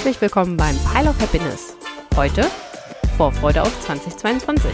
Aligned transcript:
Herzlich 0.00 0.22
willkommen 0.22 0.56
beim 0.56 0.74
Pile 0.78 1.10
of 1.10 1.20
Happiness. 1.20 1.76
Heute 2.16 2.46
Vorfreude 3.18 3.60
auf 3.60 3.80
2022. 3.82 4.72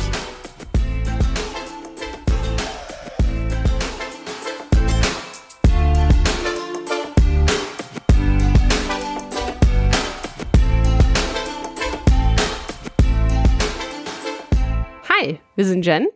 Hi, 15.08 15.40
wir 15.56 15.64
sind 15.64 15.84
Jen 15.84 16.06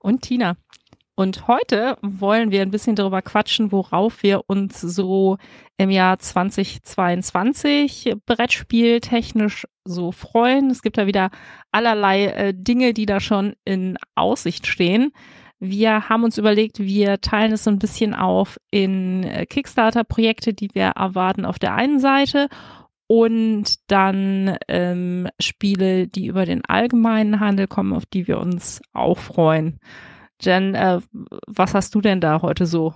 und 0.00 0.22
Tina. 0.22 0.56
Und 1.22 1.46
heute 1.46 1.98
wollen 2.02 2.50
wir 2.50 2.62
ein 2.62 2.72
bisschen 2.72 2.96
darüber 2.96 3.22
quatschen, 3.22 3.70
worauf 3.70 4.24
wir 4.24 4.42
uns 4.48 4.80
so 4.80 5.36
im 5.76 5.88
Jahr 5.88 6.18
2022 6.18 8.16
Brettspieltechnisch 8.26 9.68
so 9.84 10.10
freuen. 10.10 10.68
Es 10.68 10.82
gibt 10.82 10.98
da 10.98 11.06
wieder 11.06 11.30
allerlei 11.70 12.24
äh, 12.24 12.52
Dinge, 12.52 12.92
die 12.92 13.06
da 13.06 13.20
schon 13.20 13.54
in 13.64 13.98
Aussicht 14.16 14.66
stehen. 14.66 15.12
Wir 15.60 16.08
haben 16.08 16.24
uns 16.24 16.38
überlegt, 16.38 16.80
wir 16.80 17.20
teilen 17.20 17.52
es 17.52 17.62
so 17.62 17.70
ein 17.70 17.78
bisschen 17.78 18.14
auf 18.14 18.58
in 18.72 19.22
äh, 19.22 19.46
Kickstarter-Projekte, 19.46 20.54
die 20.54 20.70
wir 20.74 20.86
erwarten 20.96 21.44
auf 21.44 21.60
der 21.60 21.76
einen 21.76 22.00
Seite 22.00 22.48
und 23.06 23.76
dann 23.92 24.56
ähm, 24.66 25.28
Spiele, 25.38 26.08
die 26.08 26.26
über 26.26 26.46
den 26.46 26.64
allgemeinen 26.64 27.38
Handel 27.38 27.68
kommen, 27.68 27.92
auf 27.92 28.06
die 28.06 28.26
wir 28.26 28.40
uns 28.40 28.82
auch 28.92 29.18
freuen. 29.18 29.78
Jen, 30.42 30.74
äh, 30.74 31.00
was 31.46 31.74
hast 31.74 31.94
du 31.94 32.00
denn 32.00 32.20
da 32.20 32.42
heute 32.42 32.66
so 32.66 32.94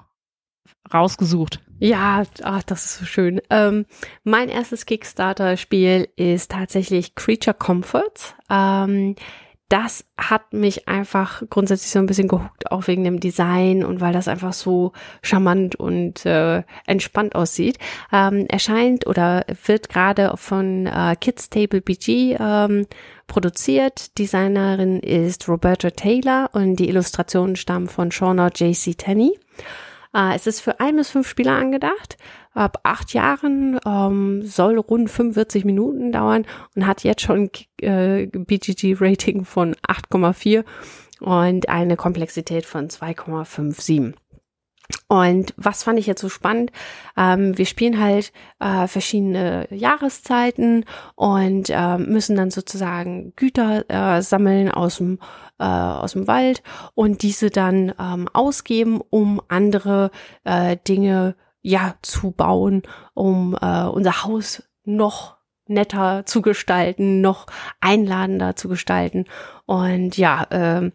rausgesucht? 0.93 1.61
Ja, 1.79 2.25
ach, 2.43 2.63
das 2.63 2.87
ist 2.87 2.99
so 2.99 3.05
schön. 3.05 3.41
Ähm, 3.51 3.87
mein 4.25 4.49
erstes 4.49 4.87
Kickstarter-Spiel 4.87 6.09
ist 6.17 6.51
tatsächlich 6.51 7.15
Creature 7.15 7.55
Comforts. 7.55 8.35
Ähm, 8.51 9.15
das 9.69 10.05
hat 10.17 10.53
mich 10.53 10.87
einfach 10.87 11.43
grundsätzlich 11.51 11.91
so 11.91 11.99
ein 11.99 12.07
bisschen 12.07 12.29
gehuckt, 12.29 12.71
auch 12.71 12.87
wegen 12.87 13.03
dem 13.03 13.19
Design 13.19 13.85
und 13.85 14.01
weil 14.01 14.13
das 14.13 14.29
einfach 14.29 14.53
so 14.53 14.93
charmant 15.23 15.75
und 15.75 16.25
äh, 16.25 16.63
entspannt 16.87 17.35
aussieht. 17.35 17.79
Ähm, 18.13 18.47
erscheint 18.49 19.07
oder 19.07 19.45
wird 19.65 19.89
gerade 19.89 20.33
von 20.37 20.87
äh, 20.87 21.17
Kids 21.21 21.51
Table 21.51 21.81
BG 21.81 22.37
ähm, 22.39 22.87
produziert. 23.27 24.17
Designerin 24.19 25.01
ist 25.01 25.49
Roberta 25.49 25.91
Taylor 25.91 26.51
und 26.53 26.77
die 26.77 26.89
Illustrationen 26.89 27.57
stammen 27.57 27.89
von 27.89 28.13
Shauna 28.13 28.49
J.C. 28.55 28.95
Tenney. 28.95 29.37
Äh, 30.15 30.37
es 30.37 30.47
ist 30.47 30.61
für 30.61 30.79
ein 30.79 30.95
bis 30.95 31.11
fünf 31.11 31.29
Spieler 31.29 31.57
angedacht 31.57 32.17
ab 32.57 32.81
acht 32.83 33.13
Jahren, 33.13 33.79
ähm, 33.87 34.43
soll 34.43 34.79
rund 34.79 35.11
45 35.11 35.65
Minuten 35.65 36.11
dauern 36.11 36.47
und 36.75 36.87
hat 36.87 37.05
jetzt 37.05 37.23
schon 37.23 37.51
äh, 37.81 38.27
BGG-Rating 38.27 39.45
von 39.45 39.75
8,4 39.87 40.65
und 41.21 41.69
eine 41.69 41.97
Komplexität 41.97 42.65
von 42.65 42.89
2,57. 42.89 44.15
Und 45.09 45.53
was 45.57 45.83
fand 45.83 45.99
ich 45.99 46.07
jetzt 46.07 46.21
so 46.21 46.29
spannend? 46.29 46.71
Ähm, 47.17 47.59
wir 47.59 47.67
spielen 47.67 48.01
halt 48.01 48.33
äh, 48.61 48.87
verschiedene 48.87 49.67
Jahreszeiten 49.71 50.85
und 51.17 51.71
äh, 51.71 51.99
müssen 51.99 52.37
dann 52.37 52.51
sozusagen 52.51 53.33
Güter 53.37 53.85
äh, 53.89 54.23
sammeln 54.23 54.71
aus 54.71 54.99
dem 54.99 55.19
äh, 55.59 55.65
aus 55.65 56.13
dem 56.13 56.29
Wald 56.29 56.63
und 56.95 57.23
diese 57.23 57.51
dann 57.51 57.93
ähm, 57.99 58.29
ausgeben, 58.33 59.01
um 59.11 59.41
andere 59.49 60.11
äh, 60.45 60.77
Dinge 60.87 61.35
ja 61.67 61.97
zu 62.01 62.31
bauen, 62.31 62.83
um 63.13 63.57
äh, 63.61 63.85
unser 63.85 64.23
Haus 64.23 64.63
noch 64.85 65.37
netter 65.67 66.25
zu 66.25 66.41
gestalten, 66.41 67.21
noch 67.21 67.47
einladender 67.81 68.55
zu 68.55 68.69
gestalten. 68.69 69.25
Und 69.67 70.17
ja, 70.17 70.45
äh, 70.51 70.93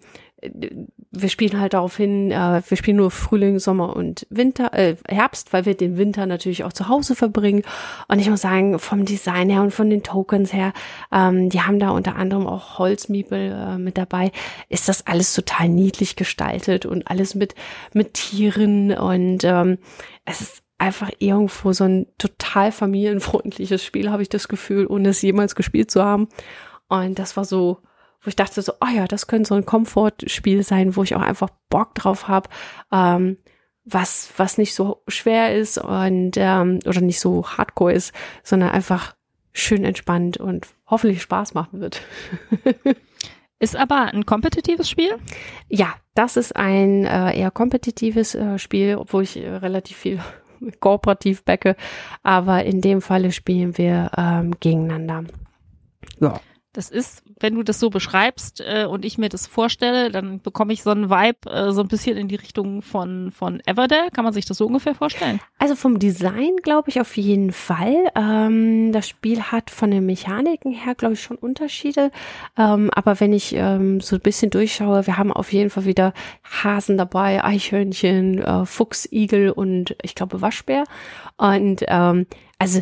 wir 1.11 1.29
spielen 1.29 1.59
halt 1.59 1.73
darauf 1.73 1.97
hin, 1.97 2.31
äh, 2.31 2.61
wir 2.65 2.77
spielen 2.77 2.97
nur 2.97 3.11
Frühling, 3.11 3.59
Sommer 3.59 3.95
und 3.95 4.25
Winter, 4.29 4.73
äh, 4.73 4.95
Herbst, 5.07 5.51
weil 5.51 5.65
wir 5.65 5.75
den 5.75 5.97
Winter 5.97 6.25
natürlich 6.25 6.63
auch 6.63 6.73
zu 6.73 6.87
Hause 6.87 7.15
verbringen. 7.15 7.63
Und 8.07 8.19
ich 8.19 8.29
muss 8.29 8.41
sagen, 8.41 8.79
vom 8.79 9.05
Design 9.05 9.49
her 9.49 9.61
und 9.61 9.71
von 9.71 9.89
den 9.89 10.03
Tokens 10.03 10.53
her, 10.53 10.73
ähm, 11.11 11.49
die 11.49 11.61
haben 11.61 11.79
da 11.79 11.89
unter 11.89 12.15
anderem 12.15 12.47
auch 12.47 12.79
Holzmiebel 12.79 13.51
äh, 13.51 13.77
mit 13.77 13.97
dabei, 13.97 14.31
ist 14.69 14.87
das 14.87 15.05
alles 15.05 15.33
total 15.33 15.67
niedlich 15.69 16.15
gestaltet 16.15 16.85
und 16.85 17.07
alles 17.09 17.35
mit, 17.35 17.55
mit 17.93 18.13
Tieren 18.13 18.93
und 18.93 19.43
ähm, 19.43 19.77
es 20.25 20.41
ist 20.41 20.60
einfach 20.81 21.11
irgendwo 21.19 21.73
so 21.73 21.83
ein 21.83 22.07
total 22.17 22.71
familienfreundliches 22.71 23.85
Spiel, 23.85 24.09
habe 24.09 24.23
ich 24.23 24.29
das 24.29 24.47
Gefühl, 24.47 24.87
ohne 24.87 25.09
es 25.09 25.21
jemals 25.21 25.53
gespielt 25.53 25.91
zu 25.91 26.03
haben. 26.03 26.27
Und 26.89 27.19
das 27.19 27.37
war 27.37 27.45
so, 27.45 27.77
wo 28.21 28.27
ich 28.29 28.35
dachte 28.35 28.61
so, 28.63 28.73
oh 28.81 28.89
ja, 28.93 29.05
das 29.05 29.27
könnte 29.27 29.47
so 29.47 29.55
ein 29.55 29.65
Komfortspiel 29.65 30.63
sein, 30.63 30.95
wo 30.95 31.03
ich 31.03 31.15
auch 31.15 31.21
einfach 31.21 31.49
Bock 31.69 31.93
drauf 31.93 32.27
habe, 32.27 32.49
ähm, 32.91 33.37
was, 33.85 34.31
was 34.37 34.57
nicht 34.57 34.73
so 34.73 35.03
schwer 35.07 35.55
ist 35.55 35.77
und 35.77 36.31
ähm, 36.37 36.79
oder 36.85 37.01
nicht 37.01 37.19
so 37.19 37.47
hardcore 37.47 37.93
ist, 37.93 38.11
sondern 38.43 38.71
einfach 38.71 39.15
schön 39.53 39.85
entspannt 39.85 40.37
und 40.37 40.67
hoffentlich 40.87 41.21
Spaß 41.21 41.53
machen 41.53 41.79
wird. 41.79 42.01
Ist 43.59 43.75
aber 43.75 44.11
ein 44.11 44.25
kompetitives 44.25 44.89
Spiel? 44.89 45.19
Ja, 45.69 45.93
das 46.15 46.35
ist 46.35 46.55
ein 46.55 47.05
äh, 47.05 47.37
eher 47.39 47.51
kompetitives 47.51 48.33
äh, 48.33 48.57
Spiel, 48.57 48.95
obwohl 48.95 49.21
ich 49.21 49.37
äh, 49.37 49.47
relativ 49.47 49.97
viel 49.97 50.19
kooperativ 50.79 51.43
backe. 51.43 51.75
Aber 52.23 52.63
in 52.63 52.81
dem 52.81 53.01
Falle 53.01 53.31
spielen 53.31 53.77
wir 53.77 54.11
ähm, 54.17 54.53
gegeneinander. 54.59 55.25
Ja. 56.19 56.39
Das 56.73 56.89
ist, 56.89 57.23
wenn 57.39 57.55
du 57.55 57.63
das 57.63 57.79
so 57.79 57.89
beschreibst 57.89 58.61
äh, 58.61 58.85
und 58.85 59.03
ich 59.03 59.17
mir 59.17 59.27
das 59.27 59.45
vorstelle, 59.45 60.09
dann 60.09 60.39
bekomme 60.39 60.71
ich 60.71 60.83
so 60.83 60.89
einen 60.89 61.09
Vibe 61.09 61.51
äh, 61.51 61.71
so 61.73 61.81
ein 61.81 61.89
bisschen 61.89 62.15
in 62.15 62.29
die 62.29 62.35
Richtung 62.35 62.81
von, 62.81 63.31
von 63.31 63.61
Everdell. 63.65 64.09
Kann 64.11 64.23
man 64.23 64.33
sich 64.33 64.45
das 64.45 64.57
so 64.57 64.67
ungefähr 64.67 64.95
vorstellen? 64.95 65.41
Also 65.59 65.75
vom 65.75 65.99
Design 65.99 66.55
glaube 66.63 66.89
ich 66.89 67.01
auf 67.01 67.17
jeden 67.17 67.51
Fall. 67.51 68.09
Ähm, 68.15 68.93
das 68.93 69.09
Spiel 69.09 69.41
hat 69.41 69.69
von 69.69 69.91
den 69.91 70.05
Mechaniken 70.05 70.71
her, 70.71 70.95
glaube 70.95 71.15
ich, 71.15 71.21
schon 71.21 71.37
Unterschiede. 71.37 72.09
Ähm, 72.57 72.89
aber 72.93 73.19
wenn 73.19 73.33
ich 73.33 73.53
ähm, 73.53 73.99
so 73.99 74.15
ein 74.15 74.21
bisschen 74.21 74.49
durchschaue, 74.49 75.05
wir 75.07 75.17
haben 75.17 75.33
auf 75.33 75.51
jeden 75.51 75.69
Fall 75.69 75.85
wieder 75.85 76.13
Hasen 76.43 76.97
dabei, 76.97 77.43
Eichhörnchen, 77.43 78.39
äh, 78.39 78.65
Fuchs, 78.65 79.11
Igel 79.11 79.51
und 79.51 79.95
ich 80.01 80.15
glaube 80.15 80.41
Waschbär. 80.41 80.85
Und 81.35 81.83
ähm, 81.87 82.27
also 82.59 82.81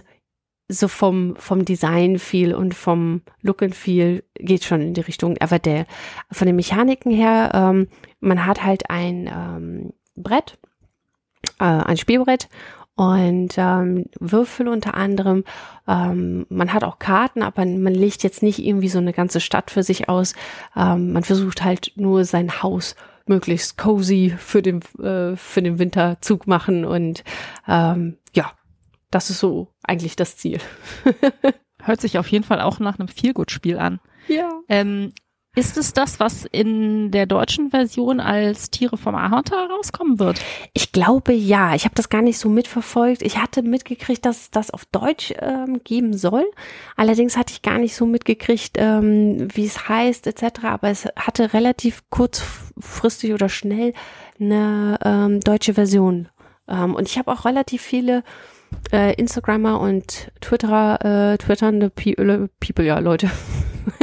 so 0.69 0.87
vom, 0.87 1.35
vom 1.37 1.65
Design 1.65 2.19
viel 2.19 2.53
und 2.53 2.75
vom 2.75 3.21
Look 3.41 3.63
and 3.63 3.75
Feel 3.75 4.23
geht 4.35 4.63
schon 4.63 4.81
in 4.81 4.93
die 4.93 5.01
Richtung 5.01 5.35
Everdale. 5.35 5.87
Von 6.31 6.45
den 6.45 6.55
Mechaniken 6.55 7.11
her, 7.11 7.51
ähm, 7.53 7.87
man 8.19 8.45
hat 8.45 8.63
halt 8.63 8.89
ein 8.89 9.27
ähm, 9.27 9.93
Brett, 10.15 10.59
äh, 11.59 11.65
ein 11.65 11.97
Spielbrett 11.97 12.49
und 12.95 13.55
ähm, 13.57 14.05
Würfel 14.19 14.67
unter 14.67 14.93
anderem. 14.93 15.43
Ähm, 15.87 16.45
man 16.49 16.71
hat 16.71 16.83
auch 16.83 16.99
Karten, 16.99 17.41
aber 17.41 17.65
man 17.65 17.95
legt 17.95 18.23
jetzt 18.23 18.43
nicht 18.43 18.59
irgendwie 18.59 18.89
so 18.89 18.99
eine 18.99 19.13
ganze 19.13 19.39
Stadt 19.39 19.71
für 19.71 19.83
sich 19.83 20.07
aus. 20.07 20.35
Ähm, 20.75 21.13
man 21.13 21.23
versucht 21.23 21.63
halt 21.63 21.93
nur 21.95 22.25
sein 22.25 22.61
Haus 22.61 22.95
möglichst 23.25 23.77
cozy 23.77 24.35
für 24.37 24.61
den, 24.61 24.81
äh, 25.01 25.35
für 25.35 25.61
den 25.61 25.79
Winterzug 25.79 26.45
machen 26.45 26.83
und 26.83 27.23
ähm, 27.67 28.17
das 29.11 29.29
ist 29.29 29.39
so 29.39 29.73
eigentlich 29.83 30.15
das 30.15 30.37
Ziel. 30.37 30.59
Hört 31.81 32.01
sich 32.01 32.17
auf 32.17 32.27
jeden 32.27 32.43
Fall 32.43 32.61
auch 32.61 32.79
nach 32.79 32.99
einem 32.99 33.07
Feelgood-Spiel 33.07 33.77
an. 33.77 33.99
Ja. 34.27 34.49
Ähm, 34.67 35.13
ist 35.55 35.77
es 35.77 35.93
das, 35.93 36.19
was 36.19 36.45
in 36.45 37.09
der 37.09 37.25
deutschen 37.25 37.71
Version 37.71 38.19
als 38.19 38.69
Tiere 38.69 38.97
vom 38.97 39.15
Ahorntal 39.15 39.65
rauskommen 39.65 40.19
wird? 40.19 40.39
Ich 40.73 40.91
glaube 40.91 41.33
ja. 41.33 41.73
Ich 41.73 41.85
habe 41.85 41.95
das 41.95 42.09
gar 42.09 42.21
nicht 42.21 42.37
so 42.37 42.49
mitverfolgt. 42.49 43.23
Ich 43.23 43.39
hatte 43.39 43.63
mitgekriegt, 43.63 44.25
dass 44.25 44.41
es 44.41 44.51
das 44.51 44.69
auf 44.69 44.85
Deutsch 44.85 45.33
ähm, 45.39 45.81
geben 45.83 46.15
soll. 46.15 46.45
Allerdings 46.95 47.35
hatte 47.35 47.51
ich 47.53 47.63
gar 47.63 47.79
nicht 47.79 47.95
so 47.95 48.05
mitgekriegt, 48.05 48.77
ähm, 48.77 49.47
wie 49.53 49.65
es 49.65 49.89
heißt 49.89 50.27
etc. 50.27 50.65
Aber 50.65 50.89
es 50.89 51.07
hatte 51.15 51.51
relativ 51.53 52.03
kurzfristig 52.11 53.33
oder 53.33 53.49
schnell 53.49 53.93
eine 54.39 54.99
ähm, 55.03 55.39
deutsche 55.41 55.73
Version. 55.73 56.29
Ähm, 56.67 56.93
und 56.93 57.07
ich 57.07 57.17
habe 57.17 57.31
auch 57.31 57.45
relativ 57.45 57.81
viele 57.81 58.23
äh, 58.91 59.13
Instagrammer 59.13 59.79
und 59.79 60.31
Twitterer, 60.41 61.33
äh, 61.33 61.37
twitternde 61.37 61.89
People, 61.89 62.49
People 62.59 62.85
ja, 62.85 62.99
Leute, 62.99 63.29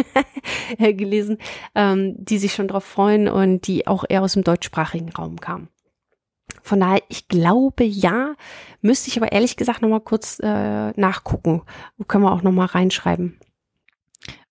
gelesen, 0.79 1.39
ähm, 1.75 2.15
die 2.19 2.39
sich 2.39 2.55
schon 2.55 2.69
drauf 2.69 2.85
freuen 2.85 3.29
und 3.29 3.67
die 3.67 3.87
auch 3.87 4.05
eher 4.09 4.23
aus 4.23 4.35
dem 4.35 4.45
deutschsprachigen 4.45 5.11
Raum 5.11 5.41
kamen. 5.41 5.69
Von 6.63 6.81
daher, 6.81 7.03
ich 7.09 7.29
glaube 7.29 7.85
ja, 7.85 8.35
müsste 8.81 9.09
ich 9.09 9.17
aber 9.17 9.33
ehrlich 9.33 9.57
gesagt 9.57 9.83
nochmal 9.83 10.01
kurz 10.01 10.41
äh, 10.43 10.91
nachgucken. 10.91 11.63
Können 12.09 12.25
wir 12.25 12.33
auch 12.33 12.43
nochmal 12.43 12.67
reinschreiben. 12.67 13.39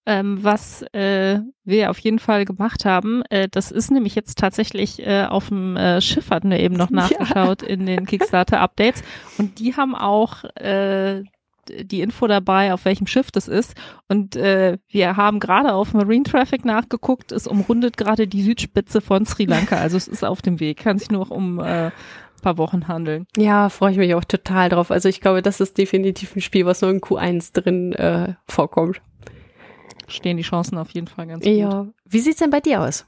Ähm, 0.05 0.43
was 0.43 0.83
äh, 0.93 1.39
wir 1.63 1.89
auf 1.89 1.97
jeden 1.99 2.19
Fall 2.19 2.45
gemacht 2.45 2.85
haben, 2.85 3.23
äh, 3.29 3.47
das 3.49 3.71
ist 3.71 3.89
nämlich 3.89 4.13
jetzt 4.13 4.37
tatsächlich 4.37 5.05
äh, 5.05 5.25
auf 5.25 5.47
dem 5.47 5.75
äh, 5.75 5.99
Schiff, 5.99 6.29
hatten 6.29 6.51
wir 6.51 6.59
eben 6.59 6.75
noch 6.75 6.89
nachgeschaut 6.91 7.63
ja. 7.63 7.67
in 7.67 7.85
den 7.85 8.05
Kickstarter-Updates. 8.05 9.03
Und 9.37 9.59
die 9.59 9.75
haben 9.75 9.95
auch 9.95 10.43
äh, 10.55 11.23
die 11.67 12.01
Info 12.01 12.27
dabei, 12.27 12.73
auf 12.73 12.85
welchem 12.85 13.07
Schiff 13.07 13.31
das 13.31 13.47
ist. 13.47 13.73
Und 14.07 14.35
äh, 14.35 14.77
wir 14.89 15.17
haben 15.17 15.39
gerade 15.39 15.73
auf 15.73 15.93
Marine 15.93 16.23
Traffic 16.23 16.65
nachgeguckt. 16.65 17.31
Es 17.31 17.47
umrundet 17.47 17.97
gerade 17.97 18.27
die 18.27 18.43
Südspitze 18.43 19.01
von 19.01 19.25
Sri 19.25 19.45
Lanka. 19.45 19.77
Also 19.77 19.97
es 19.97 20.07
ist 20.07 20.23
auf 20.23 20.43
dem 20.43 20.59
Weg. 20.59 20.77
Kann 20.77 20.99
sich 20.99 21.09
nur 21.09 21.21
noch 21.21 21.31
um 21.31 21.59
äh, 21.59 21.89
paar 22.45 22.57
Wochen 22.59 22.87
handeln. 22.87 23.25
Ja, 23.35 23.69
freue 23.69 23.91
ich 23.91 23.97
mich 23.97 24.13
auch 24.13 24.23
total 24.23 24.69
drauf. 24.69 24.91
Also 24.91 25.09
ich 25.09 25.19
glaube, 25.19 25.41
das 25.41 25.59
ist 25.59 25.79
definitiv 25.79 26.35
ein 26.35 26.41
Spiel, 26.41 26.67
was 26.67 26.81
nur 26.81 26.91
in 26.91 27.01
Q1 27.01 27.53
drin 27.53 27.91
äh, 27.93 28.35
vorkommt. 28.47 29.01
Stehen 30.07 30.37
die 30.37 30.43
Chancen 30.43 30.77
auf 30.77 30.91
jeden 30.91 31.07
Fall 31.07 31.27
ganz 31.27 31.43
gut. 31.43 31.53
Ja. 31.53 31.87
Wie 32.05 32.19
sieht's 32.19 32.39
denn 32.39 32.49
bei 32.49 32.59
dir 32.59 32.81
aus? 32.81 33.05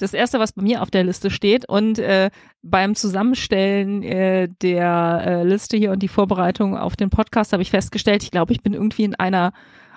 das 0.00 0.14
erste, 0.14 0.38
was 0.38 0.52
bei 0.52 0.62
mir 0.62 0.82
auf 0.82 0.90
der 0.90 1.04
Liste 1.04 1.30
steht 1.30 1.68
und 1.68 1.98
äh, 1.98 2.30
beim 2.62 2.94
Zusammenstellen 2.94 4.02
äh, 4.02 4.48
der 4.62 5.22
äh, 5.26 5.44
Liste 5.44 5.76
hier 5.76 5.92
und 5.92 6.02
die 6.02 6.08
Vorbereitung 6.08 6.76
auf 6.76 6.96
den 6.96 7.10
Podcast 7.10 7.52
habe 7.52 7.62
ich 7.62 7.70
festgestellt, 7.70 8.22
ich 8.22 8.30
glaube, 8.30 8.52
ich 8.52 8.62
bin 8.62 8.72
irgendwie 8.72 9.04
in 9.04 9.14
einer 9.14 9.52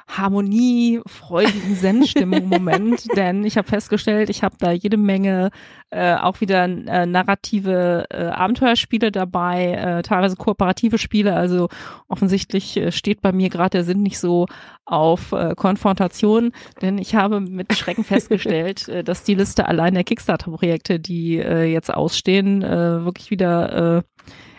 Harmonie, 0.08 1.02
freudigen 1.06 1.76
Zen-Stimmung 1.76 2.48
Moment, 2.48 3.08
denn 3.16 3.44
ich 3.44 3.58
habe 3.58 3.68
festgestellt, 3.68 4.30
ich 4.30 4.44
habe 4.44 4.56
da 4.60 4.72
jede 4.72 4.98
Menge 4.98 5.50
äh, 5.90 6.16
auch 6.16 6.42
wieder 6.42 6.64
äh, 6.66 7.06
narrative 7.06 8.06
äh, 8.10 8.26
Abenteuerspiele 8.26 9.12
dabei, 9.12 9.74
äh, 9.74 10.02
teilweise 10.02 10.36
kooperative 10.36 10.98
Spiele. 10.98 11.36
Also 11.36 11.70
offensichtlich 12.08 12.78
äh, 12.78 12.92
steht 12.92 13.22
bei 13.22 13.32
mir 13.32 13.50
gerade 13.50 13.72
der 13.72 13.84
Sinn 13.84 14.02
nicht 14.02 14.20
so 14.20 14.48
auf 14.86 15.32
äh, 15.32 15.54
Konfrontation, 15.56 16.52
denn 16.82 16.98
ich 16.98 17.16
habe 17.16 17.40
mit 17.40 17.74
Schrecken 17.74 18.04
festgestellt, 18.04 18.88
äh, 18.90 19.04
dass 19.04 19.24
die 19.24 19.36
Liste 19.36 19.68
allein 19.68 19.94
der 19.94 20.04
Kickstarter-Projekte, 20.04 21.00
die 21.00 21.38
äh, 21.38 21.64
jetzt 21.64 21.94
ausstehen, 21.94 22.62
äh, 22.62 23.06
wirklich 23.06 23.32
wieder 23.32 23.98
äh, 23.98 24.02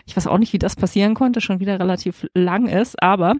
ich 0.07 0.15
weiß 0.15 0.27
auch 0.27 0.37
nicht, 0.37 0.53
wie 0.53 0.59
das 0.59 0.75
passieren 0.75 1.15
konnte, 1.15 1.41
schon 1.41 1.59
wieder 1.59 1.79
relativ 1.79 2.27
lang 2.33 2.67
ist, 2.67 3.01
aber 3.01 3.35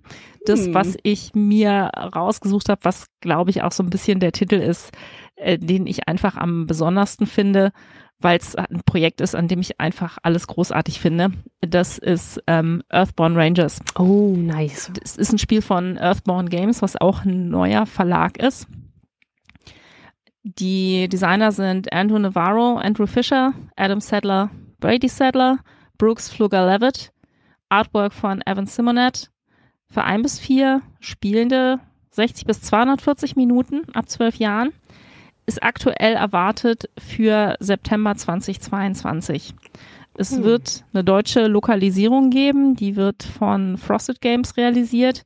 das, 0.45 0.65
hm. 0.65 0.73
was 0.73 0.97
ich 1.03 1.31
mir 1.35 1.91
rausgesucht 2.15 2.69
habe, 2.69 2.83
was 2.83 3.07
glaube 3.21 3.51
ich 3.51 3.62
auch 3.62 3.71
so 3.71 3.83
ein 3.83 3.89
bisschen 3.89 4.19
der 4.19 4.31
Titel 4.31 4.56
ist, 4.56 4.91
äh, 5.35 5.59
den 5.59 5.85
ich 5.85 6.07
einfach 6.07 6.38
am 6.38 6.65
besondersten 6.65 7.27
finde, 7.27 7.71
weil 8.19 8.39
es 8.39 8.56
ein 8.56 8.81
Projekt 8.85 9.21
ist, 9.21 9.35
an 9.35 9.47
dem 9.47 9.59
ich 9.59 9.79
einfach 9.79 10.17
alles 10.23 10.47
großartig 10.47 11.00
finde. 11.00 11.31
Das 11.62 11.97
ist 11.97 12.41
ähm, 12.47 12.81
Earthborn 12.89 13.35
Rangers. 13.38 13.79
Oh, 14.00 14.33
nice. 14.35 14.91
Das 15.01 15.17
ist 15.17 15.33
ein 15.33 15.38
Spiel 15.38 15.62
von 15.62 15.97
Earthborn 15.97 16.50
Games, 16.50 16.81
was 16.81 17.00
auch 17.00 17.25
ein 17.25 17.50
neuer 17.50 17.85
Verlag 17.85 18.38
ist. 18.38 18.67
Die 20.44 21.09
Designer 21.09 21.51
sind 21.51 21.91
Andrew 21.91 22.17
Navarro, 22.17 22.77
Andrew 22.77 23.07
Fisher, 23.07 23.53
Adam 23.75 24.00
Sadler, 24.00 24.50
Brady 24.79 25.09
Sadler 25.09 25.59
Brooks 25.97 26.30
Fluger-Levitt, 26.30 27.12
Artwork 27.69 28.13
von 28.13 28.42
Evan 28.45 28.68
Simonet, 28.68 29.31
für 29.88 30.03
ein 30.03 30.21
bis 30.21 30.39
vier 30.39 30.81
Spielende 31.00 31.80
60 32.12 32.45
bis 32.45 32.62
240 32.62 33.36
Minuten 33.36 33.83
ab 33.94 34.09
zwölf 34.09 34.38
Jahren, 34.38 34.71
ist 35.45 35.62
aktuell 35.62 36.13
erwartet 36.13 36.89
für 36.97 37.56
September 37.59 38.15
2022. 38.15 39.53
Es 40.18 40.31
hm. 40.31 40.44
wird 40.44 40.86
eine 40.94 41.03
deutsche 41.03 41.47
Lokalisierung 41.47 42.30
geben, 42.30 42.75
die 42.75 42.95
wird 42.95 43.24
von 43.24 43.77
Frosted 43.77 44.21
Games 44.21 44.57
realisiert. 44.57 45.24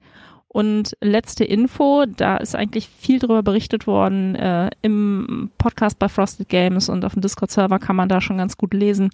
Und 0.51 0.97
letzte 0.99 1.43
Info, 1.43 2.05
da 2.07 2.37
ist 2.37 2.55
eigentlich 2.55 2.89
viel 2.89 3.19
drüber 3.19 3.43
berichtet 3.43 3.85
worden 3.85 4.33
äh, 4.33 4.71
im 4.81 5.51
Podcast 5.59 5.99
bei 5.99 6.09
Frosted 6.09 6.49
Games 6.49 6.89
und 6.89 7.05
auf 7.05 7.13
dem 7.13 7.21
Discord-Server 7.21 7.77
kann 7.77 7.95
man 7.95 8.09
da 8.09 8.19
schon 8.19 8.39
ganz 8.39 8.57
gut 8.57 8.73
lesen. 8.73 9.11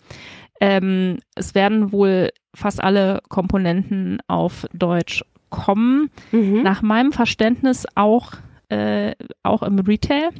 Ähm, 0.59 1.19
es 1.35 1.55
werden 1.55 1.91
wohl 1.91 2.31
fast 2.53 2.81
alle 2.81 3.21
Komponenten 3.29 4.19
auf 4.27 4.65
Deutsch 4.73 5.23
kommen. 5.49 6.09
Mhm. 6.31 6.63
Nach 6.63 6.81
meinem 6.81 7.11
Verständnis 7.11 7.85
auch, 7.95 8.33
äh, 8.69 9.13
auch 9.43 9.63
im 9.63 9.79
Retail. 9.79 10.31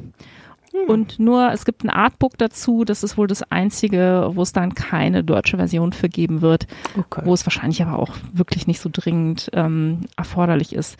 Mhm. 0.72 0.90
Und 0.90 1.18
nur, 1.18 1.52
es 1.52 1.64
gibt 1.64 1.84
ein 1.84 1.90
Artbook 1.90 2.38
dazu, 2.38 2.84
das 2.84 3.02
ist 3.02 3.16
wohl 3.16 3.26
das 3.26 3.42
einzige, 3.50 4.30
wo 4.32 4.42
es 4.42 4.52
dann 4.52 4.74
keine 4.74 5.24
deutsche 5.24 5.56
Version 5.56 5.92
für 5.92 6.08
geben 6.08 6.42
wird, 6.42 6.66
okay. 6.98 7.22
wo 7.24 7.34
es 7.34 7.46
wahrscheinlich 7.46 7.82
aber 7.82 7.98
auch 7.98 8.14
wirklich 8.32 8.66
nicht 8.66 8.80
so 8.80 8.90
dringend 8.92 9.50
ähm, 9.52 10.00
erforderlich 10.16 10.74
ist. 10.74 10.96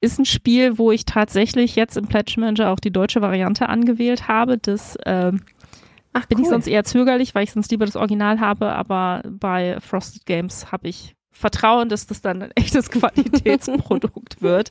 Ist 0.00 0.18
ein 0.18 0.24
Spiel, 0.24 0.78
wo 0.78 0.92
ich 0.92 1.04
tatsächlich 1.04 1.74
jetzt 1.74 1.96
im 1.96 2.06
Pledge 2.06 2.34
Manager 2.38 2.70
auch 2.70 2.78
die 2.78 2.92
deutsche 2.92 3.20
Variante 3.20 3.68
angewählt 3.68 4.28
habe. 4.28 4.56
Das 4.56 4.94
äh, 4.96 5.32
Ach, 6.12 6.26
Bin 6.26 6.38
cool. 6.38 6.44
ich 6.44 6.50
sonst 6.50 6.66
eher 6.66 6.84
zögerlich, 6.84 7.34
weil 7.34 7.44
ich 7.44 7.52
sonst 7.52 7.70
lieber 7.70 7.86
das 7.86 7.96
Original 7.96 8.40
habe, 8.40 8.72
aber 8.72 9.22
bei 9.28 9.78
Frosted 9.80 10.26
Games 10.26 10.72
habe 10.72 10.88
ich 10.88 11.14
Vertrauen, 11.38 11.88
dass 11.88 12.08
das 12.08 12.20
dann 12.20 12.42
ein 12.42 12.50
echtes 12.56 12.90
Qualitätsprodukt 12.90 14.42
wird. 14.42 14.70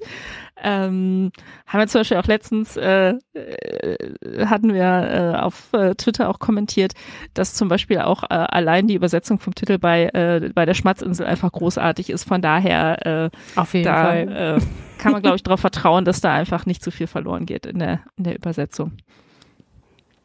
Ähm, 0.61 1.31
haben 1.65 1.79
wir 1.79 1.87
zum 1.87 2.01
Beispiel 2.01 2.17
auch 2.17 2.25
letztens, 2.25 2.75
äh, 2.75 3.13
äh, 3.33 4.45
hatten 4.45 4.73
wir 4.73 4.83
äh, 4.83 5.39
auf 5.39 5.71
äh, 5.71 5.95
Twitter 5.95 6.27
auch 6.27 6.39
kommentiert, 6.39 6.91
dass 7.33 7.53
zum 7.53 7.69
Beispiel 7.69 7.99
auch 7.99 8.23
äh, 8.23 8.33
allein 8.33 8.87
die 8.87 8.95
Übersetzung 8.95 9.39
vom 9.39 9.55
Titel 9.55 9.77
bei, 9.77 10.07
äh, 10.07 10.51
bei 10.53 10.65
der 10.65 10.73
Schmatzinsel 10.73 11.25
einfach 11.25 11.53
großartig 11.53 12.09
ist. 12.09 12.25
Von 12.25 12.41
daher 12.41 13.31
auf 13.55 13.73
jeden 13.73 13.85
da, 13.85 14.03
Fall. 14.03 14.61
Kann 14.97 15.11
man, 15.11 15.21
glaube 15.21 15.37
ich, 15.37 15.43
darauf 15.43 15.59
vertrauen, 15.59 16.03
dass 16.03 16.21
da 16.21 16.33
einfach 16.33 16.65
nicht 16.65 16.83
zu 16.83 16.91
viel 16.91 17.07
verloren 17.07 17.45
geht 17.45 17.65
in 17.65 17.79
der, 17.79 18.01
in 18.17 18.25
der 18.25 18.35
Übersetzung 18.35 18.97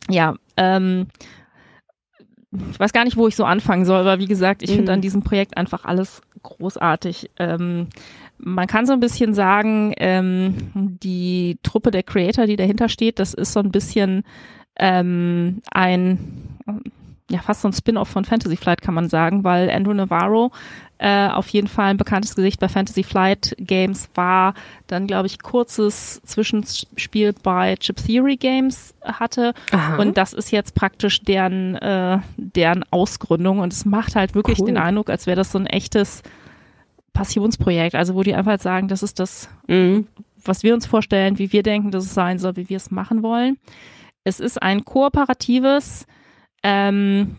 ja, 0.09 0.35
ähm, 0.57 1.07
ich 2.71 2.79
weiß 2.79 2.93
gar 2.93 3.05
nicht, 3.05 3.17
wo 3.17 3.29
ich 3.29 3.37
so 3.37 3.45
anfangen 3.45 3.85
soll, 3.85 4.01
aber 4.01 4.19
wie 4.19 4.27
gesagt, 4.27 4.63
ich 4.63 4.71
mhm. 4.71 4.77
finde 4.77 4.93
an 4.93 5.01
diesem 5.01 5.23
Projekt 5.23 5.57
einfach 5.57 5.85
alles 5.85 6.21
großartig. 6.43 7.31
Ähm, 7.39 7.89
man 8.39 8.67
kann 8.67 8.87
so 8.87 8.93
ein 8.93 9.01
bisschen 9.01 9.35
sagen, 9.35 9.95
ähm, 9.99 10.71
die 10.75 11.59
Truppe 11.63 11.91
der 11.91 12.03
Creator, 12.03 12.47
die 12.47 12.57
dahinter 12.57 12.89
steht, 12.89 13.19
das 13.19 13.35
ist 13.35 13.53
so 13.53 13.61
ein 13.61 13.71
bisschen 13.71 14.25
ähm, 14.77 15.63
ein 15.71 16.19
ja 17.31 17.41
fast 17.41 17.63
so 17.63 17.69
ein 17.69 17.73
Spin-off 17.73 18.09
von 18.09 18.25
Fantasy 18.25 18.57
Flight 18.57 18.83
kann 18.83 18.95
man 18.95 19.09
sagen, 19.09 19.45
weil 19.45 19.71
Andrew 19.71 19.95
Navarro 19.95 20.51
äh, 20.99 21.29
auf 21.29 21.49
jeden 21.49 21.69
Fall 21.69 21.87
ein 21.87 21.97
bekanntes 21.97 22.35
Gesicht 22.35 22.61
bei 22.61 22.69
Fantasy 22.69 23.03
Flight 23.03 23.55
Games 23.59 24.09
war, 24.15 24.55
dann 24.87 25.07
glaube 25.07 25.27
ich 25.27 25.41
kurzes 25.41 26.21
Zwischenspiel 26.25 27.35
bei 27.43 27.77
Chip 27.77 27.97
Theory 27.97 28.37
Games 28.37 28.95
hatte 29.03 29.55
Aha. 29.73 29.97
und 29.97 30.17
das 30.17 30.33
ist 30.33 30.53
jetzt 30.53 30.75
praktisch 30.75 31.23
deren 31.23 31.77
äh, 31.77 32.19
deren 32.37 32.85
Ausgründung 32.91 33.61
und 33.61 33.73
es 33.73 33.85
macht 33.85 34.15
halt 34.15 34.35
wirklich 34.35 34.61
cool. 34.61 34.67
den 34.67 34.77
Eindruck, 34.77 35.11
als 35.11 35.27
wäre 35.27 35.37
das 35.37 35.53
so 35.53 35.59
ein 35.59 35.67
echtes 35.67 36.23
Passionsprojekt, 37.13 37.95
also 37.95 38.15
wo 38.15 38.23
die 38.23 38.35
einfach 38.35 38.61
sagen, 38.61 38.89
das 38.89 39.03
ist 39.03 39.19
das, 39.19 39.49
mhm. 39.67 40.07
was 40.45 40.63
wir 40.63 40.75
uns 40.75 40.87
vorstellen, 40.87 41.39
wie 41.39 41.53
wir 41.53 41.63
denken, 41.63 41.91
dass 41.91 42.05
es 42.05 42.15
sein 42.15 42.39
soll, 42.39 42.57
wie 42.57 42.69
wir 42.69 42.77
es 42.77 42.91
machen 42.91 43.23
wollen. 43.23 43.59
Es 44.25 44.41
ist 44.41 44.63
ein 44.63 44.85
kooperatives 44.85 46.07
ähm, 46.63 47.37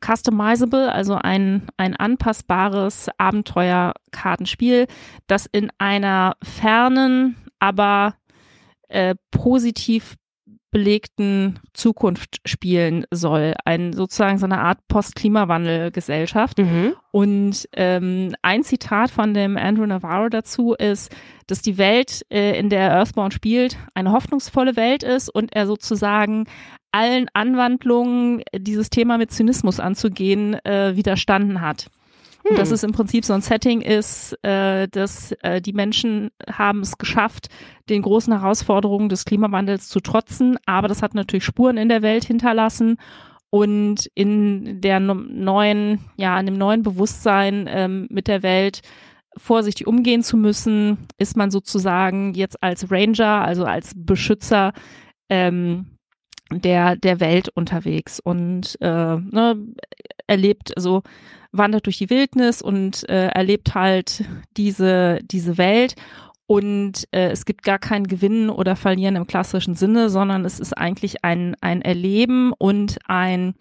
customizable, 0.00 0.92
also 0.92 1.14
ein, 1.14 1.68
ein 1.76 1.94
anpassbares 1.94 3.08
Abenteuerkartenspiel, 3.18 4.86
das 5.26 5.46
in 5.46 5.70
einer 5.78 6.36
fernen, 6.42 7.36
aber 7.58 8.14
äh, 8.88 9.14
positiv 9.30 10.16
belegten 10.70 11.58
Zukunft 11.74 12.40
spielen 12.44 13.04
soll. 13.10 13.54
Ein 13.64 13.92
sozusagen 13.92 14.38
so 14.38 14.46
eine 14.46 14.60
Art 14.60 14.78
Post-Klimawandel-Gesellschaft. 14.88 16.58
Mhm. 16.58 16.94
Und 17.10 17.68
ähm, 17.72 18.34
ein 18.42 18.62
Zitat 18.62 19.10
von 19.10 19.34
dem 19.34 19.56
Andrew 19.56 19.86
Navarro 19.86 20.28
dazu 20.28 20.74
ist, 20.74 21.14
dass 21.46 21.62
die 21.62 21.78
Welt, 21.78 22.24
äh, 22.30 22.58
in 22.58 22.68
der 22.68 22.92
Earthbound 22.92 23.34
spielt, 23.34 23.76
eine 23.94 24.12
hoffnungsvolle 24.12 24.76
Welt 24.76 25.02
ist 25.02 25.28
und 25.28 25.54
er 25.54 25.66
sozusagen 25.66 26.46
allen 26.92 27.28
Anwandlungen, 27.34 28.42
dieses 28.56 28.90
Thema 28.90 29.18
mit 29.18 29.30
Zynismus 29.30 29.80
anzugehen, 29.80 30.54
äh, 30.64 30.96
widerstanden 30.96 31.60
hat. 31.60 31.88
Und 32.42 32.58
dass 32.58 32.68
hm. 32.68 32.74
es 32.74 32.82
im 32.82 32.92
Prinzip 32.92 33.24
so 33.24 33.32
ein 33.32 33.42
Setting 33.42 33.80
ist, 33.80 34.32
äh, 34.42 34.88
dass 34.88 35.32
äh, 35.42 35.60
die 35.60 35.72
Menschen 35.72 36.30
haben 36.50 36.80
es 36.80 36.96
geschafft, 36.96 37.48
den 37.88 38.02
großen 38.02 38.32
Herausforderungen 38.32 39.08
des 39.08 39.24
Klimawandels 39.24 39.88
zu 39.88 40.00
trotzen, 40.00 40.56
aber 40.66 40.88
das 40.88 41.02
hat 41.02 41.14
natürlich 41.14 41.44
Spuren 41.44 41.76
in 41.76 41.88
der 41.88 42.02
Welt 42.02 42.24
hinterlassen 42.24 42.96
und 43.50 44.06
in 44.14 44.80
der 44.80 45.00
neuen, 45.00 46.04
ja, 46.16 46.38
in 46.38 46.46
dem 46.46 46.56
neuen 46.56 46.82
Bewusstsein 46.82 47.66
ähm, 47.68 48.06
mit 48.10 48.28
der 48.28 48.42
Welt 48.42 48.80
vorsichtig 49.36 49.86
umgehen 49.86 50.22
zu 50.22 50.36
müssen, 50.36 50.98
ist 51.18 51.36
man 51.36 51.50
sozusagen 51.50 52.34
jetzt 52.34 52.62
als 52.62 52.90
Ranger, 52.90 53.42
also 53.44 53.64
als 53.64 53.92
Beschützer 53.94 54.72
ähm, 55.28 55.86
der 56.52 56.96
der 56.96 57.20
Welt 57.20 57.48
unterwegs 57.48 58.18
und 58.18 58.76
äh, 58.80 59.16
ne, 59.16 59.56
erlebt 60.30 60.76
also 60.76 61.02
wandert 61.52 61.86
durch 61.86 61.98
die 61.98 62.10
Wildnis 62.10 62.62
und 62.62 63.08
äh, 63.08 63.26
erlebt 63.26 63.74
halt 63.74 64.24
diese 64.56 65.18
diese 65.22 65.58
Welt 65.58 65.96
und 66.46 67.06
äh, 67.12 67.30
es 67.30 67.44
gibt 67.44 67.62
gar 67.64 67.78
kein 67.78 68.06
Gewinnen 68.06 68.50
oder 68.50 68.76
Verlieren 68.76 69.16
im 69.16 69.26
klassischen 69.26 69.74
Sinne, 69.74 70.10
sondern 70.10 70.44
es 70.44 70.60
ist 70.60 70.76
eigentlich 70.76 71.24
ein 71.24 71.56
ein 71.60 71.82
Erleben 71.82 72.52
und 72.56 72.98
ein 73.06 73.54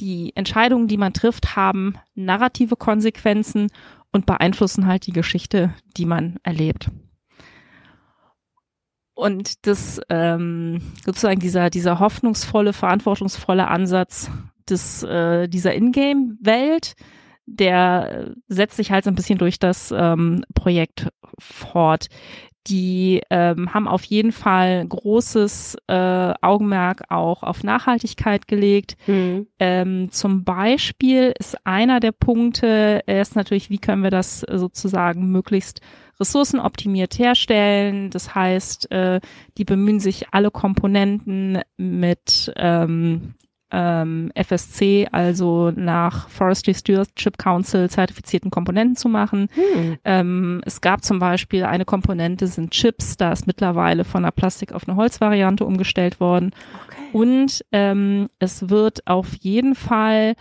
die 0.00 0.32
Entscheidungen, 0.34 0.88
die 0.88 0.96
man 0.96 1.12
trifft, 1.12 1.54
haben 1.54 1.94
narrative 2.14 2.76
Konsequenzen 2.76 3.68
und 4.10 4.26
beeinflussen 4.26 4.86
halt 4.86 5.06
die 5.06 5.12
Geschichte, 5.12 5.74
die 5.96 6.06
man 6.06 6.36
erlebt. 6.42 6.90
Und 9.14 9.66
das 9.66 10.00
ähm, 10.08 10.80
sozusagen 11.04 11.38
dieser 11.38 11.70
dieser 11.70 12.00
hoffnungsvolle, 12.00 12.72
verantwortungsvolle 12.72 13.68
Ansatz 13.68 14.30
des 14.70 15.02
äh, 15.02 15.48
dieser 15.48 15.74
Ingame-Welt, 15.74 16.94
der 17.46 18.34
setzt 18.48 18.76
sich 18.76 18.90
halt 18.90 19.04
so 19.04 19.10
ein 19.10 19.14
bisschen 19.14 19.38
durch 19.38 19.58
das 19.58 19.92
ähm, 19.96 20.44
Projekt 20.54 21.08
fort. 21.38 22.08
Die 22.66 23.20
ähm, 23.28 23.74
haben 23.74 23.86
auf 23.86 24.04
jeden 24.04 24.32
Fall 24.32 24.86
großes 24.86 25.76
äh, 25.86 26.32
Augenmerk 26.40 27.02
auch 27.10 27.42
auf 27.42 27.62
Nachhaltigkeit 27.62 28.48
gelegt. 28.48 28.96
Mhm. 29.06 29.46
Ähm, 29.58 30.10
zum 30.10 30.44
Beispiel 30.44 31.34
ist 31.38 31.58
einer 31.66 32.00
der 32.00 32.12
Punkte, 32.12 33.02
ist 33.06 33.36
natürlich, 33.36 33.68
wie 33.68 33.78
können 33.78 34.02
wir 34.02 34.10
das 34.10 34.40
sozusagen 34.40 35.30
möglichst 35.30 35.82
ressourcenoptimiert 36.18 37.18
herstellen. 37.18 38.08
Das 38.08 38.34
heißt, 38.34 38.90
äh, 38.90 39.20
die 39.58 39.64
bemühen 39.64 40.00
sich, 40.00 40.28
alle 40.32 40.50
Komponenten 40.50 41.60
mit 41.76 42.50
ähm, 42.56 43.34
ähm, 43.70 44.30
FSC, 44.34 45.08
also 45.10 45.72
nach 45.74 46.28
Forestry 46.28 46.74
Stewardship 46.74 47.38
Council 47.38 47.88
zertifizierten 47.90 48.50
Komponenten 48.50 48.96
zu 48.96 49.08
machen. 49.08 49.48
Hm. 49.54 49.96
Ähm, 50.04 50.60
es 50.64 50.80
gab 50.80 51.04
zum 51.04 51.18
Beispiel 51.18 51.64
eine 51.64 51.84
Komponente, 51.84 52.46
sind 52.46 52.70
Chips, 52.70 53.16
da 53.16 53.32
ist 53.32 53.46
mittlerweile 53.46 54.04
von 54.04 54.24
einer 54.24 54.32
Plastik 54.32 54.72
auf 54.72 54.88
eine 54.88 54.96
Holzvariante 54.96 55.64
umgestellt 55.64 56.20
worden. 56.20 56.52
Okay. 56.86 57.02
Und 57.12 57.64
ähm, 57.72 58.28
es 58.38 58.68
wird 58.68 59.06
auf 59.06 59.34
jeden 59.34 59.74
Fall 59.74 60.34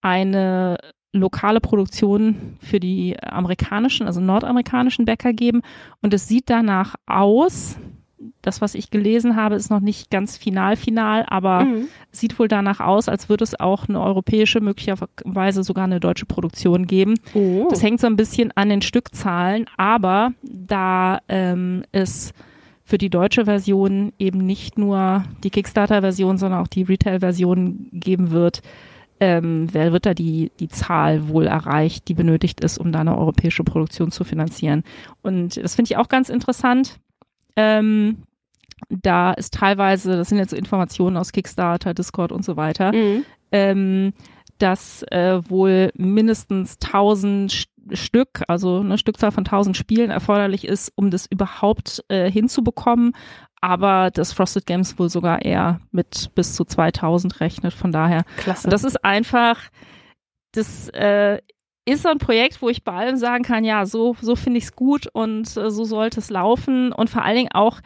eine 0.00 0.78
lokale 1.12 1.60
Produktion 1.60 2.56
für 2.60 2.78
die 2.78 3.16
amerikanischen, 3.22 4.06
also 4.06 4.20
nordamerikanischen 4.20 5.04
Bäcker 5.04 5.32
geben. 5.32 5.62
Und 6.02 6.14
es 6.14 6.28
sieht 6.28 6.48
danach 6.50 6.94
aus, 7.06 7.76
das, 8.42 8.60
was 8.60 8.74
ich 8.74 8.90
gelesen 8.90 9.36
habe, 9.36 9.54
ist 9.54 9.70
noch 9.70 9.80
nicht 9.80 10.10
ganz 10.10 10.36
final 10.36 10.76
final, 10.76 11.24
aber 11.28 11.64
mhm. 11.64 11.88
sieht 12.10 12.38
wohl 12.38 12.48
danach 12.48 12.80
aus, 12.80 13.08
als 13.08 13.28
würde 13.28 13.44
es 13.44 13.58
auch 13.58 13.88
eine 13.88 14.00
europäische, 14.00 14.60
möglicherweise 14.60 15.62
sogar 15.62 15.84
eine 15.84 16.00
deutsche 16.00 16.26
Produktion 16.26 16.86
geben. 16.86 17.14
Oh. 17.34 17.66
Das 17.70 17.82
hängt 17.82 18.00
so 18.00 18.06
ein 18.06 18.16
bisschen 18.16 18.52
an 18.54 18.68
den 18.68 18.82
Stückzahlen, 18.82 19.66
aber 19.76 20.32
da 20.42 21.20
ähm, 21.28 21.84
es 21.92 22.32
für 22.84 22.98
die 22.98 23.10
deutsche 23.10 23.46
Version 23.46 24.12
eben 24.18 24.38
nicht 24.38 24.78
nur 24.78 25.24
die 25.42 25.50
Kickstarter-Version, 25.50 26.38
sondern 26.38 26.60
auch 26.60 26.68
die 26.68 26.84
Retail-Version 26.84 27.88
geben 27.92 28.30
wird, 28.30 28.62
ähm, 29.18 29.68
wer 29.72 29.92
wird 29.92 30.06
da 30.06 30.14
die, 30.14 30.52
die 30.60 30.68
Zahl 30.68 31.28
wohl 31.28 31.46
erreicht, 31.46 32.08
die 32.08 32.14
benötigt 32.14 32.60
ist, 32.60 32.78
um 32.78 32.92
da 32.92 33.00
eine 33.00 33.16
europäische 33.16 33.64
Produktion 33.64 34.10
zu 34.10 34.24
finanzieren. 34.24 34.84
Und 35.22 35.56
das 35.56 35.74
finde 35.74 35.90
ich 35.90 35.96
auch 35.96 36.08
ganz 36.08 36.28
interessant. 36.28 36.98
Ähm, 37.56 38.22
da 38.88 39.32
ist 39.32 39.54
teilweise, 39.54 40.16
das 40.16 40.28
sind 40.28 40.38
jetzt 40.38 40.50
so 40.50 40.56
Informationen 40.56 41.16
aus 41.16 41.32
Kickstarter, 41.32 41.94
Discord 41.94 42.32
und 42.32 42.44
so 42.44 42.56
weiter, 42.56 42.92
mhm. 42.92 43.24
ähm, 43.52 44.12
dass 44.58 45.02
äh, 45.10 45.40
wohl 45.48 45.90
mindestens 45.94 46.78
1000 46.84 47.68
Stück, 47.92 48.42
also 48.48 48.80
eine 48.80 48.98
Stückzahl 48.98 49.30
von 49.30 49.44
1000 49.44 49.76
Spielen 49.76 50.10
erforderlich 50.10 50.66
ist, 50.66 50.92
um 50.96 51.10
das 51.10 51.26
überhaupt 51.26 52.04
äh, 52.08 52.30
hinzubekommen. 52.30 53.12
Aber 53.60 54.10
das 54.10 54.32
Frosted 54.32 54.66
Games 54.66 54.98
wohl 54.98 55.08
sogar 55.08 55.42
eher 55.42 55.80
mit 55.90 56.34
bis 56.34 56.54
zu 56.54 56.64
2000 56.64 57.40
rechnet. 57.40 57.72
Von 57.72 57.92
daher. 57.92 58.24
Klasse. 58.36 58.66
Und 58.66 58.72
das 58.72 58.84
ist 58.84 59.04
einfach, 59.04 59.60
das 60.52 60.88
äh, 60.90 61.38
ist 61.86 62.02
so 62.02 62.08
ein 62.08 62.18
Projekt, 62.18 62.60
wo 62.60 62.68
ich 62.68 62.82
bei 62.82 62.92
allem 62.92 63.16
sagen 63.16 63.44
kann, 63.44 63.64
ja, 63.64 63.86
so, 63.86 64.16
so 64.20 64.34
finde 64.36 64.58
ich 64.58 64.64
es 64.64 64.76
gut 64.76 65.06
und 65.12 65.56
äh, 65.56 65.70
so 65.70 65.84
sollte 65.84 66.20
es 66.20 66.30
laufen. 66.30 66.92
Und 66.92 67.08
vor 67.08 67.22
allen 67.22 67.36
Dingen 67.36 67.52
auch 67.52 67.80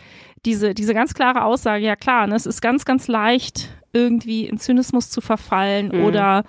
diese, 0.47 0.73
diese 0.73 0.95
ganz 0.95 1.13
klare 1.13 1.45
Aussage, 1.45 1.85
ja 1.85 1.97
klar, 1.97 2.27
ne, 2.27 2.35
es 2.35 2.47
ist 2.47 2.63
ganz, 2.63 2.85
ganz 2.85 3.09
leicht, 3.09 3.69
irgendwie 3.93 4.47
in 4.47 4.59
Zynismus 4.59 5.11
zu 5.11 5.21
verfallen 5.21 5.91
mhm. 5.93 6.05
oder 6.05 6.45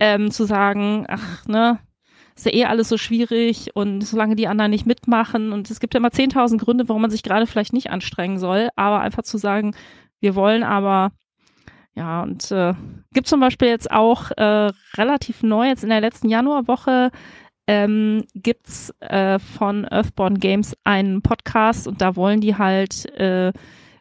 ähm, 0.00 0.30
zu 0.32 0.44
sagen, 0.44 1.06
ach, 1.08 1.46
ne, 1.46 1.78
ist 2.34 2.46
ja 2.46 2.52
eh 2.52 2.64
alles 2.64 2.88
so 2.88 2.96
schwierig 2.96 3.70
und 3.74 4.02
solange 4.02 4.36
die 4.36 4.48
anderen 4.48 4.70
nicht 4.70 4.86
mitmachen 4.86 5.52
und 5.52 5.70
es 5.70 5.80
gibt 5.80 5.94
ja 5.94 5.98
immer 5.98 6.08
10.000 6.08 6.58
Gründe, 6.58 6.88
warum 6.88 7.02
man 7.02 7.10
sich 7.10 7.22
gerade 7.22 7.46
vielleicht 7.46 7.72
nicht 7.72 7.90
anstrengen 7.90 8.38
soll, 8.38 8.68
aber 8.76 9.00
einfach 9.00 9.22
zu 9.22 9.38
sagen, 9.38 9.74
wir 10.20 10.34
wollen 10.34 10.62
aber 10.62 11.12
ja, 11.98 12.22
und 12.22 12.52
äh, 12.52 12.74
gibt 13.12 13.26
zum 13.26 13.40
Beispiel 13.40 13.66
jetzt 13.66 13.90
auch 13.90 14.30
äh, 14.36 14.70
relativ 14.96 15.42
neu, 15.42 15.66
jetzt 15.66 15.82
in 15.82 15.88
der 15.88 16.00
letzten 16.00 16.28
Januarwoche, 16.28 17.10
ähm, 17.66 18.24
gibt's 18.36 18.94
äh, 19.00 19.40
von 19.40 19.84
Earthborn 19.84 20.38
Games 20.38 20.76
einen 20.84 21.22
Podcast 21.22 21.88
und 21.88 22.00
da 22.00 22.14
wollen 22.14 22.40
die 22.40 22.56
halt 22.56 23.06
äh, 23.18 23.52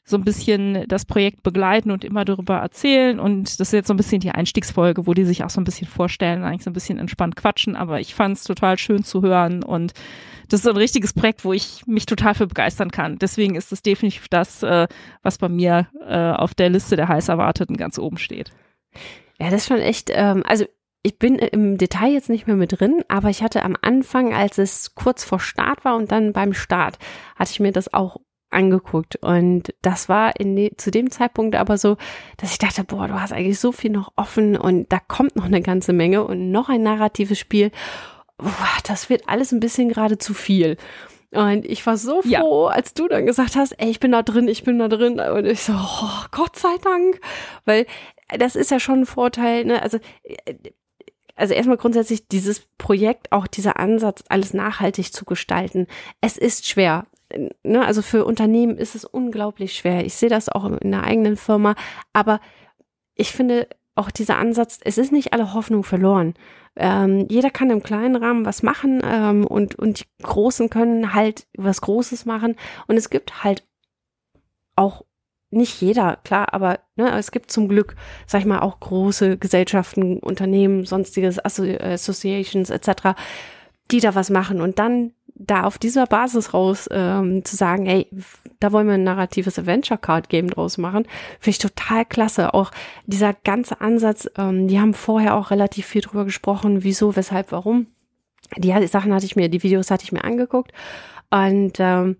so 0.10 0.16
ein 0.16 0.24
bisschen 0.24 0.86
das 0.88 1.04
Projekt 1.04 1.44
begleiten 1.44 1.92
und 1.92 2.06
immer 2.06 2.24
darüber 2.24 2.58
erzählen. 2.58 3.20
Und 3.20 3.60
das 3.60 3.68
ist 3.68 3.74
jetzt 3.74 3.88
so 3.88 3.94
ein 3.94 3.98
bisschen 3.98 4.22
die 4.22 4.32
Einstiegsfolge, 4.32 5.06
wo 5.06 5.14
die 5.14 5.26
sich 5.26 5.44
auch 5.44 5.50
so 5.50 5.60
ein 5.60 5.66
bisschen 5.66 5.88
vorstellen, 5.88 6.44
eigentlich 6.44 6.64
so 6.64 6.70
ein 6.70 6.74
bisschen 6.74 6.98
entspannt 6.98 7.36
quatschen. 7.36 7.76
Aber 7.76 8.00
ich 8.00 8.16
fand 8.16 8.38
es 8.38 8.46
total 8.46 8.78
schön 8.78 9.04
zu 9.04 9.22
hören 9.22 9.64
und 9.64 9.94
das 10.48 10.62
ist 10.62 10.64
so 10.64 10.70
ein 10.70 10.78
richtiges 10.78 11.12
Projekt, 11.12 11.44
wo 11.44 11.52
ich 11.52 11.86
mich 11.88 12.06
total 12.06 12.36
für 12.36 12.48
begeistern 12.48 12.90
kann. 12.90 13.20
Deswegen 13.20 13.56
ist 13.56 13.74
es 13.74 13.82
definitiv 13.82 14.30
das, 14.30 14.64
äh, 14.64 14.88
was 15.24 15.38
bei 15.38 15.50
mir 15.50 15.88
äh, 16.08 16.32
auf 16.32 16.56
der 16.56 16.70
Liste 16.70 16.96
der 16.96 17.10
heiß 17.10 17.28
erwarteten 17.28 17.76
ganz 17.76 18.00
oben 18.00 18.18
steht. 18.18 18.54
Ja, 19.40 19.50
das 19.50 19.64
ist 19.64 19.68
schon 19.68 19.82
echt, 19.82 20.10
ähm, 20.14 20.44
also 20.48 20.66
ich 21.04 21.20
bin 21.20 21.36
im 21.36 21.78
Detail 21.78 22.14
jetzt 22.14 22.30
nicht 22.30 22.48
mehr 22.48 22.56
mit 22.56 22.80
drin, 22.80 23.04
aber 23.10 23.30
ich 23.30 23.44
hatte 23.44 23.64
am 23.64 23.76
Anfang, 23.82 24.34
als 24.34 24.58
es 24.58 24.96
kurz 24.96 25.26
vor 25.26 25.42
Start 25.42 25.84
war 25.84 25.98
und 25.98 26.14
dann 26.14 26.32
beim 26.32 26.54
Start, 26.54 26.98
hatte 27.36 27.52
ich 27.52 27.60
mir 27.60 27.74
das 27.74 27.94
auch 27.94 28.18
angeguckt 28.50 29.18
und 29.18 29.74
das 29.82 30.10
war 30.10 30.39
in 30.39 30.56
de, 30.56 30.75
zu 30.77 30.92
dem 30.92 31.12
Zeitpunkt 31.12 31.56
aber 31.56 31.77
so, 31.77 31.98
dass 32.38 32.51
ich 32.51 32.58
dachte, 32.58 32.84
boah, 32.84 33.08
du 33.08 33.20
hast 33.20 33.34
eigentlich 33.34 33.60
so 33.60 33.72
viel 33.72 33.92
noch 33.92 34.13
offen 34.16 34.58
und 34.58 34.92
da 34.92 35.00
kommt 35.00 35.36
noch 35.36 35.46
eine 35.46 35.62
ganze 35.62 35.94
Menge 35.94 36.24
und 36.24 36.51
noch 36.51 36.70
ein 36.70 36.84
narratives 36.84 37.39
Spiel. 37.39 37.72
Boah, 38.38 38.77
das 38.86 39.10
wird 39.10 39.27
alles 39.27 39.51
ein 39.51 39.60
bisschen 39.60 39.89
gerade 39.89 40.18
zu 40.18 40.34
viel. 40.34 40.77
Und 41.32 41.66
ich 41.66 41.86
war 41.86 41.98
so 41.98 42.22
froh, 42.22 42.30
ja. 42.30 42.44
als 42.44 42.94
du 42.94 43.08
dann 43.08 43.25
gesagt 43.25 43.56
hast, 43.56 43.74
ey, 43.74 43.89
ich 43.89 44.00
bin 44.00 44.12
da 44.12 44.24
drin, 44.24 44.48
ich 44.48 44.63
bin 44.63 44.80
da 44.80 44.88
drin. 44.88 45.20
Und 45.20 45.46
ich 45.46 45.62
so, 45.62 45.74
oh, 45.74 46.25
Gott 46.32 46.56
sei 46.56 46.75
Dank. 46.82 47.20
Weil 47.66 47.86
das 48.38 48.56
ist 48.56 48.72
ja 48.72 48.80
schon 48.80 49.01
ein 49.01 49.06
Vorteil, 49.06 49.66
ne? 49.66 49.82
Also, 49.82 50.00
also 51.36 51.54
erstmal 51.54 51.77
grundsätzlich 51.77 52.27
dieses 52.30 52.62
Projekt, 52.77 53.32
auch 53.32 53.46
dieser 53.46 53.77
Ansatz, 53.77 54.24
alles 54.30 54.54
nachhaltig 54.54 55.13
zu 55.13 55.25
gestalten. 55.25 55.88
Es 56.22 56.38
ist 56.38 56.66
schwer 56.66 57.06
ne, 57.63 57.86
also 57.86 58.01
für 58.01 58.25
Unternehmen 58.25 58.77
ist 58.77 58.96
es 58.96 59.05
unglaublich 59.05 59.74
schwer. 59.74 60.05
Ich 60.05 60.15
sehe 60.15 60.29
das 60.29 60.50
auch 60.50 60.65
in 60.65 60.91
der 60.91 61.03
eigenen 61.03 61.38
Firma, 61.38 61.75
aber 62.13 62.39
ich 63.15 63.31
finde 63.31 63.67
auch 63.96 64.12
dieser 64.12 64.38
Ansatz, 64.38 64.79
es 64.84 64.98
ist 64.98 65.12
nicht 65.12 65.34
alle 65.34 65.53
Hoffnung 65.53 65.84
verloren. 65.84 66.36
Ähm, 66.75 67.25
jeder 67.29 67.50
kann 67.50 67.72
im 67.72 67.81
kleinen 67.81 68.15
Rahmen 68.15 68.46
was 68.46 68.62
machen 68.62 69.01
ähm, 69.03 69.46
und, 69.46 69.75
und 69.75 70.01
die 70.01 70.24
Großen 70.24 70.69
können 70.69 71.15
halt 71.15 71.48
was 71.57 71.81
Großes 71.81 72.25
machen. 72.25 72.55
Und 72.88 72.98
es 72.98 73.10
gibt 73.10 73.43
halt 73.43 73.65
auch 74.75 75.03
nicht 75.50 75.81
jeder, 75.81 76.17
klar, 76.24 76.53
aber 76.53 76.79
ne, 76.96 77.17
es 77.17 77.31
gibt 77.31 77.51
zum 77.51 77.67
Glück, 77.67 77.96
sag 78.27 78.41
ich 78.41 78.46
mal, 78.46 78.60
auch 78.60 78.79
große 78.79 79.38
Gesellschaften, 79.38 80.19
Unternehmen, 80.19 80.86
sonstiges, 80.86 81.39
Associations 81.39 82.69
etc., 82.69 83.15
die 83.89 84.00
da 84.00 84.13
was 84.13 84.29
machen. 84.29 84.62
Und 84.62 84.77
dann 84.77 85.13
da 85.39 85.63
auf 85.63 85.77
dieser 85.77 86.06
Basis 86.08 86.53
raus 86.53 86.89
ähm, 86.91 87.46
zu 87.46 87.56
sagen, 87.56 87.86
hey, 87.86 88.08
da 88.60 88.72
wollen 88.72 88.88
wir 88.88 88.96
ein 88.96 89.03
narratives 89.03 89.60
Adventure 89.60 90.00
Card 90.00 90.29
Game 90.29 90.50
draus 90.50 90.77
machen, 90.77 91.06
finde 91.39 91.50
ich 91.51 91.58
total 91.60 92.06
klasse. 92.06 92.53
Auch 92.53 92.72
dieser 93.06 93.34
ganze 93.34 93.79
Ansatz, 93.82 94.27
ähm, 94.38 94.67
die 94.67 94.79
haben 94.79 94.94
vorher 94.94 95.36
auch 95.36 95.51
relativ 95.51 95.86
viel 95.86 96.01
drüber 96.01 96.25
gesprochen, 96.25 96.84
wieso, 96.84 97.15
weshalb, 97.15 97.51
warum. 97.51 97.88
Die 98.56 98.88
Sachen 98.88 99.13
hatte 99.13 99.25
ich 99.25 99.36
mir, 99.36 99.50
die 99.50 99.62
Videos 99.62 99.91
hatte 99.91 100.06
ich 100.06 100.12
mir 100.12 100.24
angeguckt 100.24 100.72
und 101.29 101.74
ähm, 101.79 102.17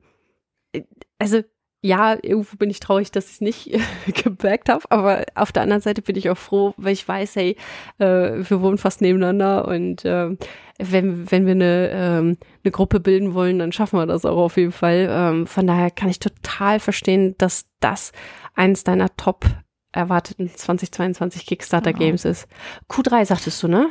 also 1.20 1.42
ja, 1.82 2.18
irgendwo 2.22 2.58
bin 2.58 2.70
ich 2.70 2.80
traurig, 2.80 3.12
dass 3.12 3.28
ich 3.28 3.34
es 3.34 3.42
nicht 3.42 3.80
gebackt 4.24 4.70
habe, 4.70 4.84
aber 4.90 5.26
auf 5.36 5.52
der 5.52 5.64
anderen 5.64 5.82
Seite 5.82 6.02
bin 6.02 6.16
ich 6.16 6.30
auch 6.30 6.38
froh, 6.38 6.74
weil 6.78 6.94
ich 6.94 7.08
weiß, 7.08 7.36
hey, 7.36 7.56
äh, 8.00 8.06
wir 8.50 8.62
wohnen 8.62 8.78
fast 8.78 9.02
nebeneinander 9.02 9.68
und 9.68 10.04
äh, 10.04 10.36
wenn, 10.80 11.30
wenn 11.32 11.46
wir 11.46 11.54
eine, 11.54 11.90
ähm, 11.92 12.38
eine 12.64 12.72
Gruppe 12.72 13.00
bilden 13.00 13.34
wollen, 13.34 13.60
dann 13.60 13.72
schaffen 13.72 14.00
wir 14.00 14.06
das 14.06 14.26
auch 14.26 14.38
auf 14.38 14.58
jeden 14.58 14.72
Fall. 14.72 15.08
Ähm, 15.10 15.48
von 15.48 15.66
daher 15.66 15.92
kann 15.92 16.10
ich 16.10 16.20
total 16.20 16.80
verstehen, 16.80 17.36
dass 17.38 17.66
das 17.80 18.12
eins 18.56 18.84
deiner 18.84 19.16
top 19.16 19.46
erwarteten 19.92 20.50
2022 20.54 21.46
Kickstarter 21.46 21.94
Games 21.94 22.24
wow. 22.24 22.32
ist. 22.32 22.48
Q3 22.90 23.26
sagtest 23.26 23.64
du, 23.64 23.68
ne? 23.68 23.90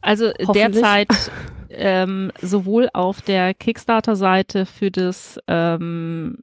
Also 0.00 0.32
derzeit 0.54 1.08
ähm, 1.70 2.30
sowohl 2.40 2.88
auf 2.92 3.20
der 3.22 3.54
Kickstarter-Seite 3.54 4.66
für 4.66 4.90
das 4.90 5.38
ähm, 5.48 6.38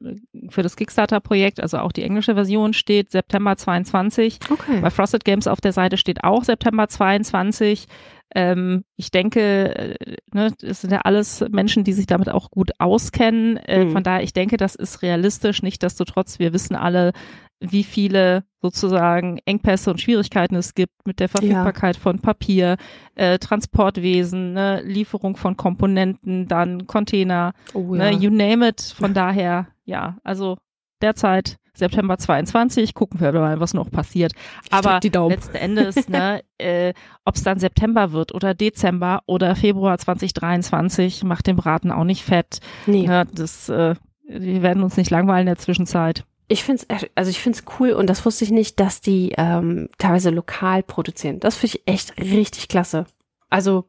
für 0.50 0.62
das 0.62 0.75
Kickstarter-Projekt, 0.75 1.62
also 1.62 1.77
auch 1.77 1.92
die 1.92 2.03
englische 2.03 2.36
Version 2.36 2.74
steht 2.74 3.12
September 3.12 3.56
22. 3.56 4.39
Okay. 4.50 4.80
Bei 4.82 4.89
Frosted 4.89 5.24
Games 5.24 5.48
auf 5.48 5.62
der 5.62 5.72
Seite 5.72 5.98
steht 5.98 6.24
auch 6.24 6.44
September 6.44 6.88
22. 6.88 7.88
Ähm, 8.36 8.84
ich 8.96 9.12
denke, 9.12 9.75
äh, 9.75 10.16
ne, 10.34 10.52
es 10.62 10.82
sind 10.82 10.92
ja 10.92 11.02
alles 11.02 11.46
Menschen, 11.52 11.84
die 11.84 11.94
sich 11.94 12.08
damit 12.08 12.30
auch 12.30 12.52
gut 12.52 12.72
auskennen. 12.80 13.58
Äh, 13.58 13.86
mhm. 13.86 13.92
Von 13.92 14.04
daher, 14.04 14.24
ich 14.24 14.34
denke, 14.34 14.58
das 14.58 14.75
ist 14.75 15.02
realistisch. 15.02 15.62
Nichtsdestotrotz, 15.62 16.40
wir 16.40 16.54
wissen 16.54 16.75
alle, 16.75 17.13
wie 17.60 17.84
viele 17.84 18.44
sozusagen 18.62 19.40
Engpässe 19.46 19.92
und 19.92 20.02
Schwierigkeiten 20.02 20.56
es 20.56 20.74
gibt 20.74 21.06
mit 21.06 21.20
der 21.20 21.30
Verfügbarkeit 21.30 21.96
ja. 21.96 22.02
von 22.02 22.20
Papier, 22.20 22.78
äh, 23.16 23.40
Transportwesen, 23.40 24.54
ne, 24.54 24.82
Lieferung 24.82 25.38
von 25.38 25.56
Komponenten, 25.56 26.48
dann 26.48 26.88
Container, 26.88 27.54
oh, 27.74 27.96
ne, 27.96 28.12
ja. 28.12 28.12
ne, 28.12 28.18
you 28.18 28.30
name 28.30 28.68
it. 28.68 28.82
Von 28.82 29.13
daher, 29.13 29.68
ja, 29.86 30.18
also 30.24 30.58
derzeit 31.02 31.58
September 31.75 32.18
22, 32.18 32.94
gucken 32.94 33.20
wir 33.20 33.32
mal, 33.32 33.60
was 33.60 33.74
noch 33.74 33.89
passiert. 33.89 34.34
Aber 34.70 35.00
letzten 35.01 35.56
Endes, 35.56 36.08
ne, 36.08 36.44
äh, 36.60 36.94
ob 37.25 37.36
es 37.36 37.44
dann 37.44 37.60
September 37.60 38.12
wird 38.12 38.34
oder 38.34 38.53
Dezember 38.53 39.22
oder 39.25 39.56
Februar 39.56 39.98
2023, 39.98 41.24
macht 41.24 41.48
dem 41.48 41.56
Braten 41.56 41.92
auch 41.92 42.03
nicht 42.03 42.24
fett. 42.24 42.60
Nee. 42.86 43.08
Ne, 43.08 43.25
das, 43.34 43.70
äh, 43.70 43.96
wir 44.27 44.62
werden 44.62 44.84
uns 44.84 44.98
nicht 44.98 45.10
langweilen 45.10 45.42
in 45.42 45.53
der 45.53 45.58
Zwischenzeit. 45.58 46.25
Ich 46.48 46.63
finde 46.63 46.84
es, 46.88 47.08
also 47.15 47.32
ich 47.32 47.39
finde 47.39 47.60
es 47.60 47.65
cool 47.80 47.92
und 47.94 48.08
das 48.08 48.25
wusste 48.25 48.44
ich 48.44 48.51
nicht, 48.51 48.80
dass 48.80 49.01
die 49.01 49.34
ähm, 49.38 49.89
teilweise 49.98 50.30
lokal 50.30 50.84
produzieren. 50.84 51.39
Das 51.39 51.56
finde 51.56 51.77
ich 51.77 51.88
echt 51.92 52.18
richtig 52.22 52.68
klasse. 52.68 53.06
Also 53.50 53.86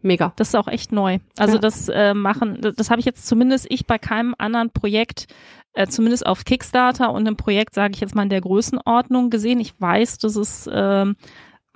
mega. 0.00 0.32
Das 0.36 0.48
ist 0.48 0.54
auch 0.54 0.68
echt 0.68 0.92
neu. 0.92 1.18
Also 1.36 1.54
ja. 1.54 1.58
das 1.60 1.88
äh, 1.88 2.14
machen, 2.14 2.58
das, 2.60 2.74
das 2.76 2.90
habe 2.90 3.00
ich 3.00 3.06
jetzt 3.06 3.26
zumindest 3.26 3.66
ich 3.68 3.84
bei 3.84 3.98
keinem 3.98 4.34
anderen 4.38 4.70
Projekt, 4.70 5.26
äh, 5.78 5.86
zumindest 5.86 6.26
auf 6.26 6.44
Kickstarter 6.44 7.12
und 7.12 7.26
einem 7.26 7.36
Projekt, 7.36 7.72
sage 7.72 7.94
ich 7.94 8.00
jetzt 8.00 8.16
mal 8.16 8.24
in 8.24 8.30
der 8.30 8.40
Größenordnung 8.40 9.30
gesehen. 9.30 9.60
Ich 9.60 9.80
weiß, 9.80 10.18
dass 10.18 10.34
es 10.34 10.66
äh, 10.66 11.06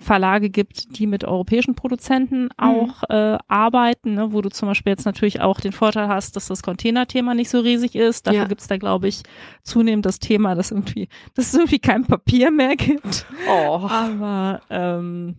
Verlage 0.00 0.50
gibt, 0.50 0.98
die 0.98 1.06
mit 1.06 1.22
europäischen 1.22 1.76
Produzenten 1.76 2.44
mhm. 2.44 2.50
auch 2.58 3.02
mhm. 3.08 3.14
äh, 3.14 3.38
arbeiten, 3.46 4.14
ne, 4.14 4.32
wo 4.32 4.40
du 4.40 4.50
zum 4.50 4.68
Beispiel 4.68 4.90
jetzt 4.90 5.06
natürlich 5.06 5.40
auch 5.40 5.60
den 5.60 5.70
Vorteil 5.70 6.08
hast, 6.08 6.34
dass 6.34 6.48
das 6.48 6.64
Containerthema 6.64 7.34
nicht 7.34 7.48
so 7.48 7.60
riesig 7.60 7.94
ist. 7.94 8.26
Dafür 8.26 8.40
ja. 8.40 8.48
gibt's 8.48 8.66
da, 8.66 8.76
glaube 8.76 9.06
ich, 9.06 9.22
zunehmend 9.62 10.04
das 10.04 10.18
Thema, 10.18 10.56
dass 10.56 10.72
irgendwie, 10.72 11.08
dass 11.34 11.46
es 11.46 11.54
irgendwie 11.54 11.78
kein 11.78 12.04
Papier 12.04 12.50
mehr 12.50 12.74
gibt. 12.74 13.24
Oh. 13.48 13.86
Aber 13.88 14.62
ähm, 14.68 15.36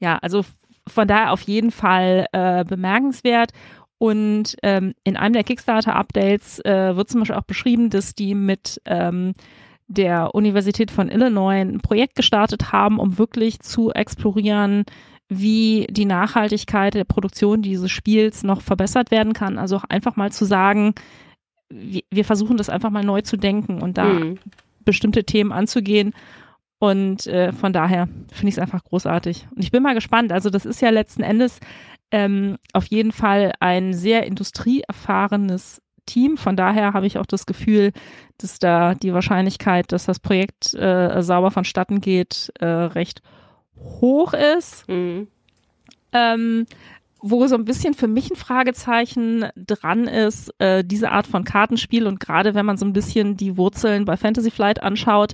ja, 0.00 0.18
also 0.18 0.44
von 0.88 1.06
daher 1.06 1.32
auf 1.32 1.42
jeden 1.42 1.70
Fall 1.70 2.26
äh, 2.32 2.64
bemerkenswert. 2.64 3.52
Und 3.98 4.56
ähm, 4.62 4.94
in 5.04 5.16
einem 5.16 5.34
der 5.34 5.44
Kickstarter-Updates 5.44 6.60
äh, 6.64 6.96
wird 6.96 7.08
zum 7.08 7.20
Beispiel 7.20 7.36
auch 7.36 7.44
beschrieben, 7.44 7.90
dass 7.90 8.14
die 8.14 8.34
mit 8.34 8.80
ähm, 8.84 9.34
der 9.86 10.34
Universität 10.34 10.90
von 10.90 11.10
Illinois 11.10 11.60
ein 11.60 11.80
Projekt 11.80 12.14
gestartet 12.16 12.72
haben, 12.72 12.98
um 12.98 13.18
wirklich 13.18 13.60
zu 13.60 13.92
explorieren, 13.92 14.84
wie 15.28 15.86
die 15.90 16.04
Nachhaltigkeit 16.04 16.94
der 16.94 17.04
Produktion 17.04 17.62
dieses 17.62 17.90
Spiels 17.90 18.42
noch 18.42 18.60
verbessert 18.60 19.10
werden 19.10 19.32
kann. 19.32 19.58
Also 19.58 19.76
auch 19.76 19.84
einfach 19.84 20.16
mal 20.16 20.32
zu 20.32 20.44
sagen, 20.44 20.94
wir 21.70 22.24
versuchen 22.24 22.56
das 22.56 22.68
einfach 22.68 22.90
mal 22.90 23.04
neu 23.04 23.22
zu 23.22 23.36
denken 23.36 23.80
und 23.80 23.98
da 23.98 24.04
mhm. 24.04 24.38
bestimmte 24.84 25.24
Themen 25.24 25.52
anzugehen. 25.52 26.12
Und 26.78 27.26
äh, 27.26 27.52
von 27.52 27.72
daher 27.72 28.08
finde 28.30 28.48
ich 28.48 28.54
es 28.54 28.58
einfach 28.58 28.84
großartig. 28.84 29.46
Und 29.54 29.62
ich 29.62 29.70
bin 29.70 29.82
mal 29.82 29.94
gespannt. 29.94 30.32
Also 30.32 30.50
das 30.50 30.66
ist 30.66 30.82
ja 30.82 30.90
letzten 30.90 31.22
Endes 31.22 31.60
ähm, 32.10 32.58
auf 32.72 32.86
jeden 32.86 33.12
Fall 33.12 33.52
ein 33.60 33.92
sehr 33.92 34.26
industrieerfahrenes 34.26 35.82
Team. 36.06 36.36
Von 36.36 36.56
daher 36.56 36.92
habe 36.92 37.06
ich 37.06 37.18
auch 37.18 37.26
das 37.26 37.46
Gefühl, 37.46 37.92
dass 38.38 38.58
da 38.58 38.94
die 38.94 39.14
Wahrscheinlichkeit, 39.14 39.90
dass 39.92 40.04
das 40.06 40.20
Projekt 40.20 40.74
äh, 40.74 41.22
sauber 41.22 41.50
vonstatten 41.50 42.00
geht, 42.00 42.52
äh, 42.60 42.66
recht 42.66 43.22
hoch 43.76 44.34
ist. 44.34 44.88
Mhm. 44.88 45.28
Ähm, 46.12 46.66
wo 47.26 47.46
so 47.46 47.54
ein 47.54 47.64
bisschen 47.64 47.94
für 47.94 48.06
mich 48.06 48.30
ein 48.30 48.36
Fragezeichen 48.36 49.46
dran 49.56 50.06
ist, 50.06 50.52
äh, 50.58 50.84
diese 50.84 51.10
Art 51.10 51.26
von 51.26 51.42
Kartenspiel 51.42 52.06
und 52.06 52.20
gerade 52.20 52.54
wenn 52.54 52.66
man 52.66 52.76
so 52.76 52.84
ein 52.84 52.92
bisschen 52.92 53.38
die 53.38 53.56
Wurzeln 53.56 54.04
bei 54.04 54.18
Fantasy 54.18 54.50
Flight 54.50 54.82
anschaut, 54.82 55.32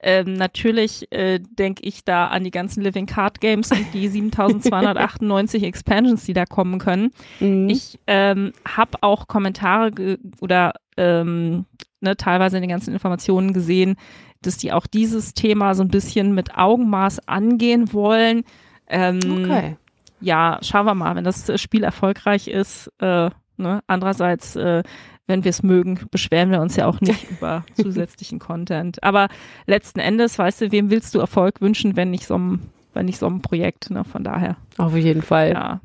ähm, 0.00 0.34
natürlich 0.34 1.10
äh, 1.10 1.40
denke 1.40 1.82
ich 1.82 2.04
da 2.04 2.28
an 2.28 2.44
die 2.44 2.52
ganzen 2.52 2.82
Living 2.82 3.06
Card 3.06 3.40
Games 3.40 3.72
und 3.72 3.86
die 3.92 4.08
7298 4.08 5.62
Expansions, 5.64 6.24
die 6.24 6.34
da 6.34 6.44
kommen 6.44 6.78
können. 6.78 7.10
Mhm. 7.40 7.68
Ich 7.68 7.98
ähm, 8.06 8.52
habe 8.64 8.98
auch 9.00 9.26
Kommentare 9.26 10.18
oder 10.40 10.74
ähm, 10.96 11.66
ne, 12.00 12.16
teilweise 12.16 12.56
in 12.56 12.62
den 12.62 12.70
ganzen 12.70 12.92
Informationen 12.92 13.52
gesehen, 13.52 13.96
dass 14.42 14.56
die 14.56 14.72
auch 14.72 14.86
dieses 14.86 15.34
Thema 15.34 15.74
so 15.74 15.82
ein 15.82 15.88
bisschen 15.88 16.32
mit 16.32 16.56
Augenmaß 16.56 17.26
angehen 17.26 17.92
wollen. 17.92 18.44
Ähm, 18.86 19.18
okay. 19.44 19.76
Ja, 20.20 20.58
schauen 20.62 20.86
wir 20.86 20.94
mal, 20.94 21.16
wenn 21.16 21.24
das 21.24 21.60
Spiel 21.60 21.82
erfolgreich 21.82 22.46
ist. 22.46 22.92
Äh, 23.00 23.30
ne? 23.56 23.82
Andererseits 23.88 24.54
äh, 24.54 24.82
wenn 25.28 25.44
wir 25.44 25.50
es 25.50 25.62
mögen, 25.62 26.00
beschweren 26.10 26.50
wir 26.50 26.60
uns 26.60 26.74
ja 26.74 26.86
auch 26.86 27.00
nicht 27.00 27.30
über 27.30 27.64
zusätzlichen 27.74 28.40
Content. 28.40 29.02
Aber 29.04 29.28
letzten 29.66 30.00
Endes, 30.00 30.38
weißt 30.38 30.62
du, 30.62 30.72
wem 30.72 30.90
willst 30.90 31.14
du 31.14 31.20
Erfolg 31.20 31.60
wünschen, 31.60 31.94
wenn 31.94 32.10
nicht 32.10 32.26
so 32.26 32.36
ein, 32.36 32.70
wenn 32.94 33.06
nicht 33.06 33.18
so 33.18 33.26
ein 33.26 33.42
Projekt, 33.42 33.90
ne? 33.90 34.04
Von 34.04 34.24
daher. 34.24 34.56
Auf 34.78 34.96
jeden 34.96 35.22
Fall. 35.22 35.52
Ja. 35.52 35.80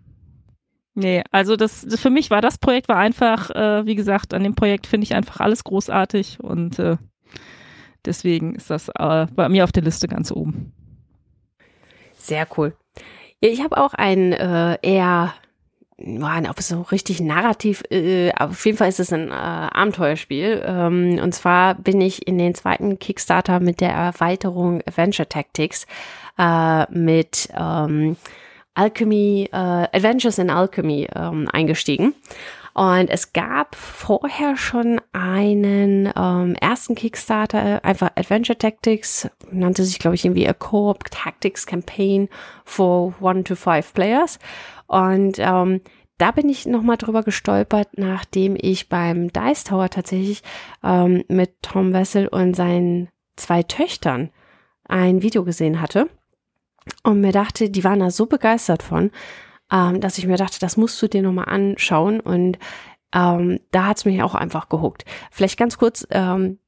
Nee, 0.95 1.23
also 1.31 1.55
das, 1.55 1.81
das 1.81 1.99
für 1.99 2.09
mich 2.09 2.29
war 2.29 2.41
das 2.41 2.57
Projekt 2.57 2.87
war 2.87 2.97
einfach, 2.97 3.49
äh, 3.49 3.85
wie 3.85 3.95
gesagt, 3.95 4.33
an 4.33 4.43
dem 4.43 4.55
Projekt 4.55 4.87
finde 4.87 5.05
ich 5.05 5.15
einfach 5.15 5.39
alles 5.39 5.63
großartig 5.63 6.39
und 6.39 6.77
äh, 6.77 6.97
deswegen 8.05 8.55
ist 8.55 8.69
das 8.69 8.89
äh, 8.89 9.27
bei 9.35 9.49
mir 9.49 9.63
auf 9.63 9.71
der 9.71 9.83
Liste 9.83 10.07
ganz 10.07 10.31
oben. 10.31 10.71
Sehr 12.13 12.47
cool. 12.57 12.75
Ja, 13.41 13.49
ich 13.49 13.63
habe 13.63 13.75
auch 13.77 13.95
ein 13.95 14.33
äh, 14.33 14.77
eher 14.83 15.33
ja, 16.05 16.49
ob 16.49 16.59
es 16.59 16.67
so 16.67 16.81
richtig 16.81 17.21
narrativ, 17.21 17.83
äh, 17.89 18.31
auf 18.33 18.65
jeden 18.65 18.77
Fall 18.77 18.89
ist 18.89 18.99
es 18.99 19.13
ein 19.13 19.29
äh, 19.29 19.33
Abenteuerspiel. 19.33 20.63
Ähm, 20.65 21.19
und 21.21 21.33
zwar 21.33 21.75
bin 21.75 22.01
ich 22.01 22.27
in 22.27 22.37
den 22.37 22.55
zweiten 22.55 22.99
Kickstarter 22.99 23.59
mit 23.59 23.81
der 23.81 23.91
Erweiterung 23.91 24.81
Adventure 24.85 25.27
Tactics 25.27 25.87
äh, 26.37 26.91
mit 26.91 27.49
ähm, 27.57 28.17
Alchemy, 28.75 29.49
äh, 29.51 29.55
Adventures 29.55 30.39
in 30.39 30.49
Alchemy 30.49 31.07
ähm, 31.15 31.47
eingestiegen. 31.51 32.13
Und 32.73 33.11
es 33.11 33.33
gab 33.33 33.75
vorher 33.75 34.57
schon 34.57 34.99
einen 35.11 36.11
ähm, 36.15 36.55
ersten 36.59 36.95
Kickstarter, 36.95 37.85
einfach 37.85 38.09
Adventure 38.15 38.57
Tactics, 38.57 39.29
nannte 39.51 39.83
sich, 39.83 39.99
glaube 39.99 40.15
ich, 40.15 40.25
irgendwie 40.25 40.47
a 40.47 40.53
Co-op 40.53 41.03
Tactics 41.11 41.67
Campaign 41.67 42.29
for 42.65 43.13
one 43.21 43.43
to 43.43 43.55
five 43.55 43.93
players. 43.93 44.39
Und 44.93 45.37
ähm, 45.39 45.81
da 46.19 46.29
bin 46.29 46.47
ich 46.49 46.67
nochmal 46.67 46.97
drüber 46.97 47.23
gestolpert, 47.23 47.97
nachdem 47.97 48.55
ich 48.59 48.89
beim 48.89 49.33
Dice 49.33 49.63
Tower 49.63 49.89
tatsächlich 49.89 50.43
ähm, 50.83 51.23
mit 51.29 51.55
Tom 51.63 51.93
Wessel 51.93 52.27
und 52.27 52.55
seinen 52.55 53.09
zwei 53.35 53.63
Töchtern 53.63 54.29
ein 54.87 55.23
Video 55.23 55.43
gesehen 55.43 55.81
hatte 55.81 56.09
und 57.01 57.21
mir 57.21 57.31
dachte, 57.31 57.71
die 57.71 57.83
waren 57.83 58.01
da 58.01 58.11
so 58.11 58.27
begeistert 58.27 58.83
von, 58.83 59.09
ähm, 59.71 59.99
dass 59.99 60.19
ich 60.19 60.27
mir 60.27 60.37
dachte, 60.37 60.59
das 60.59 60.77
musst 60.77 61.01
du 61.01 61.07
dir 61.07 61.23
nochmal 61.23 61.49
anschauen 61.49 62.19
und 62.19 62.59
ähm, 63.15 63.59
da 63.71 63.87
hat's 63.87 64.05
mich 64.05 64.21
auch 64.21 64.35
einfach 64.35 64.69
gehuckt. 64.69 65.05
Vielleicht 65.31 65.57
ganz 65.57 65.79
kurz, 65.79 66.05
ähm, 66.11 66.59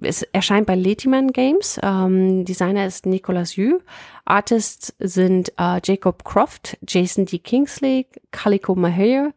es 0.00 0.22
erscheint 0.22 0.66
bei 0.66 0.74
Letiman 0.74 1.32
Games. 1.32 1.78
Ähm, 1.82 2.44
Designer 2.44 2.86
ist 2.86 3.06
Nicolas 3.06 3.56
Yu. 3.56 3.80
Artists 4.24 4.94
sind 4.98 5.52
äh, 5.58 5.80
Jacob 5.84 6.24
Croft, 6.24 6.78
Jason 6.86 7.26
D. 7.26 7.38
Kingsley, 7.38 8.06
Calico 8.30 8.74
Maher, 8.74 9.32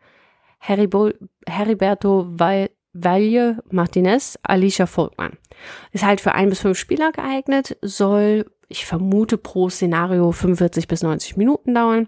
Heribo, 0.59 1.11
Heriberto 1.47 2.25
Valle 2.27 3.61
Martinez, 3.69 4.39
Alicia 4.43 4.85
Volkmann. 4.85 5.37
Ist 5.91 6.05
halt 6.05 6.21
für 6.21 6.33
ein 6.33 6.49
bis 6.49 6.61
fünf 6.61 6.77
Spieler 6.77 7.11
geeignet, 7.11 7.77
soll, 7.81 8.45
ich 8.67 8.85
vermute, 8.85 9.37
pro 9.37 9.69
Szenario 9.69 10.31
45 10.31 10.87
bis 10.87 11.03
90 11.03 11.37
Minuten 11.37 11.75
dauern. 11.75 12.07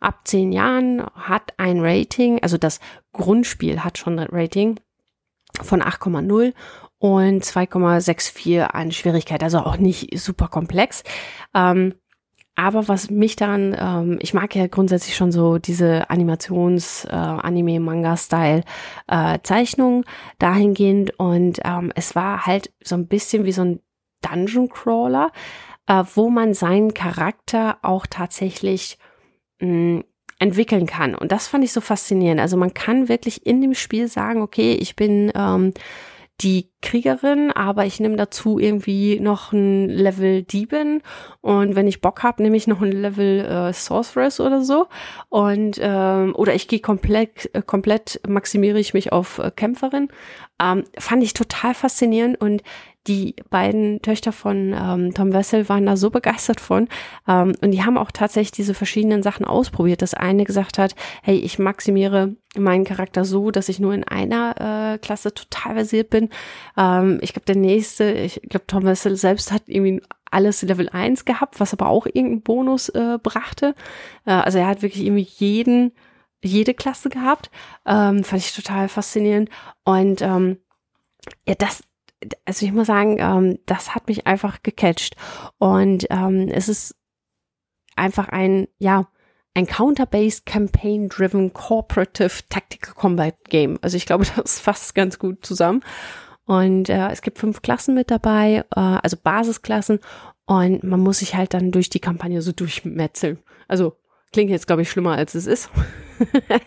Ab 0.00 0.22
zehn 0.24 0.50
Jahren 0.50 1.04
hat 1.14 1.52
ein 1.58 1.80
Rating, 1.80 2.42
also 2.42 2.58
das 2.58 2.80
Grundspiel 3.12 3.84
hat 3.84 3.98
schon 3.98 4.18
ein 4.18 4.28
Rating 4.32 4.80
von 5.60 5.82
8,0 5.82 6.54
und 7.02 7.44
2,64 7.44 8.62
an 8.62 8.92
Schwierigkeit, 8.92 9.42
also 9.42 9.58
auch 9.58 9.76
nicht 9.76 10.16
super 10.16 10.46
komplex. 10.46 11.02
Ähm, 11.52 11.94
aber 12.54 12.86
was 12.86 13.10
mich 13.10 13.34
daran, 13.34 13.74
ähm, 13.76 14.18
ich 14.22 14.34
mag 14.34 14.54
ja 14.54 14.68
grundsätzlich 14.68 15.16
schon 15.16 15.32
so 15.32 15.58
diese 15.58 16.08
Animations-, 16.10 17.04
äh, 17.06 17.18
äh, 19.08 20.02
dahingehend 20.38 21.18
und 21.18 21.58
ähm, 21.64 21.92
es 21.96 22.14
war 22.14 22.46
halt 22.46 22.72
so 22.84 22.94
ein 22.94 23.08
bisschen 23.08 23.44
wie 23.46 23.52
so 23.52 23.62
ein 23.62 23.80
Dungeon 24.20 24.68
Crawler, 24.68 25.32
äh, 25.88 26.04
wo 26.14 26.30
man 26.30 26.54
seinen 26.54 26.94
Charakter 26.94 27.78
auch 27.82 28.06
tatsächlich 28.06 28.96
mh, 29.58 30.04
entwickeln 30.38 30.86
kann. 30.86 31.16
Und 31.16 31.32
das 31.32 31.48
fand 31.48 31.64
ich 31.64 31.72
so 31.72 31.80
faszinierend. 31.80 32.40
Also 32.40 32.56
man 32.56 32.72
kann 32.74 33.08
wirklich 33.08 33.44
in 33.44 33.60
dem 33.60 33.74
Spiel 33.74 34.06
sagen, 34.06 34.40
okay, 34.40 34.74
ich 34.74 34.94
bin 34.94 35.32
ähm, 35.34 35.72
die 36.42 36.70
Kriegerin, 36.80 37.52
aber 37.52 37.86
ich 37.86 38.00
nehme 38.00 38.16
dazu 38.16 38.58
irgendwie 38.58 39.20
noch 39.20 39.52
ein 39.52 39.88
Level 39.88 40.42
Dieben 40.42 41.02
und 41.40 41.76
wenn 41.76 41.86
ich 41.86 42.00
Bock 42.00 42.22
habe, 42.22 42.42
nehme 42.42 42.56
ich 42.56 42.66
noch 42.66 42.82
ein 42.82 42.92
Level 42.92 43.40
äh, 43.40 43.72
Sorceress 43.72 44.40
oder 44.40 44.62
so 44.62 44.86
und 45.28 45.78
ähm, 45.80 46.34
oder 46.34 46.54
ich 46.54 46.68
gehe 46.68 46.80
komplett 46.80 47.54
äh, 47.54 47.62
komplett 47.62 48.20
maximiere 48.26 48.78
ich 48.78 48.94
mich 48.94 49.12
auf 49.12 49.38
äh, 49.38 49.50
Kämpferin. 49.54 50.08
Ähm, 50.62 50.84
fand 50.98 51.22
ich 51.22 51.34
total 51.34 51.74
faszinierend 51.74 52.40
und 52.40 52.62
die 53.08 53.34
beiden 53.50 54.00
Töchter 54.00 54.32
von 54.32 54.74
ähm, 54.76 55.12
Tom 55.12 55.32
Wessel 55.32 55.68
waren 55.68 55.86
da 55.86 55.96
so 55.96 56.10
begeistert 56.10 56.60
von. 56.60 56.88
Ähm, 57.26 57.54
und 57.60 57.72
die 57.72 57.82
haben 57.82 57.98
auch 57.98 58.12
tatsächlich 58.12 58.52
diese 58.52 58.74
verschiedenen 58.74 59.22
Sachen 59.22 59.44
ausprobiert. 59.44 60.02
Das 60.02 60.14
eine 60.14 60.44
gesagt 60.44 60.78
hat, 60.78 60.94
hey, 61.22 61.36
ich 61.36 61.58
maximiere 61.58 62.36
meinen 62.56 62.84
Charakter 62.84 63.24
so, 63.24 63.50
dass 63.50 63.68
ich 63.68 63.80
nur 63.80 63.92
in 63.92 64.04
einer 64.04 64.94
äh, 64.94 64.98
Klasse 64.98 65.34
total 65.34 65.74
versiert 65.74 66.10
bin. 66.10 66.28
Ähm, 66.76 67.18
ich 67.22 67.32
glaube, 67.32 67.46
der 67.46 67.56
nächste, 67.56 68.12
ich 68.12 68.40
glaube, 68.48 68.66
Tom 68.66 68.84
Wessel 68.84 69.16
selbst 69.16 69.50
hat 69.50 69.64
irgendwie 69.66 70.00
alles 70.30 70.62
Level 70.62 70.88
1 70.88 71.24
gehabt, 71.24 71.58
was 71.58 71.72
aber 71.72 71.88
auch 71.88 72.06
irgendeinen 72.06 72.42
Bonus 72.42 72.88
äh, 72.90 73.18
brachte. 73.22 73.74
Äh, 74.26 74.32
also 74.32 74.58
er 74.58 74.68
hat 74.68 74.82
wirklich 74.82 75.04
irgendwie 75.04 75.28
jeden, 75.38 75.92
jede 76.40 76.74
Klasse 76.74 77.08
gehabt. 77.08 77.50
Ähm, 77.84 78.22
fand 78.22 78.42
ich 78.42 78.54
total 78.54 78.88
faszinierend. 78.88 79.50
Und 79.84 80.22
ähm, 80.22 80.58
ja, 81.46 81.54
das, 81.54 81.82
also 82.44 82.66
ich 82.66 82.72
muss 82.72 82.86
sagen, 82.86 83.16
ähm, 83.18 83.58
das 83.66 83.94
hat 83.94 84.08
mich 84.08 84.26
einfach 84.26 84.62
gecatcht. 84.62 85.16
Und 85.58 86.06
ähm, 86.10 86.48
es 86.48 86.68
ist 86.68 86.94
einfach 87.96 88.28
ein, 88.28 88.68
ja, 88.78 89.08
ein 89.54 89.66
Counter-Based 89.66 90.46
Campaign-Driven 90.46 91.52
Cooperative 91.52 92.42
Tactical 92.48 92.94
Combat 92.94 93.34
Game. 93.44 93.78
Also 93.82 93.96
ich 93.96 94.06
glaube, 94.06 94.26
das 94.36 94.60
fasst 94.60 94.94
ganz 94.94 95.18
gut 95.18 95.44
zusammen. 95.44 95.82
Und 96.44 96.88
äh, 96.88 97.08
es 97.10 97.22
gibt 97.22 97.38
fünf 97.38 97.62
Klassen 97.62 97.94
mit 97.94 98.10
dabei, 98.10 98.64
äh, 98.74 98.80
also 98.80 99.16
Basisklassen. 99.22 100.00
Und 100.44 100.82
man 100.82 101.00
muss 101.00 101.20
sich 101.20 101.34
halt 101.34 101.54
dann 101.54 101.70
durch 101.70 101.88
die 101.88 102.00
Kampagne 102.00 102.42
so 102.42 102.52
durchmetzeln. 102.52 103.38
Also 103.68 103.96
klingt 104.32 104.50
jetzt, 104.50 104.66
glaube 104.66 104.82
ich, 104.82 104.90
schlimmer, 104.90 105.16
als 105.16 105.34
es 105.34 105.46
ist. 105.46 105.70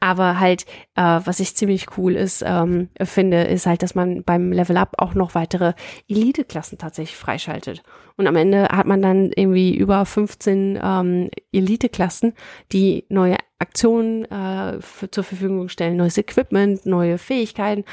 Aber 0.00 0.40
halt, 0.40 0.64
äh, 0.94 1.20
was 1.24 1.40
ich 1.40 1.56
ziemlich 1.56 1.86
cool 1.96 2.16
ist, 2.16 2.44
ähm, 2.46 2.90
finde, 3.02 3.44
ist 3.44 3.64
halt, 3.66 3.82
dass 3.82 3.94
man 3.94 4.24
beim 4.24 4.52
Level 4.52 4.76
Up 4.76 4.92
auch 4.98 5.14
noch 5.14 5.34
weitere 5.34 5.72
Elite-Klassen 6.08 6.76
tatsächlich 6.78 7.16
freischaltet. 7.16 7.82
Und 8.16 8.26
am 8.26 8.36
Ende 8.36 8.68
hat 8.68 8.86
man 8.86 9.00
dann 9.02 9.30
irgendwie 9.34 9.76
über 9.76 10.04
15 10.04 10.78
ähm, 10.82 11.30
Elite-Klassen, 11.52 12.34
die 12.72 13.06
neue 13.08 13.36
Aktionen 13.58 14.24
äh, 14.26 14.78
zur 15.10 15.24
Verfügung 15.24 15.68
stellen, 15.68 15.96
neues 15.96 16.18
Equipment, 16.18 16.84
neue 16.86 17.18
Fähigkeiten. 17.18 17.84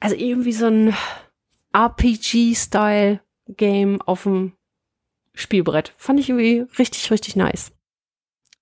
Also 0.00 0.16
irgendwie 0.16 0.52
so 0.52 0.66
ein 0.66 0.94
RPG-Style-Game 1.72 4.00
auf 4.02 4.24
dem 4.24 4.52
Spielbrett. 5.34 5.92
Fand 5.96 6.20
ich 6.20 6.28
irgendwie 6.28 6.64
richtig, 6.78 7.10
richtig 7.10 7.36
nice. 7.36 7.72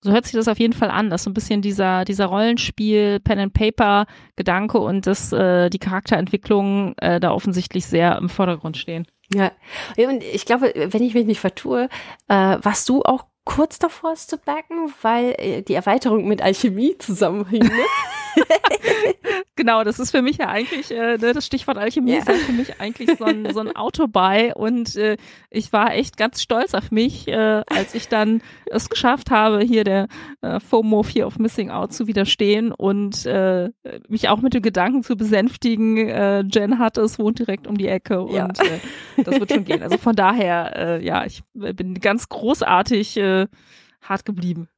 So 0.04 0.10
hört 0.10 0.24
sich 0.24 0.34
das 0.34 0.48
auf 0.48 0.58
jeden 0.58 0.72
Fall 0.72 0.90
an, 0.90 1.10
dass 1.10 1.22
so 1.22 1.30
ein 1.30 1.34
bisschen 1.34 1.62
dieser, 1.62 2.04
dieser 2.04 2.26
Rollenspiel, 2.26 3.20
Pen 3.20 3.38
and 3.38 3.52
Paper 3.52 4.06
Gedanke 4.34 4.78
und 4.78 5.06
das, 5.06 5.32
äh, 5.32 5.70
die 5.70 5.78
Charakterentwicklung 5.78 6.94
äh, 6.98 7.20
da 7.20 7.30
offensichtlich 7.30 7.86
sehr 7.86 8.16
im 8.18 8.28
Vordergrund 8.28 8.76
stehen. 8.76 9.06
Ja. 9.32 9.52
Und 9.96 10.24
ich 10.24 10.44
glaube, 10.44 10.72
wenn 10.74 11.02
ich 11.04 11.14
mich 11.14 11.26
nicht 11.26 11.40
vertue, 11.40 11.88
äh, 12.26 12.34
warst 12.34 12.88
du 12.88 13.02
auch 13.02 13.26
kurz 13.44 13.78
davor, 13.78 14.12
es 14.12 14.26
zu 14.26 14.38
backen, 14.38 14.92
weil 15.02 15.34
äh, 15.38 15.62
die 15.62 15.74
Erweiterung 15.74 16.26
mit 16.26 16.42
Alchemie 16.42 16.96
zusammenhing. 16.98 17.62
Ne? 17.62 17.70
genau, 19.56 19.84
das 19.84 19.98
ist 19.98 20.10
für 20.10 20.22
mich 20.22 20.38
ja 20.38 20.48
eigentlich, 20.48 20.90
äh, 20.90 21.18
ne, 21.18 21.32
das 21.32 21.46
Stichwort 21.46 21.78
Alchemie 21.78 22.12
ja. 22.12 22.18
ist 22.18 22.28
ja 22.28 22.34
für 22.34 22.52
mich 22.52 22.80
eigentlich 22.80 23.18
so 23.18 23.24
ein, 23.24 23.52
so 23.52 23.60
ein 23.60 23.74
Autobuy 23.76 24.52
und 24.54 24.96
äh, 24.96 25.16
ich 25.50 25.72
war 25.72 25.94
echt 25.94 26.16
ganz 26.16 26.42
stolz 26.42 26.74
auf 26.74 26.90
mich, 26.90 27.28
äh, 27.28 27.62
als 27.66 27.94
ich 27.94 28.08
dann 28.08 28.42
es 28.66 28.88
geschafft 28.88 29.30
habe, 29.30 29.60
hier 29.60 29.84
der 29.84 30.08
äh, 30.40 30.60
FOMO 30.60 31.02
Fear 31.02 31.26
of 31.26 31.38
Missing 31.38 31.70
Out 31.70 31.92
zu 31.92 32.06
widerstehen 32.06 32.72
und 32.72 33.26
äh, 33.26 33.70
mich 34.08 34.28
auch 34.28 34.40
mit 34.40 34.54
dem 34.54 34.62
Gedanken 34.62 35.02
zu 35.02 35.16
besänftigen, 35.16 35.96
äh, 35.96 36.40
Jen 36.40 36.78
hat 36.78 36.98
es, 36.98 37.18
wohnt 37.18 37.38
direkt 37.38 37.66
um 37.66 37.76
die 37.76 37.88
Ecke 37.88 38.22
und 38.22 38.34
ja. 38.34 38.46
äh, 38.46 39.22
das 39.24 39.38
wird 39.38 39.52
schon 39.52 39.64
gehen. 39.64 39.82
Also 39.82 39.98
von 39.98 40.16
daher, 40.16 40.76
äh, 40.76 41.04
ja, 41.04 41.24
ich 41.24 41.42
bin 41.52 41.94
ganz 41.94 42.28
großartig 42.28 43.16
äh, 43.16 43.46
hart 44.02 44.24
geblieben. 44.24 44.68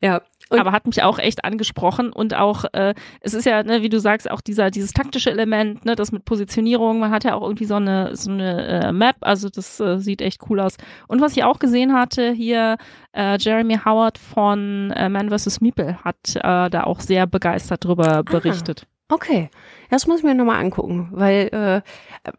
Ja, 0.00 0.22
und 0.54 0.60
aber 0.60 0.72
hat 0.72 0.86
mich 0.86 1.02
auch 1.02 1.18
echt 1.18 1.44
angesprochen 1.44 2.12
und 2.12 2.34
auch, 2.34 2.64
äh, 2.72 2.94
es 3.20 3.34
ist 3.34 3.44
ja, 3.44 3.62
ne, 3.62 3.82
wie 3.82 3.88
du 3.88 4.00
sagst, 4.00 4.30
auch 4.30 4.40
dieser, 4.40 4.70
dieses 4.70 4.92
taktische 4.92 5.30
Element, 5.30 5.84
ne, 5.84 5.96
das 5.96 6.12
mit 6.12 6.24
Positionierung, 6.24 7.00
man 7.00 7.10
hat 7.10 7.24
ja 7.24 7.34
auch 7.34 7.42
irgendwie 7.42 7.64
so 7.64 7.74
eine, 7.74 8.16
so 8.16 8.30
eine 8.30 8.66
äh, 8.66 8.92
Map, 8.92 9.16
also 9.20 9.48
das 9.48 9.80
äh, 9.80 9.98
sieht 9.98 10.22
echt 10.22 10.42
cool 10.48 10.60
aus. 10.60 10.76
Und 11.08 11.20
was 11.20 11.36
ich 11.36 11.44
auch 11.44 11.58
gesehen 11.58 11.92
hatte, 11.92 12.32
hier 12.32 12.76
äh, 13.12 13.38
Jeremy 13.38 13.78
Howard 13.84 14.18
von 14.18 14.90
äh, 14.92 15.08
Man 15.08 15.30
vs. 15.30 15.60
Meeple 15.60 15.98
hat 16.04 16.36
äh, 16.36 16.70
da 16.70 16.84
auch 16.84 17.00
sehr 17.00 17.26
begeistert 17.26 17.84
drüber 17.84 18.22
berichtet. 18.22 18.86
Okay, 19.08 19.50
das 19.90 20.06
muss 20.06 20.18
ich 20.18 20.24
mir 20.24 20.34
nochmal 20.34 20.64
angucken, 20.64 21.08
weil 21.12 21.48
äh, 21.52 21.82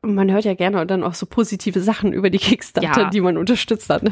man 0.01 0.31
hört 0.31 0.45
ja 0.45 0.55
gerne 0.55 0.83
dann 0.87 1.03
auch 1.03 1.13
so 1.13 1.27
positive 1.27 1.79
Sachen 1.79 2.11
über 2.11 2.31
die 2.31 2.39
Kickstarter, 2.39 3.01
ja. 3.03 3.09
die 3.11 3.21
man 3.21 3.37
unterstützt 3.37 3.87
hat. 3.89 4.01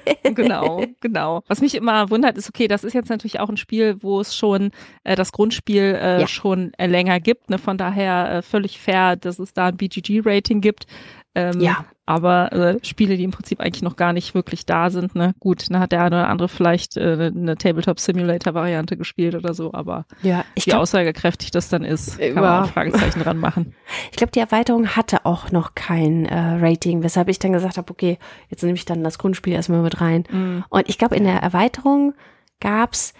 genau, 0.34 0.84
genau. 1.00 1.42
Was 1.48 1.60
mich 1.60 1.74
immer 1.74 2.08
wundert, 2.10 2.38
ist, 2.38 2.48
okay, 2.48 2.68
das 2.68 2.84
ist 2.84 2.92
jetzt 2.92 3.10
natürlich 3.10 3.40
auch 3.40 3.48
ein 3.48 3.56
Spiel, 3.56 4.02
wo 4.02 4.20
es 4.20 4.36
schon 4.36 4.70
äh, 5.02 5.16
das 5.16 5.32
Grundspiel 5.32 5.98
äh, 6.00 6.20
ja. 6.20 6.26
schon 6.28 6.72
äh, 6.78 6.86
länger 6.86 7.18
gibt. 7.18 7.50
Ne? 7.50 7.58
Von 7.58 7.76
daher 7.76 8.34
äh, 8.34 8.42
völlig 8.42 8.78
fair, 8.78 9.16
dass 9.16 9.40
es 9.40 9.52
da 9.52 9.66
ein 9.66 9.76
BGG-Rating 9.76 10.60
gibt. 10.60 10.86
Ähm, 11.34 11.60
ja. 11.60 11.84
Aber 12.10 12.52
äh, 12.52 12.78
Spiele, 12.82 13.16
die 13.16 13.22
im 13.22 13.30
Prinzip 13.30 13.60
eigentlich 13.60 13.82
noch 13.82 13.94
gar 13.94 14.12
nicht 14.12 14.34
wirklich 14.34 14.66
da 14.66 14.90
sind, 14.90 15.14
ne, 15.14 15.32
gut, 15.38 15.70
dann 15.70 15.78
hat 15.78 15.92
der 15.92 16.00
eine 16.02 16.16
oder 16.16 16.28
andere 16.28 16.48
vielleicht 16.48 16.96
äh, 16.96 17.30
eine 17.32 17.56
Tabletop-Simulator-Variante 17.56 18.96
gespielt 18.96 19.36
oder 19.36 19.54
so, 19.54 19.72
aber 19.72 20.06
ja, 20.20 20.44
ich 20.56 20.66
wie 20.66 20.70
glaub, 20.70 20.82
aussagekräftig 20.82 21.52
das 21.52 21.68
dann 21.68 21.84
ist, 21.84 22.18
kann 22.18 22.34
ja. 22.34 22.40
man 22.40 22.64
auch 22.64 22.70
Fragezeichen 22.72 23.20
dran 23.20 23.38
machen. 23.38 23.74
Ich 24.10 24.16
glaube, 24.16 24.32
die 24.32 24.40
Erweiterung 24.40 24.88
hatte 24.88 25.24
auch 25.24 25.50
noch 25.50 25.74
kein 25.74 26.24
äh, 26.26 26.58
Rating, 26.60 27.02
weshalb 27.02 27.28
ich 27.28 27.38
dann 27.38 27.52
gesagt 27.52 27.76
habe, 27.76 27.90
okay, 27.90 28.18
jetzt 28.48 28.62
nehme 28.62 28.74
ich 28.76 28.84
dann 28.84 29.04
das 29.04 29.18
Grundspiel 29.18 29.52
erstmal 29.52 29.82
mit 29.82 30.00
rein. 30.00 30.24
Mhm. 30.30 30.64
Und 30.68 30.88
ich 30.88 30.98
glaube, 30.98 31.16
in 31.16 31.24
der 31.24 31.40
Erweiterung 31.40 32.14
gab's 32.60 33.14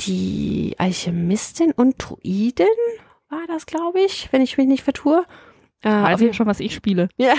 die 0.00 0.74
Alchemistin 0.78 1.72
und 1.72 1.96
Druiden, 1.98 2.66
war 3.28 3.46
das, 3.48 3.66
glaube 3.66 4.00
ich, 4.00 4.28
wenn 4.32 4.42
ich 4.42 4.58
mich 4.58 4.66
nicht 4.66 4.82
vertue. 4.82 5.24
Äh, 5.82 5.88
weiß 5.88 6.20
ich 6.20 6.36
schon, 6.36 6.46
was 6.46 6.60
ich 6.60 6.74
spiele. 6.74 7.08
Ja, 7.16 7.34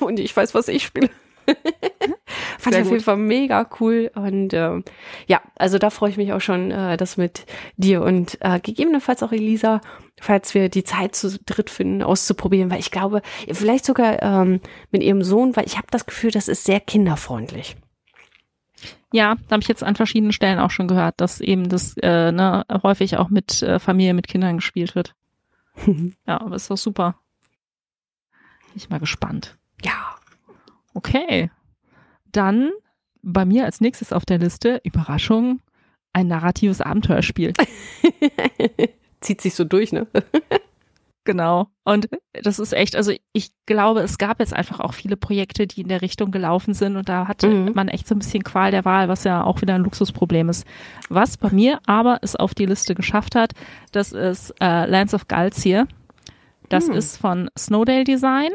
und 0.00 0.18
ich 0.18 0.36
weiß, 0.36 0.54
was 0.54 0.68
ich 0.68 0.84
spiele. 0.84 1.10
Fand 2.58 2.76
ich 2.76 2.82
auf 2.82 2.90
jeden 2.90 3.02
Fall 3.02 3.16
mega 3.16 3.68
cool. 3.80 4.10
Und 4.14 4.54
ähm, 4.54 4.84
ja, 5.26 5.40
also 5.56 5.78
da 5.78 5.90
freue 5.90 6.10
ich 6.10 6.16
mich 6.16 6.32
auch 6.32 6.40
schon, 6.40 6.70
äh, 6.70 6.96
das 6.96 7.16
mit 7.16 7.46
dir 7.76 8.02
und 8.02 8.38
äh, 8.40 8.60
gegebenenfalls 8.60 9.22
auch 9.22 9.32
Elisa, 9.32 9.80
falls 10.20 10.54
wir 10.54 10.68
die 10.68 10.84
Zeit 10.84 11.14
zu 11.14 11.38
dritt 11.44 11.70
finden, 11.70 12.02
auszuprobieren, 12.02 12.70
weil 12.70 12.80
ich 12.80 12.90
glaube, 12.90 13.22
vielleicht 13.50 13.84
sogar 13.84 14.22
ähm, 14.22 14.60
mit 14.90 15.02
ihrem 15.02 15.22
Sohn, 15.22 15.56
weil 15.56 15.66
ich 15.66 15.76
habe 15.76 15.88
das 15.90 16.06
Gefühl, 16.06 16.30
das 16.30 16.48
ist 16.48 16.64
sehr 16.64 16.80
kinderfreundlich. 16.80 17.76
Ja, 19.12 19.34
da 19.48 19.52
habe 19.52 19.62
ich 19.62 19.68
jetzt 19.68 19.84
an 19.84 19.94
verschiedenen 19.94 20.32
Stellen 20.32 20.58
auch 20.58 20.70
schon 20.70 20.88
gehört, 20.88 21.20
dass 21.20 21.40
eben 21.40 21.68
das 21.68 21.96
äh, 21.98 22.32
ne, 22.32 22.64
häufig 22.82 23.18
auch 23.18 23.28
mit 23.28 23.62
äh, 23.62 23.78
Familie, 23.78 24.14
mit 24.14 24.26
Kindern 24.26 24.56
gespielt 24.56 24.94
wird. 24.94 25.14
ja, 26.26 26.40
aber 26.40 26.56
ist 26.56 26.70
doch 26.70 26.78
super. 26.78 27.16
Bin 28.72 28.78
ich 28.78 28.88
mal 28.88 29.00
gespannt. 29.00 29.58
Ja. 29.84 30.16
Okay. 30.94 31.50
Dann 32.30 32.70
bei 33.22 33.44
mir 33.44 33.66
als 33.66 33.82
nächstes 33.82 34.14
auf 34.14 34.24
der 34.24 34.38
Liste, 34.38 34.80
Überraschung, 34.82 35.60
ein 36.14 36.26
narratives 36.26 36.80
Abenteuerspiel. 36.80 37.52
Zieht 39.20 39.42
sich 39.42 39.54
so 39.54 39.64
durch, 39.64 39.92
ne? 39.92 40.06
Genau. 41.24 41.68
Und 41.84 42.08
das 42.32 42.58
ist 42.58 42.72
echt, 42.72 42.96
also 42.96 43.12
ich 43.32 43.52
glaube, 43.66 44.00
es 44.00 44.18
gab 44.18 44.40
jetzt 44.40 44.52
einfach 44.52 44.80
auch 44.80 44.92
viele 44.92 45.16
Projekte, 45.16 45.68
die 45.68 45.82
in 45.82 45.88
der 45.88 46.02
Richtung 46.02 46.32
gelaufen 46.32 46.74
sind 46.74 46.96
und 46.96 47.08
da 47.08 47.28
hatte 47.28 47.48
mhm. 47.48 47.72
man 47.74 47.86
echt 47.86 48.08
so 48.08 48.16
ein 48.16 48.18
bisschen 48.18 48.42
Qual 48.42 48.72
der 48.72 48.84
Wahl, 48.84 49.08
was 49.08 49.22
ja 49.22 49.44
auch 49.44 49.62
wieder 49.62 49.76
ein 49.76 49.84
Luxusproblem 49.84 50.48
ist. 50.48 50.66
Was 51.08 51.36
bei 51.36 51.50
mir 51.50 51.78
aber 51.86 52.18
es 52.22 52.34
auf 52.34 52.54
die 52.54 52.66
Liste 52.66 52.96
geschafft 52.96 53.36
hat, 53.36 53.52
das 53.92 54.10
ist 54.10 54.52
äh, 54.60 54.86
Lands 54.86 55.14
of 55.14 55.28
Galzier. 55.28 55.86
Das 56.72 56.88
hm. 56.88 56.94
ist 56.94 57.18
von 57.18 57.50
Snowdale 57.56 58.04
Design. 58.04 58.50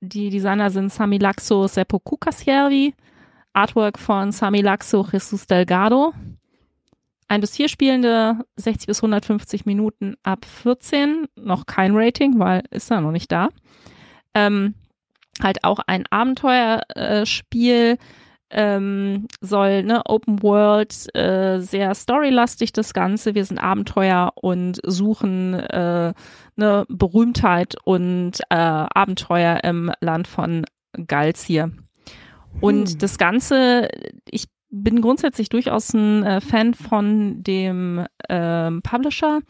Die 0.00 0.28
Designer 0.28 0.70
sind 0.70 0.92
Sami 0.92 1.18
Laxo, 1.18 1.68
Seppo 1.68 2.00
Kukasjärvi. 2.00 2.94
Artwork 3.52 3.96
von 4.00 4.32
Sami 4.32 4.60
Laxo, 4.60 5.06
Jesus 5.10 5.46
Delgado. 5.46 6.12
Ein 7.28 7.40
bis 7.40 7.54
vier 7.54 7.68
Spielende, 7.68 8.40
60 8.56 8.88
bis 8.88 8.98
150 8.98 9.66
Minuten 9.66 10.16
ab 10.24 10.44
14. 10.44 11.28
Noch 11.36 11.66
kein 11.66 11.92
Rating, 11.94 12.40
weil 12.40 12.64
ist 12.70 12.90
er 12.90 13.00
noch 13.00 13.12
nicht 13.12 13.30
da. 13.30 13.48
Ähm, 14.34 14.74
halt 15.40 15.62
auch 15.62 15.78
ein 15.86 16.06
Abenteuerspiel. 16.10 17.98
Ähm, 18.54 19.26
soll 19.40 19.82
ne, 19.82 20.02
Open 20.06 20.42
World, 20.42 21.14
äh, 21.14 21.58
sehr 21.60 21.94
storylastig 21.94 22.72
das 22.72 22.94
Ganze. 22.94 23.34
Wir 23.34 23.44
sind 23.44 23.58
Abenteuer 23.58 24.32
und 24.36 24.80
suchen 24.84 25.54
äh, 25.54 26.14
ne 26.56 26.84
Berühmtheit 26.88 27.74
und 27.84 28.40
äh, 28.50 28.54
Abenteuer 28.54 29.60
im 29.64 29.92
Land 30.00 30.28
von 30.28 30.64
Galzir. 31.06 31.72
Und 32.60 32.90
hm. 32.90 32.98
das 32.98 33.18
Ganze, 33.18 33.88
ich 34.30 34.46
bin 34.70 35.00
grundsätzlich 35.00 35.48
durchaus 35.48 35.92
ein 35.92 36.24
äh, 36.24 36.40
Fan 36.40 36.74
von 36.74 37.42
dem 37.42 38.06
ähm, 38.28 38.82
Publisher. 38.82 39.40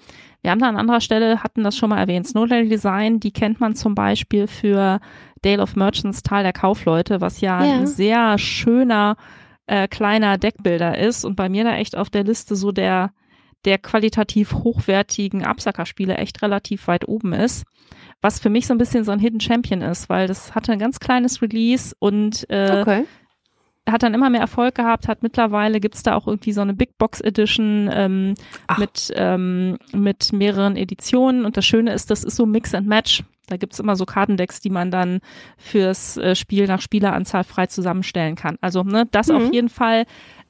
Wir 0.43 0.51
haben 0.51 0.61
da 0.61 0.69
an 0.69 0.77
anderer 0.77 1.01
Stelle, 1.01 1.43
hatten 1.43 1.65
das 1.65 1.77
schon 1.77 1.91
mal 1.91 1.99
erwähnt, 1.99 2.27
Snowdale 2.27 2.69
Design, 2.69 3.21
die 3.21 3.33
kennt 3.33 3.61
man 3.61 3.75
zum 3.75 3.95
Beispiel 3.95 4.47
für 4.47 5.01
Dale 5.45 5.63
of 5.63 5.77
Merchants, 5.77 6.23
Tal 6.23 6.43
der 6.43 6.53
Kaufleute, 6.53 7.21
was 7.21 7.41
ja, 7.41 7.65
ja. 7.65 7.75
ein 7.75 7.87
sehr 7.87 8.39
schöner 8.39 9.17
äh, 9.67 9.89
kleiner 9.89 10.39
Deckbilder 10.39 10.99
ist 10.99 11.25
und 11.25 11.37
bei 11.37 11.49
mir 11.49 11.65
da 11.65 11.77
echt 11.77 11.97
auf 11.97 12.11
der 12.11 12.25
Liste 12.25 12.57
so 12.57 12.73
der, 12.73 13.13
der 13.65 13.79
qualitativ 13.79 14.53
hochwertigen 14.53 15.45
Absackerspiele 15.45 16.17
echt 16.17 16.43
relativ 16.43 16.87
weit 16.89 17.09
oben 17.09 17.33
ist. 17.33 17.65
Was 18.21 18.41
für 18.41 18.51
mich 18.51 18.67
so 18.67 18.75
ein 18.75 18.79
bisschen 18.79 19.05
so 19.05 19.13
ein 19.13 19.19
Hidden 19.19 19.41
Champion 19.41 19.83
ist, 19.83 20.09
weil 20.09 20.27
das 20.29 20.55
hatte 20.55 20.73
ein 20.73 20.79
ganz 20.79 20.99
kleines 20.99 21.43
Release 21.43 21.95
und 21.99 22.49
äh, 22.51 22.81
okay 22.81 23.05
hat 23.89 24.03
dann 24.03 24.15
immer 24.15 24.31
mehr 24.31 24.41
Erfolg 24.41 24.75
gehabt, 24.75 25.09
hat 25.09 25.23
mittlerweile 25.23 25.79
gibt's 25.79 26.03
da 26.03 26.15
auch 26.15 26.27
irgendwie 26.27 26.53
so 26.53 26.63
eine 26.63 26.75
Big 26.75 26.97
Box 26.97 27.21
Edition 27.21 27.91
ähm, 27.93 28.35
mit, 28.79 29.13
ähm, 29.15 29.77
mit 29.93 30.33
mehreren 30.33 30.77
Editionen 30.77 31.45
und 31.45 31.57
das 31.57 31.67
Schöne 31.67 31.93
ist, 31.93 32.11
das 32.11 32.25
ist 32.25 32.37
so 32.37 32.47
Mix 32.47 32.75
and 32.75 32.87
Match. 32.87 33.25
Da 33.47 33.57
gibt's 33.57 33.79
immer 33.79 33.97
so 33.97 34.07
Kartendecks, 34.07 34.61
die 34.61 34.71
man 34.71 34.91
dann 34.91 35.21
fürs 35.57 36.17
äh, 36.17 36.35
Spiel 36.35 36.67
nach 36.67 36.81
Spieleranzahl 36.81 37.45
frei 37.45 37.67
zusammenstellen 37.67 38.37
kann. 38.37 38.57
Also 38.61 38.83
ne, 38.83 39.07
das 39.11 39.29
mhm. 39.29 39.37
auf 39.37 39.53
jeden 39.53 39.69
Fall. 39.69 40.05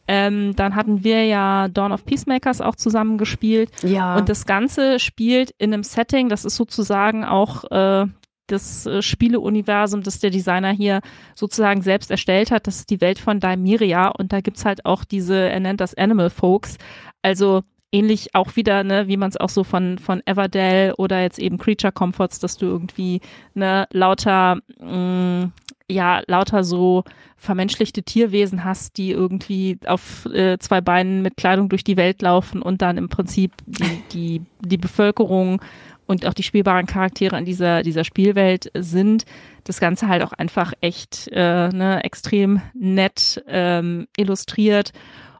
Ähm, 0.06 0.54
dann 0.54 0.76
hatten 0.76 1.02
wir 1.02 1.24
ja 1.24 1.68
Dawn 1.68 1.90
of 1.90 2.04
Peacemakers 2.04 2.60
auch 2.60 2.76
zusammen 2.76 3.16
gespielt. 3.16 3.70
Ja. 3.82 4.16
Und 4.16 4.28
das 4.28 4.44
Ganze 4.44 4.98
spielt 4.98 5.52
in 5.56 5.72
einem 5.72 5.82
Setting, 5.82 6.28
das 6.28 6.44
ist 6.44 6.56
sozusagen 6.56 7.24
auch 7.24 7.64
äh, 7.70 8.06
das 8.46 8.86
äh, 8.86 9.00
Spieleuniversum, 9.00 10.02
das 10.02 10.18
der 10.18 10.30
Designer 10.30 10.70
hier 10.70 11.00
sozusagen 11.34 11.82
selbst 11.82 12.10
erstellt 12.10 12.50
hat. 12.50 12.66
Das 12.66 12.76
ist 12.76 12.90
die 12.90 13.00
Welt 13.00 13.18
von 13.18 13.40
Daimiria 13.40 14.08
und 14.08 14.32
da 14.32 14.40
gibt's 14.40 14.64
halt 14.64 14.84
auch 14.84 15.04
diese, 15.04 15.36
er 15.36 15.60
nennt 15.60 15.80
das 15.80 15.94
Animal 15.94 16.30
Folks, 16.30 16.76
also 17.22 17.62
ähnlich 17.94 18.34
auch 18.34 18.56
wieder, 18.56 18.82
ne, 18.82 19.06
wie 19.06 19.16
man 19.16 19.30
es 19.30 19.36
auch 19.36 19.48
so 19.48 19.62
von, 19.62 19.98
von 19.98 20.20
Everdell 20.26 20.94
oder 20.98 21.22
jetzt 21.22 21.38
eben 21.38 21.58
Creature 21.58 21.92
Comforts, 21.92 22.40
dass 22.40 22.56
du 22.56 22.66
irgendwie 22.66 23.20
ne, 23.54 23.86
lauter, 23.92 24.58
mh, 24.80 25.44
mm, 25.44 25.52
ja, 25.88 26.22
lauter 26.26 26.64
so 26.64 27.04
vermenschlichte 27.36 28.02
Tierwesen 28.02 28.64
hast, 28.64 28.96
die 28.96 29.10
irgendwie 29.10 29.78
auf 29.86 30.26
äh, 30.26 30.58
zwei 30.58 30.80
Beinen 30.80 31.22
mit 31.22 31.36
Kleidung 31.36 31.68
durch 31.68 31.84
die 31.84 31.98
Welt 31.98 32.22
laufen 32.22 32.62
und 32.62 32.80
dann 32.82 32.96
im 32.96 33.08
Prinzip 33.10 33.52
die, 33.66 34.02
die, 34.12 34.42
die 34.60 34.78
Bevölkerung 34.78 35.60
und 36.06 36.26
auch 36.26 36.34
die 36.34 36.42
spielbaren 36.42 36.86
Charaktere 36.86 37.38
in 37.38 37.44
dieser, 37.44 37.82
dieser 37.82 38.04
Spielwelt 38.04 38.70
sind. 38.74 39.24
Das 39.64 39.78
Ganze 39.78 40.08
halt 40.08 40.22
auch 40.22 40.32
einfach 40.32 40.72
echt 40.80 41.28
äh, 41.32 41.68
ne, 41.68 42.02
extrem 42.02 42.60
nett 42.74 43.42
ähm, 43.46 44.06
illustriert. 44.16 44.92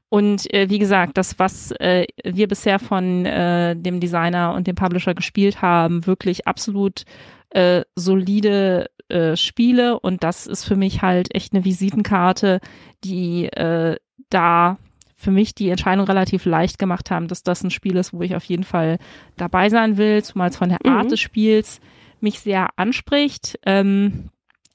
Und 0.09 0.53
äh, 0.53 0.71
wie 0.71 0.79
gesagt, 0.79 1.17
das, 1.17 1.38
was 1.38 1.73
äh, 1.73 2.07
wir 2.25 2.47
bisher 2.47 2.79
von 2.79 3.27
äh, 3.27 3.75
dem 3.75 4.01
Designer 4.01 4.55
und 4.55 4.67
dem 4.67 4.77
Publisher 4.77 5.14
gespielt 5.14 5.61
haben, 5.62 6.07
wirklich 6.07 6.47
absolut 6.47 7.05
äh, 7.51 7.83
solide 7.97 8.90
äh, 9.09 9.37
Spiele. 9.37 9.99
Und 9.99 10.23
das 10.23 10.47
ist 10.47 10.64
für 10.64 10.77
mich 10.77 11.03
halt 11.03 11.35
echt 11.35 11.53
eine 11.53 11.64
Visitenkarte, 11.64 12.61
die 13.03 13.47
äh, 13.47 13.97
da 14.31 14.79
für 15.25 15.31
mich 15.31 15.55
die 15.55 15.71
Entscheidung 15.71 16.07
relativ 16.07 16.45
leicht 16.45 16.79
gemacht 16.79 17.11
haben, 17.11 17.29
dass 17.29 17.43
das 17.43 17.64
ein 17.64 17.71
Spiel 17.71 17.97
ist, 17.97 18.12
wo 18.12 18.21
ich 18.21 18.37
auf 18.37 18.45
jeden 18.45 18.64
Fall 18.64 18.99
dabei 19.37 19.71
sein 19.71 19.97
will, 19.97 20.23
zumal 20.23 20.51
es 20.51 20.57
von 20.57 20.69
der 20.69 20.85
Art 20.85 21.07
mhm. 21.07 21.09
des 21.11 21.21
Spiels 21.21 21.81
mich 22.21 22.40
sehr 22.40 22.69
anspricht. 22.77 23.59
Ähm, 23.64 24.31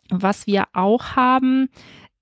was 0.10 0.48
wir 0.48 0.66
auch 0.74 1.16
haben, 1.16 1.70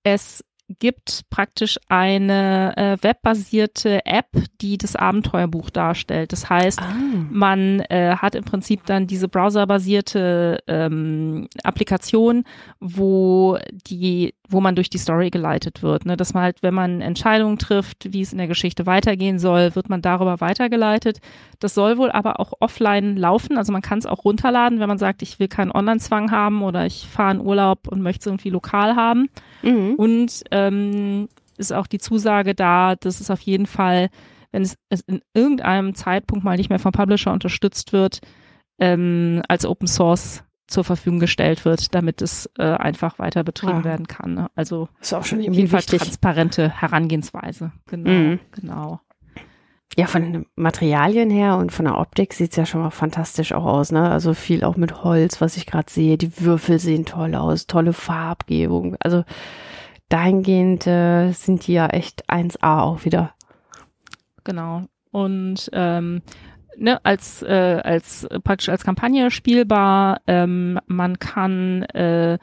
es 0.04 0.44
gibt 0.80 1.22
praktisch 1.30 1.80
eine 1.88 2.76
äh, 2.76 2.98
webbasierte 3.02 4.06
App, 4.06 4.28
die 4.62 4.78
das 4.78 4.96
Abenteuerbuch 4.96 5.70
darstellt. 5.70 6.34
Das 6.34 6.50
heißt, 6.50 6.82
ah. 6.82 6.94
man 7.30 7.80
äh, 7.82 8.16
hat 8.18 8.36
im 8.36 8.44
Prinzip 8.44 8.86
dann 8.86 9.08
diese 9.08 9.28
browserbasierte 9.28 10.60
ähm, 10.68 11.48
Applikation, 11.64 12.44
wo 12.80 13.58
die, 13.72 14.34
wo 14.50 14.62
man 14.62 14.76
durch 14.76 14.90
die 14.90 14.98
Story 14.98 15.30
geleitet 15.30 15.84
wird. 15.84 16.06
Ne? 16.06 16.18
Dass 16.18 16.34
man 16.34 16.44
halt, 16.44 16.64
wenn 16.64 16.74
man 16.74 17.02
Entscheidungen 17.02 17.58
trifft, 17.58 18.14
wie 18.14 18.22
es 18.22 18.32
in 18.32 18.38
der 18.38 18.48
Geschichte 18.48 18.86
weitergehen 18.86 19.40
soll, 19.40 19.76
wird 19.76 19.90
man 19.90 20.02
darüber 20.02 20.40
weitergeleitet. 20.40 21.20
Das 21.60 21.74
soll 21.74 21.98
wohl 21.98 22.12
aber 22.12 22.40
auch 22.40 22.54
offline 22.60 23.18
laufen. 23.18 23.58
Also 23.58 23.72
man 23.72 23.82
kann 23.82 24.00
es 24.00 24.06
auch 24.06 24.24
runterladen, 24.24 24.80
wenn 24.80 24.88
man 24.88 24.98
sagt, 24.98 25.22
ich 25.22 25.40
will 25.40 25.48
keinen 25.48 25.72
Online-Zwang 25.72 26.32
haben 26.32 26.62
oder 26.64 26.86
ich 26.86 27.08
fahre 27.08 27.36
in 27.36 27.42
Urlaub 27.42 27.88
und 27.88 28.02
möchte 28.02 28.22
es 28.22 28.26
irgendwie 28.28 28.50
lokal 28.50 28.96
haben. 28.96 29.30
Mhm. 29.62 29.96
Und 29.96 30.44
ähm, 30.52 31.28
ist 31.58 31.74
auch 31.74 31.88
die 31.88 32.00
Zusage 32.00 32.56
da, 32.56 32.96
dass 32.96 33.20
es 33.20 33.30
auf 33.30 33.42
jeden 33.42 33.66
Fall, 33.66 34.10
wenn 34.52 34.62
es, 34.62 34.78
es 34.90 35.02
in 35.02 35.22
irgendeinem 35.34 35.96
Zeitpunkt 35.96 36.46
mal 36.46 36.58
nicht 36.58 36.70
mehr 36.70 36.80
vom 36.80 36.92
Publisher 36.92 37.34
unterstützt 37.34 37.94
wird, 37.94 38.22
ähm, 38.80 39.42
als 39.48 39.66
Open 39.66 39.88
Source 39.88 40.44
zur 40.68 40.84
Verfügung 40.84 41.20
gestellt 41.20 41.66
wird, 41.66 41.96
damit 41.96 42.22
es 42.22 42.50
äh, 42.58 42.64
einfach 42.64 43.20
weiter 43.20 43.44
betrieben 43.44 43.82
ah. 43.82 43.84
werden 43.84 44.08
kann. 44.08 44.34
Ne? 44.34 44.52
Also 44.56 44.90
ist 45.02 45.14
auch 45.14 45.26
schon 45.26 45.40
auf 45.40 45.46
jeden 45.46 45.68
Fall 45.68 45.82
transparente 45.82 46.70
Herangehensweise. 46.70 47.72
Genau, 47.88 48.10
mhm. 48.10 48.40
genau. 48.52 49.00
Ja, 49.96 50.06
von 50.06 50.22
den 50.22 50.46
Materialien 50.56 51.32
her 51.32 51.58
und 51.58 51.72
von 51.72 51.86
der 51.86 51.98
Optik 51.98 52.34
sieht's 52.34 52.56
ja 52.56 52.66
schon 52.66 52.82
mal 52.82 52.92
fantastisch 52.92 53.54
auch 53.54 53.66
aus, 53.66 53.92
ne? 53.92 54.12
Also 54.12 54.36
viel 54.36 54.64
auch 54.64 54.76
mit 54.76 55.04
Holz, 55.04 55.42
was 55.42 55.58
ich 55.58 55.66
gerade 55.66 55.90
sehe. 55.90 56.18
Die 56.18 56.40
Würfel 56.40 56.78
sehen 56.78 57.06
toll 57.06 57.34
aus, 57.34 57.66
tolle 57.66 57.94
Farbgebung. 57.94 58.96
Also 59.00 59.24
dahingehend 60.10 60.86
äh, 60.86 61.32
sind 61.32 61.66
die 61.66 61.74
ja 61.74 61.88
echt 61.88 62.30
1A 62.30 62.82
auch 62.82 63.06
wieder. 63.06 63.34
Genau. 64.44 64.84
Und 65.12 65.70
ähm, 65.74 66.22
ne, 66.78 67.04
als, 67.04 67.42
äh, 67.44 67.82
als 67.84 68.28
praktisch 68.44 68.70
als 68.70 68.84
Kampagne 68.84 69.32
spielbar. 69.32 70.22
Ähm, 70.28 70.80
man 70.86 71.20
kann 71.20 71.84
äh, 71.84 72.38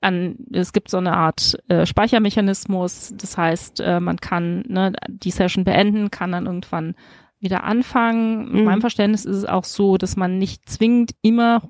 an, 0.00 0.36
es 0.52 0.72
gibt 0.72 0.90
so 0.90 0.98
eine 0.98 1.16
Art 1.16 1.58
äh, 1.68 1.86
Speichermechanismus, 1.86 3.14
das 3.16 3.38
heißt, 3.38 3.80
äh, 3.80 4.00
man 4.00 4.18
kann 4.18 4.62
ne, 4.68 4.92
die 5.08 5.30
Session 5.30 5.64
beenden, 5.64 6.10
kann 6.10 6.32
dann 6.32 6.46
irgendwann 6.46 6.94
wieder 7.40 7.64
anfangen. 7.64 8.50
Mhm. 8.50 8.58
In 8.58 8.64
meinem 8.64 8.80
Verständnis 8.80 9.24
ist 9.24 9.36
es 9.36 9.44
auch 9.44 9.64
so, 9.64 9.96
dass 9.96 10.16
man 10.16 10.38
nicht 10.38 10.68
zwingend 10.68 11.12
immer 11.22 11.62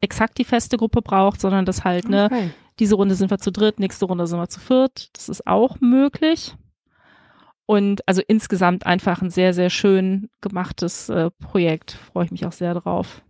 exakt 0.00 0.38
die 0.38 0.44
feste 0.44 0.76
Gruppe 0.76 1.02
braucht, 1.02 1.40
sondern 1.40 1.64
dass 1.64 1.84
halt, 1.84 2.08
ne, 2.08 2.26
okay. 2.26 2.50
diese 2.78 2.96
Runde 2.96 3.14
sind 3.14 3.30
wir 3.30 3.38
zu 3.38 3.50
dritt, 3.50 3.80
nächste 3.80 4.06
Runde 4.06 4.26
sind 4.26 4.38
wir 4.38 4.48
zu 4.48 4.60
viert. 4.60 5.08
Das 5.16 5.28
ist 5.28 5.46
auch 5.46 5.80
möglich. 5.80 6.54
Und 7.66 8.06
also 8.08 8.22
insgesamt 8.26 8.86
einfach 8.86 9.22
ein 9.22 9.30
sehr, 9.30 9.52
sehr 9.52 9.70
schön 9.70 10.30
gemachtes 10.40 11.08
äh, 11.08 11.30
Projekt. 11.30 11.92
Freue 11.92 12.26
ich 12.26 12.30
mich 12.30 12.46
auch 12.46 12.52
sehr 12.52 12.74
drauf. 12.74 13.22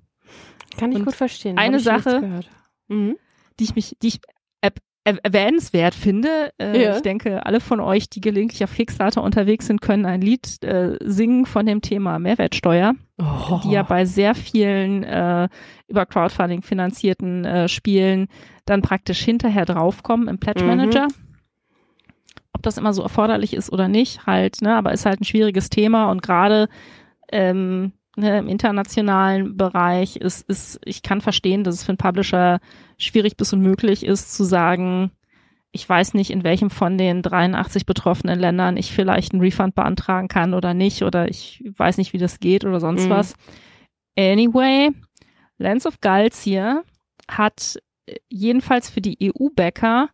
Kann 0.77 0.93
ich 0.93 0.99
Und 0.99 1.07
gut 1.07 1.15
verstehen. 1.15 1.57
Eine 1.57 1.81
Sache, 1.81 2.43
mhm. 2.89 3.17
die 3.59 3.65
ich 3.65 3.75
mich, 3.75 3.97
die 4.03 4.09
ich 4.09 4.21
erwähnenswert 5.07 5.95
finde. 5.95 6.51
Äh, 6.59 6.83
ja. 6.83 6.97
Ich 6.97 7.03
denke, 7.03 7.47
alle 7.47 7.61
von 7.61 7.81
euch, 7.81 8.11
die 8.11 8.21
gelegentlich 8.21 8.65
auf 8.65 8.75
Kickstarter 8.75 9.23
unterwegs 9.23 9.67
sind, 9.67 9.81
können 9.81 10.05
ein 10.05 10.21
Lied 10.21 10.63
äh, 10.65 10.97
singen 11.01 11.47
von 11.47 11.65
dem 11.65 11.81
Thema 11.81 12.19
Mehrwertsteuer, 12.19 12.95
oh. 13.19 13.61
die 13.63 13.71
ja 13.71 13.83
bei 13.85 14.05
sehr 14.05 14.35
vielen 14.35 15.05
äh, 15.05 15.49
über 15.87 16.07
Crowdfunding 16.07 16.63
finanzierten 16.63 17.45
äh, 17.45 17.69
Spielen 17.69 18.27
dann 18.65 18.83
praktisch 18.83 19.21
hinterher 19.21 19.65
draufkommen 19.65 20.27
im 20.29 20.39
Pledge 20.39 20.65
Manager. 20.65 21.05
Mhm. 21.05 21.26
Das 22.67 22.79
immer 22.79 22.93
so 22.93 23.03
erforderlich 23.03 23.55
ist 23.55 23.73
oder 23.73 23.89
nicht, 23.89 24.27
halt, 24.27 24.61
ne, 24.63 24.75
aber 24.75 24.93
ist 24.93 25.07
halt 25.07 25.21
ein 25.21 25.25
schwieriges 25.25 25.71
Thema 25.71 26.11
und 26.11 26.23
gerade 26.23 26.69
ähm, 27.31 27.93
ne, 28.17 28.39
im 28.39 28.49
internationalen 28.49 29.57
Bereich 29.57 30.17
ist, 30.17 30.49
ist, 30.49 30.81
ich 30.85 31.03
kann 31.03 31.21
verstehen, 31.21 31.65
dass 31.65 31.77
es 31.77 31.85
für 31.85 31.91
einen 31.91 31.99
Publisher 31.99 32.59
schwierig 32.99 33.37
bis 33.37 33.53
unmöglich 33.53 34.05
ist 34.05 34.35
zu 34.35 34.45
sagen, 34.45 35.13
ich 35.73 35.89
weiß 35.89 36.15
nicht, 36.15 36.31
in 36.31 36.43
welchem 36.43 36.71
von 36.71 36.97
den 36.97 37.23
83 37.23 37.85
betroffenen 37.85 38.39
Ländern 38.39 38.77
ich 38.77 38.93
vielleicht 38.93 39.33
einen 39.33 39.43
Refund 39.43 39.75
beantragen 39.75 40.29
kann 40.29 40.55
oder 40.55 40.73
nicht, 40.75 41.03
oder 41.03 41.29
ich 41.29 41.63
weiß 41.77 41.99
nicht, 41.99 42.13
wie 42.15 42.19
das 42.19 42.41
geht 42.41 42.65
oder 42.65 42.81
sonst 42.81 43.07
mhm. 43.07 43.11
was. 43.11 43.35
Anyway, 44.19 44.91
Lens 45.59 45.87
of 45.87 46.01
Gulls 46.01 46.43
hier 46.43 46.83
hat 47.29 47.79
jedenfalls 48.31 48.89
für 48.89 49.01
die 49.01 49.19
EU-Bäcker 49.23 50.09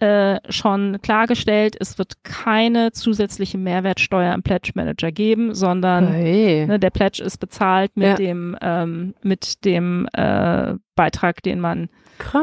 äh, 0.00 0.40
schon 0.50 1.00
klargestellt, 1.02 1.76
es 1.78 1.98
wird 1.98 2.24
keine 2.24 2.92
zusätzliche 2.92 3.58
Mehrwertsteuer 3.58 4.34
im 4.34 4.42
Pledge 4.42 4.72
Manager 4.74 5.12
geben, 5.12 5.54
sondern 5.54 6.08
hey. 6.08 6.66
ne, 6.66 6.78
der 6.78 6.90
Pledge 6.90 7.22
ist 7.22 7.38
bezahlt 7.38 7.96
mit 7.96 8.08
ja. 8.08 8.14
dem 8.16 8.56
ähm, 8.60 9.14
mit 9.22 9.64
dem 9.64 10.08
äh, 10.12 10.74
Beitrag, 10.96 11.42
den 11.42 11.60
man 11.60 11.88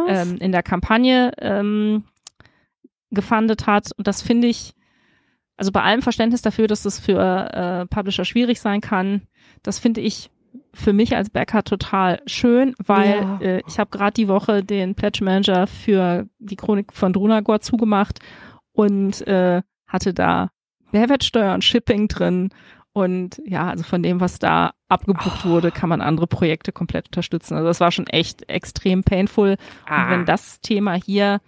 ähm, 0.07 0.37
in 0.39 0.51
der 0.51 0.63
Kampagne 0.63 1.33
ähm, 1.39 2.05
gefundet 3.11 3.67
hat. 3.67 3.91
Und 3.97 4.07
das 4.07 4.21
finde 4.21 4.47
ich, 4.47 4.73
also 5.57 5.71
bei 5.71 5.81
allem 5.81 6.01
Verständnis 6.01 6.41
dafür, 6.41 6.67
dass 6.67 6.83
das 6.83 6.99
für 6.99 7.49
äh, 7.53 7.85
Publisher 7.87 8.25
schwierig 8.25 8.61
sein 8.61 8.81
kann, 8.81 9.23
das 9.61 9.77
finde 9.77 10.01
ich 10.01 10.31
für 10.73 10.93
mich 10.93 11.15
als 11.15 11.29
Bäcker 11.29 11.63
total 11.63 12.21
schön, 12.25 12.73
weil 12.83 13.21
ja. 13.21 13.39
äh, 13.41 13.61
ich 13.67 13.79
habe 13.79 13.89
gerade 13.89 14.13
die 14.13 14.27
Woche 14.27 14.63
den 14.63 14.95
Pledge 14.95 15.23
Manager 15.23 15.67
für 15.67 16.27
die 16.39 16.55
Chronik 16.55 16.93
von 16.93 17.13
Drunagor 17.13 17.61
zugemacht 17.61 18.19
und 18.71 19.25
äh, 19.27 19.61
hatte 19.87 20.13
da 20.13 20.49
Mehrwertsteuer 20.91 21.53
und 21.53 21.63
Shipping 21.63 22.07
drin. 22.07 22.49
Und 22.93 23.41
ja, 23.45 23.69
also 23.69 23.83
von 23.83 24.03
dem, 24.03 24.19
was 24.19 24.39
da 24.39 24.73
abgebucht 24.89 25.45
oh. 25.45 25.49
wurde, 25.49 25.71
kann 25.71 25.89
man 25.89 26.01
andere 26.01 26.27
Projekte 26.27 26.71
komplett 26.71 27.07
unterstützen. 27.07 27.55
Also 27.55 27.67
das 27.67 27.79
war 27.79 27.91
schon 27.91 28.07
echt 28.07 28.49
extrem 28.49 29.03
painful. 29.03 29.55
Ah. 29.85 30.03
Und 30.03 30.11
wenn 30.11 30.25
das 30.25 30.59
Thema 30.59 30.95
hier 30.95 31.39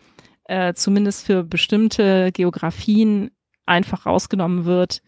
äh, 0.45 0.73
zumindest 0.73 1.25
für 1.25 1.43
bestimmte 1.43 2.31
Geografien 2.31 3.31
einfach 3.65 4.05
rausgenommen 4.05 4.65
wird, 4.65 5.01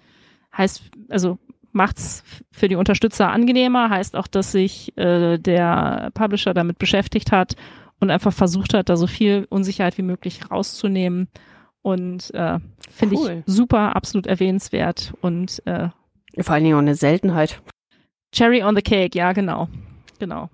heißt, 0.58 0.84
also 1.10 1.38
macht's 1.76 2.24
für 2.52 2.68
die 2.68 2.76
Unterstützer 2.76 3.32
angenehmer, 3.32 3.90
heißt 3.90 4.16
auch, 4.16 4.28
dass 4.28 4.52
sich 4.52 4.98
äh, 4.98 5.38
der 5.38 6.10
Publisher 6.14 6.54
damit 6.54 6.80
beschäftigt 6.80 7.32
hat 7.32 7.56
und 8.00 8.12
einfach 8.12 8.34
versucht 8.34 8.74
hat, 8.74 8.90
da 8.90 8.98
so 8.98 9.08
viel 9.08 9.46
Unsicherheit 9.50 9.98
wie 9.98 10.04
möglich 10.04 10.50
rauszunehmen. 10.50 11.28
Und 11.82 12.34
äh, 12.34 12.58
finde 12.90 13.16
cool. 13.16 13.44
ich 13.46 13.54
super, 13.54 13.96
absolut 13.96 14.26
erwähnenswert 14.26 15.14
und 15.22 15.62
äh, 15.68 15.90
vor 16.40 16.56
allen 16.56 16.64
Dingen 16.64 16.76
auch 16.76 16.82
eine 16.82 16.96
Seltenheit. 16.96 17.62
Cherry 18.32 18.64
on 18.64 18.76
the 18.76 18.82
Cake, 18.82 19.18
ja, 19.18 19.34
genau. 19.34 19.70
Genau. 20.20 20.50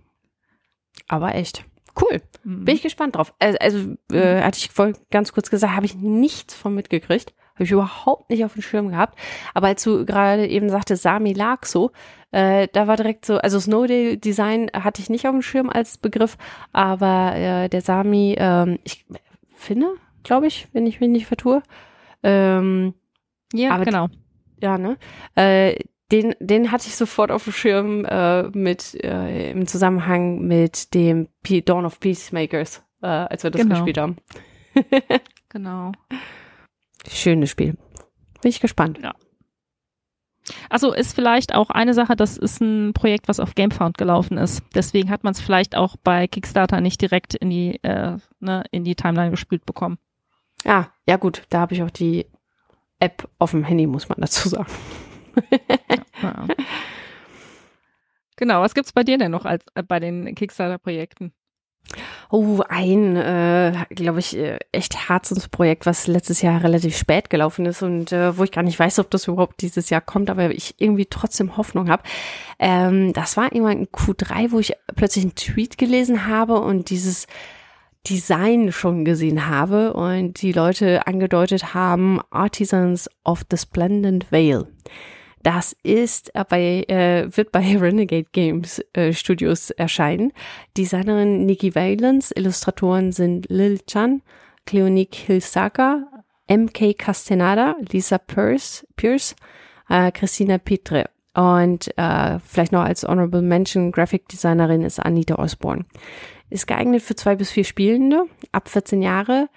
Aber 1.08 1.36
echt. 1.36 1.64
Cool. 2.00 2.22
Mhm. 2.44 2.66
Bin 2.66 2.76
ich 2.76 2.82
gespannt 2.82 3.16
drauf. 3.16 3.34
Also, 3.40 3.58
also 3.60 3.96
äh, 4.12 4.42
hatte 4.42 4.58
ich 4.58 4.70
vorhin 4.70 4.98
ganz 5.10 5.32
kurz 5.32 5.50
gesagt, 5.50 5.76
habe 5.76 5.86
ich 5.86 5.96
nichts 5.96 6.54
von 6.54 6.76
mitgekriegt. 6.76 7.34
Habe 7.56 7.64
ich 7.64 7.72
überhaupt 7.72 8.30
nicht 8.30 8.46
auf 8.46 8.54
dem 8.54 8.62
Schirm 8.62 8.90
gehabt. 8.90 9.18
Aber 9.54 9.68
als 9.68 9.84
du 9.84 10.06
gerade 10.06 10.48
eben 10.48 10.70
sagte, 10.70 10.96
Sami 10.96 11.34
lag 11.34 11.66
so, 11.66 11.92
äh, 12.32 12.68
da 12.72 12.88
war 12.88 12.96
direkt 12.98 13.26
so, 13.26 13.38
also 13.38 13.60
Snowdale 13.60 14.18
Design 14.18 14.72
hatte 14.74 15.02
ich 15.02 15.10
nicht 15.10 15.28
auf 15.28 15.34
dem 15.34 15.42
Schirm 15.42 15.70
als 15.70 15.98
Begriff, 15.98 16.38
aber 16.72 17.36
äh, 17.36 17.70
der 17.70 17.82
Sami, 17.82 18.36
ähm, 18.38 18.80
ich 18.84 19.06
finde, 19.56 19.88
glaube 20.24 20.48
ich, 20.48 20.68
wenn 20.72 20.88
ich 20.88 21.00
mich 21.00 21.10
nicht 21.10 21.28
vertue. 21.28 21.62
Ähm, 22.24 22.94
ja, 23.54 23.78
genau. 23.84 24.08
Ja, 24.62 24.78
ne? 24.78 24.98
Äh, 25.36 25.76
den, 26.12 26.36
den 26.40 26.72
hatte 26.72 26.88
ich 26.88 26.96
sofort 26.96 27.32
auf 27.32 27.46
dem 27.46 27.54
Schirm 27.54 28.06
äh, 28.06 28.44
mit 28.50 28.96
äh, 29.04 29.52
im 29.52 29.66
Zusammenhang 29.68 30.42
mit 30.42 30.94
dem 30.94 31.28
P 31.42 31.62
Dawn 31.62 31.86
of 31.86 32.00
Peacemakers, 32.00 32.84
äh, 33.02 33.08
als 33.08 33.44
wir 33.44 33.52
das 33.52 33.62
genau. 33.62 33.76
gespielt 33.76 33.98
haben. 33.98 34.18
genau. 35.50 35.94
Schönes 37.10 37.50
Spiel. 37.50 37.78
Bin 38.42 38.50
ich 38.50 38.60
gespannt. 38.60 39.00
Ja. 39.02 39.14
Also 40.70 40.94
ist 40.94 41.14
vielleicht 41.14 41.54
auch 41.54 41.70
eine 41.70 41.94
Sache, 41.94 42.16
das 42.16 42.38
ist 42.38 42.62
ein 42.62 42.94
Projekt, 42.94 43.28
was 43.28 43.40
auf 43.40 43.56
GameFound 43.56 43.98
gelaufen 43.98 44.38
ist. 44.38 44.64
Deswegen 44.74 45.10
hat 45.10 45.24
man 45.24 45.34
es 45.34 45.42
vielleicht 45.42 45.76
auch 45.76 45.96
bei 46.04 46.28
Kickstarter 46.28 46.82
nicht 46.82 47.02
direkt 47.02 47.36
in 47.36 47.50
die, 47.50 47.84
äh, 47.84 48.18
ne, 48.40 48.64
in 48.72 48.84
die 48.84 48.96
Timeline 48.96 49.32
gespült 49.32 49.66
bekommen. 49.66 49.98
Ah, 50.66 50.88
ja 51.08 51.18
gut, 51.18 51.44
da 51.50 51.62
habe 51.62 51.74
ich 51.74 51.84
auch 51.84 51.92
die 51.92 52.26
App 53.00 53.28
auf 53.40 53.52
dem 53.52 53.64
Handy, 53.64 53.88
muss 53.88 54.10
man 54.10 54.18
dazu 54.20 54.50
sagen. 54.50 54.72
ja, 55.92 55.98
ja. 56.22 56.48
Genau, 58.38 58.62
was 58.62 58.74
gibt's 58.74 58.92
bei 58.92 59.04
dir 59.04 59.20
denn 59.20 59.30
noch 59.30 59.46
als 59.46 59.68
äh, 59.76 59.84
bei 59.84 60.00
den 60.00 60.34
Kickstarter-Projekten? 60.34 61.32
Oh, 62.30 62.62
ein, 62.70 63.18
äh, 63.18 63.74
glaube 63.90 64.20
ich, 64.20 64.38
äh, 64.38 64.60
echt 64.72 65.10
Herzensprojekt, 65.10 65.86
was 65.86 66.08
letztes 66.08 66.42
Jahr 66.42 66.64
relativ 66.64 66.96
spät 66.96 67.30
gelaufen 67.30 67.66
ist 67.66 67.82
und 67.82 68.14
äh, 68.14 68.38
wo 68.38 68.44
ich 68.46 68.52
gar 68.52 68.64
nicht 68.64 68.80
weiß, 68.80 69.00
ob 69.00 69.12
das 69.12 69.28
überhaupt 69.28 69.62
dieses 69.62 69.90
Jahr 69.90 70.00
kommt, 70.00 70.30
aber 70.30 70.52
ich 70.52 70.76
irgendwie 70.78 71.08
trotzdem 71.08 71.58
Hoffnung 71.58 71.90
habe. 71.90 72.04
Ähm, 72.60 73.12
das 73.12 73.36
war 73.36 73.52
irgendwann 73.52 73.80
ein 73.80 73.88
Q3, 73.88 74.52
wo 74.52 74.60
ich 74.60 74.74
plötzlich 74.96 75.26
einen 75.26 75.36
Tweet 75.36 75.78
gelesen 75.78 76.28
habe 76.28 76.62
und 76.62 76.90
dieses 76.90 77.28
Design 78.10 78.72
schon 78.72 79.06
gesehen 79.06 79.48
habe 79.48 79.94
und 79.94 80.42
die 80.42 80.54
Leute 80.54 81.06
angedeutet 81.06 81.74
haben, 81.74 82.20
Artisans 82.32 83.10
of 83.24 83.44
the 83.52 83.58
Splendid 83.58 84.32
Veil. 84.32 84.68
Das 85.44 85.76
ist 85.84 86.34
äh, 86.36 86.46
bei, 86.48 86.84
äh, 86.88 87.36
wird 87.36 87.52
bei 87.52 87.78
Renegade 87.80 88.28
Games 88.32 88.82
äh, 88.94 89.14
Studios 89.14 89.72
erscheinen. 89.72 90.34
Designerin 90.78 91.46
Nikki 91.46 91.74
Valens, 91.76 92.32
Illustratoren 92.32 93.12
sind 93.12 93.48
Lil 93.50 93.80
Chan, 93.88 94.22
Cleonique 94.66 95.16
Hilsaka, 95.16 96.08
MK 96.50 96.98
Castaneda, 96.98 97.76
Lisa 97.92 98.18
Pierce, 98.18 98.86
Pierce 98.96 99.36
äh, 99.90 100.12
Christina 100.12 100.58
Petre 100.58 101.10
und 101.34 101.98
äh, 101.98 102.40
vielleicht 102.40 102.72
noch 102.72 102.84
als 102.84 103.04
Honorable 103.04 103.42
Mention 103.42 103.92
Graphic 103.92 104.28
Designerin 104.28 104.84
ist 104.84 105.00
Anita 105.00 105.36
Osborne. 105.36 105.86
Ist 106.50 106.68
geeignet 106.68 107.02
für 107.02 107.16
zwei 107.16 107.36
bis 107.36 107.52
vier 107.52 107.64
Spielende 107.64 108.26
ab 108.52 108.68
14 108.68 109.02
Jahre 109.02 109.48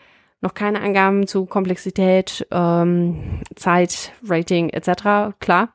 noch 0.45 0.55
keine 0.55 0.81
Angaben 0.81 1.27
zu 1.27 1.47
Komplexität, 1.47 2.47
ähm, 2.53 3.41
Zeit, 3.57 4.13
Rating 4.29 4.69
etc. 4.69 5.35
Klar. 5.41 5.71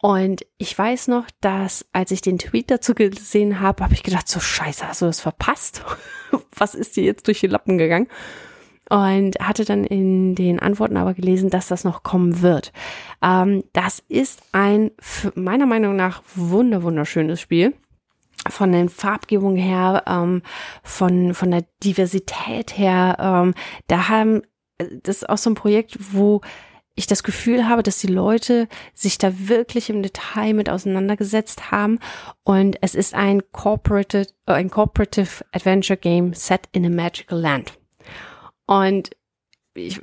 Und 0.00 0.44
ich 0.58 0.76
weiß 0.76 1.06
noch, 1.08 1.26
dass 1.40 1.86
als 1.92 2.10
ich 2.10 2.22
den 2.22 2.38
Tweet 2.38 2.72
dazu 2.72 2.94
gesehen 2.94 3.60
habe, 3.60 3.84
habe 3.84 3.94
ich 3.94 4.02
gedacht, 4.02 4.26
so 4.26 4.40
scheiße, 4.40 4.88
hast 4.88 5.02
du 5.02 5.06
das 5.06 5.20
verpasst? 5.20 5.84
Was 6.56 6.74
ist 6.74 6.96
dir 6.96 7.04
jetzt 7.04 7.28
durch 7.28 7.38
die 7.38 7.46
Lappen 7.46 7.78
gegangen? 7.78 8.08
Und 8.90 9.38
hatte 9.38 9.64
dann 9.64 9.84
in 9.84 10.34
den 10.34 10.58
Antworten 10.58 10.96
aber 10.96 11.14
gelesen, 11.14 11.50
dass 11.50 11.68
das 11.68 11.84
noch 11.84 12.02
kommen 12.02 12.42
wird. 12.42 12.72
Ähm, 13.22 13.62
das 13.72 14.02
ist 14.08 14.42
ein 14.50 14.90
meiner 15.36 15.66
Meinung 15.66 15.94
nach 15.94 16.22
wunder 16.34 16.82
wunderschönes 16.82 17.40
Spiel 17.40 17.74
von 18.48 18.72
den 18.72 18.88
Farbgebungen 18.88 19.56
her, 19.56 20.02
ähm, 20.06 20.42
von, 20.82 21.34
von 21.34 21.50
der 21.50 21.64
Diversität 21.82 22.76
her, 22.76 23.16
ähm, 23.20 23.54
da 23.86 24.08
haben, 24.08 24.42
das 24.78 25.18
ist 25.18 25.28
auch 25.28 25.38
so 25.38 25.50
ein 25.50 25.54
Projekt, 25.54 25.96
wo 26.12 26.40
ich 26.94 27.06
das 27.06 27.22
Gefühl 27.22 27.68
habe, 27.68 27.82
dass 27.82 27.98
die 27.98 28.08
Leute 28.08 28.68
sich 28.94 29.16
da 29.16 29.48
wirklich 29.48 29.88
im 29.88 30.02
Detail 30.02 30.52
mit 30.52 30.68
auseinandergesetzt 30.68 31.70
haben 31.70 31.98
und 32.44 32.76
es 32.82 32.94
ist 32.94 33.14
ein 33.14 33.42
Corporate, 33.52 34.26
äh, 34.46 34.52
ein 34.52 34.70
Cooperative 34.70 35.44
Adventure 35.52 35.96
Game 35.96 36.34
set 36.34 36.68
in 36.72 36.84
a 36.84 36.90
magical 36.90 37.40
land. 37.40 37.78
Und 38.66 39.10
ich, 39.74 40.00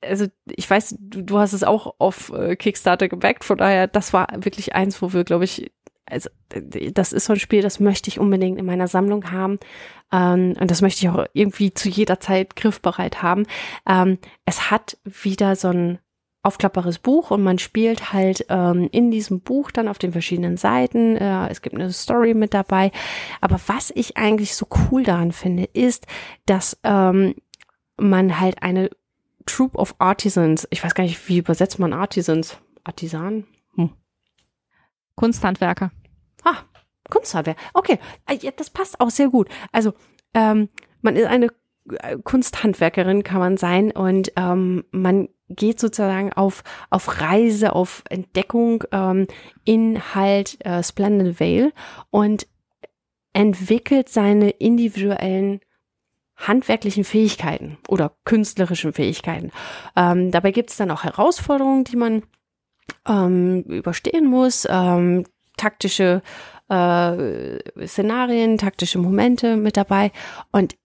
also 0.00 0.26
ich 0.46 0.68
weiß, 0.68 0.96
du, 0.98 1.22
du 1.22 1.38
hast 1.38 1.52
es 1.52 1.62
auch 1.62 1.94
auf 1.98 2.32
äh, 2.32 2.56
Kickstarter 2.56 3.08
gebackt, 3.08 3.44
von 3.44 3.58
daher, 3.58 3.86
das 3.86 4.12
war 4.12 4.26
wirklich 4.36 4.74
eins, 4.74 5.00
wo 5.00 5.12
wir, 5.12 5.22
glaube 5.22 5.44
ich, 5.44 5.70
also 6.12 6.30
das 6.92 7.12
ist 7.12 7.24
so 7.24 7.32
ein 7.32 7.38
Spiel, 7.38 7.62
das 7.62 7.80
möchte 7.80 8.08
ich 8.08 8.20
unbedingt 8.20 8.58
in 8.58 8.66
meiner 8.66 8.88
Sammlung 8.88 9.30
haben. 9.30 9.58
Ähm, 10.12 10.54
und 10.60 10.70
das 10.70 10.82
möchte 10.82 11.04
ich 11.04 11.10
auch 11.10 11.26
irgendwie 11.32 11.72
zu 11.72 11.88
jeder 11.88 12.20
Zeit 12.20 12.54
griffbereit 12.56 13.22
haben. 13.22 13.46
Ähm, 13.88 14.18
es 14.44 14.70
hat 14.70 14.98
wieder 15.04 15.56
so 15.56 15.68
ein 15.68 15.98
aufklapperes 16.44 16.98
Buch 16.98 17.30
und 17.30 17.42
man 17.42 17.58
spielt 17.58 18.12
halt 18.12 18.46
ähm, 18.48 18.88
in 18.90 19.10
diesem 19.10 19.40
Buch 19.40 19.70
dann 19.70 19.88
auf 19.88 19.98
den 19.98 20.12
verschiedenen 20.12 20.56
Seiten. 20.56 21.16
Äh, 21.16 21.48
es 21.48 21.62
gibt 21.62 21.76
eine 21.76 21.92
Story 21.92 22.34
mit 22.34 22.52
dabei. 22.52 22.90
Aber 23.40 23.60
was 23.66 23.92
ich 23.94 24.16
eigentlich 24.16 24.54
so 24.54 24.66
cool 24.90 25.04
daran 25.04 25.32
finde, 25.32 25.64
ist, 25.64 26.06
dass 26.46 26.78
ähm, 26.82 27.34
man 27.96 28.40
halt 28.40 28.62
eine 28.62 28.90
Troop 29.46 29.76
of 29.76 29.94
Artisans, 29.98 30.66
ich 30.70 30.82
weiß 30.84 30.94
gar 30.94 31.04
nicht, 31.04 31.28
wie 31.28 31.38
übersetzt 31.38 31.78
man 31.78 31.92
Artisans? 31.92 32.58
Artisan? 32.84 33.46
Kunsthandwerker. 35.14 35.92
Ah, 36.44 36.58
Kunsthandwerker. 37.10 37.60
Okay, 37.74 37.98
ah, 38.26 38.34
das 38.56 38.70
passt 38.70 39.00
auch 39.00 39.10
sehr 39.10 39.28
gut. 39.28 39.48
Also, 39.72 39.92
ähm, 40.34 40.68
man 41.02 41.16
ist 41.16 41.26
eine 41.26 41.48
äh, 41.90 42.18
Kunsthandwerkerin, 42.22 43.22
kann 43.22 43.40
man 43.40 43.56
sein, 43.56 43.90
und 43.90 44.32
ähm, 44.36 44.84
man 44.90 45.28
geht 45.48 45.80
sozusagen 45.80 46.32
auf, 46.32 46.64
auf 46.90 47.20
Reise, 47.20 47.74
auf 47.74 48.04
Entdeckung 48.08 48.84
ähm, 48.92 49.26
in 49.64 50.14
halt 50.14 50.64
äh, 50.64 50.82
Splendid 50.82 51.38
Vale 51.38 51.72
und 52.10 52.46
entwickelt 53.32 54.08
seine 54.08 54.50
individuellen 54.50 55.60
handwerklichen 56.36 57.04
Fähigkeiten 57.04 57.78
oder 57.88 58.16
künstlerischen 58.24 58.92
Fähigkeiten. 58.92 59.50
Ähm, 59.96 60.30
dabei 60.30 60.50
gibt 60.50 60.70
es 60.70 60.76
dann 60.76 60.90
auch 60.90 61.04
Herausforderungen, 61.04 61.84
die 61.84 61.96
man 61.96 62.22
ähm, 63.06 63.62
überstehen 63.62 64.26
muss, 64.26 64.66
ähm, 64.68 65.24
taktische 65.62 66.22
äh, 66.68 67.86
Szenarien, 67.86 68.58
taktische 68.58 68.98
Momente 68.98 69.56
mit 69.56 69.76
dabei. 69.76 70.10
Und 70.50 70.76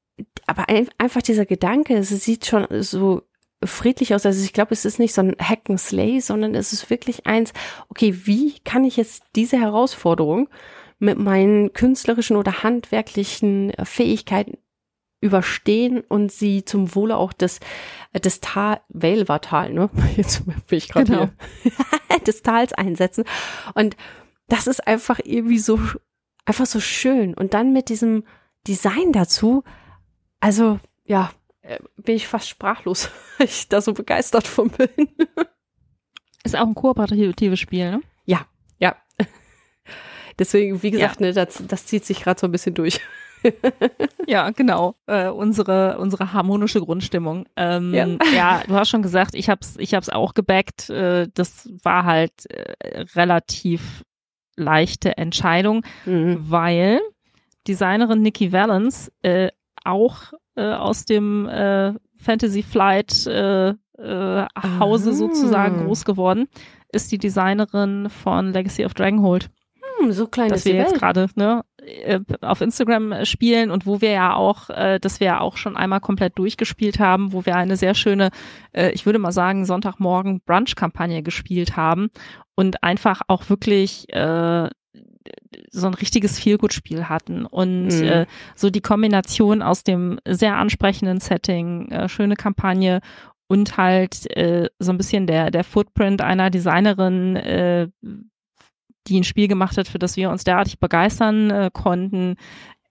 aber 0.45 0.69
ein, 0.69 0.88
einfach 0.97 1.21
dieser 1.21 1.45
Gedanke, 1.45 1.95
es 1.95 2.09
sieht 2.09 2.45
schon 2.45 2.67
so 2.82 3.23
friedlich 3.63 4.13
aus. 4.13 4.25
Also 4.25 4.43
ich 4.43 4.53
glaube, 4.53 4.73
es 4.73 4.86
ist 4.86 4.99
nicht 4.99 5.13
so 5.13 5.21
ein 5.21 5.36
Hack 5.39 5.69
and 5.69 5.80
Slay, 5.80 6.19
sondern 6.19 6.55
es 6.55 6.73
ist 6.73 6.89
wirklich 6.89 7.25
eins, 7.25 7.53
okay, 7.89 8.15
wie 8.25 8.59
kann 8.63 8.84
ich 8.84 8.97
jetzt 8.97 9.23
diese 9.36 9.59
Herausforderung 9.59 10.49
mit 10.99 11.17
meinen 11.17 11.73
künstlerischen 11.73 12.38
oder 12.38 12.63
handwerklichen 12.63 13.73
Fähigkeiten 13.84 14.57
überstehen 15.21 16.01
und 16.01 16.32
sie 16.32 16.63
zum 16.63 16.93
Wohle 16.93 17.17
auch 17.17 17.34
des, 17.34 17.59
des 18.13 18.39
Tal, 18.39 18.82
Vale 18.89 19.28
war 19.28 19.41
Tal, 19.41 19.73
ne? 19.73 19.89
Jetzt 20.15 20.45
bin 20.45 20.78
ich 20.78 20.89
gerade 20.89 21.05
genau. 21.05 21.30
hier, 21.63 22.19
des 22.28 22.43
Tals 22.43 22.73
einsetzen. 22.73 23.25
Und 23.73 23.95
das 24.47 24.67
ist 24.67 24.87
einfach 24.87 25.19
irgendwie 25.23 25.59
so, 25.59 25.79
einfach 26.45 26.65
so 26.65 26.79
schön. 26.79 27.33
Und 27.33 27.53
dann 27.53 27.73
mit 27.73 27.89
diesem 27.89 28.23
Design 28.67 29.11
dazu, 29.11 29.63
also, 30.39 30.79
ja, 31.05 31.31
äh, 31.61 31.79
bin 31.97 32.15
ich 32.15 32.27
fast 32.27 32.49
sprachlos, 32.49 33.09
weil 33.37 33.47
ich 33.47 33.67
da 33.67 33.81
so 33.81 33.93
begeistert 33.93 34.47
von 34.47 34.69
bin. 34.69 34.89
Ist 36.43 36.55
auch 36.55 36.67
ein 36.67 36.75
kooperatives 36.75 37.59
Spiel, 37.59 37.91
ne? 37.91 38.01
Ja, 38.25 38.45
ja. 38.79 38.95
Deswegen, 40.39 40.81
wie 40.81 40.91
gesagt, 40.91 41.19
ja. 41.19 41.27
ne, 41.27 41.33
das, 41.33 41.61
das 41.67 41.85
zieht 41.85 42.05
sich 42.05 42.21
gerade 42.21 42.39
so 42.39 42.47
ein 42.47 42.51
bisschen 42.51 42.73
durch. 42.73 43.01
ja, 44.27 44.49
genau. 44.51 44.95
Äh, 45.07 45.27
unsere, 45.29 45.97
unsere 45.99 46.33
harmonische 46.33 46.79
Grundstimmung. 46.79 47.47
Ähm, 47.55 47.93
ja. 47.93 48.07
ja. 48.33 48.63
du 48.65 48.75
hast 48.75 48.89
schon 48.89 49.01
gesagt, 49.01 49.35
ich 49.35 49.49
hab's, 49.49 49.75
ich 49.77 49.93
hab's 49.93 50.09
auch 50.09 50.33
gebackt. 50.33 50.89
Äh, 50.89 51.27
das 51.33 51.69
war 51.83 52.05
halt 52.05 52.49
äh, 52.49 53.01
relativ 53.15 54.05
leichte 54.58 55.18
Entscheidung, 55.18 55.84
mhm. 56.05 56.38
weil 56.49 56.99
Designerin 57.68 58.22
Nikki 58.22 58.51
Valance 58.51 59.12
äh, 59.22 59.49
auch 59.86 60.34
äh, 60.55 60.74
aus 60.74 61.05
dem 61.05 61.47
äh, 61.47 61.93
Fantasy 62.16 62.64
Flight 62.64 63.26
äh, 63.28 63.70
äh, 63.70 63.76
Hause 64.80 65.12
ah. 65.12 65.14
sozusagen 65.14 65.86
groß 65.86 66.05
geworden, 66.05 66.47
ist 66.91 67.12
die 67.12 67.18
Designerin 67.18 68.10
von 68.10 68.51
Legacy 68.51 68.86
of 68.86 68.93
Dragonhold. 68.93 69.49
Hm, 69.99 70.11
so 70.11 70.27
klein 70.27 70.49
dass 70.49 70.65
wir 70.65 70.75
jetzt 70.75 70.95
gerade 70.95 71.27
ne, 71.35 71.63
äh, 71.77 72.19
auf 72.41 72.61
Instagram 72.61 73.25
spielen 73.25 73.71
und 73.71 73.85
wo 73.85 74.01
wir 74.01 74.11
ja 74.11 74.35
auch, 74.35 74.69
äh, 74.69 74.99
dass 74.99 75.19
wir 75.19 75.27
ja 75.27 75.39
auch 75.39 75.57
schon 75.57 75.77
einmal 75.77 75.99
komplett 75.99 76.37
durchgespielt 76.37 76.99
haben, 76.99 77.33
wo 77.33 77.45
wir 77.45 77.55
eine 77.55 77.77
sehr 77.77 77.95
schöne, 77.95 78.29
äh, 78.73 78.91
ich 78.91 79.05
würde 79.05 79.19
mal 79.19 79.31
sagen, 79.31 79.65
Sonntagmorgen 79.65 80.41
Brunch-Kampagne 80.45 81.23
gespielt 81.23 81.77
haben 81.77 82.09
und 82.55 82.83
einfach 82.83 83.21
auch 83.27 83.49
wirklich 83.49 84.11
äh, 84.13 84.69
so 85.71 85.87
ein 85.87 85.93
richtiges 85.93 86.39
Feelgood-Spiel 86.39 87.09
hatten 87.09 87.45
und 87.45 87.87
mhm. 87.87 88.03
äh, 88.03 88.25
so 88.55 88.69
die 88.69 88.81
Kombination 88.81 89.61
aus 89.61 89.83
dem 89.83 90.19
sehr 90.27 90.57
ansprechenden 90.57 91.19
Setting, 91.19 91.89
äh, 91.91 92.09
schöne 92.09 92.35
Kampagne 92.35 93.01
und 93.47 93.77
halt 93.77 94.29
äh, 94.35 94.69
so 94.79 94.91
ein 94.91 94.97
bisschen 94.97 95.27
der 95.27 95.51
der 95.51 95.63
Footprint 95.63 96.21
einer 96.21 96.49
Designerin, 96.49 97.35
äh, 97.35 97.87
die 99.08 99.20
ein 99.20 99.24
Spiel 99.24 99.47
gemacht 99.47 99.78
hat, 99.78 99.88
für 99.88 99.99
das 99.99 100.18
wir 100.18 100.30
uns 100.30 100.43
derartig 100.43 100.80
begeistern 100.80 101.49
äh, 101.49 101.70
konnten. 101.72 102.36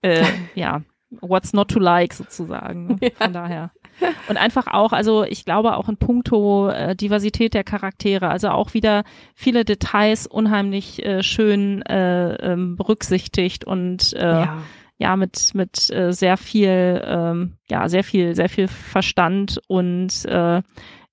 Äh, 0.01 0.25
ja, 0.55 0.81
what's 1.21 1.53
not 1.53 1.69
to 1.69 1.79
like 1.79 2.13
sozusagen. 2.13 2.87
Ne? 2.87 2.97
Ja. 3.01 3.09
Von 3.17 3.33
daher. 3.33 3.71
Und 4.29 4.37
einfach 4.37 4.67
auch, 4.67 4.93
also 4.93 5.23
ich 5.23 5.45
glaube 5.45 5.75
auch 5.75 5.89
in 5.89 5.97
puncto 5.97 6.69
äh, 6.69 6.95
Diversität 6.95 7.53
der 7.53 7.63
Charaktere, 7.63 8.29
also 8.29 8.49
auch 8.49 8.73
wieder 8.73 9.03
viele 9.33 9.65
Details 9.65 10.27
unheimlich 10.27 11.03
äh, 11.03 11.23
schön 11.23 11.81
äh, 11.83 12.35
ähm, 12.35 12.75
berücksichtigt 12.75 13.65
und 13.65 14.13
äh, 14.13 14.41
ja. 14.41 14.57
ja 14.99 15.15
mit 15.15 15.55
mit 15.55 15.89
äh, 15.89 16.13
sehr 16.13 16.37
viel 16.37 17.01
ähm, 17.03 17.53
ja 17.69 17.89
sehr 17.89 18.03
viel 18.03 18.35
sehr 18.35 18.49
viel 18.49 18.67
Verstand 18.67 19.59
und 19.67 20.25
äh, 20.25 20.61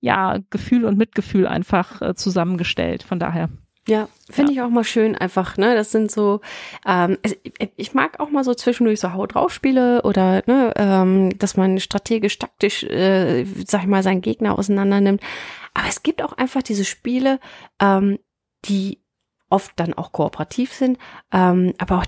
ja 0.01 0.37
Gefühl 0.51 0.85
und 0.85 0.97
Mitgefühl 0.97 1.47
einfach 1.47 2.01
äh, 2.01 2.13
zusammengestellt. 2.13 3.01
Von 3.01 3.19
daher. 3.19 3.49
Ja, 3.87 4.09
finde 4.29 4.51
ja. 4.51 4.61
ich 4.61 4.65
auch 4.65 4.71
mal 4.71 4.83
schön 4.83 5.15
einfach, 5.15 5.57
ne? 5.57 5.75
Das 5.75 5.91
sind 5.91 6.11
so, 6.11 6.41
ähm, 6.85 7.17
also 7.23 7.35
ich 7.75 7.93
mag 7.93 8.19
auch 8.19 8.31
mal 8.31 8.43
so 8.43 8.55
zwischendurch 8.55 8.99
so 8.99 9.13
Haut 9.13 9.35
drauf 9.35 9.53
Spiele 9.53 10.01
oder 10.01 10.41
ne, 10.47 10.73
ähm, 10.75 11.37
dass 11.37 11.55
man 11.55 11.79
strategisch, 11.79 12.39
taktisch, 12.39 12.83
äh, 12.83 13.45
sag 13.67 13.81
ich 13.81 13.87
mal, 13.87 14.01
seinen 14.01 14.21
Gegner 14.21 14.57
auseinander 14.57 15.01
nimmt. 15.01 15.21
Aber 15.75 15.87
es 15.87 16.01
gibt 16.01 16.23
auch 16.23 16.33
einfach 16.33 16.63
diese 16.63 16.85
Spiele, 16.85 17.39
ähm, 17.79 18.17
die 18.65 18.99
oft 19.49 19.73
dann 19.75 19.93
auch 19.93 20.11
kooperativ 20.11 20.73
sind, 20.73 20.97
ähm, 21.31 21.73
aber 21.77 21.99
auch 21.99 22.05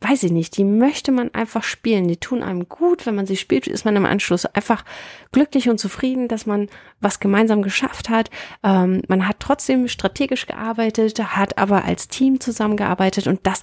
weiß 0.00 0.22
ich 0.22 0.32
nicht, 0.32 0.56
die 0.56 0.64
möchte 0.64 1.12
man 1.12 1.34
einfach 1.34 1.62
spielen. 1.62 2.08
Die 2.08 2.16
tun 2.16 2.42
einem 2.42 2.68
gut. 2.68 3.04
Wenn 3.04 3.14
man 3.14 3.26
sie 3.26 3.36
spielt, 3.36 3.66
ist 3.66 3.84
man 3.84 3.96
im 3.96 4.06
Anschluss 4.06 4.46
einfach 4.46 4.84
glücklich 5.30 5.68
und 5.68 5.78
zufrieden, 5.78 6.26
dass 6.26 6.46
man 6.46 6.68
was 7.00 7.20
gemeinsam 7.20 7.62
geschafft 7.62 8.08
hat. 8.08 8.30
Ähm, 8.62 9.02
man 9.08 9.28
hat 9.28 9.36
trotzdem 9.40 9.88
strategisch 9.88 10.46
gearbeitet, 10.46 11.18
hat 11.18 11.58
aber 11.58 11.84
als 11.84 12.08
Team 12.08 12.40
zusammengearbeitet 12.40 13.26
und 13.26 13.40
das 13.46 13.62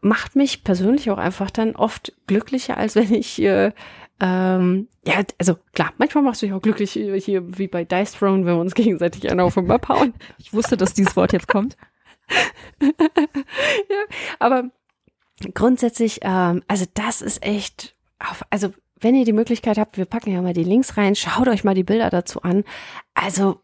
macht 0.00 0.36
mich 0.36 0.62
persönlich 0.62 1.10
auch 1.10 1.18
einfach 1.18 1.50
dann 1.50 1.74
oft 1.74 2.12
glücklicher, 2.28 2.76
als 2.76 2.94
wenn 2.94 3.12
ich 3.12 3.42
äh, 3.42 3.72
ähm, 4.20 4.88
ja, 5.04 5.22
also 5.38 5.56
klar, 5.72 5.92
manchmal 5.98 6.24
machst 6.24 6.42
du 6.42 6.46
dich 6.46 6.54
auch 6.54 6.62
glücklich 6.62 6.92
hier 6.92 7.58
wie 7.58 7.68
bei 7.68 7.84
Dice 7.84 8.12
Throne, 8.12 8.44
wenn 8.44 8.54
wir 8.54 8.60
uns 8.60 8.74
gegenseitig 8.74 9.30
einer 9.30 9.44
auf 9.44 9.54
den 9.54 9.66
Map 9.66 9.88
hauen. 9.88 10.14
Ich 10.38 10.52
wusste, 10.52 10.76
dass 10.76 10.94
dieses 10.94 11.16
Wort 11.16 11.32
jetzt 11.32 11.48
kommt. 11.48 11.76
ja, 12.82 14.02
aber 14.38 14.70
grundsätzlich, 15.54 16.20
ähm, 16.22 16.62
also 16.68 16.84
das 16.94 17.22
ist 17.22 17.44
echt, 17.44 17.94
auf, 18.18 18.44
also 18.50 18.72
wenn 19.00 19.14
ihr 19.14 19.24
die 19.24 19.32
Möglichkeit 19.32 19.78
habt, 19.78 19.96
wir 19.96 20.06
packen 20.06 20.32
ja 20.32 20.42
mal 20.42 20.54
die 20.54 20.64
Links 20.64 20.96
rein, 20.96 21.14
schaut 21.14 21.48
euch 21.48 21.64
mal 21.64 21.74
die 21.74 21.84
Bilder 21.84 22.10
dazu 22.10 22.42
an. 22.42 22.64
Also, 23.14 23.60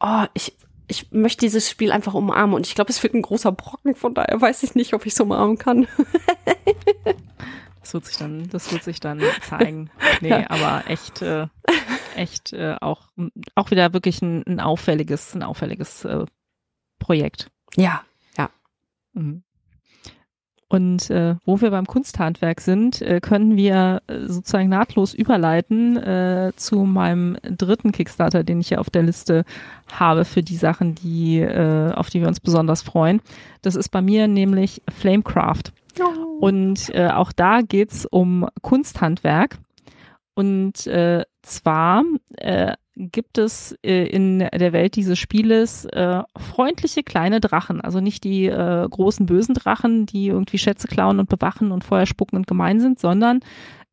oh, 0.00 0.24
ich, 0.34 0.56
ich 0.86 1.10
möchte 1.12 1.40
dieses 1.40 1.68
Spiel 1.68 1.92
einfach 1.92 2.14
umarmen 2.14 2.54
und 2.54 2.66
ich 2.66 2.74
glaube, 2.74 2.90
es 2.90 3.02
wird 3.02 3.14
ein 3.14 3.22
großer 3.22 3.52
Brocken, 3.52 3.94
von 3.94 4.14
daher 4.14 4.40
weiß 4.40 4.62
ich 4.62 4.74
nicht, 4.74 4.94
ob 4.94 5.04
ich 5.06 5.12
es 5.12 5.20
umarmen 5.20 5.58
kann. 5.58 5.86
das 7.80 7.92
wird 7.92 8.06
sich 8.06 8.16
dann, 8.16 8.48
das 8.48 8.72
wird 8.72 8.82
sich 8.82 9.00
dann 9.00 9.22
zeigen. 9.42 9.90
Nee, 10.20 10.32
aber 10.48 10.84
echt, 10.88 11.20
äh, 11.20 11.46
echt 12.16 12.54
äh, 12.54 12.76
auch, 12.80 13.08
auch 13.54 13.70
wieder 13.70 13.92
wirklich 13.92 14.22
ein, 14.22 14.42
ein 14.46 14.60
auffälliges, 14.60 15.34
ein 15.34 15.42
auffälliges 15.42 16.04
äh, 16.04 16.24
Projekt. 16.98 17.50
Ja, 17.76 18.02
ja. 18.36 18.50
Mhm. 19.12 19.42
Und 20.70 21.08
äh, 21.08 21.36
wo 21.46 21.60
wir 21.62 21.70
beim 21.70 21.86
Kunsthandwerk 21.86 22.60
sind, 22.60 23.00
äh, 23.00 23.20
können 23.20 23.56
wir 23.56 24.02
äh, 24.06 24.26
sozusagen 24.26 24.68
nahtlos 24.68 25.14
überleiten 25.14 25.96
äh, 25.96 26.52
zu 26.56 26.80
meinem 26.80 27.38
dritten 27.42 27.90
Kickstarter, 27.90 28.44
den 28.44 28.60
ich 28.60 28.68
hier 28.68 28.80
auf 28.80 28.90
der 28.90 29.02
Liste 29.02 29.44
habe 29.90 30.26
für 30.26 30.42
die 30.42 30.56
Sachen, 30.56 30.94
die 30.94 31.38
äh, 31.38 31.92
auf 31.92 32.10
die 32.10 32.20
wir 32.20 32.28
uns 32.28 32.40
besonders 32.40 32.82
freuen. 32.82 33.22
Das 33.62 33.76
ist 33.76 33.88
bei 33.88 34.02
mir 34.02 34.28
nämlich 34.28 34.82
Flamecraft. 34.90 35.72
Oh. 36.00 36.38
Und 36.40 36.94
äh, 36.94 37.08
auch 37.08 37.32
da 37.32 37.62
geht's 37.62 38.04
um 38.04 38.46
Kunsthandwerk. 38.60 39.56
Und 40.34 40.86
äh, 40.86 41.24
zwar 41.42 42.04
äh, 42.36 42.74
gibt 42.98 43.38
es 43.38 43.76
äh, 43.82 44.06
in 44.06 44.40
der 44.40 44.72
Welt 44.72 44.96
dieses 44.96 45.18
Spieles 45.18 45.84
äh, 45.86 46.22
freundliche 46.36 47.02
kleine 47.02 47.40
Drachen. 47.40 47.80
Also 47.80 48.00
nicht 48.00 48.24
die 48.24 48.46
äh, 48.46 48.88
großen 48.88 49.26
bösen 49.26 49.54
Drachen, 49.54 50.04
die 50.04 50.26
irgendwie 50.26 50.58
Schätze 50.58 50.88
klauen 50.88 51.20
und 51.20 51.28
bewachen 51.28 51.70
und 51.70 51.84
Feuer 51.84 52.06
spucken 52.06 52.36
und 52.36 52.46
gemein 52.46 52.80
sind, 52.80 52.98
sondern 52.98 53.40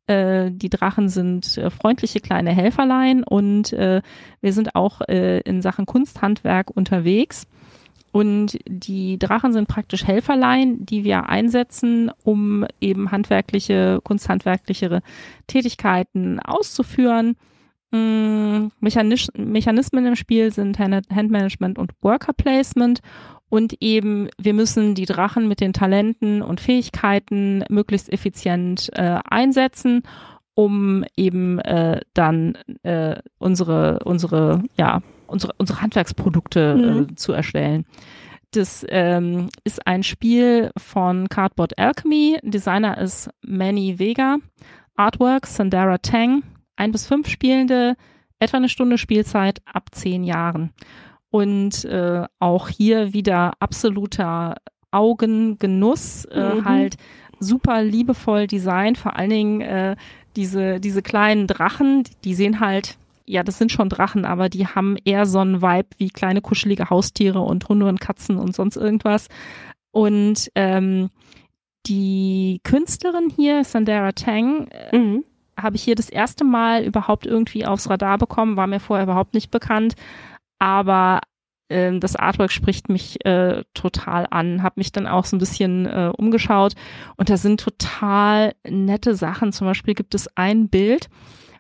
äh, 0.08 0.52
die 0.52 0.70
Drachen 0.70 1.10
sind 1.10 1.58
äh, 1.58 1.70
freundliche 1.70 2.20
kleine 2.20 2.52
Helferlein 2.52 3.24
und 3.24 3.74
äh, 3.74 4.02
wir 4.42 4.54
sind 4.54 4.76
auch 4.76 5.02
in 5.02 5.62
Sachen 5.62 5.86
Kunsthandwerk 5.86 6.70
unterwegs. 6.70 7.48
Und 8.12 8.58
die 8.66 9.20
Drachen 9.20 9.52
sind 9.52 9.68
praktisch 9.68 10.06
Helferlein, 10.06 10.86
die 10.86 11.04
wir 11.04 11.28
einsetzen, 11.28 12.12
um 12.24 12.66
eben 12.80 13.12
handwerkliche, 13.12 14.00
kunsthandwerklichere 14.04 15.02
Tätigkeiten 15.48 16.40
auszuführen. 16.40 17.36
Mm, 17.96 18.72
Mechanis 18.80 19.30
Mechanismen 19.38 20.06
im 20.06 20.16
Spiel 20.16 20.52
sind 20.52 20.80
Handmanagement 20.80 21.78
und 21.78 21.92
Worker 22.02 22.34
Placement 22.34 23.02
und 23.50 23.82
eben 23.82 24.30
wir 24.38 24.54
müssen 24.54 24.96
die 24.96 25.06
Drachen 25.06 25.48
mit 25.48 25.62
den 25.62 25.74
Talenten 25.74 26.42
und 26.42 26.60
Fähigkeiten 26.60 27.64
möglichst 27.70 28.12
effizient 28.12 28.90
äh, 28.94 29.20
einsetzen, 29.30 30.04
um 30.56 31.06
eben 31.16 31.60
äh, 31.60 32.02
dann 32.14 32.58
äh, 32.84 33.18
unsere 33.38 34.00
unsere 34.04 34.64
ja 34.78 35.02
unsere 35.28 35.54
unsere 35.58 35.82
Handwerksprodukte 35.82 36.76
mhm. 36.76 37.08
äh, 37.12 37.16
zu 37.16 37.34
erstellen. 37.34 37.86
Das 38.52 38.86
ähm, 38.90 39.50
ist 39.64 39.86
ein 39.86 40.04
Spiel 40.04 40.72
von 40.78 41.28
Cardboard 41.28 41.78
Alchemy. 41.78 42.40
Designer 42.42 42.98
ist 42.98 43.30
Manny 43.42 44.00
Vega. 44.00 44.38
Artwork 44.96 45.46
Sandara 45.46 45.98
Tang 45.98 46.44
ein 46.76 46.92
bis 46.92 47.08
fünf 47.08 47.28
Spielende, 47.28 47.96
etwa 48.40 48.58
eine 48.58 48.70
Stunde 48.70 48.98
Spielzeit 48.98 49.62
ab 49.66 49.90
zehn 49.92 50.24
Jahren. 50.24 50.72
Und 51.30 51.86
äh, 51.86 52.24
auch 52.40 52.70
hier 52.70 53.14
wieder 53.14 53.54
absoluter 53.60 54.56
Augengenuss, 54.92 56.26
äh, 56.26 56.56
mhm. 56.56 56.66
halt 56.66 56.96
super 57.40 57.84
liebevoll 57.84 58.48
designt, 58.48 58.98
vor 58.98 59.18
allen 59.18 59.30
Dingen 59.30 59.62
äh, 59.62 59.96
diese, 60.36 60.80
diese 60.80 61.02
kleinen 61.02 61.48
Drachen, 61.48 62.04
die 62.24 62.34
sehen 62.34 62.62
halt, 62.62 62.98
ja, 63.26 63.44
das 63.44 63.58
sind 63.58 63.72
schon 63.72 63.90
Drachen, 63.90 64.24
aber 64.24 64.50
die 64.50 64.68
haben 64.68 64.96
eher 65.04 65.26
so 65.26 65.40
einen 65.40 65.62
Vibe 65.62 65.90
wie 65.98 66.10
kleine 66.10 66.42
kuschelige 66.42 66.90
Haustiere 66.90 67.42
und 67.42 67.68
Hunde 67.68 67.88
und 67.88 68.00
Katzen 68.00 68.38
und 68.38 68.56
sonst 68.56 68.78
irgendwas. 68.78 69.28
Und 69.92 70.52
ähm, 70.56 71.10
die 71.88 72.62
Künstlerin 72.64 73.30
hier, 73.36 73.64
Sandara 73.64 74.12
Tang, 74.14 74.68
äh, 74.68 74.98
mhm 74.98 75.24
habe 75.60 75.76
ich 75.76 75.84
hier 75.84 75.96
das 75.96 76.10
erste 76.10 76.44
Mal 76.44 76.84
überhaupt 76.84 77.26
irgendwie 77.26 77.66
aufs 77.66 77.90
Radar 77.90 78.18
bekommen, 78.18 78.58
war 78.58 78.68
mir 78.68 78.80
vorher 78.80 79.06
überhaupt 79.06 79.34
nicht 79.34 79.52
bekannt. 79.52 79.96
Aber 80.60 81.22
ähm, 81.70 82.00
das 82.00 82.16
Artwork 82.16 82.52
spricht 82.52 82.90
mich 82.90 83.26
äh, 83.26 83.64
total 83.74 84.28
an, 84.30 84.62
habe 84.62 84.76
mich 84.78 84.92
dann 84.92 85.08
auch 85.08 85.26
so 85.26 85.36
ein 85.36 85.40
bisschen 85.40 85.86
äh, 85.86 86.12
umgeschaut 86.16 86.74
und 87.18 87.30
da 87.30 87.38
sind 87.38 87.60
total 87.60 88.54
nette 88.68 89.16
Sachen. 89.16 89.52
Zum 89.52 89.68
Beispiel 89.68 89.96
gibt 89.96 90.14
es 90.14 90.30
ein 90.36 90.70
Bild, 90.70 91.10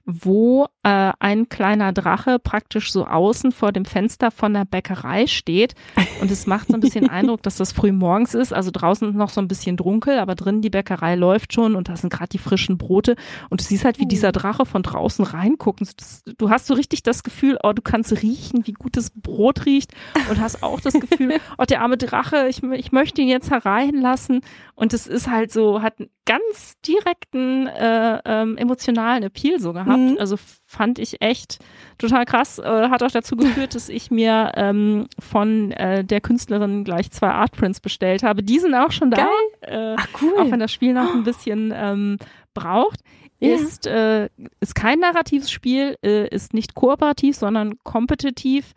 wo 0.06 0.68
äh, 0.84 1.12
ein 1.20 1.50
kleiner 1.50 1.92
Drache 1.92 2.38
praktisch 2.38 2.92
so 2.92 3.08
außen 3.08 3.52
vor 3.52 3.72
dem 3.72 3.86
Fenster 3.86 4.30
von 4.30 4.54
der 4.54 4.66
Bäckerei 4.66 5.26
steht. 5.26 5.74
Und 6.22 6.30
es 6.30 6.46
macht 6.46 6.68
so 6.68 6.76
ein 6.76 6.80
bisschen 6.80 7.10
Eindruck, 7.10 7.42
dass 7.42 7.58
das 7.58 7.72
früh 7.72 7.92
morgens 7.92 8.36
ist. 8.36 8.54
Also 8.54 8.70
draußen 8.72 9.10
ist 9.10 9.16
noch 9.16 9.30
so 9.30 9.42
ein 9.42 9.48
bisschen 9.48 9.78
dunkel, 9.78 10.20
aber 10.20 10.36
drin 10.36 10.62
die 10.62 10.70
Bäckerei 10.70 11.16
läuft 11.16 11.54
schon 11.54 11.76
und 11.76 11.90
da 11.90 11.98
sind 11.98 12.14
gerade 12.14 12.30
die 12.30 12.38
frischen 12.38 12.78
Brote. 12.78 13.16
Und 13.50 13.62
du 13.62 13.66
siehst 13.66 13.84
halt, 13.84 14.00
wie 14.00 14.06
dieser 14.06 14.32
Drache 14.32 14.66
von 14.66 14.84
draußen 14.84 15.26
reinguckt. 15.26 15.82
Du 16.38 16.50
hast 16.52 16.68
so 16.68 16.76
richtig 16.76 17.02
das 17.02 17.24
Gefühl, 17.24 17.58
oh, 17.64 17.74
du 17.74 17.82
kannst 17.82 18.22
riechen, 18.22 18.68
wie 18.68 18.74
gut 18.74 18.98
das 18.98 19.10
Brot 19.10 19.66
riecht 19.66 19.92
und 20.30 20.40
hast 20.40 20.62
auch 20.62 20.80
das 20.82 20.94
Gefühl, 20.94 21.40
oh, 21.58 21.64
der 21.64 21.82
arme 21.82 21.98
Drache, 21.98 22.48
ich, 22.48 22.62
ich 22.62 22.92
möchte 22.92 23.22
ihn 23.22 23.28
jetzt 23.28 23.50
hereinlassen. 23.50 24.42
Und 24.76 24.94
es 24.94 25.08
ist 25.08 25.30
halt 25.30 25.52
so, 25.52 25.82
hat 25.82 26.00
einen 26.00 26.10
ganz 26.26 26.80
direkten 26.82 27.68
äh, 27.68 28.20
ähm, 28.26 28.58
emotionalen 28.58 29.24
Appeal 29.24 29.60
so 29.60 29.74
gehabt. 29.74 29.95
Mhm. 29.98 30.18
Also 30.20 30.38
fand 30.38 31.00
ich 31.00 31.22
echt 31.22 31.60
total 31.98 32.26
krass. 32.26 32.60
Äh, 32.60 32.90
hat 32.90 33.04
auch 33.04 33.12
dazu 33.12 33.36
geführt, 33.36 33.76
dass 33.76 33.90
ich 33.90 34.12
mir 34.12 34.52
ähm, 34.56 35.08
von 35.20 35.72
äh, 35.72 36.04
der 36.04 36.22
Künstlerin 36.22 36.84
gleich 36.84 37.12
zwei 37.12 37.30
Artprints 37.30 37.80
bestellt 37.80 38.24
habe. 38.24 38.44
Die 38.44 38.60
sind 38.60 38.76
auch 38.76 38.92
schon 38.92 39.12
da. 39.12 39.28
Äh, 39.62 39.96
Ach 39.98 40.08
cool. 40.22 40.34
Auch 40.40 40.52
wenn 40.52 40.60
das 40.60 40.72
Spiel 40.72 40.94
noch 40.94 41.14
ein 41.14 41.24
bisschen 41.24 41.74
ähm, 41.76 42.18
braucht. 42.54 43.02
Ja. 43.40 43.56
Ist, 43.56 43.86
äh, 43.86 44.30
ist 44.60 44.76
kein 44.76 45.00
narratives 45.00 45.52
Spiel, 45.52 45.98
äh, 46.04 46.28
ist 46.30 46.54
nicht 46.54 46.74
kooperativ, 46.74 47.36
sondern 47.36 47.76
kompetitiv 47.84 48.74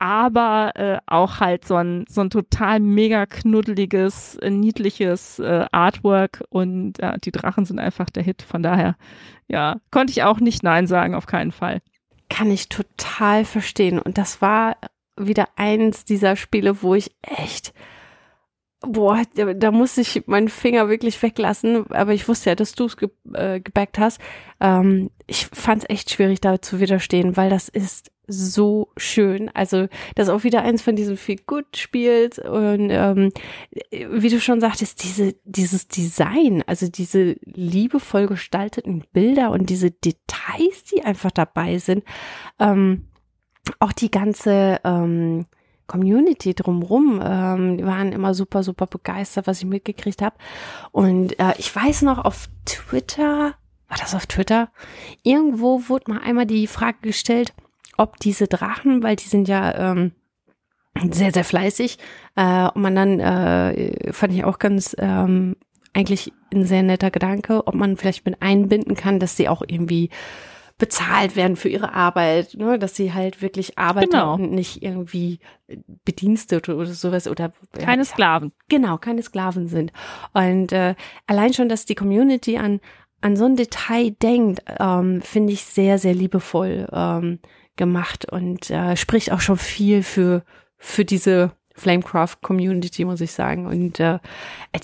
aber 0.00 0.72
äh, 0.76 0.98
auch 1.06 1.40
halt 1.40 1.66
so 1.66 1.76
ein, 1.76 2.06
so 2.08 2.22
ein 2.22 2.30
total 2.30 2.80
mega 2.80 3.26
knuddeliges, 3.26 4.36
äh, 4.36 4.48
niedliches 4.48 5.38
äh, 5.38 5.66
Artwork 5.70 6.42
und 6.48 6.98
äh, 7.00 7.18
die 7.18 7.30
Drachen 7.30 7.66
sind 7.66 7.78
einfach 7.78 8.08
der 8.08 8.22
Hit. 8.22 8.40
Von 8.40 8.62
daher, 8.62 8.96
ja, 9.46 9.76
konnte 9.90 10.10
ich 10.10 10.22
auch 10.22 10.40
nicht 10.40 10.62
Nein 10.62 10.86
sagen, 10.86 11.14
auf 11.14 11.26
keinen 11.26 11.52
Fall. 11.52 11.82
Kann 12.30 12.50
ich 12.50 12.70
total 12.70 13.44
verstehen. 13.44 13.98
Und 13.98 14.16
das 14.16 14.40
war 14.40 14.76
wieder 15.18 15.48
eins 15.56 16.06
dieser 16.06 16.34
Spiele, 16.34 16.82
wo 16.82 16.94
ich 16.94 17.14
echt, 17.20 17.74
boah, 18.80 19.20
da, 19.34 19.52
da 19.52 19.70
musste 19.70 20.00
ich 20.00 20.26
meinen 20.26 20.48
Finger 20.48 20.88
wirklich 20.88 21.22
weglassen, 21.22 21.92
aber 21.92 22.14
ich 22.14 22.26
wusste 22.26 22.48
ja, 22.48 22.56
dass 22.56 22.72
du 22.72 22.86
es 22.86 22.96
ge 22.96 23.10
äh, 23.34 23.60
gebackt 23.60 23.98
hast. 23.98 24.18
Ähm, 24.60 25.10
ich 25.26 25.46
fand 25.48 25.82
es 25.82 25.90
echt 25.90 26.10
schwierig, 26.10 26.40
da 26.40 26.62
zu 26.62 26.80
widerstehen, 26.80 27.36
weil 27.36 27.50
das 27.50 27.68
ist 27.68 28.10
so 28.30 28.88
schön. 28.96 29.50
Also 29.54 29.88
das 30.14 30.28
ist 30.28 30.34
auch 30.34 30.44
wieder 30.44 30.62
eins 30.62 30.82
von 30.82 30.96
diesen 30.96 31.16
viel 31.16 31.38
gut 31.46 31.76
spielt 31.76 32.38
und 32.38 32.88
ähm, 32.90 33.32
wie 33.90 34.28
du 34.28 34.40
schon 34.40 34.60
sagtest, 34.60 35.04
diese 35.04 35.34
dieses 35.44 35.88
Design, 35.88 36.62
also 36.66 36.88
diese 36.88 37.36
liebevoll 37.44 38.26
gestalteten 38.26 39.04
Bilder 39.12 39.50
und 39.50 39.70
diese 39.70 39.90
Details, 39.90 40.84
die 40.92 41.02
einfach 41.02 41.30
dabei 41.30 41.78
sind, 41.78 42.04
ähm, 42.58 43.08
auch 43.78 43.92
die 43.92 44.10
ganze 44.10 44.80
ähm, 44.84 45.46
Community 45.90 46.54
drumrum, 46.54 47.20
ähm, 47.22 47.84
waren 47.84 48.12
immer 48.12 48.32
super, 48.32 48.62
super 48.62 48.86
begeistert, 48.86 49.48
was 49.48 49.58
ich 49.58 49.66
mitgekriegt 49.66 50.22
habe. 50.22 50.36
Und 50.92 51.38
äh, 51.40 51.54
ich 51.58 51.74
weiß 51.74 52.02
noch 52.02 52.24
auf 52.24 52.48
Twitter, 52.64 53.54
war 53.88 53.98
das 53.98 54.14
auf 54.14 54.26
Twitter? 54.26 54.70
Irgendwo 55.24 55.88
wurde 55.88 56.12
mal 56.12 56.20
einmal 56.20 56.46
die 56.46 56.68
Frage 56.68 56.98
gestellt, 57.02 57.52
ob 58.00 58.18
diese 58.18 58.48
Drachen, 58.48 59.02
weil 59.02 59.16
die 59.16 59.28
sind 59.28 59.46
ja 59.46 59.92
ähm, 59.92 60.12
sehr, 61.10 61.32
sehr 61.32 61.44
fleißig, 61.44 61.98
äh, 62.34 62.68
und 62.68 62.82
man 62.82 62.94
dann, 62.94 63.20
äh, 63.20 64.12
fand 64.12 64.32
ich 64.32 64.44
auch 64.44 64.58
ganz 64.58 64.96
ähm, 64.98 65.56
eigentlich 65.92 66.32
ein 66.52 66.64
sehr 66.64 66.82
netter 66.82 67.10
Gedanke, 67.10 67.66
ob 67.66 67.74
man 67.74 67.96
vielleicht 67.96 68.24
mit 68.24 68.40
einbinden 68.40 68.96
kann, 68.96 69.20
dass 69.20 69.36
sie 69.36 69.48
auch 69.48 69.62
irgendwie 69.66 70.10
bezahlt 70.78 71.36
werden 71.36 71.56
für 71.56 71.68
ihre 71.68 71.92
Arbeit, 71.92 72.54
ne? 72.54 72.78
dass 72.78 72.96
sie 72.96 73.12
halt 73.12 73.42
wirklich 73.42 73.76
arbeiten 73.76 74.12
genau. 74.12 74.34
und 74.34 74.50
nicht 74.50 74.82
irgendwie 74.82 75.38
Bedienstete 76.06 76.74
oder 76.74 76.86
sowas 76.86 77.28
oder 77.28 77.52
keine 77.72 78.02
ja, 78.02 78.04
Sklaven. 78.06 78.52
Genau, 78.70 78.96
keine 78.96 79.22
Sklaven 79.22 79.68
sind. 79.68 79.92
Und 80.32 80.72
äh, 80.72 80.94
allein 81.26 81.52
schon, 81.52 81.68
dass 81.68 81.84
die 81.84 81.94
Community 81.94 82.56
an 82.56 82.80
an 83.20 83.36
so 83.36 83.44
ein 83.44 83.56
Detail 83.56 84.10
denkt, 84.22 84.62
ähm, 84.78 85.20
finde 85.20 85.52
ich 85.52 85.64
sehr, 85.64 85.98
sehr 85.98 86.14
liebevoll. 86.14 86.88
Ähm, 86.90 87.38
gemacht 87.80 88.30
und 88.30 88.70
äh, 88.70 88.94
spricht 88.94 89.32
auch 89.32 89.40
schon 89.40 89.56
viel 89.56 90.04
für, 90.04 90.44
für 90.76 91.04
diese 91.04 91.52
Flamecraft-Community, 91.74 93.04
muss 93.06 93.22
ich 93.22 93.32
sagen. 93.32 93.66
Und 93.66 93.98
äh, 93.98 94.18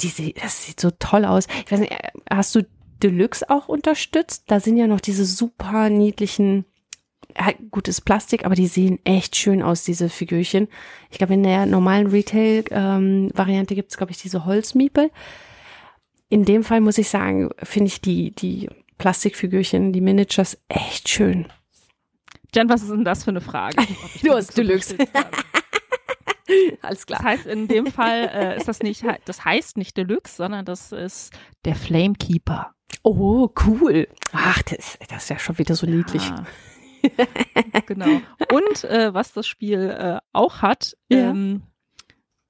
die, 0.01 0.32
das 0.32 0.66
sieht 0.66 0.80
so 0.80 0.90
toll 0.99 1.24
aus. 1.24 1.47
Ich 1.64 1.70
weiß 1.70 1.80
nicht, 1.80 1.92
äh, 1.92 2.09
hast 2.30 2.55
du 2.55 2.66
Deluxe 3.03 3.49
auch 3.51 3.68
unterstützt? 3.68 4.44
Da 4.49 4.59
sind 4.59 4.78
ja 4.78 4.86
noch 4.86 5.01
diese 5.01 5.26
super 5.26 5.90
niedlichen, 5.90 6.64
äh, 7.34 7.53
gutes 7.70 8.01
Plastik, 8.01 8.47
aber 8.47 8.55
die 8.55 8.66
sehen 8.66 8.99
echt 9.05 9.36
schön 9.36 9.62
aus, 9.62 9.84
diese 9.84 10.09
Figürchen. 10.09 10.68
Ich 11.11 11.18
glaube, 11.18 11.34
in 11.34 11.42
der 11.42 11.66
normalen 11.66 12.07
Retail-Variante 12.07 13.74
ähm, 13.74 13.76
gibt 13.76 13.90
es, 13.90 13.99
glaube 13.99 14.12
ich, 14.12 14.18
diese 14.18 14.47
Holzmiepel. 14.47 15.11
In 16.30 16.47
dem 16.47 16.64
Fall 16.64 16.80
muss 16.80 16.99
ich 16.99 17.11
sagen, 17.11 17.51
finde 17.62 17.88
ich 17.88 18.01
die, 18.01 18.32
die 18.32 18.70
Plastikfigürchen, 18.97 19.92
die 19.92 20.01
Miniatures 20.01 20.59
echt 20.68 21.11
schön. 21.11 21.47
Jen, 22.57 22.70
was 22.70 22.82
ist 22.82 22.90
denn 22.90 23.04
das 23.04 23.22
für 23.22 23.30
eine 23.30 23.42
Frage? 23.42 23.76
Du 24.22 24.32
hast 24.32 24.57
Deluxe. 24.57 24.96
Alles 26.80 27.04
klar. 27.04 27.18
Das 27.18 27.26
heißt, 27.26 27.46
in 27.46 27.68
dem 27.68 27.86
Fall 27.86 28.30
äh, 28.32 28.57
ist 28.57 28.66
das 28.66 28.80
nicht, 28.80 29.04
das 29.26 29.44
heißt 29.44 29.76
nicht 29.76 29.96
Deluxe, 29.96 30.36
sondern 30.36 30.64
das 30.64 30.90
ist 30.90 31.34
der 31.66 31.74
Flamekeeper. 31.74 32.72
Oh, 33.02 33.50
cool. 33.66 34.09
Ach, 34.32 34.62
das, 34.62 34.98
das 35.09 35.24
ist 35.24 35.28
ja 35.28 35.38
schon 35.38 35.59
wieder 35.59 35.74
so 35.74 35.86
niedlich. 35.86 36.22
Ja. 36.26 36.46
genau. 37.86 38.22
Und 38.50 38.84
äh, 38.84 39.12
was 39.12 39.32
das 39.34 39.46
Spiel 39.46 39.90
äh, 39.90 40.18
auch 40.32 40.62
hat, 40.62 40.96
ja. 41.11 41.30
ähm, 41.30 41.62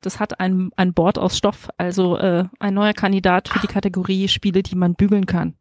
das 0.03 0.21
hat 0.21 0.39
ein, 0.39 0.71
ein 0.77 0.95
Board 0.95 1.19
aus 1.19 1.37
Stoff, 1.37 1.69
also 1.79 2.17
äh, 2.17 2.45
ein 2.61 2.75
neuer 2.75 2.93
Kandidat 2.93 3.49
für 3.49 3.59
die 3.59 3.67
Kategorie 3.67 4.29
Spiele, 4.29 4.63
die 4.63 4.77
man 4.77 4.95
bügeln 4.95 5.27
kann. 5.27 5.57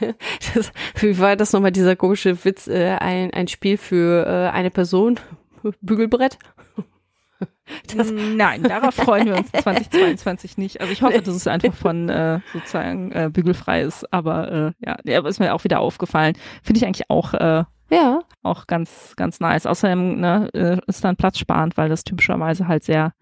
Das, 0.54 0.72
wie 0.96 1.18
war 1.18 1.36
das 1.36 1.52
nochmal, 1.52 1.72
dieser 1.72 1.96
komische 1.96 2.44
Witz, 2.44 2.68
äh, 2.68 2.96
ein, 2.98 3.32
ein 3.32 3.48
Spiel 3.48 3.76
für 3.76 4.26
äh, 4.26 4.50
eine 4.50 4.70
Person? 4.70 5.20
Bügelbrett? 5.80 6.38
Das 7.94 8.10
Nein, 8.10 8.62
darauf 8.62 8.94
freuen 8.94 9.26
wir 9.26 9.36
uns 9.36 9.52
2022 9.52 10.56
nicht. 10.56 10.80
Also 10.80 10.90
ich 10.92 11.02
hoffe, 11.02 11.20
dass 11.20 11.34
es 11.34 11.46
einfach 11.46 11.74
von 11.74 12.08
äh, 12.08 12.40
sozusagen 12.54 13.12
äh, 13.12 13.30
bügelfrei 13.30 13.82
ist. 13.82 14.10
Aber 14.10 14.50
äh, 14.50 14.72
ja, 14.84 14.96
der 15.04 15.24
ist 15.26 15.38
mir 15.38 15.54
auch 15.54 15.64
wieder 15.64 15.80
aufgefallen. 15.80 16.34
Finde 16.62 16.78
ich 16.78 16.86
eigentlich 16.86 17.10
auch 17.10 17.34
äh, 17.34 17.64
ja 17.90 18.20
auch 18.42 18.66
ganz 18.66 19.14
ganz 19.16 19.38
nice. 19.38 19.66
Außerdem 19.66 20.18
ne, 20.18 20.48
äh, 20.54 20.78
ist 20.86 21.04
dann 21.04 21.16
platzsparend, 21.16 21.76
weil 21.76 21.90
das 21.90 22.04
typischerweise 22.04 22.68
halt 22.68 22.84
sehr 22.84 23.12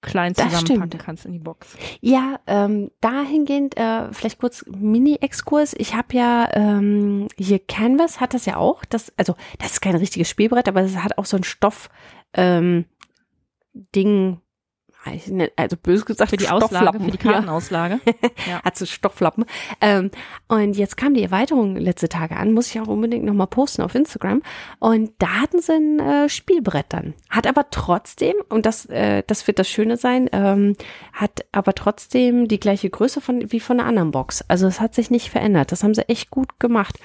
klein 0.00 0.34
zusammenpacken 0.34 0.98
kannst 0.98 1.26
in 1.26 1.32
die 1.32 1.38
Box. 1.38 1.76
Ja, 2.00 2.38
ähm, 2.46 2.90
dahingehend 3.00 3.76
äh, 3.76 4.12
vielleicht 4.12 4.38
kurz 4.38 4.64
Mini-Exkurs. 4.66 5.74
Ich 5.76 5.94
habe 5.94 6.14
ja 6.14 6.48
ähm, 6.52 7.28
hier 7.36 7.58
Canvas 7.58 8.20
hat 8.20 8.34
das 8.34 8.46
ja 8.46 8.56
auch. 8.56 8.84
Das, 8.84 9.12
also 9.16 9.34
das 9.58 9.72
ist 9.72 9.80
kein 9.80 9.96
richtiges 9.96 10.28
Spielbrett, 10.30 10.68
aber 10.68 10.82
es 10.82 10.96
hat 10.96 11.18
auch 11.18 11.24
so 11.24 11.36
ein 11.36 11.44
Stoff 11.44 11.90
ähm, 12.34 12.84
Ding 13.72 14.40
also 15.56 15.76
bös 15.76 16.04
gesagt, 16.04 16.30
für 16.30 16.36
die 16.36 16.48
Auslage, 16.48 17.00
für 17.00 17.10
die 17.10 17.18
Kartenauslage. 17.18 18.00
Ja. 18.46 18.62
Hat 18.64 18.76
so 18.76 18.86
Stofflappen. 18.86 19.44
Ähm, 19.80 20.10
und 20.48 20.76
jetzt 20.76 20.96
kam 20.96 21.14
die 21.14 21.22
Erweiterung 21.22 21.76
letzte 21.76 22.08
Tage 22.08 22.36
an, 22.36 22.52
muss 22.52 22.70
ich 22.70 22.80
auch 22.80 22.88
unbedingt 22.88 23.24
nochmal 23.24 23.46
posten 23.46 23.82
auf 23.82 23.94
Instagram. 23.94 24.42
Und 24.78 25.12
da 25.18 25.40
hatten 25.40 25.60
sie 25.60 25.72
ein 25.72 26.00
äh, 26.00 26.28
Spielbrett 26.28 26.86
dann. 26.90 27.14
Hat 27.30 27.46
aber 27.46 27.70
trotzdem, 27.70 28.34
und 28.48 28.66
das, 28.66 28.86
äh, 28.86 29.22
das 29.26 29.46
wird 29.46 29.58
das 29.58 29.68
Schöne 29.68 29.96
sein, 29.96 30.28
ähm, 30.32 30.76
hat 31.12 31.44
aber 31.52 31.74
trotzdem 31.74 32.48
die 32.48 32.60
gleiche 32.60 32.90
Größe 32.90 33.20
von, 33.20 33.50
wie 33.50 33.60
von 33.60 33.80
einer 33.80 33.88
anderen 33.88 34.10
Box. 34.10 34.44
Also 34.48 34.66
es 34.66 34.80
hat 34.80 34.94
sich 34.94 35.10
nicht 35.10 35.30
verändert. 35.30 35.72
Das 35.72 35.82
haben 35.82 35.94
sie 35.94 36.08
echt 36.08 36.30
gut 36.30 36.58
gemacht. 36.60 36.98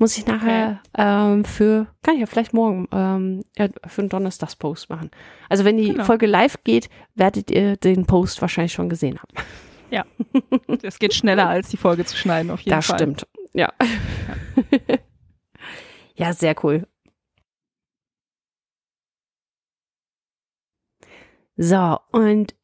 Muss 0.00 0.16
ich 0.16 0.26
nachher 0.26 0.80
okay. 0.94 1.02
ähm, 1.34 1.44
für, 1.44 1.86
kann 2.02 2.14
ich 2.14 2.20
ja 2.20 2.26
vielleicht 2.26 2.54
morgen 2.54 2.88
ähm, 2.90 3.44
für 3.86 4.00
einen 4.00 4.08
Donnerstagspost 4.08 4.88
machen. 4.88 5.10
Also 5.50 5.66
wenn 5.66 5.76
die 5.76 5.90
genau. 5.90 6.04
Folge 6.04 6.24
live 6.24 6.56
geht, 6.64 6.88
werdet 7.14 7.50
ihr 7.50 7.76
den 7.76 8.06
Post 8.06 8.40
wahrscheinlich 8.40 8.72
schon 8.72 8.88
gesehen 8.88 9.18
haben. 9.18 9.34
Ja, 9.90 10.06
es 10.82 10.98
geht 10.98 11.12
schneller 11.12 11.50
als 11.50 11.68
die 11.68 11.76
Folge 11.76 12.06
zu 12.06 12.16
schneiden 12.16 12.50
auf 12.50 12.60
jeden 12.60 12.76
das 12.76 12.86
Fall. 12.86 12.96
Das 12.96 13.02
stimmt, 13.02 13.26
ja. 13.52 13.68
Ja. 13.78 13.86
ja, 16.14 16.32
sehr 16.32 16.54
cool. 16.64 16.86
So, 21.56 21.98
und 22.12 22.54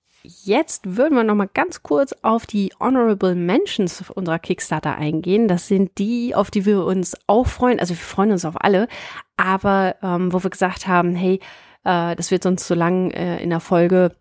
jetzt 0.44 0.96
würden 0.96 1.16
wir 1.16 1.24
noch 1.24 1.34
mal 1.34 1.48
ganz 1.52 1.82
kurz 1.82 2.14
auf 2.22 2.46
die 2.46 2.72
Honorable 2.80 3.34
Mentions 3.34 4.04
unserer 4.10 4.38
Kickstarter 4.38 4.96
eingehen. 4.96 5.48
Das 5.48 5.68
sind 5.68 5.98
die, 5.98 6.34
auf 6.34 6.50
die 6.50 6.66
wir 6.66 6.84
uns 6.84 7.16
auch 7.26 7.46
freuen. 7.46 7.80
Also 7.80 7.94
wir 7.94 7.98
freuen 7.98 8.32
uns 8.32 8.44
auf 8.44 8.54
alle, 8.58 8.88
aber 9.36 9.96
ähm, 10.02 10.32
wo 10.32 10.42
wir 10.42 10.50
gesagt 10.50 10.86
haben, 10.86 11.14
hey, 11.14 11.40
äh, 11.84 12.16
das 12.16 12.30
wird 12.30 12.42
sonst 12.42 12.66
zu 12.66 12.74
lang 12.74 13.10
äh, 13.10 13.42
in 13.42 13.50
der 13.50 13.60
Folge 13.60 14.12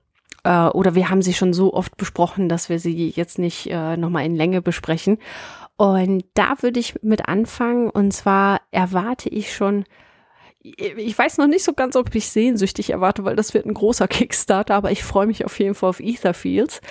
äh, 0.43 0.67
oder 0.67 0.95
wir 0.95 1.09
haben 1.09 1.21
sie 1.21 1.33
schon 1.33 1.53
so 1.53 1.73
oft 1.73 1.97
besprochen, 1.97 2.47
dass 2.47 2.69
wir 2.69 2.79
sie 2.79 3.09
jetzt 3.09 3.39
nicht 3.39 3.67
äh, 3.69 3.97
noch 3.97 4.09
mal 4.09 4.25
in 4.25 4.35
Länge 4.35 4.61
besprechen. 4.61 5.17
Und 5.77 6.23
da 6.35 6.61
würde 6.61 6.79
ich 6.79 7.01
mit 7.01 7.27
anfangen. 7.27 7.89
Und 7.89 8.11
zwar 8.13 8.61
erwarte 8.71 9.27
ich 9.29 9.53
schon 9.53 9.83
ich 10.77 11.17
weiß 11.17 11.37
noch 11.37 11.47
nicht 11.47 11.63
so 11.63 11.73
ganz, 11.73 11.95
ob 11.95 12.13
ich 12.15 12.29
sehnsüchtig 12.29 12.89
erwarte, 12.89 13.23
weil 13.23 13.35
das 13.35 13.53
wird 13.53 13.65
ein 13.65 13.73
großer 13.73 14.07
Kickstarter, 14.09 14.75
aber 14.75 14.91
ich 14.91 15.03
freue 15.03 15.27
mich 15.27 15.45
auf 15.45 15.57
jeden 15.59 15.75
Fall 15.75 15.89
auf 15.89 15.99
Etherfields, 15.99 16.81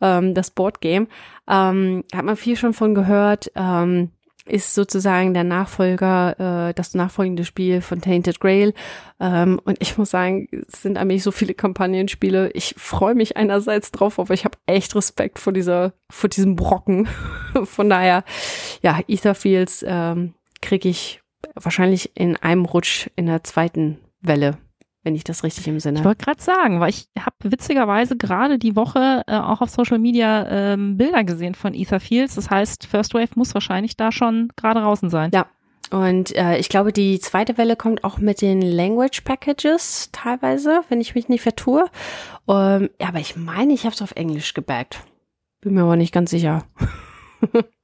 ähm, 0.00 0.34
das 0.34 0.50
Boardgame. 0.50 1.08
Ähm, 1.48 2.04
hat 2.14 2.24
man 2.24 2.36
viel 2.36 2.56
schon 2.56 2.72
von 2.72 2.94
gehört, 2.94 3.50
ähm, 3.56 4.10
ist 4.46 4.74
sozusagen 4.74 5.32
der 5.32 5.44
Nachfolger, 5.44 6.68
äh, 6.68 6.74
das 6.74 6.94
nachfolgende 6.94 7.44
Spiel 7.44 7.80
von 7.80 8.00
Tainted 8.00 8.40
Grail. 8.40 8.74
Ähm, 9.18 9.58
und 9.64 9.78
ich 9.80 9.96
muss 9.96 10.10
sagen, 10.10 10.48
es 10.68 10.82
sind 10.82 10.98
eigentlich 10.98 11.22
so 11.22 11.32
viele 11.32 11.54
Kampagnenspiele. 11.54 12.50
Ich 12.52 12.74
freue 12.76 13.14
mich 13.14 13.36
einerseits 13.36 13.90
drauf, 13.90 14.18
aber 14.18 14.34
ich 14.34 14.44
habe 14.44 14.58
echt 14.66 14.94
Respekt 14.94 15.38
vor 15.38 15.52
dieser, 15.52 15.94
vor 16.10 16.28
diesem 16.28 16.56
Brocken. 16.56 17.08
von 17.64 17.88
daher, 17.88 18.24
ja, 18.82 19.00
Etherfields 19.08 19.84
ähm, 19.86 20.34
kriege 20.60 20.90
ich 20.90 21.23
wahrscheinlich 21.54 22.16
in 22.16 22.36
einem 22.36 22.64
Rutsch 22.64 23.08
in 23.16 23.26
der 23.26 23.44
zweiten 23.44 23.98
Welle, 24.20 24.58
wenn 25.02 25.14
ich 25.14 25.24
das 25.24 25.44
richtig 25.44 25.68
im 25.68 25.80
Sinne 25.80 25.98
habe. 25.98 26.02
Ich 26.02 26.06
wollte 26.06 26.24
gerade 26.24 26.42
sagen, 26.42 26.80
weil 26.80 26.90
ich 26.90 27.08
habe 27.18 27.36
witzigerweise 27.42 28.16
gerade 28.16 28.58
die 28.58 28.76
Woche 28.76 29.22
äh, 29.26 29.36
auch 29.36 29.60
auf 29.60 29.70
Social 29.70 29.98
Media 29.98 30.46
ähm, 30.48 30.96
Bilder 30.96 31.24
gesehen 31.24 31.54
von 31.54 31.74
Ether 31.74 32.00
Fields. 32.00 32.34
Das 32.34 32.50
heißt, 32.50 32.86
First 32.86 33.14
Wave 33.14 33.30
muss 33.34 33.54
wahrscheinlich 33.54 33.96
da 33.96 34.12
schon 34.12 34.48
gerade 34.56 34.80
draußen 34.80 35.10
sein. 35.10 35.30
Ja. 35.32 35.46
Und 35.90 36.34
äh, 36.34 36.56
ich 36.58 36.68
glaube, 36.68 36.92
die 36.92 37.20
zweite 37.20 37.58
Welle 37.58 37.76
kommt 37.76 38.04
auch 38.04 38.18
mit 38.18 38.40
den 38.40 38.62
Language 38.62 39.20
Packages 39.20 40.10
teilweise, 40.12 40.80
wenn 40.88 41.00
ich 41.00 41.14
mich 41.14 41.28
nicht 41.28 41.42
vertue. 41.42 41.84
Ähm, 42.48 42.90
aber 43.00 43.20
ich 43.20 43.36
meine, 43.36 43.72
ich 43.74 43.84
habe 43.84 43.94
es 43.94 44.02
auf 44.02 44.12
Englisch 44.12 44.54
gebackt. 44.54 45.04
Bin 45.60 45.74
mir 45.74 45.82
aber 45.82 45.96
nicht 45.96 46.12
ganz 46.12 46.30
sicher. 46.30 46.64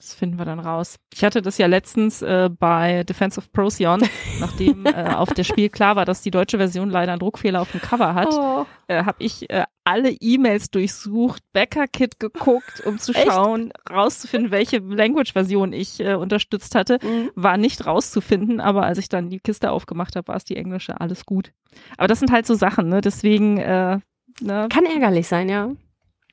Das 0.00 0.14
finden 0.14 0.38
wir 0.38 0.46
dann 0.46 0.60
raus. 0.60 0.96
Ich 1.12 1.22
hatte 1.24 1.42
das 1.42 1.58
ja 1.58 1.66
letztens 1.66 2.22
äh, 2.22 2.48
bei 2.48 3.04
Defense 3.04 3.38
of 3.38 3.52
Procyon, 3.52 4.02
nachdem 4.40 4.86
äh, 4.86 5.12
auf 5.14 5.34
der 5.34 5.44
Spiel 5.44 5.68
klar 5.68 5.94
war, 5.94 6.06
dass 6.06 6.22
die 6.22 6.30
deutsche 6.30 6.56
Version 6.56 6.88
leider 6.88 7.12
einen 7.12 7.20
Druckfehler 7.20 7.60
auf 7.60 7.70
dem 7.70 7.82
Cover 7.82 8.14
hat, 8.14 8.28
oh. 8.32 8.64
äh, 8.88 9.04
habe 9.04 9.22
ich 9.22 9.50
äh, 9.50 9.64
alle 9.84 10.10
E-Mails 10.10 10.70
durchsucht, 10.70 11.42
Bäcker-Kit 11.52 12.18
geguckt, 12.18 12.80
um 12.86 12.98
zu 12.98 13.12
schauen, 13.12 13.72
Echt? 13.72 13.90
rauszufinden, 13.90 14.50
welche 14.50 14.78
Language-Version 14.78 15.74
ich 15.74 16.00
äh, 16.00 16.14
unterstützt 16.14 16.74
hatte. 16.74 16.98
Mhm. 17.02 17.30
War 17.34 17.58
nicht 17.58 17.84
rauszufinden, 17.84 18.58
aber 18.60 18.84
als 18.84 18.96
ich 18.96 19.10
dann 19.10 19.28
die 19.28 19.40
Kiste 19.40 19.70
aufgemacht 19.70 20.16
habe, 20.16 20.28
war 20.28 20.36
es 20.36 20.44
die 20.44 20.56
englische, 20.56 20.98
alles 20.98 21.26
gut. 21.26 21.52
Aber 21.98 22.08
das 22.08 22.20
sind 22.20 22.32
halt 22.32 22.46
so 22.46 22.54
Sachen, 22.54 22.88
ne? 22.88 23.02
Deswegen, 23.02 23.58
äh, 23.58 23.98
ne? 24.40 24.68
Kann 24.70 24.86
ärgerlich 24.86 25.28
sein, 25.28 25.50
ja. 25.50 25.70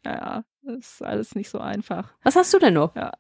Ja, 0.05 0.45
das 0.61 0.77
ist 0.77 1.03
alles 1.03 1.35
nicht 1.35 1.49
so 1.49 1.59
einfach. 1.59 2.13
Was 2.23 2.37
hast 2.37 2.53
du 2.53 2.59
denn 2.59 2.75
noch? 2.75 2.95
Ja. 2.95 3.11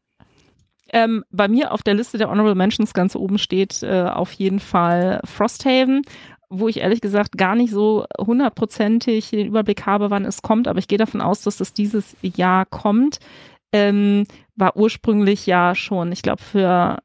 Ähm, 0.93 1.23
bei 1.31 1.47
mir 1.47 1.71
auf 1.71 1.83
der 1.83 1.93
Liste 1.93 2.17
der 2.17 2.29
Honorable 2.29 2.55
Mentions 2.55 2.93
ganz 2.93 3.15
oben 3.15 3.37
steht 3.37 3.83
äh, 3.83 4.03
auf 4.03 4.31
jeden 4.33 4.59
Fall 4.59 5.21
Frosthaven, 5.25 6.01
wo 6.49 6.67
ich 6.67 6.79
ehrlich 6.79 7.01
gesagt 7.01 7.37
gar 7.37 7.55
nicht 7.55 7.71
so 7.71 8.05
hundertprozentig 8.17 9.31
den 9.31 9.47
Überblick 9.47 9.85
habe, 9.85 10.09
wann 10.09 10.25
es 10.25 10.41
kommt, 10.41 10.67
aber 10.67 10.79
ich 10.79 10.87
gehe 10.87 10.97
davon 10.97 11.21
aus, 11.21 11.41
dass 11.41 11.59
es 11.59 11.73
dieses 11.73 12.15
Jahr 12.21 12.65
kommt. 12.65 13.19
Ähm, 13.73 14.25
war 14.55 14.77
ursprünglich 14.77 15.45
ja 15.45 15.75
schon, 15.75 16.11
ich 16.13 16.21
glaube, 16.21 16.41
für 16.41 16.99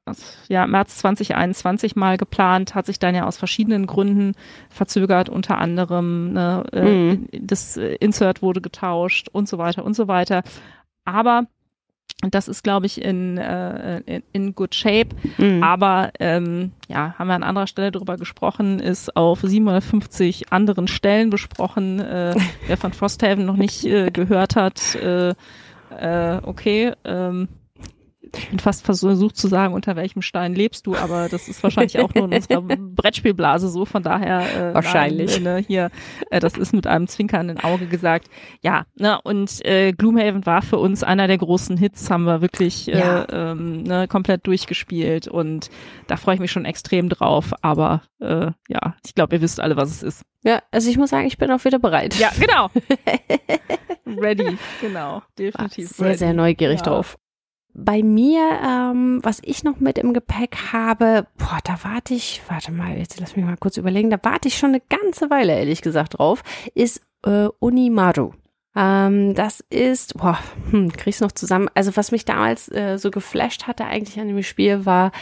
ja, 0.49 0.67
März 0.67 0.99
2021 0.99 1.97
mal 1.97 2.17
geplant, 2.17 2.75
hat 2.75 2.87
sich 2.87 3.01
dann 3.01 3.17
ja 3.17 3.27
aus 3.27 3.37
verschiedenen 3.37 3.87
Gründen 3.87 4.33
verzögert, 4.71 5.29
unter 5.29 5.59
anderem 5.59 6.33
ne, 6.33 6.65
äh, 6.73 6.83
mhm. 6.85 7.29
das 7.33 7.77
Insert 7.77 8.43
wurde 8.43 8.61
getauscht 8.61 9.29
und 9.29 9.49
so 9.49 9.59
weiter 9.59 9.85
und 9.85 9.95
so 9.95 10.07
weiter. 10.07 10.45
Aber 11.05 11.47
und 12.23 12.35
das 12.35 12.47
ist, 12.47 12.63
glaube 12.63 12.87
ich, 12.87 13.03
in, 13.03 13.37
äh, 13.37 13.99
in, 14.07 14.23
in 14.33 14.55
good 14.55 14.75
shape. 14.75 15.09
Mhm. 15.39 15.63
Aber 15.63 16.13
ähm, 16.21 16.71
ja, 16.89 17.15
haben 17.19 17.27
wir 17.27 17.35
an 17.35 17.43
anderer 17.43 17.67
Stelle 17.67 17.91
drüber 17.91 18.17
gesprochen, 18.17 18.79
ist 18.79 19.17
auf 19.17 19.41
750 19.41 20.53
anderen 20.53 20.87
Stellen 20.87 21.31
besprochen. 21.31 21.99
Äh, 21.99 22.35
wer 22.67 22.77
von 22.77 22.93
Frosthaven 22.93 23.45
noch 23.45 23.57
nicht 23.57 23.85
äh, 23.85 24.11
gehört 24.11 24.55
hat, 24.55 24.95
äh, 24.95 25.35
äh, 25.91 26.41
okay, 26.45 26.93
ähm, 27.05 27.49
ich 28.37 28.49
bin 28.51 28.59
fast 28.59 28.85
versucht 28.85 29.37
zu 29.37 29.49
sagen, 29.49 29.75
unter 29.75 29.97
welchem 29.97 30.23
Stein 30.23 30.55
lebst 30.55 30.87
du, 30.87 30.97
aber 30.97 31.29
das 31.29 31.49
ist 31.49 31.63
wahrscheinlich 31.63 31.99
auch 31.99 32.15
nur 32.15 32.25
in 32.25 32.35
unserer 32.35 32.63
Brettspielblase 32.79 33.69
so, 33.69 33.85
von 33.85 34.03
daher 34.03 34.71
äh, 34.71 34.75
wahrscheinlich 34.75 35.41
nein, 35.41 35.57
ne, 35.57 35.65
hier, 35.67 35.91
äh, 36.31 36.41
das 36.41 36.57
ist 36.57 36.73
mit 36.73 36.87
einem 36.87 37.09
zwinkernden 37.09 37.59
Auge 37.59 37.87
gesagt. 37.87 38.29
Ja, 38.63 38.87
ne, 38.95 39.21
und 39.23 39.65
äh, 39.65 39.93
Gloomhaven 39.93 40.47
war 40.47 40.63
für 40.63 40.79
uns 40.79 41.03
einer 41.03 41.27
der 41.27 41.39
großen 41.39 41.77
Hits, 41.77 42.11
haben 42.11 42.25
wir 42.25 42.41
wirklich 42.41 42.89
äh, 42.89 42.99
ja. 42.99 43.27
ähm, 43.31 43.83
ne, 43.83 44.09
komplett 44.09 44.47
durchgespielt 44.47 45.29
und 45.29 45.71
da 46.07 46.17
freue 46.17 46.35
ich 46.35 46.41
mich 46.41 46.53
schon 46.53 46.65
extrem 46.65 47.09
drauf, 47.09 47.53
aber 47.63 48.03
äh, 48.21 48.51
ja, 48.69 48.95
ich 49.05 49.15
glaube, 49.15 49.37
ihr 49.37 49.43
wisst 49.43 49.61
alle, 49.61 49.77
was 49.77 49.91
es 49.91 50.03
ist. 50.03 50.23
Ja, 50.45 50.63
also 50.71 50.91
ich 50.91 50.97
muss 50.97 51.11
sagen, 51.11 51.27
ich 51.27 51.39
bin 51.39 51.51
auch 51.51 51.65
wieder 51.65 51.79
bereit. 51.79 52.15
Ja, 52.19 52.31
genau. 52.39 52.71
ready, 54.21 54.59
genau, 54.81 55.23
definitiv. 55.39 55.89
Sehr, 55.89 56.07
ready. 56.07 56.19
sehr 56.19 56.33
neugierig 56.33 56.81
ja. 56.81 56.85
drauf. 56.85 57.17
Bei 57.75 58.03
mir, 58.03 58.43
ähm, 58.65 59.21
was 59.23 59.41
ich 59.45 59.65
noch 59.65 59.81
mit 59.81 59.99
im 59.99 60.13
Gepäck 60.13 60.57
habe, 60.73 61.27
boah, 61.39 61.59
da 61.65 61.79
warte 61.83 62.13
ich, 62.13 62.43
warte 62.49 62.71
mal, 62.71 62.99
jetzt 62.99 63.19
lass 63.19 63.35
mich 63.35 63.45
mal 63.45 63.57
kurz 63.57 63.79
überlegen, 63.79 64.11
da 64.11 64.19
warte 64.23 64.49
ich 64.49 64.59
schon 64.59 64.71
eine 64.71 64.83
ganze 64.89 65.31
Weile, 65.31 65.59
ehrlich 65.59 65.81
gesagt, 65.81 66.19
drauf, 66.19 66.43
ist 66.75 67.01
äh, 67.25 67.49
Unimaru. 67.61 68.33
Ähm, 68.75 69.35
das 69.35 69.61
ist, 69.71 70.19
boah, 70.19 70.39
hm, 70.71 70.93
krieg's 70.93 71.21
noch 71.21 71.33
zusammen. 71.33 71.69
Also 71.75 71.97
was 71.97 72.13
mich 72.13 72.25
damals 72.25 72.71
äh, 72.71 72.99
so 72.99 73.11
geflasht 73.11 73.67
hatte 73.67 73.85
eigentlich 73.85 74.19
an 74.21 74.29
dem 74.29 74.43
Spiel 74.43 74.85
war 74.87 75.13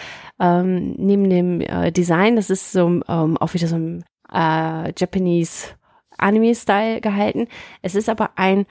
ähm, 0.40 0.94
neben 0.96 1.28
dem 1.28 1.60
äh, 1.60 1.92
Design, 1.92 2.36
das 2.36 2.50
ist 2.50 2.72
so 2.72 3.00
ähm, 3.06 3.36
auch 3.36 3.54
wieder 3.54 3.68
so 3.68 3.76
ein 3.76 4.04
äh, 4.32 4.92
Japanese 4.96 5.68
Anime-Style 6.18 7.00
gehalten. 7.00 7.48
Es 7.82 7.94
ist 7.94 8.08
aber 8.08 8.30
ein 8.36 8.66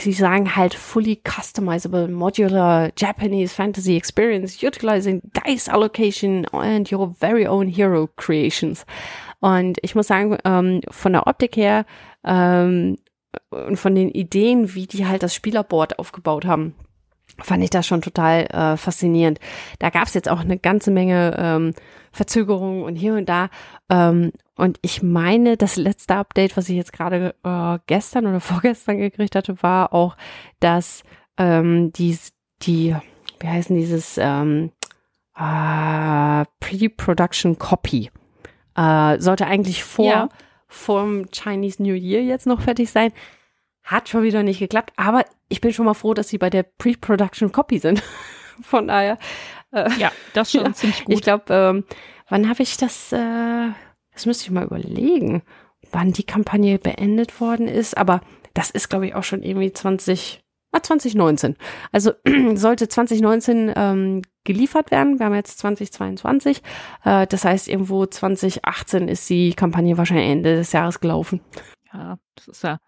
sie 0.00 0.12
sagen 0.12 0.56
halt 0.56 0.74
fully 0.74 1.20
customizable 1.22 2.08
modular 2.08 2.90
Japanese 2.96 3.54
fantasy 3.54 3.96
experience 3.96 4.62
utilizing 4.62 5.22
dice 5.46 5.68
allocation 5.68 6.44
and 6.46 6.90
your 6.92 7.14
very 7.20 7.46
own 7.46 7.68
hero 7.68 8.08
creations. 8.16 8.84
Und 9.40 9.78
ich 9.82 9.94
muss 9.94 10.08
sagen, 10.08 10.36
ähm, 10.44 10.80
von 10.90 11.12
der 11.12 11.26
Optik 11.26 11.56
her 11.56 11.86
ähm, 12.24 12.98
und 13.50 13.76
von 13.76 13.94
den 13.94 14.10
Ideen, 14.10 14.74
wie 14.74 14.86
die 14.86 15.06
halt 15.06 15.22
das 15.22 15.34
Spielerboard 15.34 15.98
aufgebaut 15.98 16.44
haben, 16.44 16.74
fand 17.38 17.62
ich 17.62 17.70
das 17.70 17.86
schon 17.86 18.02
total 18.02 18.46
äh, 18.46 18.76
faszinierend. 18.76 19.38
Da 19.78 19.90
gab 19.90 20.08
es 20.08 20.14
jetzt 20.14 20.28
auch 20.28 20.40
eine 20.40 20.58
ganze 20.58 20.90
Menge 20.90 21.36
ähm, 21.38 21.74
Verzögerungen 22.12 22.82
und 22.82 22.96
hier 22.96 23.14
und 23.14 23.28
da. 23.28 23.48
Ähm, 23.88 24.32
und 24.56 24.78
ich 24.82 25.02
meine, 25.02 25.56
das 25.56 25.76
letzte 25.76 26.16
Update, 26.16 26.56
was 26.56 26.68
ich 26.68 26.76
jetzt 26.76 26.92
gerade 26.92 27.34
äh, 27.44 27.78
gestern 27.86 28.26
oder 28.26 28.40
vorgestern 28.40 28.98
gekriegt 28.98 29.34
hatte, 29.34 29.62
war 29.62 29.92
auch, 29.92 30.16
dass 30.60 31.02
ähm, 31.38 31.92
die, 31.92 32.18
die, 32.62 32.94
wie 33.38 33.48
heißen 33.48 33.76
dieses 33.76 34.18
ähm, 34.18 34.72
äh, 35.36 36.44
Pre-Production 36.60 37.58
Copy 37.58 38.10
äh, 38.76 39.18
sollte 39.18 39.46
eigentlich 39.46 39.84
vor 39.84 40.06
ja. 40.06 40.28
vom 40.68 41.26
Chinese 41.30 41.82
New 41.82 41.94
Year 41.94 42.22
jetzt 42.22 42.46
noch 42.46 42.60
fertig 42.60 42.90
sein. 42.90 43.12
Hat 43.82 44.08
schon 44.08 44.22
wieder 44.22 44.42
nicht 44.42 44.58
geklappt, 44.58 44.92
aber 44.96 45.24
ich 45.48 45.60
bin 45.60 45.72
schon 45.72 45.86
mal 45.86 45.94
froh, 45.94 46.14
dass 46.14 46.28
sie 46.28 46.38
bei 46.38 46.50
der 46.50 46.62
Pre-Production 46.62 47.50
Copy 47.52 47.78
sind. 47.78 48.02
Von 48.62 48.88
daher. 48.88 49.18
Ja, 49.98 50.12
das 50.34 50.50
schon 50.52 50.64
ja, 50.64 50.72
ziemlich 50.72 51.04
gut. 51.04 51.14
Ich 51.14 51.22
glaube, 51.22 51.44
ähm, 51.50 51.84
wann 52.28 52.48
habe 52.48 52.62
ich 52.62 52.76
das, 52.76 53.12
äh, 53.12 53.68
das 54.12 54.26
müsste 54.26 54.44
ich 54.44 54.50
mal 54.50 54.64
überlegen, 54.64 55.42
wann 55.92 56.12
die 56.12 56.24
Kampagne 56.24 56.78
beendet 56.78 57.40
worden 57.40 57.68
ist, 57.68 57.96
aber 57.96 58.20
das 58.54 58.70
ist, 58.70 58.88
glaube 58.88 59.06
ich, 59.06 59.14
auch 59.14 59.22
schon 59.22 59.42
irgendwie 59.42 59.72
20, 59.72 60.42
ah, 60.72 60.82
2019. 60.82 61.56
Also 61.92 62.12
sollte 62.54 62.88
2019 62.88 63.72
ähm, 63.76 64.22
geliefert 64.44 64.90
werden. 64.90 65.18
Wir 65.18 65.26
haben 65.26 65.34
jetzt 65.34 65.58
2022. 65.58 66.62
Äh, 67.04 67.26
das 67.26 67.44
heißt, 67.44 67.68
irgendwo 67.68 68.06
2018 68.06 69.08
ist 69.08 69.28
die 69.30 69.54
Kampagne 69.54 69.96
wahrscheinlich 69.96 70.28
Ende 70.28 70.56
des 70.56 70.72
Jahres 70.72 71.00
gelaufen. 71.00 71.40
Ja, 71.92 72.18
das 72.34 72.48
ist 72.48 72.64
ja 72.64 72.78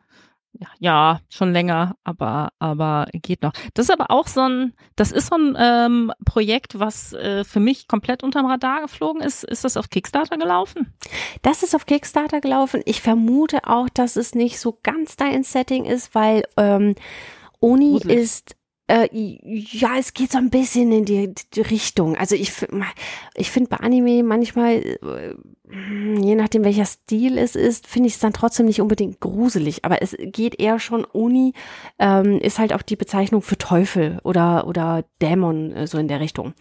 ja, 0.78 1.20
schon 1.28 1.52
länger, 1.52 1.96
aber, 2.04 2.50
aber 2.58 3.06
geht 3.12 3.42
noch. 3.42 3.52
Das 3.74 3.86
ist 3.86 3.92
aber 3.92 4.10
auch 4.10 4.26
so 4.26 4.40
ein, 4.40 4.74
das 4.96 5.12
ist 5.12 5.28
so 5.28 5.36
ein 5.36 5.56
ähm, 5.58 6.12
Projekt, 6.24 6.78
was 6.78 7.12
äh, 7.14 7.44
für 7.44 7.60
mich 7.60 7.88
komplett 7.88 8.22
unterm 8.22 8.46
Radar 8.46 8.82
geflogen 8.82 9.22
ist. 9.22 9.44
Ist 9.44 9.64
das 9.64 9.76
auf 9.76 9.90
Kickstarter 9.90 10.36
gelaufen? 10.36 10.92
Das 11.42 11.62
ist 11.62 11.74
auf 11.74 11.86
Kickstarter 11.86 12.40
gelaufen. 12.40 12.82
Ich 12.84 13.00
vermute 13.02 13.66
auch, 13.66 13.88
dass 13.88 14.16
es 14.16 14.34
nicht 14.34 14.58
so 14.58 14.78
ganz 14.82 15.16
dein 15.16 15.42
Setting 15.42 15.84
ist, 15.84 16.14
weil 16.14 16.44
ähm, 16.56 16.94
Oni 17.60 17.92
Gruselig. 17.92 18.18
ist 18.18 18.56
äh, 18.92 19.08
ja, 19.12 19.96
es 19.98 20.12
geht 20.12 20.32
so 20.32 20.38
ein 20.38 20.50
bisschen 20.50 20.92
in 20.92 21.06
die, 21.06 21.34
die 21.54 21.60
Richtung. 21.62 22.14
Also 22.16 22.34
ich, 22.34 22.52
ich 23.34 23.50
finde 23.50 23.70
bei 23.70 23.78
Anime 23.78 24.22
manchmal, 24.22 24.74
äh, 24.74 25.34
je 26.20 26.34
nachdem 26.34 26.62
welcher 26.62 26.84
Stil 26.84 27.38
es 27.38 27.56
ist, 27.56 27.86
finde 27.86 28.08
ich 28.08 28.14
es 28.14 28.20
dann 28.20 28.34
trotzdem 28.34 28.66
nicht 28.66 28.82
unbedingt 28.82 29.18
gruselig. 29.20 29.86
Aber 29.86 30.02
es 30.02 30.14
geht 30.18 30.60
eher 30.60 30.78
schon, 30.78 31.04
Uni 31.04 31.54
ähm, 31.98 32.38
ist 32.38 32.58
halt 32.58 32.74
auch 32.74 32.82
die 32.82 32.96
Bezeichnung 32.96 33.40
für 33.40 33.56
Teufel 33.56 34.18
oder, 34.24 34.66
oder 34.66 35.04
Dämon, 35.22 35.72
äh, 35.72 35.86
so 35.86 35.96
in 35.96 36.08
der 36.08 36.20
Richtung. 36.20 36.52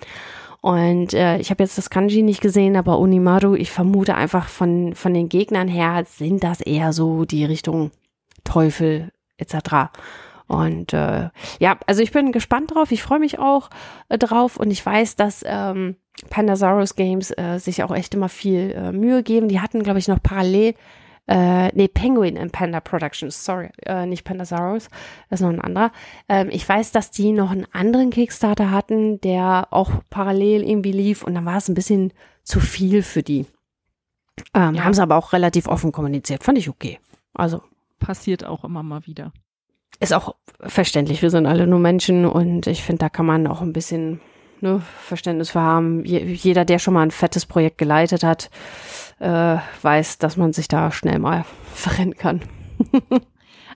Und 0.62 1.14
äh, 1.14 1.38
ich 1.40 1.50
habe 1.50 1.64
jetzt 1.64 1.78
das 1.78 1.90
Kanji 1.90 2.22
nicht 2.22 2.40
gesehen, 2.40 2.78
aber 2.78 3.00
Unimaru, 3.00 3.56
ich 3.56 3.72
vermute 3.72 4.16
einfach 4.16 4.48
von, 4.48 4.96
von 4.96 5.14
den 5.14 5.28
Gegnern 5.28 5.68
her 5.68 6.06
sind 6.08 6.44
das 6.44 6.62
eher 6.62 6.94
so 6.94 7.26
die 7.26 7.44
Richtung 7.44 7.92
Teufel 8.46 9.12
etc. 9.38 9.92
Und 10.52 10.91
äh, 10.91 11.30
ja, 11.60 11.78
also 11.88 12.04
ich 12.04 12.12
bin 12.12 12.34
gespannt 12.34 12.76
drauf. 12.76 12.91
Ich 12.91 13.02
freue 13.02 13.20
mich 13.20 13.39
auch 13.39 13.70
äh, 14.10 14.18
drauf 14.18 14.58
und 14.58 14.70
ich 14.70 14.86
weiß, 14.86 15.16
dass 15.16 15.45
ähm, 15.47 15.95
Pandasaurus 16.30 16.97
Games 16.97 17.32
äh, 17.32 17.58
sich 17.58 17.84
auch 17.84 17.95
echt 17.95 18.14
immer 18.14 18.28
viel 18.28 18.72
äh, 18.72 18.91
Mühe 18.91 19.24
geben. 19.24 19.47
Die 19.47 19.62
hatten, 19.62 19.82
glaube 19.82 19.99
ich, 19.99 20.10
noch 20.10 20.22
parallel 20.22 20.74
äh, 21.28 21.70
nee, 21.74 21.88
Penguin 21.88 22.38
and 22.38 22.52
Panda 22.52 22.82
Productions, 22.82 23.45
sorry, 23.45 23.70
äh, 23.86 24.06
nicht 24.06 24.26
Pandasaurus, 24.26 24.89
das 25.30 25.39
ist 25.39 25.45
noch 25.45 25.54
ein 25.54 25.62
anderer. 25.62 25.93
Ähm, 26.28 26.49
ich 26.52 26.68
weiß, 26.68 26.91
dass 26.91 27.12
die 27.12 27.32
noch 27.32 27.52
einen 27.52 27.68
anderen 27.72 28.10
Kickstarter 28.10 28.72
hatten, 28.72 29.22
der 29.22 29.68
auch 29.70 29.91
parallel 30.10 30.68
irgendwie 30.68 30.91
lief 30.91 31.24
und 31.24 31.36
dann 31.36 31.45
war 31.45 31.58
es 31.58 31.70
ein 31.70 31.76
bisschen 31.76 32.12
zu 32.43 32.60
viel 32.60 33.04
für 33.04 33.24
die. 33.24 33.45
Ähm, 34.54 34.76
ja. 34.76 34.84
Haben 34.84 34.93
sie 34.93 35.02
aber 35.02 35.16
auch 35.16 35.32
relativ 35.32 35.68
offen 35.68 35.93
kommuniziert, 35.93 36.43
fand 36.43 36.58
ich 36.58 36.68
okay. 36.68 36.99
Also. 37.34 37.62
Passiert 37.99 38.43
auch 38.43 38.66
immer 38.66 38.82
mal 38.82 39.06
wieder 39.06 39.32
ist 40.00 40.14
auch 40.14 40.36
verständlich. 40.62 41.22
Wir 41.22 41.30
sind 41.30 41.46
alle 41.46 41.68
nur 41.68 41.80
Menschen 41.80 42.26
und 42.26 42.68
ich 42.68 42.84
finde, 42.84 43.00
da 43.00 43.10
kann 43.10 43.26
man 43.26 43.48
auch 43.48 43.62
ein 43.62 43.74
bisschen 43.74 44.20
ne, 44.62 44.82
Verständnis 45.04 45.52
für 45.52 45.62
haben. 45.62 46.06
jeder, 46.06 46.66
der 46.66 46.80
schon 46.80 46.94
mal 46.94 47.04
ein 47.04 47.12
fettes 47.12 47.46
Projekt 47.46 47.78
geleitet 47.78 48.24
hat, 48.24 48.50
äh, 49.20 49.58
weiß, 49.82 50.18
dass 50.18 50.38
man 50.38 50.54
sich 50.54 50.68
da 50.68 50.92
schnell 50.92 51.20
mal 51.20 51.46
verrennen 51.74 52.16
kann. 52.16 52.42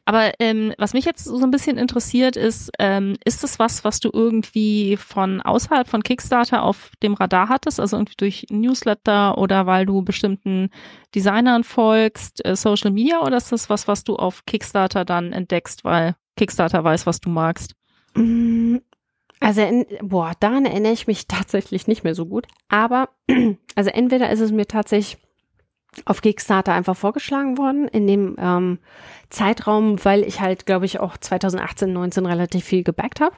Aber 0.06 0.32
ähm, 0.40 0.74
was 0.78 0.94
mich 0.94 1.06
jetzt 1.06 1.24
so 1.24 1.42
ein 1.42 1.50
bisschen 1.52 1.78
interessiert 1.78 2.36
ist, 2.36 2.72
ähm, 2.78 3.16
ist 3.26 3.44
das 3.44 3.58
was, 3.58 3.84
was 3.84 4.00
du 4.00 4.12
irgendwie 4.14 4.98
von 4.98 5.42
außerhalb 5.42 5.88
von 5.88 6.04
Kickstarter 6.04 6.62
auf 6.62 6.92
dem 7.02 7.16
Radar 7.16 7.50
hattest, 7.50 7.80
also 7.80 7.98
irgendwie 7.98 8.16
durch 8.18 8.46
Newsletter 8.52 9.38
oder 9.40 9.66
weil 9.66 9.88
du 9.88 10.04
bestimmten 10.04 10.70
Designern 11.16 11.64
folgst, 11.64 12.46
äh, 12.46 12.56
Social 12.56 12.92
Media, 12.92 13.22
oder 13.22 13.38
ist 13.38 13.52
das 13.52 13.70
was, 13.70 13.88
was 13.88 14.04
du 14.04 14.16
auf 14.16 14.46
Kickstarter 14.46 15.06
dann 15.06 15.34
entdeckst, 15.34 15.84
weil 15.84 16.16
Kickstarter 16.38 16.84
weiß, 16.84 17.08
was 17.08 17.20
du 17.20 17.30
magst? 17.30 17.74
Mm, 18.14 18.78
also, 19.40 19.86
boah, 20.02 20.34
daran 20.40 20.66
erinnere 20.66 20.94
ich 20.94 21.08
mich 21.08 21.28
tatsächlich 21.28 21.88
nicht 21.88 22.04
mehr 22.04 22.16
so 22.16 22.28
gut. 22.28 22.46
Aber, 22.70 23.10
also 23.76 23.90
entweder 23.90 24.30
ist 24.30 24.40
es 24.40 24.52
mir 24.52 24.68
tatsächlich 24.68 25.25
auf 26.06 26.22
Kickstarter 26.22 26.74
einfach 26.74 26.96
vorgeschlagen 26.96 27.58
worden 27.58 27.88
in 27.88 28.08
dem 28.08 28.36
ähm, 28.40 28.80
Zeitraum, 29.30 30.04
weil 30.04 30.24
ich 30.24 30.42
halt, 30.42 30.66
glaube 30.66 30.86
ich, 30.86 31.00
auch 31.00 31.18
2018, 31.18 31.92
19 31.92 32.26
relativ 32.26 32.66
viel 32.66 32.84
gebackt 32.84 33.22
habe. 33.22 33.36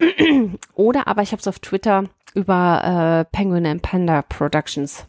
Oder 0.74 1.08
aber 1.08 1.22
ich 1.22 1.32
habe 1.32 1.40
es 1.40 1.48
auf 1.48 1.58
Twitter 1.58 2.04
über 2.34 3.26
äh, 3.26 3.36
Penguin 3.36 3.66
and 3.66 3.82
Panda 3.82 4.22
Productions 4.22 5.06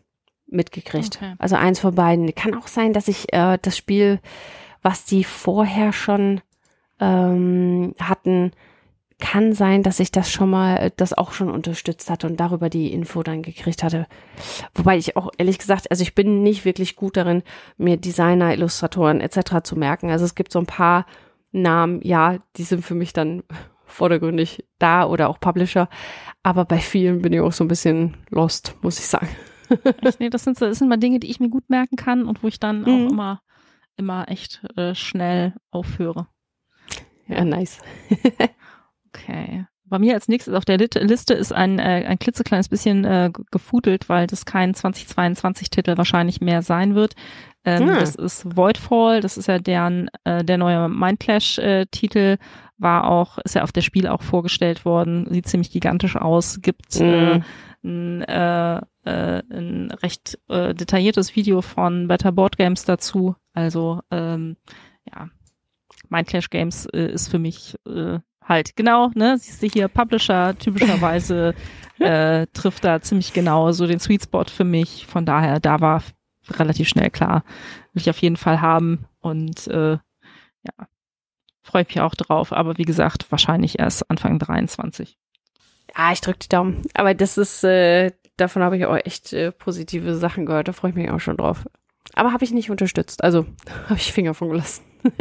mitgekriegt. 0.47 1.17
Okay. 1.17 1.35
Also 1.37 1.55
eins 1.55 1.79
von 1.79 1.95
beiden. 1.95 2.33
Kann 2.35 2.55
auch 2.55 2.67
sein, 2.67 2.93
dass 2.93 3.07
ich 3.07 3.31
äh, 3.33 3.57
das 3.61 3.77
Spiel, 3.77 4.19
was 4.81 5.05
die 5.05 5.23
vorher 5.23 5.93
schon 5.93 6.41
ähm, 6.99 7.93
hatten, 7.99 8.51
kann 9.19 9.53
sein, 9.53 9.83
dass 9.83 9.99
ich 9.99 10.11
das 10.11 10.31
schon 10.31 10.49
mal, 10.49 10.77
äh, 10.77 10.91
das 10.95 11.13
auch 11.13 11.33
schon 11.33 11.51
unterstützt 11.51 12.09
hatte 12.09 12.27
und 12.27 12.39
darüber 12.39 12.69
die 12.69 12.91
Info 12.91 13.21
dann 13.21 13.43
gekriegt 13.43 13.83
hatte. 13.83 14.07
Wobei 14.73 14.97
ich 14.97 15.15
auch 15.17 15.29
ehrlich 15.37 15.59
gesagt, 15.59 15.91
also 15.91 16.01
ich 16.01 16.15
bin 16.15 16.41
nicht 16.41 16.65
wirklich 16.65 16.95
gut 16.95 17.17
darin, 17.17 17.43
mir 17.77 17.97
Designer, 17.97 18.53
Illustratoren 18.53 19.21
etc. 19.21 19.63
zu 19.63 19.75
merken. 19.75 20.09
Also 20.09 20.25
es 20.25 20.35
gibt 20.35 20.51
so 20.51 20.59
ein 20.59 20.65
paar 20.65 21.05
Namen, 21.51 21.99
ja, 22.03 22.37
die 22.55 22.63
sind 22.63 22.83
für 22.83 22.95
mich 22.95 23.13
dann 23.13 23.43
vordergründig 23.85 24.65
da 24.79 25.05
oder 25.05 25.29
auch 25.29 25.39
Publisher. 25.39 25.89
Aber 26.41 26.65
bei 26.65 26.77
vielen 26.77 27.21
bin 27.21 27.33
ich 27.33 27.41
auch 27.41 27.51
so 27.51 27.65
ein 27.65 27.69
bisschen 27.69 28.17
lost, 28.29 28.75
muss 28.81 28.99
ich 28.99 29.05
sagen. 29.05 29.29
Echt, 30.01 30.19
nee, 30.19 30.29
das 30.29 30.45
sind, 30.45 30.59
das 30.61 30.79
sind 30.79 30.87
mal 30.87 30.97
Dinge, 30.97 31.19
die 31.19 31.29
ich 31.29 31.39
mir 31.39 31.49
gut 31.49 31.69
merken 31.69 31.95
kann 31.95 32.25
und 32.25 32.41
wo 32.41 32.47
ich 32.47 32.59
dann 32.59 32.81
mhm. 32.81 32.87
auch 32.87 33.11
immer, 33.11 33.41
immer 33.97 34.29
echt 34.29 34.63
äh, 34.77 34.95
schnell 34.95 35.53
aufhöre. 35.71 36.27
Ja, 37.27 37.43
nice. 37.43 37.79
Okay. 39.29 39.65
Bei 39.85 39.97
mir 39.97 40.13
als 40.13 40.27
nächstes 40.27 40.53
auf 40.53 40.65
der 40.65 40.77
Liste 40.77 41.33
ist 41.33 41.51
ein, 41.51 41.79
äh, 41.79 42.05
ein 42.07 42.19
klitzekleines 42.19 42.69
bisschen 42.69 43.05
äh, 43.05 43.31
gefudelt, 43.49 44.07
weil 44.07 44.27
das 44.27 44.45
kein 44.45 44.75
2022-Titel 44.75 45.97
wahrscheinlich 45.97 46.41
mehr 46.41 46.61
sein 46.61 46.93
wird. 46.93 47.15
Ähm, 47.65 47.89
hm. 47.89 47.95
Das 47.95 48.15
ist 48.15 48.55
Voidfall, 48.55 49.19
das 49.21 49.37
ist 49.37 49.47
ja 49.47 49.57
deren, 49.57 50.09
äh, 50.25 50.43
der 50.43 50.59
neue 50.59 50.89
Mindclash-Titel, 50.89 52.37
war 52.77 53.09
auch, 53.09 53.39
ist 53.39 53.55
ja 53.55 53.63
auf 53.63 53.71
der 53.71 53.81
Spiel 53.81 54.07
auch 54.07 54.21
vorgestellt 54.21 54.85
worden, 54.85 55.27
sieht 55.29 55.47
ziemlich 55.47 55.71
gigantisch 55.71 56.15
aus, 56.15 56.61
gibt 56.61 56.95
äh, 56.97 57.41
ein, 57.83 58.21
äh, 58.21 58.77
äh, 59.05 59.43
ein 59.51 59.91
recht 60.03 60.39
äh, 60.49 60.73
detailliertes 60.73 61.35
Video 61.35 61.61
von 61.61 62.07
Better 62.07 62.31
Board 62.31 62.57
Games 62.57 62.85
dazu. 62.85 63.35
Also 63.53 64.01
ähm, 64.11 64.55
ja, 65.11 65.29
Mindclash 66.09 66.49
Games 66.49 66.85
äh, 66.87 67.11
ist 67.11 67.29
für 67.29 67.39
mich 67.39 67.75
äh, 67.87 68.19
halt, 68.49 68.75
genau, 68.75 69.11
ne, 69.15 69.37
siehst 69.37 69.61
du 69.61 69.67
hier, 69.67 69.87
Publisher 69.87 70.57
typischerweise 70.57 71.53
äh, 71.99 72.47
trifft 72.53 72.83
da 72.83 73.01
ziemlich 73.01 73.33
genau 73.33 73.71
so 73.71 73.87
den 73.87 73.99
Sweet 73.99 74.23
Spot 74.23 74.45
für 74.45 74.63
mich. 74.63 75.05
Von 75.05 75.25
daher, 75.25 75.59
da 75.59 75.79
war 75.79 76.03
relativ 76.49 76.89
schnell 76.89 77.09
klar, 77.09 77.43
will 77.93 78.01
ich 78.01 78.09
auf 78.09 78.17
jeden 78.17 78.37
Fall 78.37 78.61
haben 78.61 79.05
und 79.21 79.67
äh, 79.67 79.91
ja, 79.91 80.87
freue 81.61 81.85
mich 81.87 82.01
auch 82.01 82.15
drauf. 82.15 82.51
Aber 82.51 82.77
wie 82.77 82.85
gesagt, 82.85 83.31
wahrscheinlich 83.31 83.79
erst 83.79 84.09
Anfang 84.09 84.39
23. 84.39 85.17
Ja, 85.95 86.11
ich 86.11 86.21
drücke 86.21 86.39
die 86.39 86.49
Daumen. 86.49 86.83
Aber 86.93 87.13
das 87.13 87.37
ist, 87.37 87.63
äh, 87.63 88.11
davon 88.37 88.63
habe 88.63 88.77
ich 88.77 88.85
auch 88.85 88.95
echt 88.95 89.33
äh, 89.33 89.51
positive 89.51 90.15
Sachen 90.15 90.45
gehört. 90.45 90.67
Da 90.67 90.73
freue 90.73 90.91
ich 90.91 90.97
mich 90.97 91.09
auch 91.11 91.19
schon 91.19 91.37
drauf. 91.37 91.65
Aber 92.13 92.33
habe 92.33 92.43
ich 92.43 92.51
nicht 92.51 92.71
unterstützt. 92.71 93.23
Also 93.23 93.45
habe 93.85 93.99
ich 93.99 94.11
Finger 94.11 94.33
von 94.33 94.49
gelassen. 94.49 94.83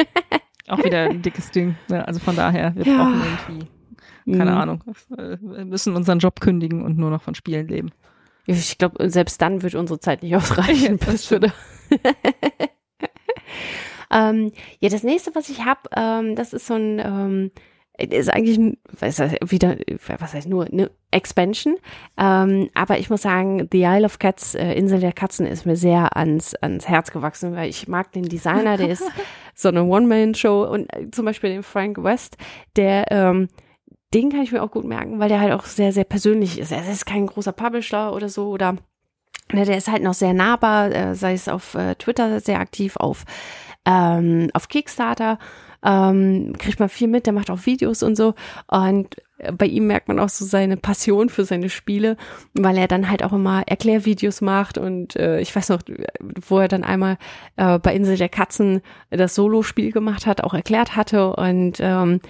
Auch 0.68 0.82
wieder 0.84 1.04
ein 1.04 1.22
dickes 1.22 1.50
Ding. 1.50 1.76
Ne? 1.88 2.06
Also 2.06 2.20
von 2.20 2.36
daher, 2.36 2.74
wir 2.76 2.84
ja. 2.84 2.96
brauchen 2.96 3.20
irgendwie, 3.20 4.38
keine 4.38 4.52
mhm. 4.52 4.56
Ahnung, 4.56 4.84
wir 5.08 5.64
müssen 5.64 5.96
unseren 5.96 6.18
Job 6.18 6.40
kündigen 6.40 6.82
und 6.82 6.98
nur 6.98 7.10
noch 7.10 7.22
von 7.22 7.34
Spielen 7.34 7.68
leben. 7.68 7.90
Ich 8.46 8.78
glaube, 8.78 9.10
selbst 9.10 9.42
dann 9.42 9.62
wird 9.62 9.74
unsere 9.74 10.00
Zeit 10.00 10.22
nicht 10.22 10.34
ausreichen. 10.34 10.98
das 11.04 11.30
würde. 11.30 11.52
ähm, 14.10 14.52
ja, 14.80 14.88
das 14.88 15.02
nächste, 15.02 15.34
was 15.34 15.50
ich 15.50 15.64
habe, 15.64 15.80
ähm, 15.94 16.34
das 16.34 16.54
ist 16.54 16.66
so 16.66 16.74
ein 16.74 16.98
ähm, 16.98 17.50
ist 17.98 18.32
eigentlich 18.32 18.78
was 19.00 19.18
heißt, 19.18 19.36
wieder, 19.50 19.76
was 20.18 20.34
heißt 20.34 20.48
nur, 20.48 20.66
eine 20.66 20.90
Expansion. 21.10 21.76
Ähm, 22.16 22.70
aber 22.74 22.98
ich 22.98 23.10
muss 23.10 23.22
sagen, 23.22 23.68
The 23.72 23.82
Isle 23.82 24.04
of 24.04 24.18
Cats, 24.18 24.54
äh, 24.54 24.72
Insel 24.74 25.00
der 25.00 25.12
Katzen, 25.12 25.46
ist 25.46 25.66
mir 25.66 25.76
sehr 25.76 26.16
ans, 26.16 26.54
ans 26.56 26.88
Herz 26.88 27.10
gewachsen, 27.10 27.54
weil 27.56 27.68
ich 27.68 27.88
mag 27.88 28.12
den 28.12 28.24
Designer, 28.24 28.76
der 28.76 28.90
ist 28.90 29.04
so 29.54 29.68
eine 29.68 29.84
One-Man-Show 29.84 30.64
und 30.64 30.92
äh, 30.94 31.10
zum 31.10 31.24
Beispiel 31.24 31.50
den 31.50 31.62
Frank 31.62 32.02
West, 32.02 32.36
der, 32.76 33.10
ähm, 33.10 33.48
den 34.14 34.30
kann 34.30 34.42
ich 34.42 34.52
mir 34.52 34.62
auch 34.62 34.70
gut 34.70 34.84
merken, 34.84 35.18
weil 35.18 35.28
der 35.28 35.40
halt 35.40 35.52
auch 35.52 35.64
sehr, 35.64 35.92
sehr 35.92 36.04
persönlich 36.04 36.58
ist. 36.58 36.72
Er 36.72 36.88
ist 36.88 37.04
kein 37.04 37.26
großer 37.26 37.52
Publisher 37.52 38.14
oder 38.14 38.28
so 38.28 38.48
oder 38.48 38.76
der 39.52 39.76
ist 39.76 39.88
halt 39.88 40.02
noch 40.02 40.14
sehr 40.14 40.34
nahbar, 40.34 40.90
äh, 40.92 41.14
sei 41.14 41.34
es 41.34 41.48
auf 41.48 41.74
äh, 41.74 41.94
Twitter 41.94 42.40
sehr 42.40 42.60
aktiv, 42.60 42.96
auf, 42.96 43.24
ähm, 43.84 44.50
auf 44.54 44.68
Kickstarter 44.68 45.38
ähm, 45.82 46.54
kriegt 46.58 46.80
man 46.80 46.88
viel 46.88 47.08
mit, 47.08 47.26
der 47.26 47.32
macht 47.32 47.50
auch 47.50 47.66
Videos 47.66 48.02
und 48.02 48.16
so. 48.16 48.34
Und 48.66 49.16
bei 49.52 49.66
ihm 49.66 49.86
merkt 49.86 50.08
man 50.08 50.18
auch 50.18 50.28
so 50.28 50.44
seine 50.44 50.76
Passion 50.76 51.28
für 51.28 51.44
seine 51.44 51.70
Spiele, 51.70 52.16
weil 52.54 52.76
er 52.76 52.88
dann 52.88 53.08
halt 53.08 53.22
auch 53.22 53.32
immer 53.32 53.62
Erklärvideos 53.66 54.40
macht 54.40 54.78
und 54.78 55.14
äh, 55.14 55.40
ich 55.40 55.54
weiß 55.54 55.68
noch, 55.68 55.80
wo 56.48 56.58
er 56.58 56.68
dann 56.68 56.82
einmal 56.82 57.18
äh, 57.56 57.78
bei 57.78 57.94
Insel 57.94 58.16
der 58.16 58.28
Katzen 58.28 58.82
das 59.10 59.36
Solo-Spiel 59.36 59.92
gemacht 59.92 60.26
hat, 60.26 60.42
auch 60.42 60.54
erklärt 60.54 60.96
hatte 60.96 61.34
und 61.36 61.78
ähm, 61.78 62.20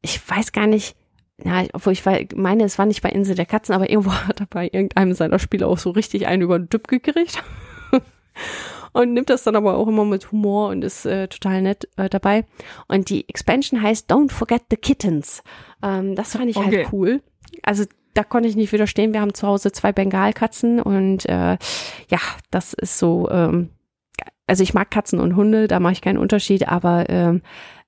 ich 0.00 0.20
weiß 0.26 0.52
gar 0.52 0.66
nicht, 0.66 0.96
ja, 1.42 1.64
obwohl 1.72 1.92
ich 1.92 2.04
meine, 2.34 2.64
es 2.64 2.78
war 2.78 2.86
nicht 2.86 3.02
bei 3.02 3.10
Insel 3.10 3.34
der 3.34 3.46
Katzen, 3.46 3.74
aber 3.74 3.90
irgendwo 3.90 4.12
hat 4.28 4.40
er 4.40 4.46
bei 4.46 4.66
irgendeinem 4.66 5.14
seiner 5.14 5.38
Spiele 5.38 5.66
auch 5.66 5.78
so 5.78 5.90
richtig 5.90 6.26
einen 6.26 6.42
über 6.42 6.58
den 6.58 6.68
Düpp 6.68 6.88
gekriegt. 6.88 7.42
und 8.92 9.12
nimmt 9.12 9.30
das 9.30 9.42
dann 9.42 9.56
aber 9.56 9.76
auch 9.76 9.88
immer 9.88 10.04
mit 10.04 10.30
Humor 10.30 10.68
und 10.68 10.82
ist 10.84 11.04
äh, 11.06 11.28
total 11.28 11.62
nett 11.62 11.88
äh, 11.96 12.08
dabei. 12.08 12.44
Und 12.88 13.10
die 13.10 13.28
Expansion 13.28 13.82
heißt 13.82 14.10
Don't 14.10 14.30
Forget 14.30 14.62
the 14.70 14.76
Kittens. 14.76 15.42
Ähm, 15.82 16.14
das 16.14 16.36
fand 16.36 16.48
ich 16.50 16.56
halt 16.56 16.68
Okay. 16.68 16.84
halt 16.84 16.92
cool. 16.92 17.22
Also 17.62 17.84
da 18.14 18.22
konnte 18.22 18.48
ich 18.48 18.56
nicht 18.56 18.72
widerstehen. 18.72 19.12
Wir 19.12 19.20
haben 19.20 19.34
zu 19.34 19.46
Hause 19.46 19.72
zwei 19.72 19.92
Bengalkatzen 19.92 20.80
und 20.80 21.26
äh, 21.26 21.58
ja, 22.08 22.18
das 22.50 22.72
ist 22.72 22.98
so. 22.98 23.28
Ähm, 23.30 23.70
also 24.46 24.62
ich 24.62 24.74
mag 24.74 24.90
Katzen 24.90 25.20
und 25.20 25.36
Hunde, 25.36 25.68
da 25.68 25.80
mache 25.80 25.94
ich 25.94 26.02
keinen 26.02 26.18
Unterschied, 26.18 26.68
aber 26.68 27.08
ähm, 27.08 27.40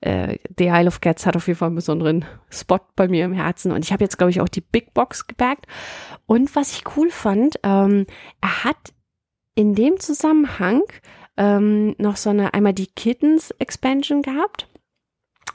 äh, 0.06 0.38
The 0.56 0.66
Isle 0.66 0.86
of 0.86 1.00
Cats 1.00 1.26
hat 1.26 1.36
auf 1.36 1.46
jeden 1.46 1.58
Fall 1.58 1.66
einen 1.66 1.76
besonderen 1.76 2.24
Spot 2.50 2.80
bei 2.94 3.08
mir 3.08 3.24
im 3.24 3.32
Herzen. 3.32 3.72
Und 3.72 3.84
ich 3.84 3.92
habe 3.92 4.04
jetzt, 4.04 4.18
glaube 4.18 4.30
ich, 4.30 4.40
auch 4.40 4.48
die 4.48 4.60
Big 4.60 4.94
Box 4.94 5.26
gebackt. 5.26 5.66
Und 6.26 6.54
was 6.54 6.72
ich 6.72 6.96
cool 6.96 7.10
fand, 7.10 7.58
ähm, 7.62 8.06
er 8.40 8.64
hat 8.64 8.94
in 9.54 9.74
dem 9.74 9.98
Zusammenhang 9.98 10.82
ähm, 11.36 11.94
noch 11.98 12.16
so 12.16 12.30
eine, 12.30 12.54
einmal 12.54 12.72
die 12.72 12.86
Kittens 12.86 13.50
Expansion 13.52 14.22
gehabt. 14.22 14.68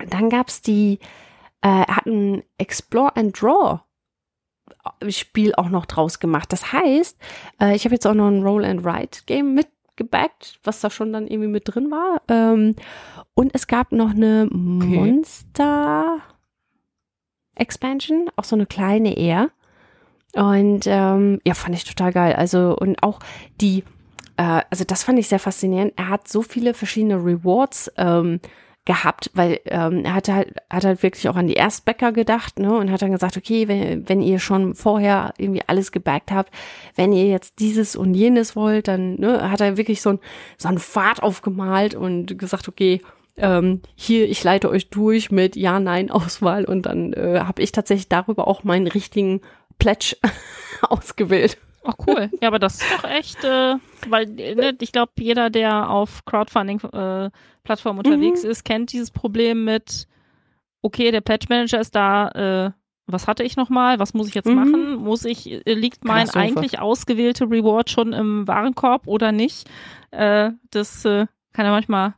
Dann 0.09 0.29
gab's 0.29 0.61
die, 0.61 0.99
äh, 1.61 1.85
er 1.87 1.95
hat 1.95 2.05
ein 2.05 2.43
Explore 2.57 3.15
and 3.15 3.39
Draw 3.39 3.79
Spiel 5.09 5.53
auch 5.55 5.69
noch 5.69 5.85
draus 5.85 6.19
gemacht. 6.19 6.51
Das 6.51 6.71
heißt, 6.71 7.17
äh, 7.59 7.75
ich 7.75 7.85
habe 7.85 7.95
jetzt 7.95 8.07
auch 8.07 8.13
noch 8.13 8.27
ein 8.27 8.43
Roll 8.43 8.65
and 8.65 8.83
Write 8.83 9.21
Game 9.25 9.53
mitgebackt, 10.01 10.59
was 10.63 10.81
da 10.81 10.89
schon 10.89 11.13
dann 11.13 11.27
irgendwie 11.27 11.49
mit 11.49 11.63
drin 11.65 11.91
war. 11.91 12.21
Ähm, 12.27 12.75
und 13.33 13.53
es 13.53 13.67
gab 13.67 13.91
noch 13.91 14.11
eine 14.11 14.47
Monster 14.51 16.19
Expansion, 17.55 18.29
auch 18.35 18.43
so 18.43 18.55
eine 18.55 18.65
kleine 18.65 19.17
eher. 19.17 19.49
Und 20.33 20.85
ähm, 20.85 21.39
ja, 21.45 21.53
fand 21.53 21.75
ich 21.75 21.83
total 21.83 22.11
geil. 22.13 22.33
Also 22.33 22.75
und 22.77 23.03
auch 23.03 23.19
die, 23.59 23.83
äh, 24.37 24.61
also 24.69 24.83
das 24.85 25.03
fand 25.03 25.19
ich 25.19 25.27
sehr 25.27 25.39
faszinierend. 25.39 25.93
Er 25.97 26.09
hat 26.09 26.27
so 26.27 26.41
viele 26.41 26.73
verschiedene 26.73 27.15
Rewards 27.15 27.91
ähm, 27.97 28.39
gehabt, 28.85 29.29
weil 29.33 29.59
ähm, 29.65 30.03
er 30.05 30.15
hatte 30.15 30.33
halt, 30.33 30.55
hat 30.69 30.85
halt 30.85 31.03
wirklich 31.03 31.29
auch 31.29 31.35
an 31.35 31.47
die 31.47 31.53
Erstbäcker 31.53 32.11
gedacht, 32.11 32.57
ne, 32.57 32.75
und 32.75 32.91
hat 32.91 33.01
dann 33.01 33.11
gesagt, 33.11 33.37
okay, 33.37 33.67
wenn, 33.67 34.09
wenn 34.09 34.21
ihr 34.21 34.39
schon 34.39 34.73
vorher 34.73 35.33
irgendwie 35.37 35.61
alles 35.67 35.91
gebackt 35.91 36.31
habt, 36.31 36.51
wenn 36.95 37.13
ihr 37.13 37.27
jetzt 37.27 37.59
dieses 37.59 37.95
und 37.95 38.15
jenes 38.15 38.55
wollt, 38.55 38.87
dann 38.87 39.15
ne, 39.15 39.51
hat 39.51 39.61
er 39.61 39.77
wirklich 39.77 40.01
so 40.01 40.11
ein 40.11 40.19
so 40.57 40.67
einen 40.67 40.79
Pfad 40.79 41.21
aufgemalt 41.21 41.93
und 41.93 42.39
gesagt, 42.39 42.67
okay, 42.67 43.01
ähm, 43.37 43.81
hier, 43.95 44.27
ich 44.27 44.43
leite 44.43 44.69
euch 44.69 44.89
durch 44.89 45.31
mit 45.31 45.55
Ja-Nein-Auswahl 45.55 46.65
und 46.65 46.87
dann 46.87 47.13
äh, 47.13 47.41
habe 47.45 47.61
ich 47.61 47.71
tatsächlich 47.71 48.09
darüber 48.09 48.47
auch 48.47 48.63
meinen 48.63 48.87
richtigen 48.87 49.41
Pledge 49.77 50.17
ausgewählt. 50.81 51.57
Ach 51.83 51.95
cool. 52.05 52.29
Ja, 52.41 52.47
aber 52.47 52.59
das 52.59 52.75
ist 52.75 52.91
doch 52.91 53.09
echt, 53.09 53.43
äh, 53.43 53.75
weil 54.07 54.27
ne, 54.27 54.75
ich 54.79 54.91
glaube, 54.91 55.11
jeder, 55.17 55.49
der 55.49 55.89
auf 55.89 56.25
Crowdfunding-Plattformen 57.63 57.99
unterwegs 57.99 58.43
ist, 58.43 58.63
kennt 58.63 58.91
dieses 58.91 59.11
Problem 59.11 59.63
mit, 59.63 60.07
okay, 60.81 61.11
der 61.11 61.21
Pledge 61.21 61.47
Manager 61.49 61.79
ist 61.79 61.95
da, 61.95 62.29
äh, 62.67 62.71
was 63.07 63.27
hatte 63.27 63.43
ich 63.43 63.57
nochmal? 63.57 63.99
Was 63.99 64.13
muss 64.13 64.27
ich 64.27 64.35
jetzt 64.35 64.47
Mhm. 64.47 64.55
machen? 64.55 64.95
Muss 64.95 65.25
ich, 65.25 65.51
äh, 65.51 65.73
liegt 65.73 66.05
mein 66.05 66.29
eigentlich 66.29 66.79
ausgewählte 66.79 67.45
Reward 67.45 67.89
schon 67.89 68.13
im 68.13 68.47
Warenkorb 68.47 69.07
oder 69.07 69.31
nicht? 69.31 69.69
Äh, 70.11 70.51
das 70.71 71.03
äh, 71.05 71.25
kann 71.53 71.65
ja 71.65 71.71
manchmal 71.71 72.13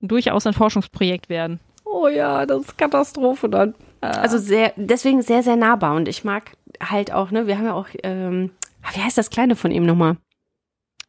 durchaus 0.00 0.46
ein 0.46 0.52
Forschungsprojekt 0.54 1.28
werden. 1.28 1.60
Oh 1.84 2.08
ja, 2.08 2.44
das 2.46 2.62
ist 2.62 2.78
Katastrophe 2.78 3.48
dann. 3.48 3.74
Also 4.00 4.38
sehr, 4.38 4.72
deswegen 4.76 5.22
sehr, 5.22 5.42
sehr 5.42 5.56
nahbar. 5.56 5.96
Und 5.96 6.06
ich 6.06 6.22
mag 6.22 6.52
halt 6.80 7.10
auch, 7.12 7.30
ne, 7.30 7.46
wir 7.46 7.56
haben 7.58 7.64
ja 7.64 7.72
auch, 7.74 7.88
ähm, 8.04 8.50
wie 8.94 9.00
heißt 9.02 9.18
das 9.18 9.30
Kleine 9.30 9.56
von 9.56 9.70
ihm 9.72 9.84
nochmal? 9.84 10.18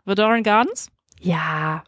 Vodoran 0.05 0.41
Gardens? 0.41 0.89
Ja. 1.19 1.83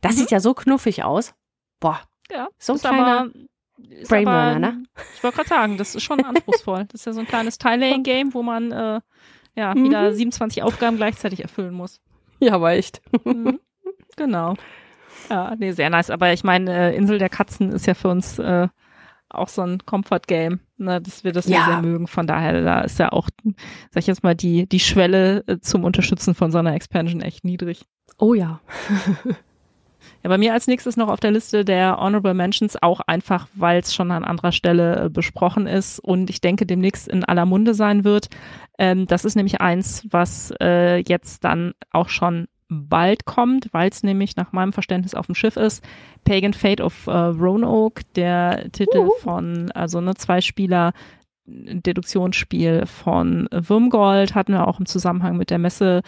Das 0.00 0.12
Mhm. 0.14 0.18
sieht 0.20 0.30
ja 0.30 0.40
so 0.40 0.54
knuffig 0.54 1.04
aus. 1.04 1.34
Boah, 1.80 2.00
Ja. 2.30 2.48
so 2.58 2.74
ein 2.74 2.78
kleiner 2.78 3.20
aber, 3.20 3.30
Brainburner, 4.08 4.58
ne? 4.58 4.82
Ich 5.16 5.22
wollte 5.22 5.36
gerade 5.38 5.48
sagen, 5.48 5.76
das 5.78 5.94
ist 5.94 6.02
schon 6.02 6.22
anspruchsvoll. 6.24 6.84
Das 6.86 7.00
ist 7.00 7.04
ja 7.06 7.12
so 7.12 7.20
ein 7.20 7.26
kleines 7.26 7.58
Tile-Laying-Game, 7.58 8.34
wo 8.34 8.42
man 8.42 8.72
äh, 8.72 9.00
ja 9.56 9.74
Mhm. 9.74 9.84
wieder 9.84 10.14
27 10.14 10.62
Aufgaben 10.62 10.96
gleichzeitig 10.96 11.40
erfüllen 11.42 11.74
muss. 11.74 12.00
Ja, 12.40 12.54
aber 12.54 12.72
echt. 12.72 13.00
Mhm. 13.24 13.60
genau. 14.16 14.54
Ja, 15.28 15.54
nee, 15.58 15.72
sehr 15.72 15.90
nice. 15.90 16.10
Aber 16.10 16.32
ich 16.32 16.44
meine, 16.44 16.92
äh, 16.92 16.96
Insel 16.96 17.18
der 17.18 17.28
Katzen 17.28 17.70
ist 17.72 17.86
ja 17.86 17.94
für 17.94 18.08
uns 18.08 18.38
äh, 18.38 18.68
auch 19.28 19.48
so 19.48 19.62
ein 19.62 19.84
Comfort-Game, 19.86 20.60
ne, 20.76 21.00
dass 21.00 21.22
wir 21.24 21.32
das. 21.32 21.46
Ja. 21.46 21.64
sehr 21.66 21.82
mögen. 21.82 22.06
Von 22.08 22.26
daher, 22.26 22.62
da 22.62 22.80
ist 22.80 22.98
ja 22.98 23.12
auch, 23.12 23.28
sag 23.44 24.00
ich 24.00 24.06
jetzt 24.08 24.22
mal, 24.24 24.34
die, 24.34 24.66
die 24.68 24.80
Schwelle 24.80 25.44
äh, 25.46 25.58
zum 25.60 25.84
Unterstützen 25.84 26.34
von 26.34 26.50
so 26.50 26.58
einer 26.58 26.74
Expansion 26.74 27.20
echt 27.20 27.44
niedrig. 27.44 27.84
Oh 28.18 28.34
ja. 28.34 28.60
Ja, 30.22 30.28
bei 30.28 30.38
mir 30.38 30.52
als 30.52 30.66
nächstes 30.66 30.96
noch 30.96 31.08
auf 31.08 31.20
der 31.20 31.30
Liste 31.30 31.64
der 31.64 31.96
Honorable 31.98 32.34
Mentions, 32.34 32.80
auch 32.82 33.00
einfach, 33.00 33.48
weil 33.54 33.80
es 33.80 33.94
schon 33.94 34.10
an 34.10 34.24
anderer 34.24 34.52
Stelle 34.52 35.04
äh, 35.04 35.08
besprochen 35.08 35.66
ist 35.66 35.98
und 35.98 36.28
ich 36.28 36.40
denke 36.40 36.66
demnächst 36.66 37.08
in 37.08 37.24
aller 37.24 37.46
Munde 37.46 37.74
sein 37.74 38.04
wird. 38.04 38.28
Ähm, 38.78 39.06
das 39.06 39.24
ist 39.24 39.34
nämlich 39.34 39.60
eins, 39.60 40.06
was 40.10 40.52
äh, 40.60 40.98
jetzt 40.98 41.44
dann 41.44 41.72
auch 41.90 42.08
schon 42.10 42.48
bald 42.68 43.24
kommt, 43.24 43.68
weil 43.72 43.88
es 43.88 44.02
nämlich 44.02 44.36
nach 44.36 44.52
meinem 44.52 44.72
Verständnis 44.72 45.14
auf 45.14 45.26
dem 45.26 45.34
Schiff 45.34 45.56
ist. 45.56 45.82
Pagan 46.24 46.52
Fate 46.52 46.80
of 46.80 47.06
äh, 47.06 47.10
Roanoke, 47.10 48.02
der 48.14 48.70
Titel 48.72 48.98
Uhu. 48.98 49.12
von, 49.20 49.70
also 49.72 49.98
eine 49.98 50.14
Zwei-Spieler 50.14 50.92
Deduktionsspiel 51.46 52.86
von 52.86 53.48
Würmgold 53.50 54.34
hatten 54.34 54.52
wir 54.52 54.68
auch 54.68 54.78
im 54.78 54.86
Zusammenhang 54.86 55.36
mit 55.36 55.50
der 55.50 55.58
Messe 55.58 56.02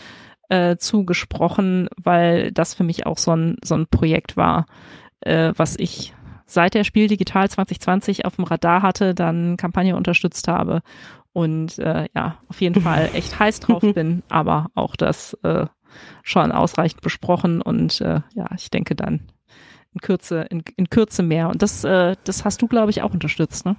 äh, 0.53 0.77
zugesprochen, 0.77 1.89
weil 1.97 2.53
das 2.53 2.75
für 2.75 2.85
mich 2.85 3.07
auch 3.07 3.17
so 3.17 3.35
ein, 3.35 3.57
so 3.65 3.75
ein 3.75 3.87
Projekt 3.87 4.37
war, 4.37 4.67
äh, 5.21 5.53
was 5.57 5.79
ich 5.79 6.15
seit 6.45 6.75
der 6.75 6.85
Spiel 6.85 7.09
Digital 7.09 7.49
2020 7.49 8.27
auf 8.27 8.37
dem 8.37 8.45
Radar 8.45 8.83
hatte, 8.83 9.15
dann 9.15 9.57
Kampagne 9.57 9.97
unterstützt 9.97 10.49
habe 10.49 10.83
und 11.33 11.79
äh, 11.79 12.07
ja, 12.15 12.37
auf 12.49 12.61
jeden 12.61 12.83
Fall 12.83 13.09
echt 13.15 13.39
heiß 13.39 13.61
drauf 13.61 13.83
bin, 13.95 14.23
aber 14.29 14.67
auch 14.75 14.95
das 14.95 15.33
äh, 15.43 15.67
schon 16.23 16.53
ausreichend 16.53 17.01
besprochen 17.01 17.63
und 17.63 18.03
äh, 18.03 18.21
ja, 18.35 18.47
ich 18.55 18.71
denke 18.71 18.95
dann 18.95 19.23
in 19.95 20.01
Kürze, 20.01 20.43
in, 20.51 20.63
in 20.77 20.91
Kürze 20.91 21.23
mehr. 21.23 21.49
Und 21.49 21.63
das, 21.63 21.85
äh, 21.85 22.17
das 22.25 22.45
hast 22.45 22.63
du, 22.63 22.67
glaube 22.67 22.91
ich, 22.91 23.03
auch 23.03 23.13
unterstützt, 23.13 23.67
ne? 23.67 23.77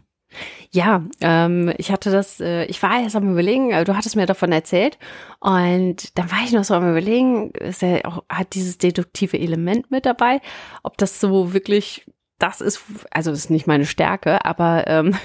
Ja, 0.71 1.03
ähm, 1.21 1.73
ich 1.77 1.91
hatte 1.91 2.11
das, 2.11 2.39
äh, 2.39 2.65
ich 2.65 2.81
war 2.81 3.01
erst 3.01 3.15
am 3.15 3.31
überlegen, 3.31 3.71
äh, 3.71 3.83
du 3.83 3.95
hattest 3.95 4.15
mir 4.15 4.25
davon 4.25 4.51
erzählt 4.51 4.97
und 5.39 6.17
dann 6.17 6.31
war 6.31 6.39
ich 6.45 6.51
noch 6.51 6.63
so 6.63 6.73
am 6.73 6.89
überlegen, 6.89 7.51
ist 7.51 7.81
ja 7.81 8.03
auch, 8.05 8.23
hat 8.29 8.53
dieses 8.55 8.77
deduktive 8.77 9.39
Element 9.39 9.91
mit 9.91 10.05
dabei, 10.05 10.41
ob 10.83 10.97
das 10.97 11.19
so 11.19 11.53
wirklich 11.53 12.05
das 12.39 12.59
ist, 12.59 12.81
also 13.11 13.29
das 13.31 13.39
ist 13.39 13.49
nicht 13.51 13.67
meine 13.67 13.85
Stärke, 13.85 14.43
aber 14.43 14.85
ähm, 14.87 15.15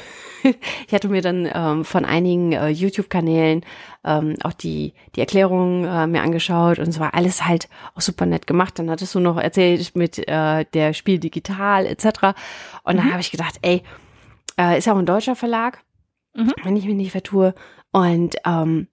ich 0.87 0.95
hatte 0.95 1.09
mir 1.09 1.21
dann 1.23 1.49
ähm, 1.53 1.85
von 1.85 2.05
einigen 2.05 2.53
äh, 2.53 2.69
YouTube-Kanälen 2.69 3.65
ähm, 4.05 4.37
auch 4.45 4.53
die, 4.53 4.95
die 5.17 5.21
Erklärungen 5.21 5.85
äh, 5.85 6.07
mir 6.07 6.23
angeschaut 6.23 6.79
und 6.79 6.87
es 6.87 7.01
war 7.01 7.15
alles 7.15 7.45
halt 7.45 7.69
auch 7.97 8.03
super 8.03 8.25
nett 8.25 8.47
gemacht. 8.47 8.79
Dann 8.79 8.89
hattest 8.89 9.17
du 9.17 9.21
noch 9.21 9.37
erzählt 9.37 9.97
mit 9.97 10.29
äh, 10.29 10.65
der 10.73 10.93
Spiel 10.93 11.19
digital 11.19 11.87
etc. 11.87 12.07
Und 12.85 12.99
dann 12.99 13.07
Mhm. 13.07 13.11
habe 13.11 13.21
ich 13.21 13.33
gedacht, 13.33 13.57
ey, 13.63 13.83
äh, 14.59 14.79
ist 14.79 14.89
auch 14.89 14.97
ein 14.97 15.07
deutscher 15.07 15.37
Verlag, 15.37 15.83
Mhm. 16.35 16.53
wenn 16.63 16.77
ich 16.77 16.85
mich 16.87 16.95
nicht 16.95 17.13
vertue. 17.13 17.55
Und 17.91 18.37
ähm, 18.45 18.89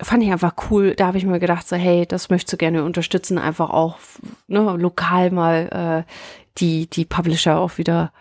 fand 0.00 0.22
ich 0.22 0.32
einfach 0.32 0.54
cool. 0.70 0.94
Da 0.94 1.06
habe 1.08 1.18
ich 1.18 1.24
mir 1.24 1.38
gedacht, 1.38 1.66
so, 1.68 1.76
hey, 1.76 2.06
das 2.06 2.28
möchtest 2.30 2.52
du 2.54 2.56
gerne 2.56 2.84
unterstützen, 2.84 3.38
einfach 3.38 3.70
auch 3.70 3.98
ne, 4.46 4.60
lokal 4.76 5.30
mal 5.30 6.04
äh, 6.06 6.12
die, 6.58 6.88
die 6.88 7.04
Publisher 7.04 7.58
auch 7.58 7.78
wieder 7.78 8.12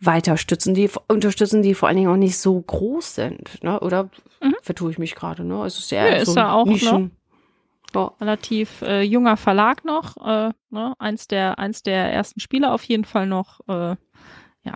weiter 0.00 0.36
stützen, 0.36 0.74
die 0.74 0.90
unterstützen, 1.08 1.62
die 1.62 1.74
vor 1.74 1.88
allen 1.88 1.96
Dingen 1.96 2.10
auch 2.10 2.16
nicht 2.16 2.36
so 2.38 2.60
groß 2.60 3.14
sind, 3.14 3.62
ne? 3.62 3.80
Oder 3.80 4.10
Mhm. 4.42 4.54
vertue 4.62 4.90
ich 4.90 4.98
mich 4.98 5.14
gerade, 5.14 5.44
ne? 5.44 5.54
Also 5.54 5.78
es 5.78 5.84
ist 5.84 5.90
ja, 5.92 6.24
so 6.24 6.32
ist 6.32 6.36
ja 6.36 6.52
auch, 6.52 6.66
ne? 6.66 6.72
Nischen. 6.72 7.10
Ja. 7.94 8.12
relativ 8.20 8.82
äh, 8.82 9.02
junger 9.02 9.36
Verlag 9.36 9.84
noch, 9.84 10.16
äh, 10.18 10.50
ne? 10.70 10.94
eins 10.98 11.28
der 11.28 11.58
eins 11.60 11.82
der 11.84 12.12
ersten 12.12 12.40
Spiele 12.40 12.72
auf 12.72 12.82
jeden 12.84 13.04
Fall 13.04 13.26
noch. 13.28 13.60
Äh, 13.68 13.94
Ja, 14.64 14.74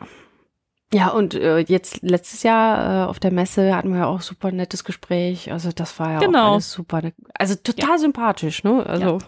und 1.14 1.34
äh, 1.34 1.58
jetzt 1.58 2.00
letztes 2.02 2.42
Jahr 2.42 3.04
äh, 3.04 3.08
auf 3.08 3.20
der 3.20 3.30
Messe 3.32 3.74
hatten 3.76 3.90
wir 3.92 3.98
ja 4.00 4.06
auch 4.06 4.22
super 4.22 4.50
nettes 4.52 4.84
Gespräch. 4.84 5.52
Also 5.52 5.70
das 5.70 5.98
war 6.00 6.12
ja 6.12 6.18
Genau. 6.18 6.46
auch 6.48 6.52
alles 6.52 6.72
super. 6.72 7.02
ne- 7.02 7.12
Also 7.34 7.56
total 7.56 7.98
sympathisch, 7.98 8.64
ne? 8.64 8.84
Also 8.86 9.18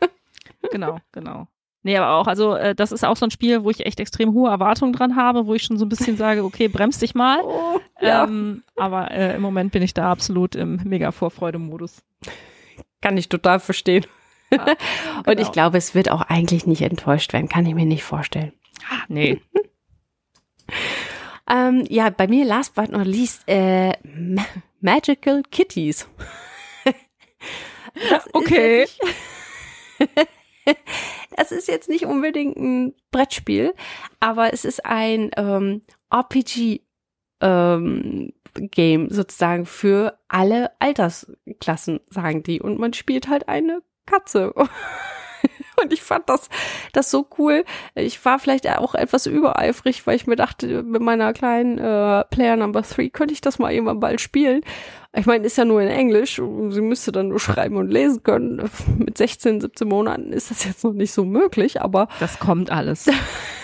genau, 0.70 0.98
genau. 1.12 1.46
Nee, 1.82 1.98
aber 1.98 2.14
auch, 2.14 2.26
also 2.26 2.54
äh, 2.54 2.74
das 2.74 2.92
ist 2.92 3.04
auch 3.04 3.16
so 3.16 3.26
ein 3.26 3.30
Spiel, 3.30 3.62
wo 3.64 3.68
ich 3.70 3.84
echt 3.84 4.00
extrem 4.00 4.32
hohe 4.32 4.48
Erwartungen 4.50 4.94
dran 4.94 5.16
habe, 5.16 5.46
wo 5.46 5.52
ich 5.52 5.64
schon 5.64 5.76
so 5.78 5.84
ein 5.84 5.90
bisschen 5.90 6.16
sage, 6.16 6.42
okay, 6.42 6.68
bremst 6.68 7.02
dich 7.02 7.14
mal. 7.14 7.40
oh, 7.44 7.78
ja. 8.00 8.24
Ähm, 8.24 8.62
aber 8.76 9.10
äh, 9.10 9.34
im 9.36 9.42
Moment 9.42 9.72
bin 9.72 9.82
ich 9.82 9.92
da 9.92 10.10
absolut 10.10 10.54
im 10.54 10.80
mega 10.84 11.12
Vorfreude-Modus. 11.12 12.02
kann 13.02 13.18
ich 13.18 13.28
total 13.28 13.60
verstehen. 13.60 14.06
Ja, 14.50 14.64
Und 15.18 15.26
genau. 15.26 15.42
ich 15.42 15.52
glaube, 15.52 15.76
es 15.76 15.94
wird 15.94 16.10
auch 16.10 16.22
eigentlich 16.22 16.66
nicht 16.66 16.80
enttäuscht 16.80 17.34
werden, 17.34 17.50
kann 17.50 17.66
ich 17.66 17.74
mir 17.74 17.84
nicht 17.84 18.04
vorstellen. 18.04 18.52
Ah, 18.90 19.02
nee. 19.08 19.42
Ähm, 21.48 21.84
ja, 21.88 22.10
bei 22.10 22.26
mir 22.26 22.44
last 22.44 22.74
but 22.74 22.90
not 22.90 23.06
least 23.06 23.42
äh, 23.46 23.92
Ma 24.02 24.44
Magical 24.80 25.42
Kitties. 25.50 26.08
Das 28.10 28.26
ist 28.26 28.34
Okay. 28.34 28.80
jetzt 28.80 29.02
nicht- 29.02 30.14
ist 31.52 31.68
jetzt 31.68 31.88
nicht 31.88 32.06
unbedingt 32.06 32.56
ein 32.56 32.94
Brettspiel, 33.10 33.74
aber 34.20 34.52
es 34.52 34.64
ist 34.64 34.84
ein 34.84 35.30
ähm, 35.36 35.82
RPG 36.10 36.80
ähm, 37.40 38.32
Game 38.54 39.10
sozusagen 39.10 39.66
für 39.66 40.18
alle 40.28 40.70
Altersklassen, 40.80 42.00
sagen 42.08 42.42
die. 42.42 42.60
Und 42.60 42.78
man 42.78 42.92
spielt 42.94 43.28
halt 43.28 43.48
eine 43.48 43.82
Katze. 44.06 44.52
Und 45.82 45.92
ich 45.92 46.02
fand 46.02 46.28
das, 46.28 46.48
das 46.92 47.10
so 47.10 47.26
cool. 47.38 47.64
Ich 47.94 48.24
war 48.24 48.38
vielleicht 48.38 48.68
auch 48.68 48.94
etwas 48.94 49.26
übereifrig, 49.26 50.06
weil 50.06 50.16
ich 50.16 50.26
mir 50.26 50.36
dachte, 50.36 50.82
mit 50.82 51.02
meiner 51.02 51.32
kleinen 51.32 51.78
äh, 51.78 52.24
Player 52.24 52.56
Number 52.56 52.82
3 52.82 53.08
könnte 53.08 53.34
ich 53.34 53.40
das 53.40 53.58
mal 53.58 53.72
irgendwann 53.72 54.00
bald 54.00 54.20
spielen. 54.20 54.62
Ich 55.16 55.26
meine, 55.26 55.46
ist 55.46 55.56
ja 55.56 55.64
nur 55.64 55.80
in 55.80 55.88
Englisch. 55.88 56.36
Sie 56.36 56.80
müsste 56.80 57.12
dann 57.12 57.28
nur 57.28 57.38
schreiben 57.38 57.76
und 57.76 57.88
lesen 57.88 58.22
können. 58.22 58.68
Mit 58.98 59.16
16, 59.16 59.60
17 59.60 59.88
Monaten 59.88 60.32
ist 60.32 60.50
das 60.50 60.64
jetzt 60.64 60.82
noch 60.84 60.92
nicht 60.92 61.12
so 61.12 61.24
möglich, 61.24 61.80
aber. 61.80 62.08
Das 62.20 62.38
kommt 62.38 62.70
alles. 62.70 63.06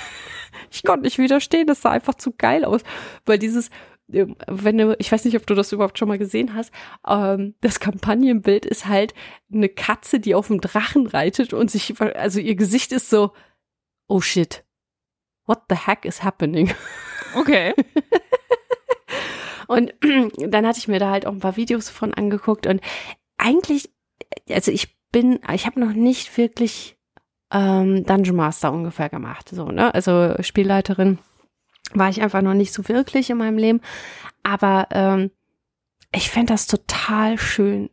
ich 0.71 0.85
konnte 0.85 1.05
nicht 1.05 1.19
widerstehen. 1.19 1.67
Das 1.67 1.83
sah 1.83 1.91
einfach 1.91 2.15
zu 2.15 2.33
geil 2.37 2.65
aus, 2.65 2.83
weil 3.27 3.39
dieses 3.39 3.71
wenn 4.11 4.79
du, 4.79 4.97
ich 4.99 5.11
weiß 5.11 5.25
nicht, 5.25 5.37
ob 5.37 5.47
du 5.47 5.55
das 5.55 5.73
überhaupt 5.73 5.99
schon 5.99 6.09
mal 6.09 6.19
gesehen 6.19 6.55
hast, 6.55 6.73
ähm, 7.07 7.55
das 7.61 7.81
Kampagnenbild 7.81 8.67
ist 8.67 8.87
halt 8.87 9.15
eine 9.53 9.69
Katze, 9.69 10.21
die 10.21 10.35
auf 10.35 10.49
dem 10.49 10.61
Drachen 10.61 11.07
reitet 11.07 11.53
und 11.53 11.71
sich, 11.71 12.01
also 12.01 12.41
ihr 12.41 12.55
Gesicht 12.55 12.93
ist 12.93 13.11
so, 13.11 13.33
oh 14.09 14.21
shit, 14.21 14.65
what 15.47 15.63
the 15.69 15.77
heck 15.77 16.05
is 16.05 16.23
happening? 16.23 16.73
Okay. 17.37 17.75
und 19.69 19.95
dann 20.39 20.67
hatte 20.67 20.81
ich 20.81 20.89
mir 20.89 20.99
da 20.99 21.11
halt 21.11 21.27
auch 21.27 21.33
ein 21.33 21.39
paar 21.39 21.57
Videos 21.57 21.89
von 21.89 22.13
angeguckt 22.13 22.67
und 22.67 22.81
eigentlich, 23.39 23.89
also 24.49 24.73
ich 24.73 24.97
bin, 25.13 25.39
ich 25.53 25.67
habe 25.67 25.79
noch 25.79 25.93
nicht 25.93 26.37
wirklich 26.37 26.99
ähm, 27.53 28.05
Dungeon 28.05 28.37
Master 28.37 28.73
ungefähr 28.73 29.09
gemacht, 29.09 29.49
so, 29.49 29.67
ne? 29.67 29.95
Also 29.95 30.35
Spielleiterin 30.41 31.19
war 31.95 32.09
ich 32.09 32.23
einfach 32.23 32.43
noch 32.43 32.55
nicht 32.55 32.73
so 32.73 32.89
wirklich 32.89 33.31
in 33.31 33.39
meinem 33.39 33.59
Leben. 33.59 33.81
Aber 34.43 34.89
ähm, 34.91 35.31
ich 36.13 36.31
fände 36.31 36.53
das 36.53 36.67
total 36.67 37.39
schön, 37.39 37.91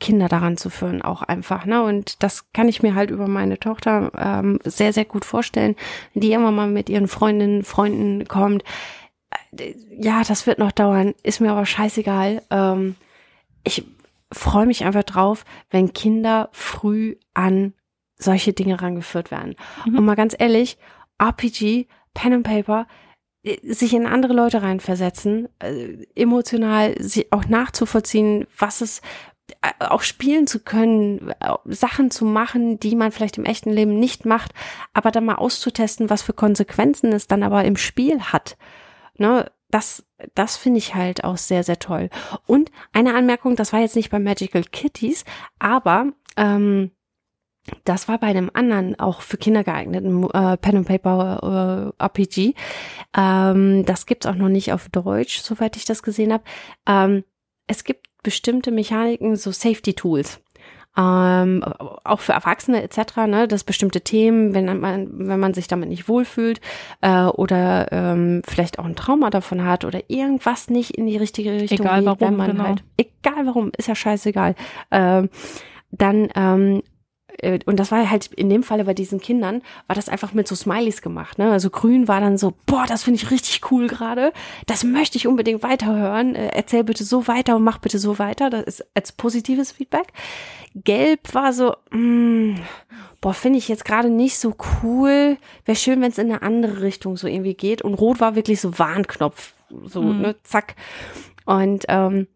Kinder 0.00 0.28
daran 0.28 0.56
zu 0.56 0.70
führen, 0.70 1.02
auch 1.02 1.22
einfach. 1.22 1.66
Ne? 1.66 1.82
Und 1.82 2.22
das 2.22 2.50
kann 2.52 2.68
ich 2.68 2.82
mir 2.82 2.94
halt 2.94 3.10
über 3.10 3.28
meine 3.28 3.58
Tochter 3.58 4.10
ähm, 4.16 4.58
sehr, 4.64 4.92
sehr 4.92 5.04
gut 5.04 5.24
vorstellen, 5.24 5.76
die 6.14 6.32
immer 6.32 6.50
mal 6.50 6.68
mit 6.68 6.88
ihren 6.88 7.06
Freundinnen, 7.06 7.64
Freunden 7.64 8.26
kommt. 8.26 8.64
Äh, 9.58 9.74
ja, 9.90 10.22
das 10.24 10.46
wird 10.46 10.58
noch 10.58 10.72
dauern, 10.72 11.14
ist 11.22 11.40
mir 11.40 11.52
aber 11.52 11.66
scheißegal. 11.66 12.42
Ähm, 12.50 12.96
ich 13.62 13.84
freue 14.32 14.66
mich 14.66 14.84
einfach 14.84 15.04
drauf, 15.04 15.44
wenn 15.70 15.92
Kinder 15.92 16.48
früh 16.52 17.16
an 17.34 17.74
solche 18.16 18.52
Dinge 18.52 18.80
rangeführt 18.80 19.30
werden. 19.30 19.54
Mhm. 19.84 19.98
Und 19.98 20.04
mal 20.06 20.16
ganz 20.16 20.34
ehrlich, 20.38 20.78
RPG 21.18 21.86
Pen 22.14 22.32
and 22.32 22.46
Paper, 22.46 22.86
äh, 23.42 23.58
sich 23.72 23.94
in 23.94 24.06
andere 24.06 24.32
Leute 24.32 24.62
reinversetzen, 24.62 25.48
äh, 25.58 26.06
emotional 26.14 27.00
sich 27.00 27.32
auch 27.32 27.46
nachzuvollziehen, 27.46 28.46
was 28.58 28.80
es 28.80 29.02
äh, 29.62 29.72
auch 29.80 30.02
spielen 30.02 30.46
zu 30.46 30.60
können, 30.60 31.32
Sachen 31.66 32.10
zu 32.10 32.24
machen, 32.24 32.80
die 32.80 32.96
man 32.96 33.12
vielleicht 33.12 33.38
im 33.38 33.44
echten 33.44 33.70
Leben 33.70 33.98
nicht 33.98 34.24
macht, 34.24 34.52
aber 34.92 35.10
dann 35.10 35.26
mal 35.26 35.36
auszutesten, 35.36 36.08
was 36.08 36.22
für 36.22 36.32
Konsequenzen 36.32 37.12
es 37.12 37.26
dann 37.26 37.42
aber 37.42 37.64
im 37.64 37.76
Spiel 37.76 38.20
hat. 38.20 38.56
Ne, 39.16 39.50
das, 39.70 40.04
das 40.34 40.56
finde 40.56 40.78
ich 40.78 40.94
halt 40.94 41.24
auch 41.24 41.36
sehr, 41.36 41.64
sehr 41.64 41.78
toll. 41.78 42.08
Und 42.46 42.70
eine 42.92 43.14
Anmerkung, 43.14 43.56
das 43.56 43.72
war 43.72 43.80
jetzt 43.80 43.96
nicht 43.96 44.10
bei 44.10 44.18
Magical 44.18 44.62
Kitties, 44.62 45.24
aber 45.58 46.12
ähm, 46.36 46.92
das 47.84 48.08
war 48.08 48.18
bei 48.18 48.26
einem 48.26 48.50
anderen, 48.52 48.98
auch 48.98 49.22
für 49.22 49.36
Kinder 49.36 49.64
geeigneten 49.64 50.24
äh, 50.30 50.56
Pen 50.56 50.78
and 50.78 50.86
Paper 50.88 51.92
äh, 51.98 52.02
RPG. 52.02 52.54
Ähm, 53.16 53.84
das 53.86 54.06
gibt's 54.06 54.26
auch 54.26 54.34
noch 54.34 54.48
nicht 54.48 54.72
auf 54.72 54.88
Deutsch, 54.88 55.40
soweit 55.40 55.76
ich 55.76 55.84
das 55.84 56.02
gesehen 56.02 56.32
habe. 56.32 56.44
Ähm, 56.86 57.24
es 57.66 57.84
gibt 57.84 58.08
bestimmte 58.22 58.70
Mechaniken, 58.70 59.36
so 59.36 59.50
Safety 59.50 59.94
Tools. 59.94 60.40
Ähm, 60.96 61.64
auch 62.04 62.20
für 62.20 62.34
Erwachsene 62.34 62.80
etc., 62.80 63.16
ne, 63.26 63.48
dass 63.48 63.64
bestimmte 63.64 64.02
Themen, 64.02 64.54
wenn 64.54 64.78
man, 64.78 65.08
wenn 65.26 65.40
man 65.40 65.52
sich 65.52 65.66
damit 65.66 65.88
nicht 65.88 66.08
wohlfühlt 66.08 66.60
äh, 67.00 67.24
oder 67.24 67.90
ähm, 67.90 68.42
vielleicht 68.46 68.78
auch 68.78 68.84
ein 68.84 68.94
Trauma 68.94 69.30
davon 69.30 69.64
hat 69.64 69.84
oder 69.84 70.02
irgendwas 70.06 70.70
nicht 70.70 70.92
in 70.92 71.06
die 71.06 71.16
richtige 71.16 71.50
Richtung 71.50 71.80
egal 71.80 71.98
geht, 71.98 72.06
warum, 72.06 72.20
wenn 72.20 72.36
man 72.36 72.50
genau. 72.52 72.64
halt, 72.64 72.84
egal 72.96 73.44
warum, 73.46 73.72
ist 73.76 73.88
ja 73.88 73.96
scheißegal, 73.96 74.54
ähm, 74.92 75.30
dann 75.90 76.28
ähm, 76.36 76.78
äh, 76.78 76.93
und 77.42 77.78
das 77.78 77.90
war 77.90 78.08
halt 78.08 78.26
in 78.26 78.48
dem 78.48 78.62
Falle 78.62 78.84
bei 78.84 78.94
diesen 78.94 79.20
Kindern, 79.20 79.62
war 79.86 79.96
das 79.96 80.08
einfach 80.08 80.32
mit 80.32 80.48
so 80.48 80.54
Smileys 80.54 81.02
gemacht. 81.02 81.38
Ne? 81.38 81.50
Also 81.50 81.70
grün 81.70 82.08
war 82.08 82.20
dann 82.20 82.38
so, 82.38 82.54
boah, 82.66 82.84
das 82.86 83.04
finde 83.04 83.20
ich 83.20 83.30
richtig 83.30 83.70
cool 83.70 83.86
gerade. 83.86 84.32
Das 84.66 84.84
möchte 84.84 85.16
ich 85.16 85.26
unbedingt 85.26 85.62
weiterhören. 85.62 86.34
Äh, 86.34 86.48
erzähl 86.54 86.84
bitte 86.84 87.04
so 87.04 87.26
weiter 87.28 87.56
und 87.56 87.64
mach 87.64 87.78
bitte 87.78 87.98
so 87.98 88.18
weiter. 88.18 88.50
Das 88.50 88.64
ist 88.64 88.86
als 88.94 89.12
positives 89.12 89.72
Feedback. 89.72 90.08
Gelb 90.74 91.34
war 91.34 91.52
so, 91.52 91.74
mh, 91.90 91.98
mm, 91.98 92.60
boah, 93.20 93.34
finde 93.34 93.58
ich 93.58 93.68
jetzt 93.68 93.84
gerade 93.84 94.10
nicht 94.10 94.38
so 94.38 94.54
cool. 94.82 95.36
Wäre 95.64 95.76
schön, 95.76 96.00
wenn 96.00 96.10
es 96.10 96.18
in 96.18 96.30
eine 96.30 96.42
andere 96.42 96.82
Richtung 96.82 97.16
so 97.16 97.26
irgendwie 97.26 97.54
geht. 97.54 97.82
Und 97.82 97.94
rot 97.94 98.20
war 98.20 98.36
wirklich 98.36 98.60
so 98.60 98.78
Warnknopf. 98.78 99.54
So, 99.84 100.02
mhm. 100.02 100.20
ne, 100.20 100.36
zack. 100.42 100.76
Und 101.46 101.84
ähm, 101.88 102.26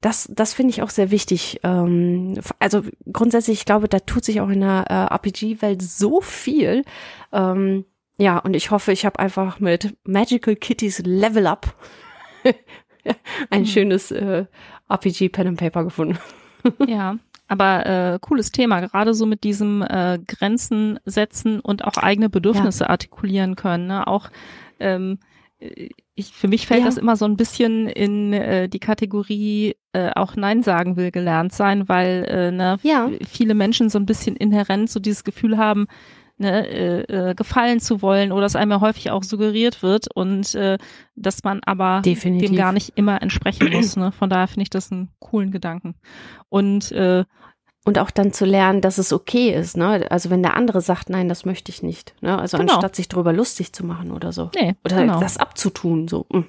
das, 0.00 0.30
das 0.34 0.54
finde 0.54 0.70
ich 0.70 0.82
auch 0.82 0.90
sehr 0.90 1.10
wichtig. 1.10 1.60
Ähm, 1.62 2.38
also 2.58 2.82
grundsätzlich, 3.12 3.58
ich 3.60 3.64
glaube, 3.66 3.88
da 3.88 4.00
tut 4.00 4.24
sich 4.24 4.40
auch 4.40 4.48
in 4.48 4.60
der 4.60 4.84
äh, 4.88 5.14
RPG-Welt 5.14 5.82
so 5.82 6.20
viel. 6.20 6.84
Ähm, 7.32 7.84
ja, 8.16 8.38
und 8.38 8.54
ich 8.54 8.70
hoffe, 8.70 8.92
ich 8.92 9.04
habe 9.04 9.18
einfach 9.18 9.60
mit 9.60 9.96
Magical 10.04 10.56
Kitties 10.56 11.00
Level 11.04 11.46
Up 11.46 11.74
ein 13.50 13.62
mhm. 13.62 13.66
schönes 13.66 14.10
äh, 14.10 14.46
RPG 14.88 15.28
Pen 15.30 15.48
and 15.48 15.58
Paper 15.58 15.84
gefunden. 15.84 16.18
ja, 16.86 17.16
aber 17.48 17.86
äh, 17.86 18.18
cooles 18.20 18.52
Thema, 18.52 18.80
gerade 18.80 19.12
so 19.12 19.26
mit 19.26 19.44
diesem 19.44 19.82
äh, 19.82 20.18
Grenzen 20.26 20.98
setzen 21.04 21.60
und 21.60 21.84
auch 21.84 21.96
eigene 21.96 22.30
Bedürfnisse 22.30 22.84
ja. 22.84 22.90
artikulieren 22.90 23.56
können. 23.56 23.86
Ne? 23.86 24.06
Auch 24.06 24.30
ähm, 24.78 25.18
ich, 26.14 26.32
für 26.32 26.48
mich 26.48 26.66
fällt 26.66 26.80
ja. 26.80 26.86
das 26.86 26.96
immer 26.96 27.16
so 27.16 27.24
ein 27.24 27.36
bisschen 27.36 27.86
in 27.86 28.32
äh, 28.32 28.68
die 28.68 28.78
Kategorie 28.78 29.76
äh, 29.92 30.10
auch 30.14 30.36
Nein 30.36 30.62
sagen 30.62 30.96
will 30.96 31.10
gelernt 31.10 31.52
sein, 31.52 31.88
weil 31.88 32.24
äh, 32.28 32.50
ne, 32.50 32.78
ja. 32.82 33.10
viele 33.28 33.54
Menschen 33.54 33.90
so 33.90 33.98
ein 33.98 34.06
bisschen 34.06 34.36
inhärent 34.36 34.90
so 34.90 35.00
dieses 35.00 35.24
Gefühl 35.24 35.58
haben, 35.58 35.86
ne, 36.38 36.66
äh, 36.66 37.30
äh, 37.30 37.34
gefallen 37.34 37.80
zu 37.80 38.02
wollen 38.02 38.32
oder 38.32 38.46
es 38.46 38.56
einem 38.56 38.72
ja 38.72 38.80
häufig 38.80 39.10
auch 39.10 39.22
suggeriert 39.22 39.82
wird 39.82 40.06
und 40.14 40.54
äh, 40.54 40.78
dass 41.14 41.44
man 41.44 41.60
aber 41.64 42.00
Definitiv. 42.02 42.48
dem 42.48 42.56
gar 42.56 42.72
nicht 42.72 42.92
immer 42.96 43.20
entsprechen 43.22 43.70
muss. 43.70 43.96
Ne? 43.96 44.10
Von 44.12 44.30
daher 44.30 44.48
finde 44.48 44.62
ich 44.62 44.70
das 44.70 44.90
einen 44.90 45.10
coolen 45.18 45.50
Gedanken. 45.50 45.94
Und 46.48 46.90
äh, 46.92 47.24
und 47.84 47.98
auch 47.98 48.10
dann 48.10 48.32
zu 48.32 48.44
lernen, 48.44 48.80
dass 48.80 48.98
es 48.98 49.12
okay 49.12 49.54
ist, 49.54 49.76
ne? 49.76 50.06
Also 50.10 50.30
wenn 50.30 50.42
der 50.42 50.54
andere 50.54 50.80
sagt, 50.80 51.08
nein, 51.08 51.28
das 51.28 51.44
möchte 51.44 51.72
ich 51.72 51.82
nicht, 51.82 52.14
ne? 52.20 52.38
Also 52.38 52.58
genau. 52.58 52.74
anstatt 52.74 52.94
sich 52.94 53.08
darüber 53.08 53.32
lustig 53.32 53.72
zu 53.72 53.86
machen 53.86 54.12
oder 54.12 54.32
so. 54.32 54.50
Nee, 54.54 54.76
oder 54.84 55.00
genau. 55.00 55.20
das 55.20 55.38
abzutun, 55.38 56.06
so. 56.06 56.26
Mhm. 56.30 56.46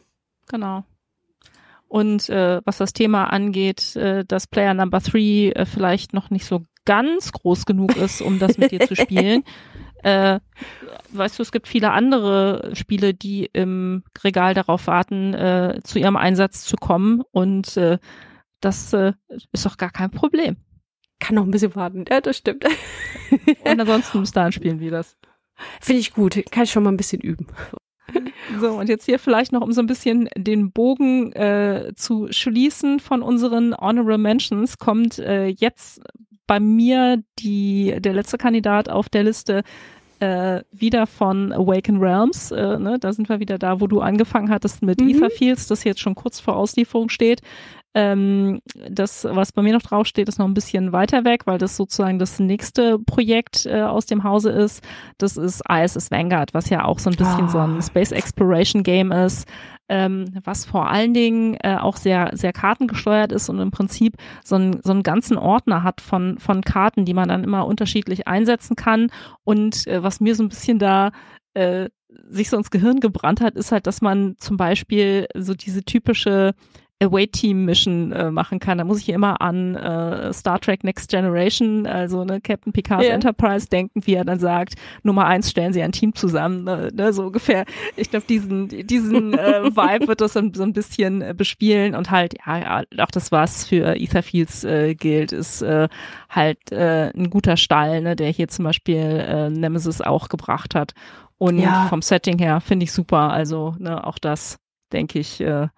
Genau. 0.50 0.84
Und 1.88 2.30
äh, 2.30 2.62
was 2.66 2.78
das 2.78 2.94
Thema 2.94 3.26
angeht, 3.26 3.96
äh, 3.96 4.26
dass 4.26 4.48
Player 4.48 4.74
Number 4.74 5.02
Three 5.02 5.50
äh, 5.50 5.66
vielleicht 5.66 6.14
noch 6.14 6.30
nicht 6.30 6.46
so 6.46 6.64
ganz 6.86 7.32
groß 7.32 7.66
genug 7.66 7.96
ist, 7.96 8.22
um 8.22 8.40
das 8.40 8.58
mit 8.58 8.72
dir 8.72 8.82
zu 8.82 8.96
spielen. 8.96 9.44
Äh, 10.04 10.40
weißt 11.12 11.38
du, 11.38 11.44
es 11.44 11.52
gibt 11.52 11.68
viele 11.68 11.92
andere 11.92 12.72
Spiele, 12.74 13.14
die 13.14 13.46
im 13.54 14.04
Regal 14.24 14.56
darauf 14.56 14.88
warten, 14.88 15.36
äh, 15.36 15.80
zu 15.84 16.00
ihrem 16.00 16.16
Einsatz 16.16 16.64
zu 16.66 16.76
kommen. 16.76 17.22
Und 17.30 17.78
äh, 17.78 18.00
das 18.62 18.94
äh, 18.94 19.14
ist 19.52 19.64
doch 19.64 19.78
gar 19.78 19.92
kein 19.92 20.10
Problem 20.10 20.58
kann 21.22 21.36
noch 21.36 21.46
ein 21.46 21.52
bisschen 21.52 21.76
warten. 21.76 22.04
Ja, 22.10 22.20
das 22.20 22.38
stimmt. 22.38 22.66
Und 23.64 23.80
ansonsten 23.80 24.24
dahin 24.34 24.52
spielen 24.52 24.80
wir 24.82 24.92
das. 24.92 25.16
Finde 25.80 26.02
ich 26.02 26.14
gut. 26.14 26.44
Kann 26.52 26.64
ich 26.64 26.72
schon 26.72 26.84
mal 26.84 26.92
ein 26.92 26.98
bisschen 26.98 27.22
üben. 27.22 27.48
So, 28.60 28.72
und 28.72 28.90
jetzt 28.90 29.06
hier 29.06 29.20
vielleicht 29.20 29.54
noch, 29.54 29.62
um 29.62 29.72
so 29.72 29.82
ein 29.82 29.88
bisschen 29.88 30.28
den 30.36 30.72
Bogen 30.72 31.32
äh, 31.32 31.94
zu 31.96 32.28
schließen 32.30 33.00
von 33.00 33.22
unseren 33.22 33.74
Honorable 33.78 34.18
Mentions, 34.18 34.80
kommt 34.80 35.20
äh, 35.20 35.48
jetzt 35.48 36.02
bei 36.46 36.60
mir 36.60 37.24
die, 37.40 37.96
der 38.00 38.14
letzte 38.14 38.38
Kandidat 38.38 38.90
auf 38.90 39.08
der 39.08 39.24
Liste 39.24 39.64
äh, 40.20 40.62
wieder 40.72 41.08
von 41.08 41.52
Awaken 41.54 41.98
Realms. 41.98 42.52
Äh, 42.52 42.78
ne? 42.78 42.98
Da 43.00 43.14
sind 43.14 43.30
wir 43.30 43.40
wieder 43.40 43.58
da, 43.58 43.80
wo 43.80 43.88
du 43.88 44.02
angefangen 44.02 44.50
hattest 44.50 44.82
mit 44.82 45.00
mhm. 45.00 45.10
Ether 45.10 45.30
Fields, 45.30 45.68
das 45.68 45.84
jetzt 45.84 46.00
schon 46.00 46.16
kurz 46.16 46.40
vor 46.40 46.58
Auslieferung 46.58 47.10
steht. 47.10 47.42
Ähm, 47.94 48.62
das, 48.90 49.26
was 49.30 49.52
bei 49.52 49.62
mir 49.62 49.74
noch 49.74 49.82
draufsteht, 49.82 50.30
ist 50.30 50.40
noch 50.40 50.48
ein 50.48 50.54
bisschen 50.54 50.94
weiter 50.94 51.26
weg, 51.26 51.42
weil 51.46 51.58
das 51.58 51.76
sozusagen 51.76 52.20
das 52.20 52.40
nächste 52.40 53.00
Projekt 53.00 53.66
äh, 53.66 53.82
aus 53.82 54.06
dem 54.06 54.24
Hause 54.24 54.52
ist. 54.52 54.82
Das 55.18 55.36
ist 55.36 55.62
ISS 55.70 56.10
Vanguard, 56.10 56.54
was 56.54 56.70
ja 56.70 56.86
auch 56.86 57.00
so 57.00 57.10
ein 57.10 57.18
bisschen 57.18 57.46
oh. 57.46 57.50
so 57.50 57.60
ein 57.60 57.78
ah. 57.80 57.82
Space 57.82 58.14
Exploration 58.14 58.84
Game 58.84 59.12
ist, 59.12 59.46
ähm, 59.90 60.26
was 60.46 60.64
vor 60.64 60.90
allen 60.90 61.14
Dingen 61.14 61.58
äh, 61.62 61.76
auch 61.76 61.98
sehr, 61.98 62.30
sehr 62.34 62.54
kartengesteuert 62.54 63.34
ist 63.34 63.50
und 63.50 63.60
im 63.60 63.72
Prinzip 63.72 64.16
so, 64.42 64.56
ein, 64.56 64.80
so 64.84 64.92
einen 64.92 65.04
ganzen 65.04 65.38
Ordner 65.38 65.84
hat 65.84 66.00
von, 66.00 66.38
von 66.40 66.62
Karten, 66.62 67.04
die 67.04 67.14
man 67.14 67.28
dann 67.28 67.44
immer 67.44 67.68
unterschiedlich 67.68 68.26
einsetzen 68.26 68.78
kann. 68.78 69.10
Und 69.44 69.86
äh, 69.88 70.02
was 70.02 70.22
mir 70.22 70.36
so 70.36 70.44
ein 70.44 70.50
bisschen 70.50 70.80
da 70.80 71.12
äh, 71.56 71.90
sich 72.30 72.50
so 72.50 72.56
ins 72.56 72.72
Gehirn 72.72 73.02
gebrannt 73.02 73.42
hat, 73.42 73.56
ist 73.56 73.74
halt, 73.74 73.86
dass 73.86 74.02
man 74.02 74.36
zum 74.38 74.56
Beispiel 74.56 75.28
so 75.36 75.54
diese 75.54 75.84
typische 75.84 76.54
Away-Team-Mission 77.02 78.12
äh, 78.12 78.32
machen 78.32 78.60
kann. 78.60 78.78
Da 78.78 78.84
muss 78.84 79.00
ich 79.00 79.10
immer 79.10 79.42
an 79.42 79.76
äh, 79.76 80.32
Star 80.34 80.60
Trek 80.60 80.84
Next 80.84 81.10
Generation, 81.10 81.88
also 81.88 82.24
ne, 82.24 82.40
Captain 82.42 82.72
Picard's 82.72 83.06
yeah. 83.06 83.16
Enterprise 83.16 83.68
denken, 83.68 84.06
wie 84.06 84.14
er 84.14 84.26
dann 84.26 84.40
sagt, 84.40 84.76
Nummer 85.04 85.26
eins 85.26 85.50
stellen 85.50 85.74
sie 85.74 85.82
ein 85.82 85.92
Team 85.92 86.14
zusammen, 86.16 86.64
ne, 86.64 86.90
ne, 86.94 87.14
so 87.14 87.28
ungefähr. 87.28 87.66
Ich 87.96 88.10
glaube, 88.10 88.26
diesen, 88.28 88.68
diesen 88.68 89.34
äh, 89.34 89.64
Vibe 89.76 90.08
wird 90.08 90.22
das 90.22 90.34
so, 90.34 90.42
so 90.54 90.64
ein 90.64 90.74
bisschen 90.74 91.22
äh, 91.22 91.34
bespielen 91.36 91.96
und 91.96 92.12
halt, 92.12 92.36
ja, 92.46 92.58
ja, 92.58 92.84
auch 93.00 93.12
das, 93.12 93.32
was 93.32 93.66
für 93.66 93.96
Etherfields 93.96 94.64
äh, 94.64 94.96
gilt, 94.96 95.32
ist 95.32 95.62
äh, 95.62 95.88
halt 96.30 96.72
äh, 96.72 97.12
ein 97.16 97.30
guter 97.30 97.58
Stall, 97.58 98.02
ne, 98.02 98.16
der 98.16 98.30
hier 98.30 98.48
zum 98.48 98.66
Beispiel 98.66 98.98
äh, 98.98 99.50
Nemesis 99.50 100.02
auch 100.02 100.30
gebracht 100.30 100.76
hat. 100.76 100.94
Und 101.38 101.58
ja. 101.58 101.88
vom 101.88 102.04
Setting 102.04 102.38
her 102.38 102.62
finde 102.62 102.84
ich 102.84 102.92
super. 102.92 103.32
Also 103.32 103.76
ne, 103.80 104.06
auch 104.06 104.20
das, 104.20 104.60
denke 104.94 105.18
ich, 105.18 105.42
äh, 105.42 105.70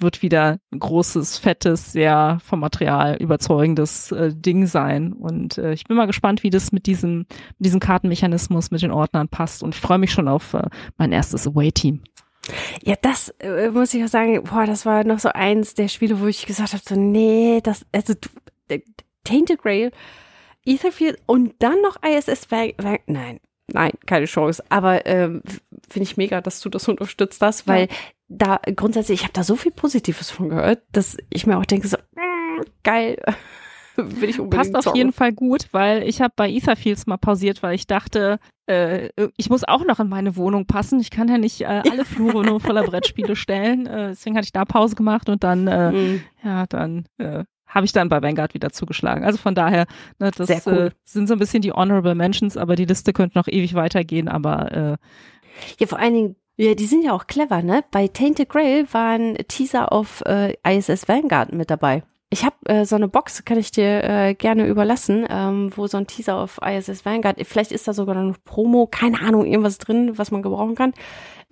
wird 0.00 0.22
wieder 0.22 0.58
ein 0.72 0.78
großes, 0.78 1.38
fettes, 1.38 1.92
sehr 1.92 2.38
vom 2.44 2.60
Material 2.60 3.16
überzeugendes 3.16 4.12
äh, 4.12 4.34
Ding 4.34 4.66
sein. 4.66 5.12
Und 5.12 5.58
äh, 5.58 5.72
ich 5.72 5.84
bin 5.84 5.96
mal 5.96 6.06
gespannt, 6.06 6.42
wie 6.42 6.50
das 6.50 6.72
mit 6.72 6.86
diesem, 6.86 7.26
mit 7.58 7.66
diesem 7.66 7.80
Kartenmechanismus, 7.80 8.70
mit 8.70 8.82
den 8.82 8.90
Ordnern 8.90 9.28
passt. 9.28 9.62
Und 9.62 9.74
ich 9.74 9.80
freue 9.80 9.98
mich 9.98 10.12
schon 10.12 10.28
auf 10.28 10.54
äh, 10.54 10.68
mein 10.96 11.12
erstes 11.12 11.46
Away-Team. 11.46 12.02
Ja, 12.82 12.96
das 13.00 13.28
äh, 13.40 13.70
muss 13.70 13.94
ich 13.94 14.02
auch 14.02 14.08
sagen, 14.08 14.42
boah, 14.44 14.66
das 14.66 14.86
war 14.86 15.04
noch 15.04 15.18
so 15.18 15.28
eins 15.30 15.74
der 15.74 15.88
Spiele, 15.88 16.20
wo 16.20 16.26
ich 16.26 16.46
gesagt 16.46 16.72
habe, 16.72 16.82
so, 16.84 16.94
nee, 16.94 17.60
das, 17.62 17.84
also 17.92 18.14
äh, 18.68 18.80
Tainted 19.24 19.62
Grail, 19.62 19.92
Etherfield 20.64 21.18
und 21.26 21.54
dann 21.58 21.80
noch 21.82 21.96
ISS 22.02 22.48
nein, 23.06 23.40
nein, 23.72 23.92
keine 24.06 24.26
Chance. 24.26 24.62
Aber 24.68 25.06
ähm, 25.06 25.42
finde 25.88 26.04
ich 26.04 26.16
mega, 26.16 26.40
dass 26.40 26.60
du 26.60 26.68
das 26.68 26.88
unterstützt 26.88 27.40
hast, 27.42 27.66
weil 27.66 27.86
ja 27.86 27.94
da 28.30 28.60
grundsätzlich, 28.76 29.20
ich 29.20 29.24
habe 29.24 29.32
da 29.34 29.42
so 29.42 29.56
viel 29.56 29.72
Positives 29.72 30.30
von 30.30 30.48
gehört, 30.48 30.82
dass 30.92 31.16
ich 31.30 31.46
mir 31.46 31.58
auch 31.58 31.66
denke, 31.66 31.88
so, 31.88 31.96
äh, 31.96 32.64
geil. 32.82 33.20
Will 33.96 34.30
ich 34.30 34.40
unbedingt 34.40 34.72
Passt 34.72 34.88
auf 34.88 34.96
jeden 34.96 35.12
Fall 35.12 35.32
gut, 35.32 35.68
weil 35.72 36.04
ich 36.04 36.22
habe 36.22 36.32
bei 36.34 36.48
Etherfields 36.48 37.06
mal 37.06 37.18
pausiert, 37.18 37.62
weil 37.62 37.74
ich 37.74 37.86
dachte, 37.86 38.38
äh, 38.66 39.10
ich 39.36 39.50
muss 39.50 39.64
auch 39.64 39.84
noch 39.84 39.98
in 39.98 40.08
meine 40.08 40.36
Wohnung 40.36 40.66
passen. 40.66 41.00
Ich 41.00 41.10
kann 41.10 41.28
ja 41.28 41.36
nicht 41.36 41.62
äh, 41.62 41.82
alle 41.90 42.04
Flure 42.04 42.44
nur 42.44 42.60
voller 42.60 42.84
Brettspiele 42.84 43.36
stellen. 43.36 43.86
Äh, 43.86 44.10
deswegen 44.10 44.36
hatte 44.36 44.46
ich 44.46 44.52
da 44.52 44.64
Pause 44.64 44.94
gemacht 44.94 45.28
und 45.28 45.42
dann, 45.42 45.66
äh, 45.66 45.92
mhm. 45.92 46.22
ja, 46.42 46.66
dann 46.66 47.04
äh, 47.18 47.44
habe 47.70 47.86
ich 47.86 47.92
dann 47.92 48.08
bei 48.08 48.22
Vanguard 48.22 48.52
wieder 48.52 48.70
zugeschlagen. 48.70 49.24
Also 49.24 49.38
von 49.38 49.54
daher, 49.54 49.86
ne, 50.18 50.30
das 50.36 50.66
cool. 50.66 50.74
äh, 50.74 50.90
sind 51.04 51.26
so 51.28 51.34
ein 51.34 51.38
bisschen 51.38 51.62
die 51.62 51.72
Honorable 51.72 52.14
Mentions, 52.14 52.56
aber 52.56 52.76
die 52.76 52.84
Liste 52.84 53.12
könnte 53.12 53.38
noch 53.38 53.48
ewig 53.48 53.74
weitergehen, 53.74 54.28
aber 54.28 54.72
äh, 54.72 54.96
ja, 55.78 55.86
vor 55.86 55.98
allen 55.98 56.14
Dingen 56.14 56.36
ja, 56.56 56.74
die 56.74 56.84
sind 56.84 57.02
ja 57.02 57.14
auch 57.14 57.26
clever, 57.26 57.62
ne? 57.62 57.82
Bei 57.90 58.06
Tainted 58.06 58.50
Grail 58.50 58.86
waren 58.92 59.34
Teaser 59.48 59.92
auf 59.92 60.22
äh, 60.26 60.52
ISS 60.62 61.08
Vanguard 61.08 61.54
mit 61.54 61.70
dabei. 61.70 62.02
Ich 62.32 62.44
habe 62.44 62.54
äh, 62.66 62.84
so 62.84 62.94
eine 62.94 63.08
Box, 63.08 63.44
kann 63.44 63.58
ich 63.58 63.72
dir 63.72 64.04
äh, 64.04 64.34
gerne 64.34 64.68
überlassen, 64.68 65.26
ähm, 65.28 65.72
wo 65.74 65.88
so 65.88 65.96
ein 65.96 66.06
Teaser 66.06 66.36
auf 66.36 66.60
ISS 66.64 67.04
Vanguard, 67.04 67.44
vielleicht 67.44 67.72
ist 67.72 67.88
da 67.88 67.92
sogar 67.92 68.14
noch 68.14 68.36
Promo, 68.44 68.86
keine 68.86 69.20
Ahnung, 69.20 69.44
irgendwas 69.44 69.78
drin, 69.78 70.16
was 70.16 70.30
man 70.30 70.40
gebrauchen 70.40 70.76
kann. 70.76 70.94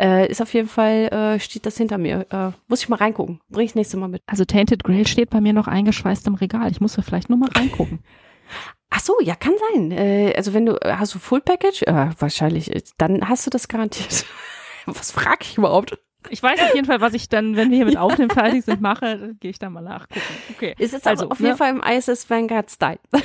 Äh, 0.01 0.31
ist 0.31 0.41
auf 0.41 0.55
jeden 0.55 0.69
Fall, 0.69 1.09
äh, 1.09 1.41
steht 1.41 1.67
das 1.67 1.77
hinter 1.77 1.99
mir. 1.99 2.27
Äh, 2.31 2.53
muss 2.69 2.81
ich 2.81 2.89
mal 2.89 2.97
reingucken. 2.97 3.41
Bring 3.49 3.67
ich 3.67 3.75
nächstes 3.75 3.99
Mal 3.99 4.07
mit. 4.07 4.23
Also 4.27 4.45
Tainted 4.45 4.85
Grail 4.85 5.07
steht 5.09 5.31
bei 5.31 5.41
mir 5.41 5.53
noch 5.53 5.67
eingeschweißt 5.67 6.29
im 6.29 6.35
Regal. 6.35 6.71
Ich 6.71 6.81
muss 6.81 6.95
ja 6.95 7.03
vielleicht 7.03 7.29
nur 7.29 7.39
mal 7.39 7.51
reingucken. 7.51 7.99
Ach 8.91 9.01
so, 9.01 9.21
ja, 9.21 9.35
kann 9.35 9.55
sein. 9.73 9.91
Äh, 9.91 10.33
also 10.37 10.55
wenn 10.55 10.67
du, 10.67 10.79
hast 10.85 11.15
du 11.15 11.19
Full 11.19 11.41
Package? 11.41 11.83
Äh, 11.83 12.11
wahrscheinlich, 12.21 12.71
dann 12.97 13.29
hast 13.29 13.45
du 13.47 13.51
das 13.51 13.67
garantiert. 13.67 14.25
Was 14.87 15.11
frage 15.11 15.41
ich 15.43 15.59
überhaupt? 15.59 15.99
Ich 16.31 16.43
weiß 16.43 16.61
auf 16.61 16.75
jeden 16.75 16.87
Fall, 16.87 17.01
was 17.01 17.15
ich 17.15 17.29
dann, 17.29 17.57
wenn 17.57 17.71
wir 17.71 17.77
hier 17.77 17.87
mit 17.87 17.97
Aufnehmen 17.97 18.31
fertig 18.31 18.65
sind, 18.65 18.81
mache, 18.81 19.37
gehe 19.41 19.51
ich 19.51 19.59
da 19.59 19.71
mal 19.71 19.81
nachgucken. 19.81 20.21
Okay. 20.51 20.75
Ist 20.79 20.95
es 20.95 21.07
also 21.07 21.29
auf 21.31 21.41
ne? 21.41 21.49
jeden 21.49 21.59
Fall 21.59 21.71
im 21.71 21.83
ISS 21.83 22.29
Vanguard 22.29 22.71
Style. 22.71 23.01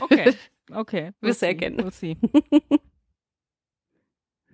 Okay. 0.00 0.34
Okay. 0.72 1.12
Wirst 1.20 1.42
du 1.42 1.46
erkennen. 1.46 1.78
We'll 1.78 2.16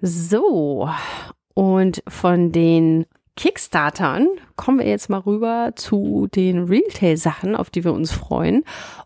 so. 0.03 0.91
Und 1.55 2.03
von 2.07 2.53
den 2.53 3.07
Kickstartern 3.37 4.29
kommen 4.57 4.81
wir 4.81 4.87
jetzt 4.87 5.09
mal 5.09 5.21
rüber 5.21 5.73
zu 5.75 6.29
den 6.35 6.65
Realtail-Sachen, 6.65 7.57
auf 7.57 7.71
die 7.71 7.83
wir 7.83 7.95
uns 7.95 8.13
freuen. 8.13 8.65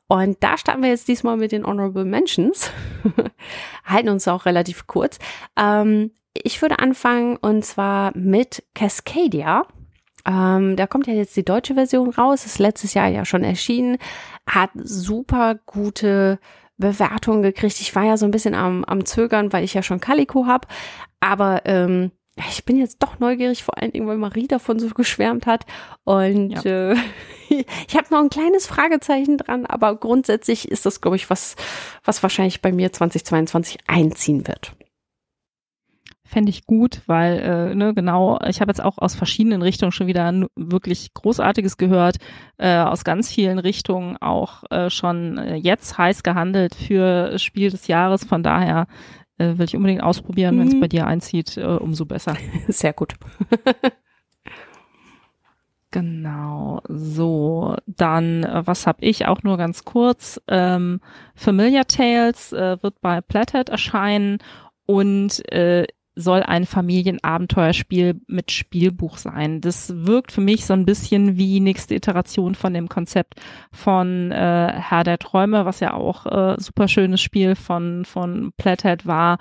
Und 0.08 0.42
da 0.42 0.58
starten 0.58 0.82
wir 0.82 0.90
jetzt 0.90 1.06
diesmal 1.06 1.36
mit 1.36 1.52
den 1.52 1.64
Honorable 1.64 2.04
Mentions. 2.04 2.70
Halten 3.84 4.08
uns 4.08 4.26
auch 4.26 4.46
relativ 4.46 4.86
kurz. 4.86 5.18
Ähm, 5.56 6.10
ich 6.45 6.62
würde 6.62 6.78
anfangen 6.78 7.37
und 7.37 7.64
zwar 7.64 8.16
mit 8.16 8.64
Cascadia. 8.74 9.66
Ähm, 10.26 10.76
da 10.76 10.87
kommt 10.87 11.07
ja 11.07 11.14
jetzt 11.14 11.37
die 11.37 11.45
deutsche 11.45 11.74
Version 11.74 12.11
raus, 12.11 12.47
ist 12.47 12.59
letztes 12.59 12.95
Jahr 12.95 13.09
ja 13.09 13.24
schon 13.24 13.45
erschienen, 13.45 13.99
hat 14.49 14.70
super 14.74 15.55
gute 15.66 16.41
Bewertungen 16.78 17.43
gekriegt. 17.43 17.80
Ich 17.80 17.95
war 17.95 18.05
ja 18.05 18.16
so 18.16 18.26
ein 18.26 18.32
bisschen 18.32 18.55
am, 18.55 18.84
am 18.84 19.05
Zögern, 19.05 19.53
weil 19.53 19.64
ich 19.64 19.74
ja 19.74 19.82
schon 19.82 20.01
Calico 20.01 20.47
habe, 20.47 20.66
aber 21.20 21.62
ähm, 21.64 22.11
ich 22.51 22.64
bin 22.64 22.76
jetzt 22.76 23.03
doch 23.03 23.18
neugierig, 23.18 23.64
vor 23.64 23.78
allen 23.78 23.93
Dingen, 23.93 24.07
weil 24.07 24.18
Marie 24.18 24.47
davon 24.47 24.78
so 24.78 24.89
geschwärmt 24.91 25.47
hat. 25.47 25.64
Und 26.05 26.51
ja. 26.51 26.93
äh, 26.93 26.97
ich 27.49 27.97
habe 27.97 28.09
noch 28.11 28.20
ein 28.20 28.28
kleines 28.28 28.66
Fragezeichen 28.66 29.39
dran, 29.39 29.64
aber 29.64 29.97
grundsätzlich 29.97 30.70
ist 30.70 30.84
das, 30.84 31.01
glaube 31.01 31.16
ich, 31.16 31.30
was, 31.30 31.57
was 32.05 32.22
wahrscheinlich 32.22 32.61
bei 32.61 32.72
mir 32.72 32.93
2022 32.93 33.78
einziehen 33.87 34.47
wird. 34.47 34.72
Fände 36.27 36.51
ich 36.51 36.66
gut, 36.66 37.03
weil, 37.07 37.39
äh, 37.39 37.74
ne, 37.74 37.95
genau, 37.95 38.39
ich 38.47 38.61
habe 38.61 38.70
jetzt 38.70 38.83
auch 38.83 38.99
aus 38.99 39.14
verschiedenen 39.14 39.62
Richtungen 39.62 39.93
schon 39.93 40.09
wieder 40.09 40.33
wirklich 40.57 41.14
Großartiges 41.14 41.77
gehört, 41.77 42.16
äh, 42.59 42.79
aus 42.79 43.05
ganz 43.05 43.31
vielen 43.31 43.59
Richtungen 43.59 44.16
auch 44.16 44.64
äh, 44.70 44.91
schon 44.91 45.39
äh, 45.39 45.55
jetzt 45.55 45.97
heiß 45.97 46.24
gehandelt 46.24 46.74
für 46.74 47.39
Spiel 47.39 47.70
des 47.70 47.87
Jahres. 47.87 48.24
Von 48.24 48.43
daher 48.43 48.89
äh, 49.39 49.57
will 49.57 49.66
ich 49.66 49.77
unbedingt 49.77 50.03
ausprobieren, 50.03 50.57
mhm. 50.57 50.61
wenn 50.61 50.68
es 50.68 50.81
bei 50.81 50.89
dir 50.89 51.07
einzieht, 51.07 51.57
äh, 51.57 51.64
umso 51.64 52.07
besser. 52.07 52.37
Sehr 52.68 52.93
gut. 52.93 53.14
Genau, 55.93 56.83
so, 56.89 57.77
dann, 57.87 58.43
äh, 58.43 58.66
was 58.66 58.87
habe 58.87 59.03
ich 59.03 59.27
auch 59.27 59.43
nur 59.45 59.57
ganz 59.57 59.87
kurz? 59.87 60.39
Ähm, 60.47 61.01
Familiar 61.35 61.87
Tales 61.87 62.53
äh, 62.53 62.77
wird 62.83 63.01
bei 63.01 63.22
Plathead 63.22 63.70
erscheinen 63.70 64.39
und 64.85 65.51
äh, 65.51 65.87
soll 66.18 66.42
ein 66.42 66.64
Familienabenteuerspiel 66.64 68.20
mit 68.26 68.50
Spielbuch 68.50 69.18
sein. 69.18 69.60
Das 69.60 70.06
wirkt 70.06 70.32
für 70.32 70.40
mich 70.40 70.64
so 70.64 70.72
ein 70.72 70.86
bisschen 70.86 71.36
wie 71.36 71.60
nächste 71.60 71.94
Iteration 71.94 72.54
von 72.54 72.72
dem 72.72 72.88
Konzept 72.88 73.34
von 73.70 74.32
äh, 74.32 74.72
Herr 74.72 75.04
der 75.04 75.18
Träume, 75.18 75.66
was 75.66 75.80
ja 75.80 75.92
auch 75.92 76.24
äh, 76.24 76.56
super 76.58 76.88
schönes 76.88 77.20
Spiel 77.20 77.54
von 77.54 78.06
von 78.06 78.52
Plathead 78.56 79.04
war, 79.06 79.38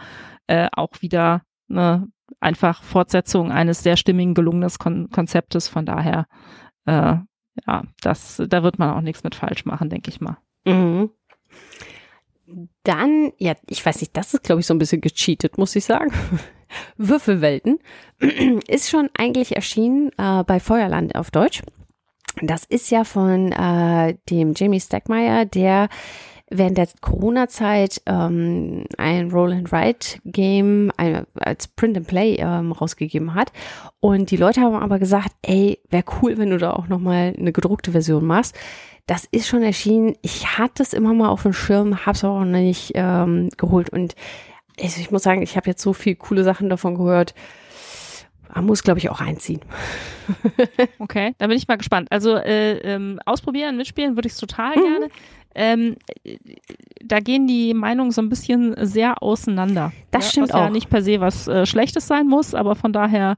äh, 0.48 0.68
auch 0.74 1.02
wieder 1.02 1.44
ne, 1.70 2.10
einfach 2.42 2.84
Fortsetzung 2.84 3.54
eines 3.54 3.82
sehr 3.82 3.96
stimmigen 3.96 4.34
gelungenes 4.34 4.78
Kon 4.78 5.10
Konzeptes. 5.10 5.70
Von 5.70 5.86
daher, 5.86 6.28
äh, 6.86 7.16
ja, 7.68 7.84
das 8.02 8.44
da 8.50 8.64
wird 8.64 8.80
man 8.80 8.92
auch 8.92 9.02
nichts 9.02 9.24
mit 9.24 9.34
falsch 9.34 9.64
machen, 9.64 9.90
denke 9.90 10.10
ich 10.10 10.20
mal. 10.20 10.38
Mhm. 10.66 11.10
Dann, 12.84 13.32
ja, 13.38 13.54
ich 13.70 13.84
weiß 13.84 14.02
nicht, 14.02 14.16
das 14.16 14.34
ist, 14.34 14.44
glaube 14.44 14.60
ich, 14.60 14.68
so 14.68 14.74
ein 14.74 14.78
bisschen 14.78 15.02
gecheatet, 15.02 15.58
muss 15.58 15.76
ich 15.76 15.86
sagen. 15.86 16.12
Würfelwelten 16.98 17.80
ist 18.68 18.90
schon 18.90 19.10
eigentlich 19.18 19.56
erschienen 19.56 20.12
äh, 20.18 20.44
bei 20.44 20.60
Feuerland 20.60 21.16
auf 21.16 21.32
Deutsch. 21.32 21.62
Das 22.42 22.66
ist 22.66 22.90
ja 22.92 23.04
von 23.04 23.52
äh, 23.52 24.16
dem 24.30 24.54
Jamie 24.56 24.82
Stackmeyer, 24.82 25.46
der 25.46 25.90
während 26.50 26.78
der 26.78 26.88
Corona-Zeit 27.02 28.02
ähm, 28.06 28.86
ein 28.98 29.32
Roll-and-Write-Game 29.32 30.92
als 31.36 31.68
Print-and-Play 31.70 32.36
ähm, 32.36 32.72
rausgegeben 32.72 33.34
hat. 33.34 33.52
Und 34.00 34.32
die 34.32 34.38
Leute 34.38 34.62
haben 34.62 34.76
aber 34.76 35.00
gesagt, 35.00 35.32
ey, 35.42 35.80
wäre 35.90 36.04
cool, 36.22 36.38
wenn 36.38 36.52
du 36.52 36.58
da 36.58 36.74
auch 36.74 36.88
nochmal 36.88 37.34
eine 37.38 37.52
gedruckte 37.52 37.92
Version 37.92 38.26
machst. 38.26 38.56
Das 39.08 39.26
ist 39.32 39.48
schon 39.48 39.64
erschienen. 39.64 40.16
Ich 40.22 40.58
hatte 40.58 40.84
es 40.84 40.94
immer 40.94 41.14
mal 41.14 41.30
auf 41.30 41.44
dem 41.44 41.54
Schirm, 41.54 42.06
habe 42.06 42.16
es 42.16 42.24
aber 42.24 42.36
auch 42.36 42.46
noch 42.46 42.60
nicht 42.60 42.92
ähm, 42.96 43.50
geholt. 43.58 43.90
Und 43.90 44.16
also 44.82 45.02
ich 45.02 45.12
muss 45.12 45.24
sagen, 45.24 45.42
ich 45.42 45.56
habe 45.56 45.68
jetzt 45.70 45.82
so 45.82 45.94
viel 45.94 46.16
coole 46.16 46.44
Sachen 46.44 46.70
davon 46.70 46.96
gehört. 46.96 47.34
Man 48.54 48.66
muss, 48.66 48.84
glaube 48.84 49.00
ich, 49.00 49.10
auch 49.10 49.20
einziehen. 49.20 49.62
okay, 51.00 51.36
da 51.38 51.48
bin 51.48 51.58
ich 51.58 51.68
mal 51.68 51.78
gespannt. 51.78 52.08
Also 52.12 52.36
äh, 52.36 52.78
ähm, 52.80 53.20
ausprobieren, 53.26 53.78
mitspielen 53.78 54.16
würde 54.16 54.28
ich 54.28 54.34
es 54.34 54.40
total 54.40 54.76
mhm. 54.78 54.82
gerne. 54.82 55.10
Ähm, 55.56 55.96
da 57.04 57.20
gehen 57.20 57.48
die 57.48 57.74
Meinungen 57.74 58.12
so 58.12 58.22
ein 58.22 58.30
bisschen 58.30 58.76
sehr 58.86 59.24
auseinander. 59.24 59.94
Das 60.12 60.26
ja, 60.26 60.32
stimmt 60.32 60.50
was 60.50 60.56
auch. 60.56 60.66
ja 60.66 60.70
nicht 60.70 60.90
per 60.90 61.02
se 61.02 61.22
was 61.22 61.48
äh, 61.48 61.66
Schlechtes 61.66 62.08
sein 62.08 62.28
muss, 62.28 62.54
aber 62.54 62.76
von 62.76 62.92
daher 62.92 63.38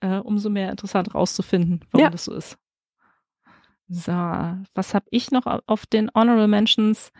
äh, 0.00 0.18
umso 0.18 0.50
mehr 0.50 0.70
interessant 0.70 1.14
rauszufinden, 1.14 1.80
warum 1.90 2.04
ja. 2.04 2.10
das 2.10 2.26
so 2.26 2.34
ist. 2.34 2.58
So, 3.88 4.12
was 4.12 4.94
habe 4.94 5.06
ich 5.10 5.30
noch 5.30 5.46
auf 5.66 5.86
den 5.86 6.10
Honorable 6.14 6.48
Mentions? 6.48 7.12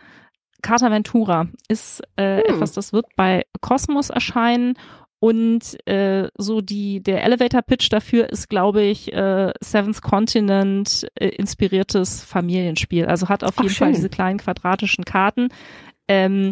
Carta 0.61 0.91
Ventura 0.91 1.47
ist 1.67 2.01
äh, 2.15 2.37
hm. 2.37 2.55
etwas, 2.55 2.71
das 2.73 2.93
wird 2.93 3.05
bei 3.15 3.45
Cosmos 3.61 4.09
erscheinen 4.09 4.75
und 5.19 5.77
äh, 5.87 6.29
so 6.37 6.61
die 6.61 7.01
der 7.01 7.23
Elevator 7.23 7.61
Pitch 7.61 7.91
dafür 7.91 8.29
ist, 8.29 8.49
glaube 8.49 8.83
ich, 8.83 9.13
äh, 9.13 9.53
Seventh 9.59 10.01
Continent 10.01 11.07
äh, 11.15 11.29
inspiriertes 11.29 12.23
Familienspiel. 12.23 13.05
Also 13.05 13.29
hat 13.29 13.43
auf 13.43 13.55
Ach, 13.57 13.63
jeden 13.63 13.73
schön. 13.73 13.87
Fall 13.87 13.93
diese 13.93 14.09
kleinen 14.09 14.37
quadratischen 14.37 15.05
Karten. 15.05 15.49
Ähm, 16.07 16.51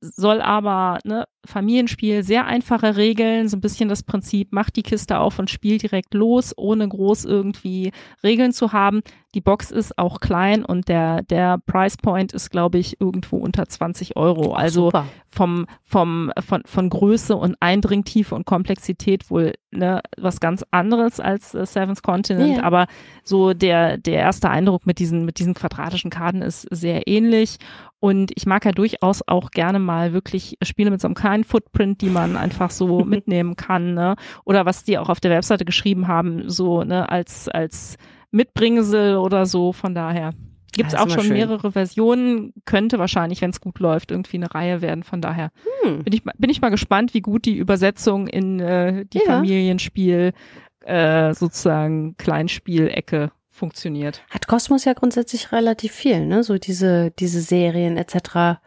soll 0.00 0.40
aber 0.40 0.98
ne, 1.04 1.24
Familienspiel, 1.44 2.22
sehr 2.22 2.46
einfache 2.46 2.96
Regeln, 2.96 3.48
so 3.48 3.56
ein 3.56 3.60
bisschen 3.60 3.88
das 3.88 4.02
Prinzip, 4.02 4.48
mach 4.50 4.70
die 4.70 4.82
Kiste 4.82 5.18
auf 5.18 5.38
und 5.38 5.50
spiel 5.50 5.78
direkt 5.78 6.14
los, 6.14 6.52
ohne 6.56 6.88
groß 6.88 7.24
irgendwie 7.24 7.92
Regeln 8.22 8.52
zu 8.52 8.72
haben. 8.72 9.02
Die 9.34 9.40
Box 9.40 9.72
ist 9.72 9.98
auch 9.98 10.20
klein 10.20 10.64
und 10.64 10.88
der, 10.88 11.22
der 11.22 11.58
Price 11.66 11.96
Point 11.96 12.32
ist, 12.32 12.50
glaube 12.50 12.78
ich, 12.78 13.00
irgendwo 13.00 13.36
unter 13.38 13.66
20 13.66 14.16
Euro. 14.16 14.54
Also 14.54 14.86
Super. 14.86 15.06
vom, 15.26 15.66
vom, 15.82 16.30
von, 16.38 16.62
von 16.64 16.88
Größe 16.88 17.34
und 17.34 17.56
Eindringtiefe 17.58 18.34
und 18.34 18.46
Komplexität 18.46 19.30
wohl 19.30 19.54
ne, 19.72 20.02
was 20.16 20.38
ganz 20.38 20.64
anderes 20.70 21.18
als 21.18 21.54
äh, 21.54 21.66
Seventh 21.66 22.02
Continent. 22.02 22.58
Yeah. 22.58 22.64
Aber 22.64 22.86
so 23.24 23.54
der, 23.54 23.98
der 23.98 24.20
erste 24.20 24.50
Eindruck 24.50 24.86
mit 24.86 25.00
diesen, 25.00 25.24
mit 25.24 25.40
diesen 25.40 25.54
quadratischen 25.54 26.10
Karten 26.10 26.40
ist 26.40 26.68
sehr 26.70 27.08
ähnlich. 27.08 27.58
Und 27.98 28.32
ich 28.34 28.46
mag 28.46 28.64
ja 28.64 28.72
durchaus 28.72 29.22
auch 29.26 29.50
gerne 29.50 29.78
mal 29.78 30.12
wirklich 30.12 30.58
Spiele 30.62 30.90
mit 30.90 31.00
so 31.00 31.08
einem 31.08 31.14
kleinen 31.34 31.44
Footprint, 31.44 32.00
die 32.00 32.10
man 32.10 32.36
einfach 32.36 32.70
so 32.70 33.04
mitnehmen 33.04 33.56
kann, 33.56 33.94
ne? 33.94 34.16
Oder 34.44 34.66
was 34.66 34.84
die 34.84 34.98
auch 34.98 35.08
auf 35.08 35.20
der 35.20 35.30
Webseite 35.30 35.64
geschrieben 35.64 36.08
haben, 36.08 36.48
so, 36.48 36.84
ne, 36.84 37.08
als, 37.08 37.48
als 37.48 37.96
Mitbringsel 38.30 39.16
oder 39.16 39.46
so. 39.46 39.72
Von 39.72 39.94
daher 39.94 40.32
gibt 40.72 40.88
es 40.88 40.94
auch 40.94 41.10
schon 41.10 41.24
schön. 41.24 41.34
mehrere 41.34 41.72
Versionen. 41.72 42.52
Könnte 42.64 42.98
wahrscheinlich, 42.98 43.42
wenn 43.42 43.50
es 43.50 43.60
gut 43.60 43.78
läuft, 43.78 44.10
irgendwie 44.10 44.36
eine 44.36 44.54
Reihe 44.54 44.80
werden. 44.80 45.02
Von 45.02 45.20
daher 45.20 45.50
hm. 45.82 46.04
bin, 46.04 46.12
ich, 46.12 46.24
bin 46.24 46.50
ich 46.50 46.60
mal 46.60 46.70
gespannt, 46.70 47.14
wie 47.14 47.20
gut 47.20 47.44
die 47.44 47.56
Übersetzung 47.56 48.26
in 48.26 48.60
äh, 48.60 49.04
die 49.06 49.18
ja. 49.18 49.24
Familienspiel 49.24 50.32
äh, 50.84 51.34
sozusagen 51.34 52.16
Kleinspielecke 52.16 53.30
funktioniert. 53.48 54.22
Hat 54.30 54.48
Kosmos 54.48 54.84
ja 54.84 54.94
grundsätzlich 54.94 55.52
relativ 55.52 55.92
viel, 55.92 56.26
ne? 56.26 56.42
So 56.42 56.58
diese, 56.58 57.12
diese 57.12 57.40
Serien 57.40 57.96
etc. 57.96 58.58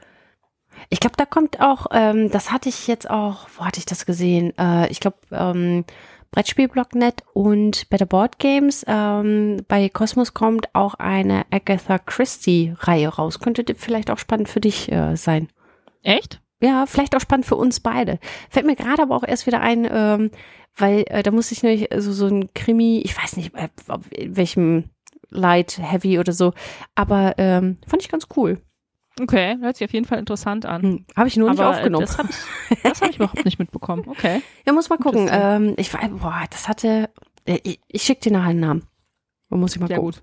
Ich 0.89 0.99
glaube, 0.99 1.15
da 1.17 1.25
kommt 1.25 1.59
auch, 1.59 1.87
ähm, 1.91 2.29
das 2.31 2.51
hatte 2.51 2.69
ich 2.69 2.87
jetzt 2.87 3.09
auch, 3.09 3.47
wo 3.57 3.65
hatte 3.65 3.79
ich 3.79 3.85
das 3.85 4.05
gesehen? 4.05 4.53
Äh, 4.57 4.89
ich 4.89 4.99
glaube, 4.99 5.17
ähm, 5.31 5.85
Brettspielblock.net 6.31 7.23
und 7.33 7.89
Better 7.89 8.05
Board 8.05 8.39
Games. 8.39 8.85
Ähm, 8.87 9.63
bei 9.67 9.89
Cosmos 9.89 10.33
kommt 10.33 10.73
auch 10.75 10.95
eine 10.95 11.45
Agatha 11.51 11.97
Christie-Reihe 11.97 13.07
raus. 13.07 13.39
Könnte 13.39 13.63
vielleicht 13.75 14.11
auch 14.11 14.17
spannend 14.17 14.49
für 14.49 14.61
dich 14.61 14.91
äh, 14.91 15.15
sein. 15.15 15.49
Echt? 16.03 16.41
Ja, 16.61 16.85
vielleicht 16.85 17.15
auch 17.15 17.21
spannend 17.21 17.45
für 17.45 17.55
uns 17.55 17.79
beide. 17.79 18.19
Fällt 18.49 18.65
mir 18.65 18.75
gerade 18.75 19.03
aber 19.03 19.15
auch 19.15 19.23
erst 19.23 19.45
wieder 19.45 19.61
ein, 19.61 19.87
ähm, 19.89 20.31
weil 20.75 21.05
äh, 21.07 21.23
da 21.23 21.31
muss 21.31 21.51
ich 21.51 21.63
nämlich 21.63 21.89
so, 21.97 22.11
so 22.11 22.27
ein 22.27 22.53
Krimi, 22.53 23.01
ich 23.03 23.15
weiß 23.15 23.37
nicht, 23.37 23.53
äh, 23.55 23.69
in 24.11 24.35
welchem 24.35 24.85
Light, 25.29 25.77
Heavy 25.79 26.19
oder 26.19 26.33
so, 26.33 26.53
aber 26.95 27.35
ähm, 27.37 27.77
fand 27.85 28.01
ich 28.01 28.09
ganz 28.09 28.27
cool. 28.35 28.61
Okay, 29.19 29.57
hört 29.61 29.77
sich 29.77 29.85
auf 29.85 29.93
jeden 29.93 30.05
Fall 30.05 30.19
interessant 30.19 30.65
an. 30.65 30.81
Hm, 30.81 31.05
habe 31.15 31.27
ich 31.27 31.37
nur 31.37 31.49
nicht 31.49 31.59
Aber 31.59 31.71
äh, 31.71 31.75
aufgenommen. 31.77 32.05
Das 32.05 32.17
habe 32.17 32.29
ich, 32.29 32.81
das 32.83 33.01
hab 33.01 33.09
ich 33.09 33.15
überhaupt 33.15 33.45
nicht 33.45 33.59
mitbekommen. 33.59 34.03
Okay. 34.07 34.41
Ja, 34.65 34.73
muss 34.73 34.89
mal 34.89 34.97
gucken. 34.97 35.29
Ähm, 35.31 35.73
ich 35.77 35.93
war, 35.93 36.07
boah, 36.09 36.43
das 36.49 36.67
hatte. 36.67 37.09
Äh, 37.45 37.59
ich, 37.63 37.79
ich 37.87 38.03
schicke 38.03 38.21
dir 38.21 38.31
nachher 38.33 38.49
einen 38.49 38.59
Namen. 38.59 38.83
Da 39.49 39.55
muss 39.55 39.75
ich 39.75 39.79
mal 39.79 39.87
Sehr 39.87 39.97
gucken. 39.97 40.21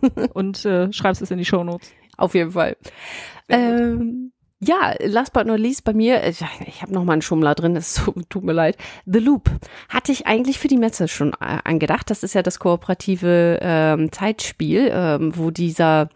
gut. 0.00 0.30
Und 0.34 0.64
äh, 0.64 0.92
schreibst 0.92 1.22
es 1.22 1.30
in 1.30 1.38
die 1.38 1.44
Shownotes. 1.44 1.92
Auf 2.16 2.34
jeden 2.34 2.52
Fall. 2.52 2.76
Ähm, 3.48 4.32
ja, 4.60 4.94
last 5.00 5.32
but 5.32 5.46
not 5.46 5.58
least 5.58 5.84
bei 5.84 5.92
mir, 5.92 6.26
ich, 6.26 6.44
ich 6.66 6.82
habe 6.82 6.92
noch 6.92 7.04
mal 7.04 7.12
einen 7.14 7.22
Schummler 7.22 7.54
drin, 7.54 7.76
es 7.76 8.02
tut 8.28 8.44
mir 8.44 8.52
leid. 8.52 8.76
The 9.04 9.18
Loop 9.18 9.50
hatte 9.88 10.12
ich 10.12 10.26
eigentlich 10.26 10.58
für 10.58 10.68
die 10.68 10.76
Messe 10.76 11.08
schon 11.08 11.32
äh, 11.34 11.58
angedacht. 11.64 12.10
Das 12.10 12.22
ist 12.22 12.34
ja 12.34 12.42
das 12.42 12.58
kooperative 12.58 13.58
ähm, 13.60 14.10
Zeitspiel, 14.10 14.90
ähm, 14.92 15.36
wo 15.36 15.50
dieser 15.50 16.08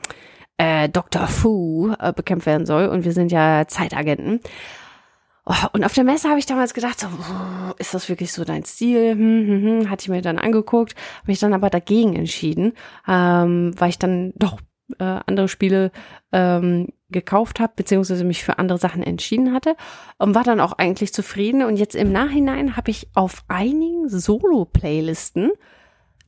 äh, 0.58 0.88
Dr. 0.88 1.26
Fu 1.26 1.94
äh, 1.98 2.12
bekämpft 2.12 2.46
werden 2.46 2.66
soll. 2.66 2.86
Und 2.86 3.04
wir 3.04 3.12
sind 3.12 3.32
ja 3.32 3.66
Zeitagenten. 3.66 4.40
Oh, 5.46 5.54
und 5.72 5.84
auf 5.84 5.94
der 5.94 6.04
Messe 6.04 6.28
habe 6.28 6.38
ich 6.38 6.44
damals 6.44 6.74
gedacht, 6.74 7.00
so, 7.00 7.08
ist 7.78 7.94
das 7.94 8.10
wirklich 8.10 8.32
so 8.32 8.44
dein 8.44 8.64
Stil? 8.64 9.12
Hm, 9.12 9.46
hm, 9.46 9.62
hm. 9.62 9.90
Hatte 9.90 10.02
ich 10.02 10.08
mir 10.10 10.20
dann 10.20 10.38
angeguckt, 10.38 10.94
mich 11.24 11.38
dann 11.38 11.54
aber 11.54 11.70
dagegen 11.70 12.14
entschieden, 12.14 12.74
ähm, 13.08 13.72
weil 13.78 13.88
ich 13.88 13.98
dann 13.98 14.34
doch 14.36 14.58
äh, 14.98 15.20
andere 15.26 15.48
Spiele 15.48 15.90
ähm, 16.32 16.88
gekauft 17.10 17.60
habe, 17.60 17.72
beziehungsweise 17.76 18.24
mich 18.24 18.44
für 18.44 18.58
andere 18.58 18.78
Sachen 18.78 19.02
entschieden 19.02 19.54
hatte 19.54 19.76
und 20.18 20.34
war 20.34 20.44
dann 20.44 20.60
auch 20.60 20.72
eigentlich 20.72 21.14
zufrieden. 21.14 21.62
Und 21.62 21.76
jetzt 21.76 21.94
im 21.94 22.12
Nachhinein 22.12 22.76
habe 22.76 22.90
ich 22.90 23.08
auf 23.14 23.44
einigen 23.48 24.08
Solo-Playlisten 24.08 25.52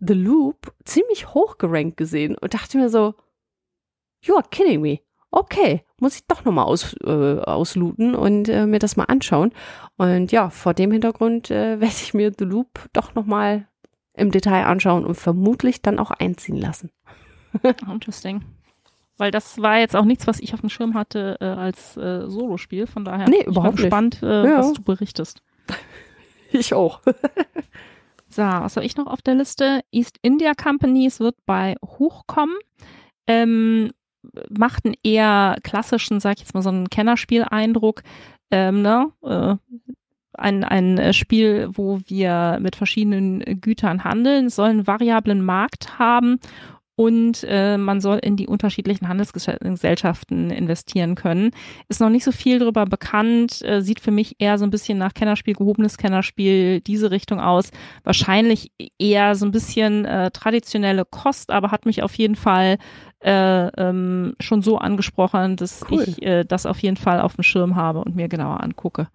The 0.00 0.14
Loop 0.14 0.72
ziemlich 0.84 1.34
hoch 1.34 1.58
gerankt 1.58 1.98
gesehen 1.98 2.36
und 2.38 2.54
dachte 2.54 2.78
mir 2.78 2.88
so, 2.88 3.14
you 4.22 4.36
are 4.36 4.44
kidding 4.50 4.80
me. 4.80 5.00
Okay, 5.32 5.84
muss 6.00 6.16
ich 6.16 6.26
doch 6.26 6.44
nochmal 6.44 6.64
aus, 6.64 6.94
äh, 7.04 7.38
auslooten 7.38 8.14
und 8.16 8.48
äh, 8.48 8.66
mir 8.66 8.80
das 8.80 8.96
mal 8.96 9.04
anschauen. 9.04 9.52
Und 9.96 10.32
ja, 10.32 10.50
vor 10.50 10.74
dem 10.74 10.90
Hintergrund 10.90 11.50
äh, 11.50 11.80
werde 11.80 11.94
ich 11.94 12.14
mir 12.14 12.32
The 12.36 12.44
Loop 12.44 12.88
doch 12.92 13.14
nochmal 13.14 13.68
im 14.14 14.30
Detail 14.30 14.64
anschauen 14.66 15.04
und 15.04 15.14
vermutlich 15.14 15.82
dann 15.82 15.98
auch 15.98 16.10
einziehen 16.10 16.56
lassen. 16.56 16.90
Interesting. 17.62 18.42
Weil 19.18 19.30
das 19.30 19.60
war 19.60 19.78
jetzt 19.78 19.94
auch 19.94 20.04
nichts, 20.04 20.26
was 20.26 20.40
ich 20.40 20.54
auf 20.54 20.60
dem 20.60 20.70
Schirm 20.70 20.94
hatte 20.94 21.36
äh, 21.40 21.44
als 21.44 21.96
äh, 21.96 22.28
Solospiel. 22.28 22.86
Von 22.86 23.04
daher 23.04 23.28
nee, 23.28 23.44
überhaupt 23.44 23.74
ich 23.74 23.76
bin 23.76 23.84
gespannt, 23.84 24.22
äh, 24.22 24.44
ja. 24.48 24.58
was 24.58 24.72
du 24.72 24.82
berichtest. 24.82 25.42
Ich 26.52 26.74
auch. 26.74 27.00
so, 28.28 28.42
was 28.42 28.74
habe 28.74 28.84
ich 28.84 28.96
noch 28.96 29.06
auf 29.06 29.22
der 29.22 29.36
Liste? 29.36 29.82
East 29.92 30.18
India 30.20 30.54
Companies 30.54 31.20
wird 31.20 31.36
bei 31.46 31.76
Hochkommen. 31.80 32.56
Ähm, 33.28 33.92
macht 34.50 34.84
einen 34.84 34.94
eher 35.02 35.56
klassischen, 35.62 36.20
sag 36.20 36.34
ich 36.34 36.40
jetzt 36.40 36.54
mal, 36.54 36.62
so 36.62 36.70
einen 36.70 36.90
Kennerspieleindruck. 36.90 38.02
Ähm, 38.50 38.82
ne? 38.82 39.12
Äh, 39.22 39.56
ein, 40.34 40.64
ein 40.64 41.12
Spiel, 41.12 41.68
wo 41.72 42.00
wir 42.06 42.58
mit 42.60 42.76
verschiedenen 42.76 43.60
Gütern 43.60 44.04
handeln, 44.04 44.48
soll 44.48 44.70
einen 44.70 44.86
variablen 44.86 45.44
Markt 45.44 45.98
haben 45.98 46.38
und 47.00 47.46
äh, 47.48 47.78
man 47.78 48.02
soll 48.02 48.18
in 48.18 48.36
die 48.36 48.46
unterschiedlichen 48.46 49.08
Handelsgesellschaften 49.08 50.50
investieren 50.50 51.14
können. 51.14 51.52
Ist 51.88 52.02
noch 52.02 52.10
nicht 52.10 52.24
so 52.24 52.30
viel 52.30 52.58
darüber 52.58 52.84
bekannt, 52.84 53.62
äh, 53.62 53.80
sieht 53.80 54.00
für 54.00 54.10
mich 54.10 54.36
eher 54.38 54.58
so 54.58 54.66
ein 54.66 54.70
bisschen 54.70 54.98
nach 54.98 55.14
Kennerspiel, 55.14 55.54
gehobenes 55.54 55.96
Kennerspiel, 55.96 56.82
diese 56.82 57.10
Richtung 57.10 57.40
aus. 57.40 57.70
Wahrscheinlich 58.04 58.70
eher 58.98 59.34
so 59.34 59.46
ein 59.46 59.50
bisschen 59.50 60.04
äh, 60.04 60.30
traditionelle 60.30 61.06
Kost, 61.06 61.50
aber 61.50 61.70
hat 61.70 61.86
mich 61.86 62.02
auf 62.02 62.12
jeden 62.16 62.36
Fall 62.36 62.76
äh, 63.20 63.66
ähm, 63.66 64.34
schon 64.40 64.62
so 64.62 64.78
angesprochen, 64.78 65.56
dass 65.56 65.84
cool. 65.90 66.04
ich 66.06 66.22
äh, 66.22 66.44
das 66.44 66.66
auf 66.66 66.78
jeden 66.80 66.96
Fall 66.96 67.20
auf 67.20 67.34
dem 67.34 67.42
Schirm 67.42 67.76
habe 67.76 68.00
und 68.00 68.16
mir 68.16 68.28
genauer 68.28 68.62
angucke. 68.62 69.08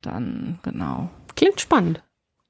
Dann, 0.00 0.58
genau. 0.62 1.10
Klingt 1.36 1.60
spannend. 1.60 2.02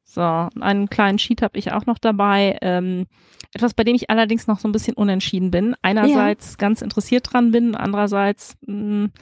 So, 0.05 0.23
einen 0.23 0.89
kleinen 0.89 1.19
Sheet 1.19 1.43
habe 1.43 1.59
ich 1.59 1.73
auch 1.73 1.85
noch 1.85 1.99
dabei. 1.99 2.59
Ähm, 2.63 3.07
etwas, 3.53 3.75
bei 3.75 3.85
dem 3.85 3.95
ich 3.95 4.09
allerdings 4.09 4.47
noch 4.47 4.59
so 4.59 4.69
ein 4.69 4.73
bisschen 4.73 4.95
unentschieden 4.95 5.51
bin. 5.51 5.75
Einerseits 5.83 6.53
ja. 6.53 6.57
ganz 6.59 6.81
interessiert 6.81 7.33
dran 7.33 7.51
bin, 7.51 7.75
andererseits 7.75 8.57
mh, 8.67 8.73
hm, 8.73 9.13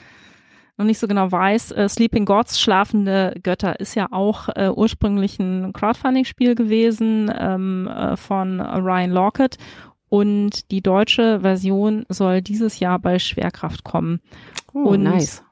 noch 0.76 0.84
nicht 0.84 0.98
so 0.98 1.08
genau 1.08 1.30
weiß. 1.30 1.72
Äh, 1.72 1.88
Sleeping 1.88 2.24
Gods, 2.24 2.60
schlafende 2.60 3.34
Götter, 3.42 3.80
ist 3.80 3.94
ja 3.94 4.08
auch 4.10 4.48
äh, 4.54 4.70
ursprünglich 4.70 5.38
ein 5.38 5.72
Crowdfunding-Spiel 5.72 6.54
gewesen 6.54 7.32
ähm, 7.36 7.88
äh, 7.88 8.16
von 8.16 8.60
Ryan 8.60 9.10
Lockett 9.10 9.56
und 10.14 10.70
die 10.70 10.80
deutsche 10.80 11.40
Version 11.40 12.06
soll 12.08 12.40
dieses 12.40 12.78
Jahr 12.78 13.00
bei 13.00 13.18
Schwerkraft 13.18 13.82
kommen. 13.82 14.20
Oh, 14.72 14.90
und 14.90 15.02
nice. 15.02 15.42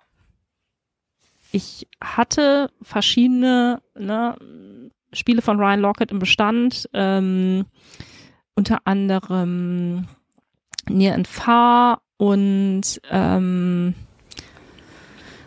Ich 1.51 1.89
hatte 2.01 2.71
verschiedene 2.81 3.83
ne, 3.99 4.37
Spiele 5.13 5.43
von 5.43 5.59
Ryan 5.59 5.81
Lockett 5.81 6.13
im 6.13 6.21
Bestand, 6.21 6.89
ähm, 6.93 7.67
unter 8.55 8.79
anderem 8.85 10.07
Near 10.89 11.15
and 11.15 11.27
Far 11.27 12.03
und 12.17 13.01
ähm, 13.11 13.95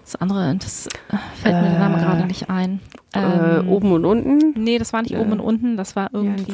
Das 0.06 0.16
andere, 0.18 0.56
das 0.56 0.86
äh, 0.88 1.18
fällt 1.42 1.56
mir 1.64 1.70
der 1.72 1.80
Name 1.80 1.98
Äh, 1.98 2.02
gerade 2.02 2.26
nicht 2.28 2.48
ein. 2.50 2.80
äh, 3.16 3.20
Ähm, 3.60 3.70
oben 3.70 3.92
und 3.92 4.06
unten. 4.06 4.54
Nee, 4.62 4.78
das 4.78 4.94
war 4.94 5.02
nicht 5.02 5.16
Äh, 5.16 5.18
oben 5.18 5.32
und 5.34 5.40
unten, 5.40 5.78
das 5.78 5.96
war 5.96 6.10
irgendwie 6.14 6.52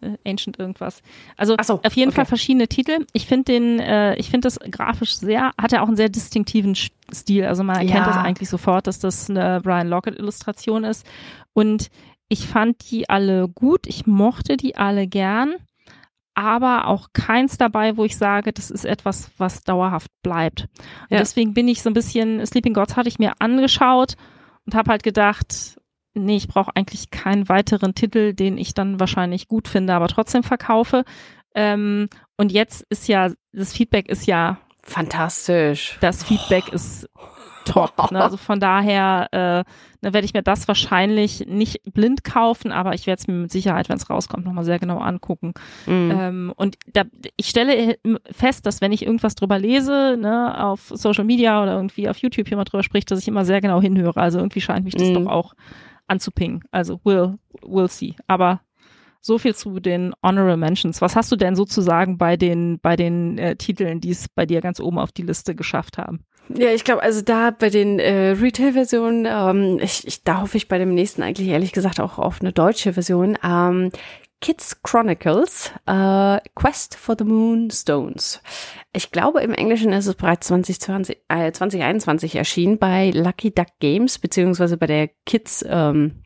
äh, 0.00 0.16
Ancient 0.30 0.58
irgendwas. 0.60 1.02
Also 1.36 1.56
so, 1.62 1.80
auf 1.82 1.92
jeden 1.94 2.10
okay. 2.10 2.16
Fall 2.16 2.26
verschiedene 2.26 2.68
Titel. 2.68 3.04
Ich 3.12 3.26
finde 3.26 3.44
den, 3.52 3.80
äh, 3.80 4.14
ich 4.16 4.30
finde 4.30 4.46
das 4.46 4.60
grafisch 4.70 5.16
sehr, 5.16 5.50
hat 5.60 5.72
er 5.72 5.82
auch 5.82 5.88
einen 5.88 5.96
sehr 5.96 6.08
distinktiven 6.08 6.76
Stil. 7.12 7.46
Also 7.46 7.64
man 7.64 7.76
erkennt 7.76 8.06
Ja. 8.06 8.06
das 8.06 8.16
eigentlich 8.16 8.48
sofort, 8.48 8.86
dass 8.86 9.00
das 9.00 9.28
eine 9.28 9.60
Brian 9.60 9.88
Lockett 9.88 10.16
Illustration 10.18 10.84
ist. 10.84 11.04
Und 11.52 11.88
ich 12.28 12.46
fand 12.46 12.90
die 12.90 13.08
alle 13.10 13.48
gut, 13.48 13.86
ich 13.88 14.06
mochte 14.06 14.56
die 14.56 14.76
alle 14.76 15.06
gern, 15.08 15.54
aber 16.34 16.88
auch 16.88 17.08
keins 17.12 17.56
dabei, 17.58 17.96
wo 17.96 18.04
ich 18.04 18.16
sage, 18.16 18.52
das 18.52 18.70
ist 18.70 18.84
etwas, 18.84 19.30
was 19.38 19.62
dauerhaft 19.62 20.10
bleibt. 20.22 20.62
Und 20.62 21.10
Ja. 21.10 21.18
deswegen 21.18 21.54
bin 21.54 21.68
ich 21.68 21.82
so 21.82 21.90
ein 21.90 21.94
bisschen, 21.94 22.44
Sleeping 22.44 22.74
Gods 22.74 22.96
hatte 22.96 23.08
ich 23.08 23.18
mir 23.18 23.32
angeschaut 23.40 24.14
und 24.66 24.74
habe 24.74 24.90
halt 24.90 25.02
gedacht, 25.02 25.76
nee, 26.14 26.36
ich 26.36 26.48
brauche 26.48 26.72
eigentlich 26.74 27.10
keinen 27.10 27.48
weiteren 27.48 27.94
Titel, 27.94 28.34
den 28.34 28.56
ich 28.58 28.74
dann 28.74 29.00
wahrscheinlich 29.00 29.48
gut 29.48 29.68
finde, 29.68 29.94
aber 29.94 30.08
trotzdem 30.08 30.42
verkaufe. 30.42 31.04
Ähm, 31.54 32.08
und 32.36 32.50
jetzt 32.52 32.84
ist 32.90 33.06
ja, 33.08 33.30
das 33.52 33.72
Feedback 33.72 34.08
ist 34.08 34.26
ja, 34.26 34.58
Fantastisch. 34.82 35.96
das 36.00 36.24
Feedback 36.24 36.68
ist 36.72 37.08
top. 37.64 38.10
Ne? 38.10 38.22
Also 38.22 38.36
von 38.36 38.60
daher 38.60 39.28
äh, 39.32 39.58
ne, 40.06 40.12
werde 40.12 40.24
ich 40.24 40.34
mir 40.34 40.42
das 40.42 40.68
wahrscheinlich 40.68 41.46
nicht 41.46 41.80
blind 41.92 42.24
kaufen, 42.24 42.72
aber 42.72 42.94
ich 42.94 43.06
werde 43.06 43.20
es 43.20 43.26
mir 43.26 43.34
mit 43.34 43.52
Sicherheit, 43.52 43.88
wenn 43.88 43.96
es 43.96 44.08
rauskommt, 44.10 44.44
nochmal 44.44 44.64
sehr 44.64 44.78
genau 44.78 44.98
angucken. 44.98 45.54
Mhm. 45.86 46.10
Ähm, 46.14 46.52
und 46.56 46.76
da, 46.92 47.02
ich 47.36 47.46
stelle 47.48 47.96
fest, 48.30 48.66
dass 48.66 48.80
wenn 48.80 48.92
ich 48.92 49.04
irgendwas 49.04 49.34
drüber 49.34 49.58
lese, 49.58 50.16
ne, 50.20 50.62
auf 50.64 50.92
Social 50.94 51.24
Media 51.24 51.62
oder 51.62 51.74
irgendwie 51.76 52.08
auf 52.08 52.18
YouTube 52.18 52.48
jemand 52.50 52.72
drüber 52.72 52.82
spricht, 52.82 53.10
dass 53.10 53.20
ich 53.20 53.28
immer 53.28 53.44
sehr 53.44 53.60
genau 53.60 53.80
hinhöre. 53.80 54.20
Also 54.20 54.38
irgendwie 54.38 54.60
scheint 54.60 54.84
mich 54.84 54.94
das 54.94 55.08
Mhm. 55.08 55.14
doch 55.14 55.26
auch 55.26 55.54
anzupingen. 56.06 56.62
Also 56.70 57.00
we'll, 57.04 57.38
we'll 57.62 57.88
see. 57.88 58.14
Aber 58.26 58.60
so 59.20 59.38
viel 59.38 59.54
zu 59.54 59.80
den 59.80 60.12
Honorable 60.22 60.58
Mentions. 60.58 61.00
Was 61.00 61.16
hast 61.16 61.32
du 61.32 61.36
denn 61.36 61.56
sozusagen 61.56 62.18
bei 62.18 62.36
den, 62.36 62.78
bei 62.80 62.94
den 62.94 63.38
äh, 63.38 63.56
Titeln, 63.56 64.00
die 64.02 64.10
es 64.10 64.28
bei 64.28 64.44
dir 64.44 64.60
ganz 64.60 64.80
oben 64.80 64.98
auf 64.98 65.12
die 65.12 65.22
Liste 65.22 65.54
geschafft 65.54 65.96
haben? 65.96 66.24
Ja, 66.48 66.68
ich 66.70 66.84
glaube, 66.84 67.02
also 67.02 67.22
da 67.22 67.50
bei 67.50 67.70
den 67.70 67.98
äh, 67.98 68.30
Retail-Versionen, 68.30 69.26
ähm, 69.26 69.78
ich, 69.80 70.06
ich, 70.06 70.24
da 70.24 70.42
hoffe 70.42 70.56
ich 70.56 70.68
bei 70.68 70.78
dem 70.78 70.94
nächsten 70.94 71.22
eigentlich 71.22 71.48
ehrlich 71.48 71.72
gesagt 71.72 72.00
auch 72.00 72.18
auf 72.18 72.40
eine 72.40 72.52
deutsche 72.52 72.92
Version. 72.92 73.38
Ähm, 73.42 73.90
Kids 74.40 74.82
Chronicles, 74.82 75.72
äh, 75.86 76.38
Quest 76.54 76.96
for 76.96 77.16
the 77.18 77.24
Moonstones. 77.24 78.42
Ich 78.92 79.10
glaube, 79.10 79.40
im 79.40 79.54
Englischen 79.54 79.92
ist 79.92 80.06
es 80.06 80.16
bereits 80.16 80.48
2020, 80.48 81.16
äh, 81.28 81.50
2021 81.50 82.36
erschienen 82.36 82.78
bei 82.78 83.10
Lucky 83.10 83.54
Duck 83.54 83.68
Games, 83.80 84.18
beziehungsweise 84.18 84.76
bei 84.76 84.86
der 84.86 85.08
Kids 85.24 85.64
ähm, 85.66 86.24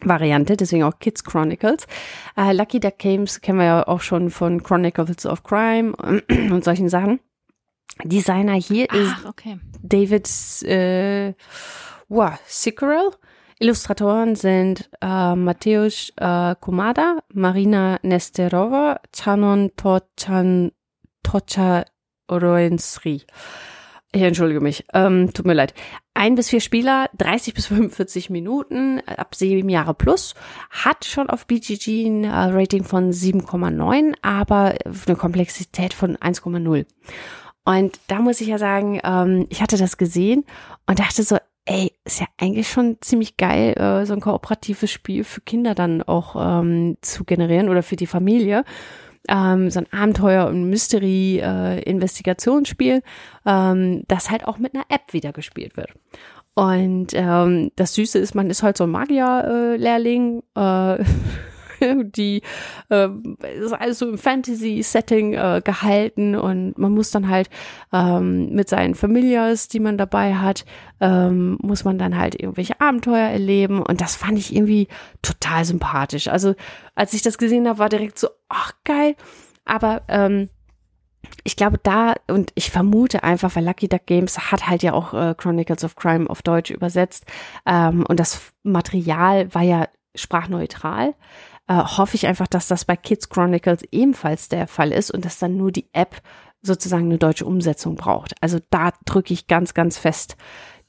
Variante, 0.00 0.56
deswegen 0.56 0.84
auch 0.84 0.98
Kids 1.00 1.22
Chronicles. 1.22 1.86
Äh, 2.34 2.54
Lucky 2.54 2.80
Duck 2.80 2.96
Games 2.96 3.42
kennen 3.42 3.58
wir 3.58 3.66
ja 3.66 3.86
auch 3.86 4.00
schon 4.00 4.30
von 4.30 4.62
Chronicles 4.62 5.26
of 5.26 5.42
Crime 5.42 5.94
und 6.50 6.64
solchen 6.64 6.88
Sachen. 6.88 7.20
Designer 8.04 8.54
hier 8.54 8.90
ist 8.92 9.24
okay. 9.26 9.58
David 9.82 10.28
äh, 10.62 11.34
wow, 12.08 12.38
Sickerel. 12.46 13.10
Illustratoren 13.60 14.36
sind 14.36 14.88
äh, 15.00 15.34
Mateusz 15.34 16.12
äh, 16.16 16.54
Komada, 16.60 17.18
Marina 17.32 17.98
Nesterova, 18.02 19.00
Chanon 19.12 19.72
Tochan, 19.76 20.70
Tocha 21.24 21.84
Ich 24.12 24.22
entschuldige 24.22 24.60
mich, 24.60 24.84
ähm, 24.94 25.32
tut 25.34 25.44
mir 25.44 25.54
leid. 25.54 25.74
Ein 26.14 26.36
bis 26.36 26.48
vier 26.48 26.60
Spieler, 26.60 27.10
30 27.18 27.54
bis 27.54 27.66
45 27.66 28.30
Minuten, 28.30 29.00
ab 29.06 29.34
sieben 29.34 29.68
Jahre 29.68 29.94
plus, 29.94 30.34
hat 30.70 31.04
schon 31.04 31.28
auf 31.28 31.46
BGG 31.46 32.06
ein 32.06 32.24
äh, 32.24 32.28
Rating 32.30 32.84
von 32.84 33.12
7,9, 33.12 34.14
aber 34.22 34.74
eine 35.06 35.16
Komplexität 35.16 35.94
von 35.94 36.16
1,0. 36.16 36.86
Und 37.68 38.00
da 38.06 38.20
muss 38.20 38.40
ich 38.40 38.48
ja 38.48 38.56
sagen, 38.56 38.98
ähm, 39.04 39.44
ich 39.50 39.60
hatte 39.60 39.76
das 39.76 39.98
gesehen 39.98 40.46
und 40.86 41.00
dachte 41.00 41.22
so, 41.22 41.36
ey, 41.66 41.92
ist 42.06 42.20
ja 42.20 42.26
eigentlich 42.38 42.70
schon 42.70 42.96
ziemlich 43.02 43.36
geil, 43.36 43.74
äh, 43.74 44.06
so 44.06 44.14
ein 44.14 44.22
kooperatives 44.22 44.90
Spiel 44.90 45.22
für 45.22 45.42
Kinder 45.42 45.74
dann 45.74 46.02
auch 46.02 46.62
ähm, 46.62 46.96
zu 47.02 47.24
generieren 47.24 47.68
oder 47.68 47.82
für 47.82 47.96
die 47.96 48.06
Familie. 48.06 48.64
Ähm, 49.28 49.68
so 49.68 49.80
ein 49.80 49.86
Abenteuer- 49.92 50.46
und 50.46 50.70
Mystery-Investigationsspiel, 50.70 53.02
ähm, 53.44 54.02
das 54.08 54.30
halt 54.30 54.48
auch 54.48 54.56
mit 54.56 54.74
einer 54.74 54.86
App 54.88 55.12
wieder 55.12 55.34
gespielt 55.34 55.76
wird. 55.76 55.90
Und 56.54 57.08
ähm, 57.12 57.70
das 57.76 57.92
Süße 57.92 58.18
ist, 58.18 58.34
man 58.34 58.48
ist 58.48 58.62
halt 58.62 58.78
so 58.78 58.84
ein 58.84 58.90
Magier-Lehrling, 58.90 60.42
äh, 60.56 61.04
die 62.16 62.42
äh, 62.90 63.08
ist 63.60 63.72
alles 63.72 63.98
so 63.98 64.08
im 64.08 64.18
Fantasy-Setting 64.18 65.34
äh, 65.34 65.62
gehalten 65.64 66.36
und 66.36 66.78
man 66.78 66.92
muss 66.92 67.10
dann 67.10 67.28
halt 67.28 67.48
ähm, 67.92 68.50
mit 68.50 68.68
seinen 68.68 68.94
Familias, 68.94 69.68
die 69.68 69.80
man 69.80 69.98
dabei 69.98 70.34
hat, 70.34 70.64
ähm, 71.00 71.58
muss 71.62 71.84
man 71.84 71.98
dann 71.98 72.18
halt 72.18 72.40
irgendwelche 72.40 72.80
Abenteuer 72.80 73.28
erleben 73.28 73.82
und 73.82 74.00
das 74.00 74.16
fand 74.16 74.38
ich 74.38 74.54
irgendwie 74.54 74.88
total 75.22 75.64
sympathisch. 75.64 76.28
Also 76.28 76.54
als 76.94 77.14
ich 77.14 77.22
das 77.22 77.38
gesehen 77.38 77.68
habe, 77.68 77.78
war 77.78 77.88
direkt 77.88 78.18
so, 78.18 78.28
ach 78.48 78.72
geil, 78.84 79.14
aber 79.64 80.02
ähm, 80.08 80.48
ich 81.44 81.56
glaube 81.56 81.78
da 81.82 82.14
und 82.28 82.52
ich 82.54 82.70
vermute 82.70 83.22
einfach, 83.22 83.54
weil 83.56 83.64
Lucky 83.64 83.88
Duck 83.88 84.06
Games 84.06 84.50
hat 84.50 84.68
halt 84.68 84.82
ja 84.82 84.92
auch 84.92 85.14
äh, 85.14 85.34
Chronicles 85.36 85.84
of 85.84 85.96
Crime 85.96 86.28
auf 86.28 86.42
Deutsch 86.42 86.70
übersetzt 86.70 87.26
ähm, 87.66 88.04
und 88.06 88.20
das 88.20 88.52
Material 88.62 89.52
war 89.54 89.62
ja 89.62 89.88
sprachneutral 90.14 91.14
äh, 91.68 91.74
hoffe 91.74 92.14
ich 92.16 92.26
einfach, 92.26 92.46
dass 92.46 92.66
das 92.66 92.84
bei 92.84 92.96
Kids 92.96 93.28
Chronicles 93.28 93.82
ebenfalls 93.92 94.48
der 94.48 94.66
Fall 94.66 94.90
ist 94.90 95.10
und 95.10 95.24
dass 95.24 95.38
dann 95.38 95.56
nur 95.56 95.70
die 95.70 95.88
App 95.92 96.22
sozusagen 96.62 97.04
eine 97.04 97.18
deutsche 97.18 97.46
Umsetzung 97.46 97.94
braucht. 97.94 98.34
Also 98.40 98.58
da 98.70 98.90
drücke 99.04 99.32
ich 99.32 99.46
ganz, 99.46 99.74
ganz 99.74 99.98
fest 99.98 100.36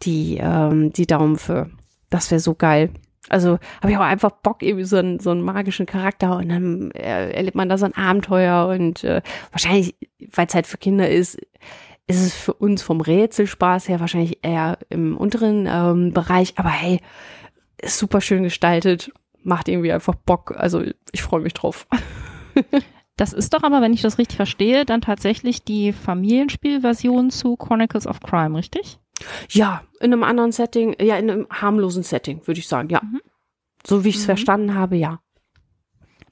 die, 0.02 0.38
ähm, 0.42 0.92
die 0.94 1.06
Daumen 1.06 1.38
für. 1.38 1.70
Das 2.10 2.32
wäre 2.32 2.40
so 2.40 2.56
geil. 2.56 2.92
Also 3.28 3.60
habe 3.82 3.92
ich 3.92 3.98
auch 3.98 4.04
einfach 4.04 4.32
Bock, 4.32 4.64
irgendwie 4.64 4.86
so 4.86 4.98
einen, 4.98 5.20
so 5.20 5.30
einen 5.30 5.42
magischen 5.42 5.86
Charakter 5.86 6.38
und 6.38 6.50
dann 6.50 6.92
äh, 6.92 7.32
erlebt 7.32 7.56
man 7.56 7.70
da 7.70 7.78
so 7.78 7.86
ein 7.86 7.96
Abenteuer 7.96 8.68
und 8.68 9.04
äh, 9.04 9.22
wahrscheinlich, 9.52 9.96
weil 10.34 10.48
es 10.48 10.56
halt 10.56 10.66
für 10.66 10.78
Kinder 10.78 11.08
ist, 11.10 11.38
ist 12.08 12.26
es 12.26 12.34
für 12.34 12.54
uns 12.54 12.82
vom 12.82 13.02
Rätselspaß 13.02 13.88
her 13.88 14.00
wahrscheinlich 14.00 14.40
eher 14.42 14.80
im 14.90 15.16
unteren 15.16 15.68
ähm, 15.70 16.12
Bereich, 16.12 16.54
aber 16.56 16.70
hey, 16.70 17.02
ist 17.80 18.00
super 18.00 18.22
schön 18.22 18.42
gestaltet 18.42 19.12
macht 19.44 19.68
irgendwie 19.68 19.92
einfach 19.92 20.16
Bock. 20.16 20.54
Also 20.58 20.84
ich 21.12 21.22
freue 21.22 21.42
mich 21.42 21.54
drauf. 21.54 21.88
Das 23.16 23.34
ist 23.34 23.54
doch 23.54 23.64
aber, 23.64 23.82
wenn 23.82 23.92
ich 23.92 24.02
das 24.02 24.18
richtig 24.18 24.38
verstehe, 24.38 24.86
dann 24.86 25.02
tatsächlich 25.02 25.62
die 25.66 25.92
Familienspielversion 25.92 27.32
zu 27.32 27.58
Chronicles 27.58 28.08
of 28.08 28.22
Crime, 28.22 28.58
richtig? 28.58 28.98
Ja, 29.50 29.82
in 30.00 30.14
einem 30.14 30.24
anderen 30.24 30.54
Setting, 30.54 30.96
ja, 31.02 31.18
in 31.18 31.30
einem 31.30 31.48
harmlosen 31.50 32.04
Setting, 32.04 32.48
würde 32.48 32.62
ich 32.62 32.68
sagen, 32.70 32.88
ja. 32.88 33.02
Mhm. 33.04 33.20
So 33.86 34.06
wie 34.06 34.10
ich 34.10 34.16
es 34.16 34.22
Mhm. 34.22 34.26
verstanden 34.28 34.74
habe, 34.74 34.96
ja. 34.96 35.20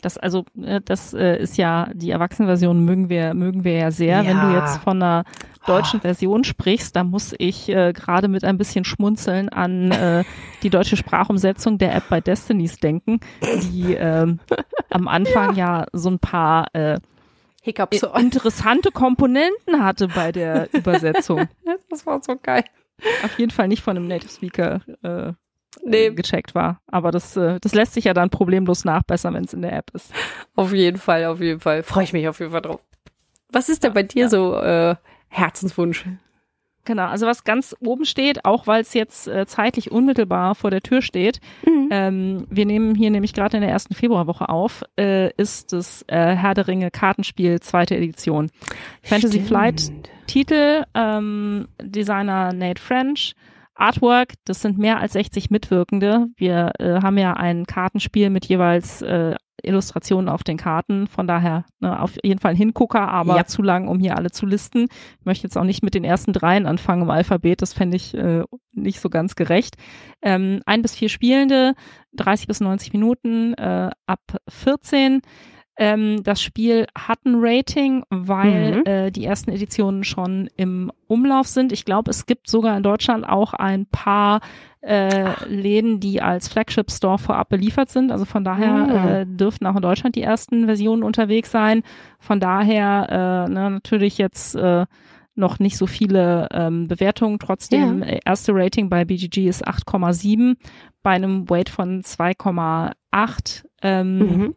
Das 0.01 0.17
also, 0.17 0.45
äh, 0.63 0.79
das 0.79 1.13
äh, 1.13 1.37
ist 1.41 1.57
ja 1.57 1.89
die 1.93 2.11
Erwachsenenversion 2.11 2.85
mögen 2.85 3.09
wir 3.09 3.33
mögen 3.33 3.65
wir 3.65 3.73
ja 3.73 3.91
sehr. 3.91 4.25
Wenn 4.25 4.39
du 4.39 4.47
Ja. 4.53 4.59
jetzt 4.61 4.77
von 4.77 5.01
einer 5.03 5.25
deutschen 5.67 6.01
Version 6.01 6.43
sprichst, 6.43 6.95
da 6.95 7.03
muss 7.03 7.35
ich 7.37 7.69
äh, 7.69 7.93
gerade 7.93 8.27
mit 8.27 8.43
ein 8.43 8.57
bisschen 8.57 8.85
Schmunzeln 8.85 9.49
an 9.49 9.91
äh, 9.91 10.23
die 10.63 10.69
deutsche 10.69 10.97
Sprachumsetzung 10.97 11.77
der 11.77 11.95
App 11.95 12.05
bei 12.09 12.21
Destinies 12.21 12.79
denken, 12.79 13.19
die 13.41 13.93
ähm, 13.93 14.39
am 14.89 15.07
Anfang 15.07 15.55
ja. 15.55 15.85
so 15.93 16.09
ein 16.09 16.19
paar 16.19 16.73
äh, 16.73 16.99
Hiccups. 17.61 18.01
interessante 18.17 18.91
Komponenten 18.91 19.83
hatte 19.83 20.07
bei 20.07 20.31
der 20.31 20.69
Übersetzung. 20.73 21.47
Das 21.89 22.05
war 22.05 22.21
so 22.23 22.35
geil. 22.41 22.63
Auf 23.23 23.37
jeden 23.37 23.51
Fall 23.51 23.67
nicht 23.67 23.83
von 23.83 23.95
einem 23.95 24.07
Native 24.07 24.31
Speaker 24.31 24.81
äh, 25.03 25.33
Nee, 25.83 26.09
gecheckt 26.11 26.55
war. 26.55 26.81
Aber 26.87 27.11
das, 27.11 27.35
äh, 27.37 27.59
das 27.59 27.73
lässt 27.73 27.93
sich 27.93 28.05
ja 28.05 28.13
dann 28.13 28.29
problemlos 28.29 28.85
nachbessern, 28.85 29.33
wenn 29.33 29.43
es 29.45 29.53
in 29.53 29.61
der 29.61 29.73
App 29.73 29.91
ist. 29.93 30.11
auf 30.55 30.73
jeden 30.73 30.97
Fall, 30.97 31.25
auf 31.25 31.39
jeden 31.39 31.59
Fall. 31.59 31.83
Freue 31.83 32.03
ich 32.03 32.13
mich 32.13 32.27
auf 32.27 32.39
jeden 32.39 32.51
Fall 32.51 32.61
drauf. 32.61 32.81
Was 33.49 33.69
ist 33.69 33.83
denn 33.83 33.93
bei 33.93 34.03
dir 34.03 34.23
ja. 34.23 34.29
so 34.29 34.55
äh, 34.55 34.95
Herzenswunsch? 35.29 36.05
Genau, 36.85 37.07
also 37.07 37.25
was 37.27 37.43
ganz 37.43 37.75
oben 37.81 38.05
steht, 38.05 38.45
auch 38.45 38.65
weil 38.65 38.81
es 38.81 38.93
jetzt 38.93 39.27
äh, 39.27 39.45
zeitlich 39.45 39.91
unmittelbar 39.91 40.55
vor 40.55 40.71
der 40.71 40.79
Tür 40.81 41.01
steht, 41.01 41.41
Mhm. 41.65 41.89
ähm, 41.91 42.47
wir 42.49 42.65
nehmen 42.65 42.95
hier 42.95 43.09
nämlich 43.11 43.33
gerade 43.33 43.57
in 43.57 43.61
der 43.61 43.69
ersten 43.71 43.93
Februarwoche 43.93 44.47
auf, 44.47 44.83
äh, 44.97 45.29
ist 45.35 45.73
das 45.73 46.03
äh, 46.07 46.35
Herr 46.35 46.53
der 46.53 46.67
Ringe 46.67 46.89
Kartenspiel 46.89 47.59
zweite 47.59 47.97
Edition. 47.97 48.49
Fantasy 49.03 49.33
Stimmt. 49.33 49.47
Flight 49.47 49.91
Titel, 50.27 50.83
ähm, 50.93 51.67
Designer 51.81 52.53
Nate 52.53 52.81
French, 52.81 53.35
Artwork, 53.79 54.33
das 54.45 54.61
sind 54.61 54.77
mehr 54.77 54.99
als 54.99 55.13
60 55.13 55.49
Mitwirkende. 55.49 56.27
Wir 56.35 56.71
äh, 56.79 57.01
haben 57.01 57.17
ja 57.17 57.33
ein 57.33 57.65
Kartenspiel 57.65 58.29
mit 58.29 58.45
jeweils 58.45 59.01
äh, 59.01 59.35
Illustrationen 59.63 60.29
auf 60.29 60.43
den 60.43 60.57
Karten. 60.57 61.07
Von 61.07 61.27
daher 61.27 61.65
ne, 61.79 61.99
auf 61.99 62.13
jeden 62.23 62.39
Fall 62.39 62.51
ein 62.51 62.57
Hingucker, 62.57 63.07
aber 63.07 63.37
ja. 63.37 63.45
zu 63.45 63.61
lang, 63.61 63.87
um 63.87 63.99
hier 63.99 64.17
alle 64.17 64.31
zu 64.31 64.45
listen. 64.45 64.87
Ich 65.19 65.25
möchte 65.25 65.43
jetzt 65.43 65.57
auch 65.57 65.63
nicht 65.63 65.83
mit 65.83 65.93
den 65.93 66.03
ersten 66.03 66.33
dreien 66.33 66.65
anfangen 66.65 67.03
im 67.03 67.09
Alphabet. 67.09 67.61
Das 67.61 67.73
fände 67.73 67.97
ich 67.97 68.13
äh, 68.13 68.43
nicht 68.73 68.99
so 68.99 69.09
ganz 69.09 69.35
gerecht. 69.35 69.75
Ähm, 70.21 70.61
ein 70.65 70.81
bis 70.81 70.95
vier 70.95 71.09
Spielende, 71.09 71.73
30 72.13 72.47
bis 72.47 72.59
90 72.59 72.93
Minuten, 72.93 73.53
äh, 73.55 73.89
ab 74.05 74.21
14. 74.47 75.21
Ähm, 75.77 76.23
das 76.23 76.41
Spiel 76.41 76.87
hat 76.97 77.23
ein 77.25 77.35
Rating, 77.37 78.03
weil 78.09 78.77
mhm. 78.77 78.85
äh, 78.85 79.11
die 79.11 79.25
ersten 79.25 79.51
Editionen 79.51 80.03
schon 80.03 80.49
im 80.57 80.91
Umlauf 81.07 81.47
sind. 81.47 81.71
Ich 81.71 81.85
glaube, 81.85 82.09
es 82.09 82.25
gibt 82.25 82.49
sogar 82.49 82.75
in 82.75 82.83
Deutschland 82.83 83.27
auch 83.29 83.53
ein 83.53 83.85
paar 83.85 84.41
äh, 84.81 85.45
Läden, 85.45 85.99
die 85.99 86.21
als 86.21 86.47
Flagship 86.47 86.91
Store 86.91 87.19
vorab 87.19 87.49
beliefert 87.49 87.89
sind. 87.89 88.11
Also 88.11 88.25
von 88.25 88.43
daher 88.43 88.73
mhm. 88.73 89.07
äh, 89.07 89.25
dürften 89.25 89.67
auch 89.67 89.75
in 89.75 89.81
Deutschland 89.81 90.15
die 90.15 90.23
ersten 90.23 90.65
Versionen 90.65 91.03
unterwegs 91.03 91.51
sein. 91.51 91.83
Von 92.19 92.39
daher 92.39 93.45
äh, 93.47 93.51
ne, 93.51 93.69
natürlich 93.69 94.17
jetzt 94.17 94.55
äh, 94.55 94.85
noch 95.35 95.59
nicht 95.59 95.77
so 95.77 95.85
viele 95.85 96.47
ähm, 96.51 96.87
Bewertungen. 96.87 97.37
Trotzdem, 97.37 98.03
ja. 98.03 98.17
erste 98.25 98.53
Rating 98.55 98.89
bei 98.89 99.05
BGG 99.05 99.47
ist 99.47 99.67
8,7 99.67 100.55
bei 101.03 101.11
einem 101.11 101.49
Weight 101.49 101.69
von 101.69 102.01
2,8. 102.01 103.63
Ähm, 103.83 104.17
mhm. 104.17 104.55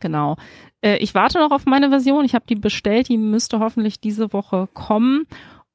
Genau. 0.00 0.36
Äh, 0.80 0.96
ich 0.98 1.14
warte 1.14 1.38
noch 1.38 1.50
auf 1.50 1.66
meine 1.66 1.90
Version. 1.90 2.24
Ich 2.24 2.34
habe 2.34 2.44
die 2.48 2.54
bestellt. 2.54 3.08
Die 3.08 3.18
müsste 3.18 3.60
hoffentlich 3.60 4.00
diese 4.00 4.32
Woche 4.32 4.68
kommen. 4.74 5.26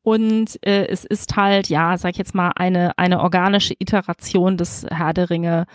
Und 0.04 0.60
äh, 0.66 0.88
es 0.88 1.06
ist 1.06 1.36
halt, 1.36 1.70
ja, 1.70 1.98
sag 1.98 2.12
ich 2.12 2.18
jetzt 2.18 2.36
mal, 2.36 2.52
eine, 2.56 2.98
eine 2.98 3.22
organische 3.22 3.74
Iteration 3.80 4.58
des 4.58 4.86
Herr 4.90 5.14
der 5.14 5.30
Ringe 5.30 5.66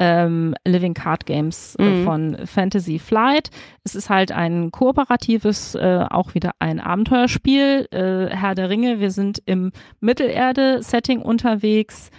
ähm, 0.00 0.54
Living 0.66 0.94
Card 0.94 1.26
Games 1.26 1.76
äh, 1.76 1.84
mhm. 1.84 2.04
von 2.04 2.46
Fantasy 2.46 2.98
Flight. 2.98 3.50
Es 3.84 3.94
ist 3.94 4.08
halt 4.08 4.32
ein 4.32 4.70
kooperatives, 4.70 5.74
äh, 5.74 6.04
auch 6.08 6.34
wieder 6.34 6.52
ein 6.58 6.80
Abenteuerspiel. 6.80 7.86
Äh, 7.90 8.34
Herr 8.34 8.54
der 8.54 8.70
Ringe, 8.70 8.98
wir 8.98 9.10
sind 9.10 9.42
im 9.44 9.72
Mittelerde-Setting 10.00 11.20
unterwegs 11.20 12.10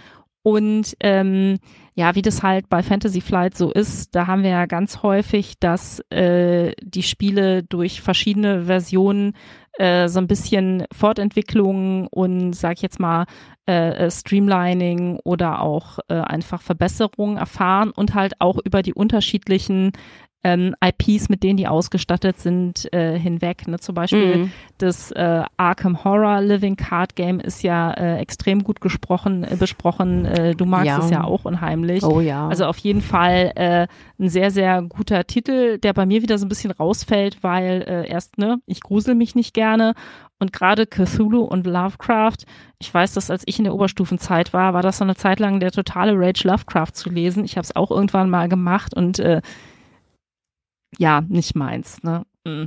und 0.42 0.96
ähm, 1.00 1.58
ja, 1.94 2.14
wie 2.14 2.22
das 2.22 2.42
halt 2.42 2.68
bei 2.68 2.82
Fantasy 2.82 3.20
Flight 3.20 3.56
so 3.56 3.70
ist, 3.70 4.14
da 4.14 4.26
haben 4.26 4.42
wir 4.42 4.50
ja 4.50 4.66
ganz 4.66 5.02
häufig, 5.02 5.58
dass 5.60 6.00
äh, 6.10 6.72
die 6.82 7.02
Spiele 7.02 7.62
durch 7.62 8.00
verschiedene 8.00 8.64
Versionen 8.64 9.34
äh, 9.74 10.08
so 10.08 10.18
ein 10.18 10.26
bisschen 10.26 10.84
Fortentwicklung 10.92 12.06
und 12.08 12.54
sag 12.54 12.74
ich 12.76 12.82
jetzt 12.82 13.00
mal 13.00 13.26
äh, 13.68 14.06
äh, 14.06 14.10
Streamlining 14.10 15.20
oder 15.24 15.60
auch 15.60 15.98
äh, 16.08 16.14
einfach 16.14 16.62
Verbesserungen 16.62 17.36
erfahren 17.36 17.90
und 17.90 18.14
halt 18.14 18.40
auch 18.40 18.58
über 18.64 18.82
die 18.82 18.94
unterschiedlichen 18.94 19.92
ähm, 20.44 20.74
IPs, 20.84 21.28
mit 21.28 21.42
denen 21.42 21.56
die 21.56 21.68
ausgestattet 21.68 22.38
sind, 22.38 22.92
äh, 22.92 23.18
hinweg. 23.18 23.68
Ne? 23.68 23.78
Zum 23.78 23.94
Beispiel 23.94 24.36
mhm. 24.36 24.52
das 24.78 25.12
äh, 25.12 25.44
Arkham 25.56 26.02
Horror 26.04 26.40
Living 26.40 26.76
Card 26.76 27.14
Game 27.14 27.38
ist 27.38 27.62
ja 27.62 27.92
äh, 27.92 28.18
extrem 28.18 28.64
gut 28.64 28.80
gesprochen, 28.80 29.44
äh, 29.44 29.56
besprochen. 29.56 30.24
Äh, 30.24 30.54
du 30.54 30.64
magst 30.64 30.86
ja. 30.86 30.98
es 30.98 31.10
ja 31.10 31.24
auch 31.24 31.44
unheimlich. 31.44 32.02
Oh 32.02 32.20
ja. 32.20 32.48
Also 32.48 32.66
auf 32.66 32.78
jeden 32.78 33.02
Fall 33.02 33.52
äh, 33.54 33.86
ein 34.18 34.28
sehr, 34.28 34.50
sehr 34.50 34.82
guter 34.82 35.24
Titel, 35.26 35.78
der 35.78 35.92
bei 35.92 36.06
mir 36.06 36.22
wieder 36.22 36.38
so 36.38 36.46
ein 36.46 36.48
bisschen 36.48 36.72
rausfällt, 36.72 37.42
weil 37.42 37.82
äh, 37.86 38.08
erst, 38.08 38.38
ne, 38.38 38.58
ich 38.66 38.80
grusel 38.80 39.14
mich 39.14 39.34
nicht 39.34 39.54
gerne 39.54 39.94
und 40.42 40.52
gerade 40.52 40.86
Cthulhu 40.86 41.42
und 41.42 41.68
Lovecraft, 41.68 42.38
ich 42.80 42.92
weiß, 42.92 43.14
dass 43.14 43.30
als 43.30 43.44
ich 43.46 43.58
in 43.58 43.64
der 43.64 43.74
Oberstufenzeit 43.74 44.52
war, 44.52 44.74
war 44.74 44.82
das 44.82 44.98
so 44.98 45.04
eine 45.04 45.14
Zeit 45.14 45.38
lang 45.38 45.60
der 45.60 45.70
totale 45.70 46.14
Rage 46.16 46.48
Lovecraft 46.48 46.94
zu 46.94 47.10
lesen. 47.10 47.44
Ich 47.44 47.56
habe 47.56 47.62
es 47.62 47.76
auch 47.76 47.92
irgendwann 47.92 48.28
mal 48.28 48.48
gemacht 48.48 48.92
und 48.92 49.20
äh, 49.20 49.40
ja, 50.98 51.22
nicht 51.22 51.54
meins. 51.54 52.02
Ne? 52.02 52.24
Mm. 52.44 52.64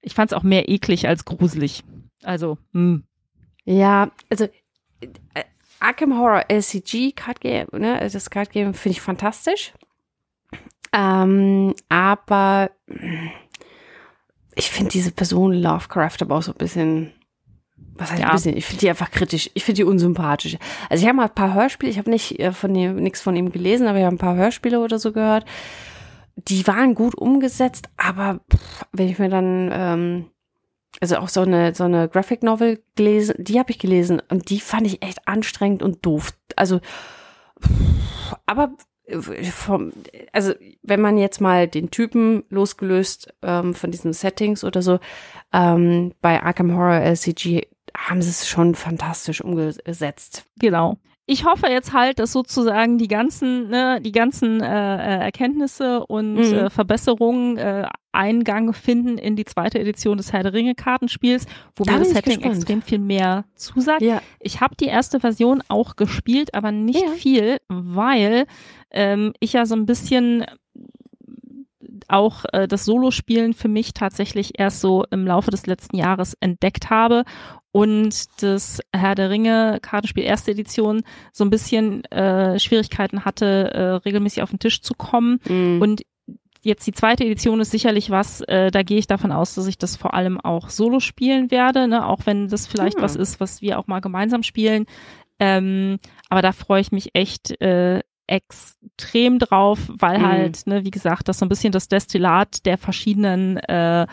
Ich 0.00 0.14
fand 0.14 0.30
es 0.30 0.36
auch 0.36 0.42
mehr 0.42 0.68
eklig 0.68 1.08
als 1.08 1.24
gruselig. 1.24 1.84
Also, 2.22 2.58
mh. 2.72 2.80
Mm. 2.82 3.04
Ja, 3.64 4.10
also 4.30 4.44
äh, 5.00 5.44
Arkham 5.78 6.18
Horror 6.18 6.44
LCG 6.48 7.12
Card 7.12 7.40
Game, 7.40 7.68
ne, 7.72 8.08
das 8.10 8.30
Card 8.30 8.50
Game 8.50 8.72
finde 8.72 8.96
ich 8.96 9.00
fantastisch. 9.02 9.74
Ähm, 10.92 11.74
aber 11.90 12.70
ich 14.54 14.70
finde 14.70 14.90
diese 14.90 15.12
Person 15.12 15.52
Lovecraft 15.52 16.16
aber 16.22 16.36
auch 16.36 16.42
so 16.42 16.52
ein 16.52 16.58
bisschen, 16.58 17.12
was 17.94 18.10
heißt 18.10 18.22
ja. 18.22 18.28
ein 18.28 18.36
bisschen? 18.36 18.56
Ich 18.56 18.64
finde 18.64 18.80
die 18.80 18.88
einfach 18.88 19.10
kritisch. 19.10 19.50
Ich 19.52 19.64
finde 19.64 19.76
die 19.76 19.84
unsympathisch. 19.84 20.56
Also 20.88 21.02
ich 21.02 21.08
habe 21.08 21.16
mal 21.16 21.28
ein 21.28 21.34
paar 21.34 21.52
Hörspiele, 21.52 21.92
ich 21.92 21.98
habe 21.98 22.10
nicht 22.10 22.40
äh, 22.40 22.52
von 22.52 22.74
ihm, 22.74 22.96
nichts 22.96 23.20
von 23.20 23.36
ihm 23.36 23.52
gelesen, 23.52 23.86
aber 23.86 23.98
ich 23.98 24.04
habe 24.04 24.16
ein 24.16 24.18
paar 24.18 24.36
Hörspiele 24.36 24.80
oder 24.80 24.98
so 24.98 25.12
gehört 25.12 25.44
die 26.46 26.66
waren 26.66 26.94
gut 26.94 27.14
umgesetzt, 27.14 27.88
aber 27.96 28.40
wenn 28.92 29.08
ich 29.08 29.18
mir 29.18 29.28
dann, 29.28 29.70
ähm, 29.72 30.30
also 31.00 31.16
auch 31.16 31.28
so 31.28 31.42
eine, 31.42 31.74
so 31.74 31.84
eine 31.84 32.08
Graphic 32.08 32.42
Novel 32.42 32.82
gelesen, 32.94 33.34
die 33.38 33.58
habe 33.58 33.70
ich 33.70 33.78
gelesen 33.78 34.22
und 34.28 34.50
die 34.50 34.60
fand 34.60 34.86
ich 34.86 35.02
echt 35.02 35.26
anstrengend 35.26 35.82
und 35.82 36.04
doof. 36.06 36.32
Also, 36.56 36.80
aber 38.46 38.72
äh, 39.04 39.44
vom, 39.44 39.92
also 40.32 40.54
wenn 40.82 41.00
man 41.00 41.18
jetzt 41.18 41.40
mal 41.40 41.66
den 41.66 41.90
Typen 41.90 42.44
losgelöst 42.50 43.34
ähm, 43.42 43.74
von 43.74 43.90
diesen 43.90 44.12
Settings 44.12 44.64
oder 44.64 44.82
so, 44.82 45.00
ähm, 45.52 46.14
bei 46.20 46.42
Arkham 46.42 46.74
Horror 46.74 47.00
LCG 47.00 47.66
haben 47.96 48.22
sie 48.22 48.30
es 48.30 48.48
schon 48.48 48.74
fantastisch 48.74 49.40
umgesetzt. 49.40 50.46
Genau 50.60 50.98
ich 51.30 51.44
hoffe 51.44 51.66
jetzt 51.66 51.92
halt, 51.92 52.18
dass 52.18 52.32
sozusagen 52.32 52.96
die 52.96 53.06
ganzen, 53.06 53.68
ne, 53.68 54.00
die 54.00 54.12
ganzen 54.12 54.62
äh, 54.62 54.66
äh, 54.66 55.24
Erkenntnisse 55.24 56.06
und 56.06 56.36
mhm. 56.36 56.40
äh, 56.42 56.70
Verbesserungen 56.70 57.58
äh, 57.58 57.86
Eingang 58.12 58.72
finden 58.72 59.18
in 59.18 59.36
die 59.36 59.44
zweite 59.44 59.78
Edition 59.78 60.16
des 60.16 60.32
Herr 60.32 60.42
der 60.42 60.54
Ringe 60.54 60.74
Kartenspiels, 60.74 61.44
wo 61.76 61.84
da 61.84 61.92
mir 61.92 61.98
das 61.98 62.10
Setting 62.10 62.36
gespannt. 62.36 62.56
extrem 62.56 62.82
viel 62.82 62.98
mehr 62.98 63.44
zusagt. 63.54 64.00
Ja. 64.00 64.22
Ich 64.40 64.62
habe 64.62 64.74
die 64.74 64.86
erste 64.86 65.20
Version 65.20 65.62
auch 65.68 65.96
gespielt, 65.96 66.54
aber 66.54 66.72
nicht 66.72 67.02
ja. 67.02 67.12
viel, 67.12 67.58
weil 67.68 68.46
ähm, 68.90 69.34
ich 69.38 69.52
ja 69.52 69.66
so 69.66 69.76
ein 69.76 69.84
bisschen 69.84 70.46
auch 72.08 72.46
äh, 72.54 72.66
das 72.66 72.86
Solospielen 72.86 73.52
für 73.52 73.68
mich 73.68 73.92
tatsächlich 73.92 74.58
erst 74.58 74.80
so 74.80 75.04
im 75.10 75.26
Laufe 75.26 75.50
des 75.50 75.66
letzten 75.66 75.98
Jahres 75.98 76.34
entdeckt 76.40 76.88
habe 76.88 77.24
und 77.78 78.42
das 78.42 78.80
Herr 78.92 79.14
der 79.14 79.30
Ringe 79.30 79.78
Kartenspiel 79.80 80.24
erste 80.24 80.50
Edition 80.50 81.02
so 81.32 81.44
ein 81.44 81.50
bisschen 81.50 82.04
äh, 82.06 82.58
Schwierigkeiten 82.58 83.24
hatte, 83.24 83.72
äh, 83.72 83.80
regelmäßig 84.04 84.42
auf 84.42 84.50
den 84.50 84.58
Tisch 84.58 84.82
zu 84.82 84.94
kommen. 84.94 85.38
Mhm. 85.48 85.80
Und 85.80 86.02
jetzt 86.62 86.88
die 86.88 86.92
zweite 86.92 87.24
Edition 87.24 87.60
ist 87.60 87.70
sicherlich 87.70 88.10
was, 88.10 88.40
äh, 88.40 88.72
da 88.72 88.82
gehe 88.82 88.98
ich 88.98 89.06
davon 89.06 89.30
aus, 89.30 89.54
dass 89.54 89.68
ich 89.68 89.78
das 89.78 89.94
vor 89.94 90.14
allem 90.14 90.40
auch 90.40 90.70
solo 90.70 90.98
spielen 90.98 91.52
werde, 91.52 91.86
ne? 91.86 92.04
auch 92.04 92.20
wenn 92.24 92.48
das 92.48 92.66
vielleicht 92.66 92.98
mhm. 92.98 93.02
was 93.02 93.14
ist, 93.14 93.38
was 93.38 93.62
wir 93.62 93.78
auch 93.78 93.86
mal 93.86 94.00
gemeinsam 94.00 94.42
spielen. 94.42 94.86
Ähm, 95.38 95.98
aber 96.28 96.42
da 96.42 96.50
freue 96.50 96.80
ich 96.80 96.90
mich 96.90 97.14
echt 97.14 97.60
äh, 97.60 98.00
extrem 98.26 99.38
drauf, 99.38 99.78
weil 99.88 100.18
mhm. 100.18 100.26
halt, 100.26 100.66
ne, 100.66 100.84
wie 100.84 100.90
gesagt, 100.90 101.28
das 101.28 101.38
so 101.38 101.46
ein 101.46 101.48
bisschen 101.48 101.70
das 101.70 101.86
Destillat 101.86 102.66
der 102.66 102.76
verschiedenen 102.76 103.56
äh, 103.56 104.08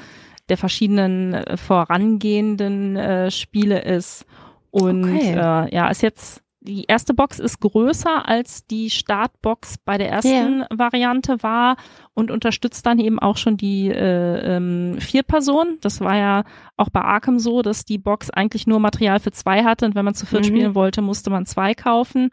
der 0.50 0.58
verschiedenen 0.58 1.34
äh, 1.34 1.58
vorangehenden 1.58 2.96
äh, 2.96 3.32
Spiele 3.32 3.82
ist. 3.82 4.26
Und 4.72 5.06
okay. 5.06 5.34
äh, 5.34 5.74
ja, 5.74 5.90
ist 5.90 6.02
jetzt 6.02 6.46
die 6.66 6.86
erste 6.86 7.14
Box 7.14 7.40
ist 7.40 7.60
größer 7.60 8.28
als 8.28 8.66
die 8.66 8.90
Startbox 8.90 9.78
bei 9.86 9.98
der 9.98 10.10
ersten 10.10 10.60
yeah. 10.60 10.68
Variante 10.72 11.44
war 11.44 11.78
und 12.14 12.32
unterstützt 12.32 12.86
dann 12.86 12.98
eben 12.98 13.20
auch 13.20 13.38
schon 13.38 13.56
die 13.56 13.90
äh, 13.90 14.56
ähm, 14.56 14.98
vier 15.00 15.24
Personen. 15.24 15.78
Das 15.82 16.02
war 16.02 16.18
ja 16.18 16.44
auch 16.76 16.90
bei 16.90 17.02
Arkham 17.02 17.38
so, 17.40 17.62
dass 17.62 17.86
die 17.86 18.00
Box 18.00 18.32
eigentlich 18.32 18.66
nur 18.66 18.80
Material 18.80 19.20
für 19.20 19.32
zwei 19.32 19.64
hatte 19.64 19.86
und 19.86 19.96
wenn 19.96 20.06
man 20.06 20.16
zu 20.16 20.26
viert 20.26 20.44
mhm. 20.44 20.48
spielen 20.48 20.76
wollte, 20.76 21.02
musste 21.02 21.30
man 21.30 21.46
zwei 21.46 21.76
kaufen. 21.76 22.30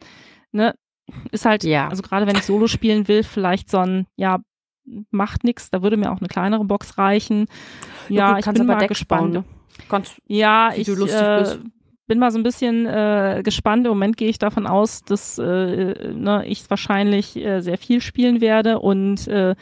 Ne? 0.51 0.75
Ist 1.31 1.45
halt, 1.45 1.63
ja. 1.65 1.89
also 1.89 2.03
gerade 2.03 2.27
wenn 2.27 2.37
ich 2.37 2.45
Solo 2.45 2.69
spielen 2.69 3.09
will, 3.09 3.23
vielleicht 3.23 3.71
so 3.71 3.79
ein, 3.79 4.07
ja, 4.17 4.39
macht 5.11 5.45
nichts, 5.45 5.71
da 5.71 5.83
würde 5.83 5.97
mir 5.97 6.13
auch 6.13 6.19
eine 6.19 6.29
kleinere 6.29 6.65
Box 6.65 6.99
reichen. 6.99 7.47
Ja, 8.09 8.31
ja 8.31 8.37
gut, 8.37 8.47
ich 8.47 8.53
bin 8.53 8.67
mal 8.67 8.87
gespannt. 8.87 9.23
Bauen, 9.23 9.33
ne? 9.33 9.45
Kannst, 9.89 10.21
ja, 10.27 10.73
ich 10.75 10.89
äh, 10.89 11.57
bin 12.07 12.19
mal 12.19 12.31
so 12.31 12.39
ein 12.39 12.43
bisschen 12.43 12.87
äh, 12.87 13.43
gespannt. 13.45 13.87
Im 13.87 13.93
Moment 13.93 14.17
gehe 14.17 14.29
ich 14.29 14.39
davon 14.39 14.67
aus, 14.67 15.03
dass 15.03 15.39
äh, 15.39 16.13
ne, 16.13 16.45
ich 16.47 16.69
wahrscheinlich 16.69 17.37
äh, 17.37 17.61
sehr 17.61 17.79
viel 17.79 18.01
spielen 18.01 18.41
werde 18.41 18.81
und 18.81 19.27
äh, 19.29 19.55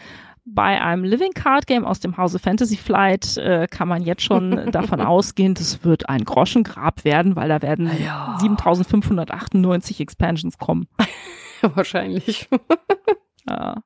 bei 0.45 0.81
einem 0.81 1.05
Living 1.05 1.33
Card 1.33 1.67
Game 1.67 1.85
aus 1.85 2.01
dem 2.01 2.17
Hause 2.17 2.39
Fantasy 2.39 2.77
Flight 2.77 3.37
äh, 3.37 3.67
kann 3.71 3.89
man 3.89 4.03
jetzt 4.03 4.23
schon 4.23 4.71
davon 4.73 5.01
ausgehen, 5.01 5.55
das 5.55 5.85
wird 5.85 6.09
ein 6.09 6.25
Groschengrab 6.25 7.05
werden, 7.05 7.37
weil 7.37 7.49
da 7.49 7.63
werden 7.63 7.91
ja. 8.03 8.37
7598 8.41 10.01
Expansions 10.01 10.59
kommen. 10.59 10.89
Wahrscheinlich. 11.61 12.49
ja. 13.49 13.77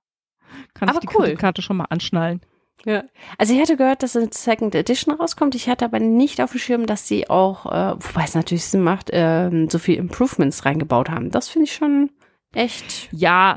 Kann 0.74 0.88
Aber 0.88 1.00
ich 1.02 1.08
die 1.08 1.16
cool. 1.16 1.34
Karte 1.36 1.62
schon 1.62 1.76
mal 1.76 1.86
anschnallen. 1.88 2.40
Ja. 2.84 3.04
Also 3.38 3.54
ich 3.54 3.60
hatte 3.60 3.76
gehört, 3.76 4.02
dass 4.02 4.16
eine 4.16 4.28
Second 4.30 4.74
Edition 4.74 5.14
rauskommt. 5.14 5.54
Ich 5.54 5.68
hatte 5.68 5.84
aber 5.84 6.00
nicht 6.00 6.40
auf 6.40 6.50
dem 6.50 6.60
Schirm, 6.60 6.86
dass 6.86 7.08
sie 7.08 7.30
auch, 7.30 7.66
äh, 7.66 7.94
wobei 7.98 8.24
es 8.24 8.34
natürlich 8.34 8.66
Sinn 8.66 8.82
macht, 8.82 9.10
äh, 9.10 9.66
so 9.70 9.78
viel 9.78 9.96
Improvements 9.96 10.64
reingebaut 10.64 11.08
haben. 11.08 11.30
Das 11.30 11.48
finde 11.48 11.64
ich 11.64 11.74
schon 11.74 12.10
echt. 12.52 13.08
Ja, 13.12 13.56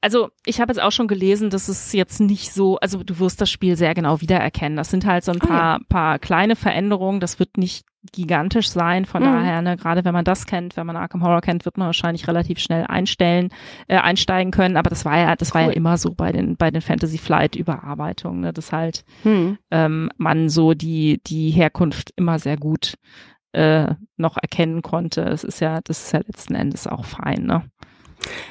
also 0.00 0.28
ich 0.44 0.60
habe 0.60 0.72
jetzt 0.72 0.80
auch 0.80 0.92
schon 0.92 1.08
gelesen, 1.08 1.50
dass 1.50 1.68
es 1.68 1.92
jetzt 1.92 2.20
nicht 2.20 2.52
so, 2.52 2.76
also 2.76 3.02
du 3.02 3.18
wirst 3.18 3.40
das 3.40 3.50
Spiel 3.50 3.76
sehr 3.76 3.94
genau 3.94 4.20
wiedererkennen. 4.20 4.76
Das 4.76 4.90
sind 4.90 5.06
halt 5.06 5.24
so 5.24 5.32
ein 5.32 5.38
paar, 5.38 5.62
ah, 5.62 5.78
ja. 5.78 5.84
paar 5.88 6.18
kleine 6.18 6.54
Veränderungen. 6.54 7.20
Das 7.20 7.38
wird 7.38 7.56
nicht 7.56 7.86
gigantisch 8.12 8.70
sein. 8.70 9.04
Von 9.04 9.22
mhm. 9.22 9.26
daher, 9.26 9.62
ne, 9.62 9.76
gerade 9.76 10.04
wenn 10.04 10.12
man 10.12 10.24
das 10.24 10.46
kennt, 10.46 10.76
wenn 10.76 10.86
man 10.86 10.96
Arkham 10.96 11.22
Horror 11.22 11.40
kennt, 11.40 11.64
wird 11.64 11.78
man 11.78 11.86
wahrscheinlich 11.86 12.28
relativ 12.28 12.58
schnell 12.58 12.84
einstellen, 12.86 13.50
äh, 13.88 13.96
einsteigen 13.96 14.52
können. 14.52 14.76
Aber 14.76 14.90
das 14.90 15.04
war 15.04 15.18
ja, 15.18 15.36
das 15.36 15.50
cool. 15.50 15.54
war 15.54 15.62
ja 15.68 15.72
immer 15.72 15.98
so 15.98 16.12
bei 16.14 16.32
den 16.32 16.56
bei 16.56 16.70
den 16.70 16.82
Fantasy 16.82 17.18
Flight 17.18 17.56
Überarbeitungen, 17.56 18.40
ne, 18.40 18.52
dass 18.52 18.72
halt 18.72 19.04
mhm. 19.24 19.58
ähm, 19.70 20.10
man 20.16 20.48
so 20.48 20.74
die 20.74 21.20
die 21.26 21.50
Herkunft 21.50 22.12
immer 22.16 22.38
sehr 22.38 22.56
gut 22.56 22.94
äh, 23.52 23.94
noch 24.16 24.36
erkennen 24.36 24.82
konnte. 24.82 25.22
Es 25.22 25.42
ist 25.42 25.60
ja, 25.60 25.80
das 25.82 26.04
ist 26.04 26.12
ja 26.12 26.20
letzten 26.20 26.54
Endes 26.54 26.86
auch 26.86 27.04
fein, 27.04 27.44
ne? 27.44 27.62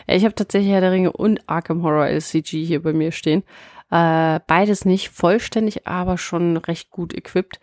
Ich 0.07 0.23
habe 0.23 0.35
tatsächlich 0.35 0.71
Herr 0.71 0.81
der 0.81 0.91
Ringe 0.91 1.11
und 1.11 1.47
Arkham 1.47 1.83
Horror 1.83 2.07
LCG 2.07 2.63
hier 2.63 2.81
bei 2.81 2.93
mir 2.93 3.11
stehen. 3.11 3.43
Äh, 3.91 4.39
beides 4.47 4.85
nicht 4.85 5.09
vollständig, 5.09 5.87
aber 5.87 6.17
schon 6.17 6.57
recht 6.57 6.89
gut 6.89 7.13
equipped. 7.13 7.59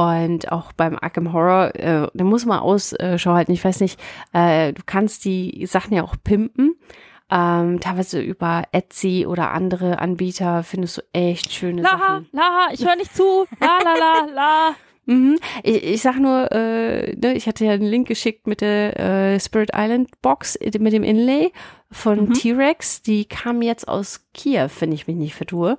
Und 0.00 0.50
auch 0.50 0.72
beim 0.72 0.96
Arkham 0.98 1.34
Horror, 1.34 1.74
äh, 1.74 2.08
da 2.14 2.24
muss 2.24 2.46
man 2.46 2.60
Ausschau 2.60 3.34
halten. 3.34 3.52
Ich 3.52 3.62
weiß 3.62 3.80
nicht, 3.80 4.00
äh, 4.32 4.72
du 4.72 4.80
kannst 4.86 5.26
die 5.26 5.66
Sachen 5.66 5.94
ja 5.94 6.02
auch 6.02 6.16
pimpen. 6.24 6.74
Ähm, 7.30 7.80
teilweise 7.80 8.22
über 8.22 8.64
Etsy 8.72 9.26
oder 9.26 9.50
andere 9.50 9.98
Anbieter 9.98 10.62
findest 10.62 10.96
du 10.96 11.02
echt 11.12 11.52
schöne 11.52 11.82
Laha, 11.82 11.98
Sachen. 11.98 12.28
Laha, 12.32 12.68
ich 12.72 12.84
höre 12.84 12.96
nicht 12.96 13.14
zu. 13.14 13.46
La, 13.60 13.78
la, 13.84 13.94
la, 13.94 14.32
la. 14.32 14.74
Mhm. 15.06 15.38
Ich, 15.64 15.82
ich 15.82 16.02
sag 16.02 16.20
nur, 16.20 16.52
äh, 16.52 17.16
ne, 17.16 17.34
ich 17.34 17.48
hatte 17.48 17.64
ja 17.64 17.72
einen 17.72 17.82
Link 17.82 18.06
geschickt 18.06 18.46
mit 18.46 18.60
der 18.60 19.00
äh, 19.00 19.40
Spirit 19.40 19.70
Island 19.74 20.10
Box 20.22 20.56
mit 20.60 20.92
dem 20.92 21.02
Inlay 21.02 21.52
von 21.90 22.28
mhm. 22.28 22.34
T-Rex. 22.34 23.02
Die 23.02 23.24
kam 23.24 23.60
jetzt 23.60 23.88
aus 23.88 24.28
Kiew, 24.34 24.68
wenn 24.78 24.92
ich 24.92 25.08
mich 25.08 25.16
nicht 25.16 25.34
vertue. 25.34 25.78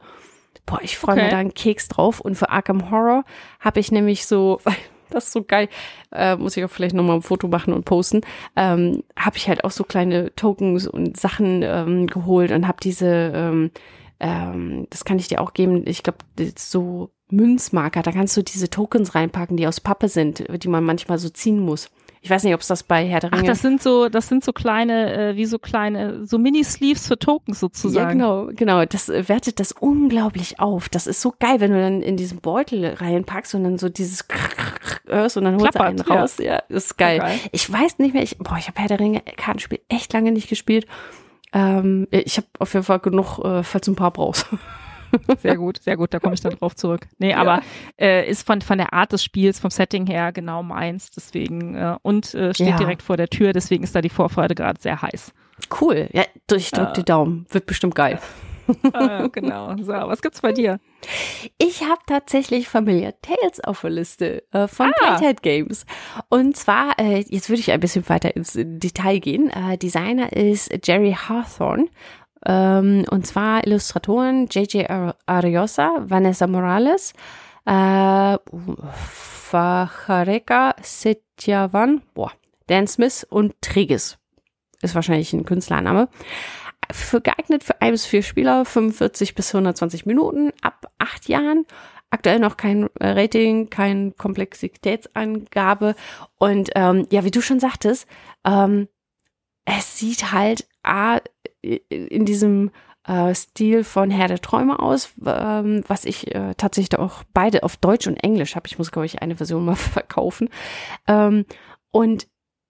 Boah, 0.66 0.80
ich 0.82 0.98
freue 0.98 1.14
okay. 1.14 1.24
mich 1.24 1.32
da 1.32 1.38
einen 1.38 1.54
Keks 1.54 1.88
drauf. 1.88 2.20
Und 2.20 2.36
für 2.36 2.50
Arkham 2.50 2.92
Horror 2.92 3.24
habe 3.60 3.80
ich 3.80 3.92
nämlich 3.92 4.26
so, 4.26 4.60
das 5.10 5.26
ist 5.26 5.34
so 5.34 5.44
geil, 5.44 5.70
äh, 6.12 6.36
muss 6.36 6.58
ich 6.58 6.64
auch 6.64 6.70
vielleicht 6.70 6.96
nochmal 6.96 7.18
ein 7.18 7.22
Foto 7.22 7.48
machen 7.48 7.74
und 7.74 7.86
posten, 7.86 8.22
ähm, 8.56 9.04
habe 9.18 9.38
ich 9.38 9.48
halt 9.48 9.64
auch 9.64 9.72
so 9.72 9.84
kleine 9.84 10.34
Tokens 10.36 10.88
und 10.88 11.18
Sachen 11.18 11.62
ähm, 11.64 12.08
geholt 12.08 12.52
und 12.52 12.68
habe 12.68 12.78
diese, 12.82 13.32
ähm, 13.34 13.72
ähm, 14.20 14.88
das 14.90 15.06
kann 15.06 15.20
ich 15.20 15.28
dir 15.28 15.42
auch 15.42 15.54
geben, 15.54 15.84
ich 15.86 16.04
glaube, 16.04 16.20
so 16.58 17.12
Münzmarker. 17.30 18.02
Da 18.02 18.12
kannst 18.12 18.38
du 18.38 18.44
diese 18.44 18.70
Tokens 18.70 19.16
reinpacken, 19.16 19.58
die 19.58 19.68
aus 19.68 19.80
Pappe 19.80 20.10
sind, 20.10 20.46
die 20.64 20.68
man 20.68 20.84
manchmal 20.84 21.18
so 21.18 21.30
ziehen 21.30 21.60
muss. 21.60 21.90
Ich 22.24 22.30
weiß 22.30 22.44
nicht, 22.44 22.54
ob 22.54 22.62
es 22.62 22.68
das 22.68 22.84
bei 22.84 23.04
Herr 23.08 23.20
der 23.20 23.32
Ringe. 23.32 23.42
Ach, 23.42 23.48
das 23.48 23.62
sind 23.64 23.82
so, 23.82 24.08
das 24.08 24.28
sind 24.28 24.44
so 24.44 24.54
kleine, 24.54 25.32
äh, 25.32 25.36
wie 25.36 25.46
so 25.46 25.58
kleine, 25.58 26.24
so 26.28 26.38
Mini-Sleeves 26.38 27.08
für 27.08 27.18
Tokens 27.18 27.60
sozusagen. 27.60 28.20
Ja, 28.20 28.44
genau, 28.44 28.52
genau. 28.56 28.86
Das 28.86 29.10
äh, 29.10 29.28
wertet 29.28 29.60
das 29.60 29.72
unglaublich 29.72 30.60
auf. 30.60 30.88
Das 30.88 31.08
ist 31.08 31.20
so 31.20 31.34
geil, 31.40 31.60
wenn 31.60 31.72
du 31.72 31.82
dann 31.82 32.04
in 32.04 32.18
diesen 32.18 32.40
Beutel 32.40 32.86
reinpackst 32.94 33.56
und 33.56 33.64
dann 33.64 33.80
so 33.80 33.90
dieses 33.90 34.28
hörst 35.08 35.38
und 35.38 35.46
dann 35.46 35.60
holst 35.60 35.74
du 35.74 35.84
einen 35.84 36.00
raus. 36.00 36.38
Ja, 36.38 36.46
ja 36.46 36.64
ist 36.70 36.96
geil. 37.00 37.22
Okay. 37.22 37.40
Ich 37.54 37.72
weiß 37.72 37.98
nicht 37.98 38.14
mehr, 38.14 38.22
ich, 38.22 38.38
boah, 38.38 38.58
ich 38.60 38.68
habe 38.68 38.80
Herr 38.80 38.88
der 38.88 39.00
Ringe 39.00 39.22
Kartenspiel 39.22 39.80
echt 39.90 40.14
lange 40.14 40.32
nicht 40.32 40.48
gespielt. 40.48 40.86
Ähm, 41.54 42.08
ich 42.12 42.38
habe 42.38 42.48
auf 42.60 42.74
jeden 42.74 42.86
Fall 42.86 43.00
genug, 43.00 43.40
äh, 43.40 43.64
falls 43.64 43.86
du 43.86 43.94
ein 43.94 43.96
paar 43.96 44.12
brauchst. 44.12 44.46
Sehr 45.42 45.58
gut, 45.58 45.82
sehr 45.82 45.98
gut, 45.98 46.14
da 46.14 46.20
komme 46.20 46.34
ich 46.34 46.42
dann 46.42 46.54
drauf 46.54 46.76
zurück. 46.76 47.08
Nee, 47.18 47.34
aber 47.34 47.62
äh, 48.00 48.30
ist 48.30 48.46
von, 48.46 48.62
von 48.62 48.78
der 48.78 48.94
Art 48.94 49.12
des 49.12 49.24
Spiels, 49.24 49.60
vom 49.60 49.72
Setting 49.72 50.06
her 50.08 50.32
genau 50.32 50.64
meins, 50.64 51.12
deswegen 51.12 51.76
äh, 51.76 51.96
und 52.02 52.34
äh, 52.34 52.54
steht 52.54 52.68
ja. 52.68 52.78
direkt 52.78 53.02
vor 53.02 53.18
der 53.18 53.28
Tür, 53.28 53.54
deswegen 53.54 53.84
ist 53.84 53.96
da 53.96 54.02
die 54.02 54.10
Vorfreude 54.10 54.56
gerade 54.56 54.80
sehr 54.82 55.02
heiß. 55.02 55.34
Cool, 55.80 56.10
ja, 56.12 56.24
ich 56.54 56.72
drück 56.72 56.94
die 56.96 57.04
Daumen, 57.04 57.46
wird 57.50 57.66
bestimmt 57.66 57.96
geil. 57.96 58.20
ah, 58.94 59.28
genau. 59.32 59.76
So, 59.78 59.92
was 59.92 60.22
gibt's 60.22 60.42
bei 60.42 60.52
dir? 60.52 60.80
Ich 61.58 61.82
habe 61.82 62.02
tatsächlich 62.06 62.68
Familiar 62.68 63.14
Tales 63.22 63.64
auf 63.64 63.82
der 63.82 63.90
Liste 63.90 64.44
äh, 64.52 64.68
von 64.68 64.92
ah. 65.02 65.18
Playtime 65.18 65.36
Games. 65.42 65.86
Und 66.30 66.56
zwar, 66.58 66.98
äh, 67.00 67.24
jetzt 67.28 67.50
würde 67.50 67.60
ich 67.60 67.72
ein 67.72 67.80
bisschen 67.80 68.08
weiter 68.08 68.36
ins 68.36 68.54
Detail 68.56 69.20
gehen. 69.20 69.50
Äh, 69.50 69.78
Designer 69.78 70.32
ist 70.34 70.72
Jerry 70.86 71.14
Hawthorne 71.14 71.88
ähm, 72.46 73.06
und 73.10 73.28
zwar 73.28 73.66
Illustratoren 73.66 74.48
J.J. 74.48 74.90
Ariosa, 75.26 76.04
Vanessa 76.08 76.48
Morales, 76.48 77.14
äh, 77.66 78.38
Fachareka 79.52 80.76
Setyavan, 80.82 82.02
boah, 82.14 82.32
Dan 82.68 82.88
Smith 82.88 83.26
und 83.30 83.54
Trigis. 83.62 84.18
Ist 84.82 84.96
wahrscheinlich 84.96 85.34
ein 85.34 85.46
Künstlername. 85.46 86.10
Für 86.92 87.22
geeignet 87.22 87.64
für 87.64 87.82
ein 87.82 87.92
bis 87.92 88.06
vier 88.06 88.24
Spieler, 88.24 88.66
45 88.66 89.36
bis 89.36 89.54
120 89.54 90.06
Minuten, 90.06 90.52
ab 90.62 90.92
acht 90.98 91.30
Jahren. 91.30 91.66
Aktuell 92.10 92.40
noch 92.40 92.58
kein 92.58 92.90
Rating, 93.00 93.70
keine 93.70 94.12
Komplexitätsangabe. 94.12 95.96
Und 96.38 96.72
ähm, 96.76 97.08
ja, 97.10 97.24
wie 97.24 97.32
du 97.32 97.42
schon 97.42 97.62
sagtest, 97.62 98.08
ähm, 98.46 98.90
es 99.64 99.98
sieht 99.98 100.34
halt 100.34 100.68
A, 100.84 101.20
in 101.62 102.26
diesem 102.26 102.72
äh, 103.08 103.34
Stil 103.34 103.84
von 103.84 104.12
Herr 104.12 104.28
der 104.28 104.42
Träume 104.42 104.80
aus, 104.80 105.14
ähm, 105.26 105.84
was 105.88 106.06
ich 106.06 106.34
äh, 106.34 106.54
tatsächlich 106.56 107.00
auch 107.00 107.24
beide 107.34 107.64
auf 107.64 107.78
Deutsch 107.78 108.08
und 108.08 108.24
Englisch 108.24 108.56
habe. 108.56 108.68
Ich 108.68 108.78
muss, 108.78 108.92
glaube 108.92 109.06
ich, 109.06 109.22
eine 109.22 109.36
Version 109.36 109.66
mal 109.66 109.76
verkaufen. 109.76 110.50
Ähm, 111.08 111.46
und 111.92 112.28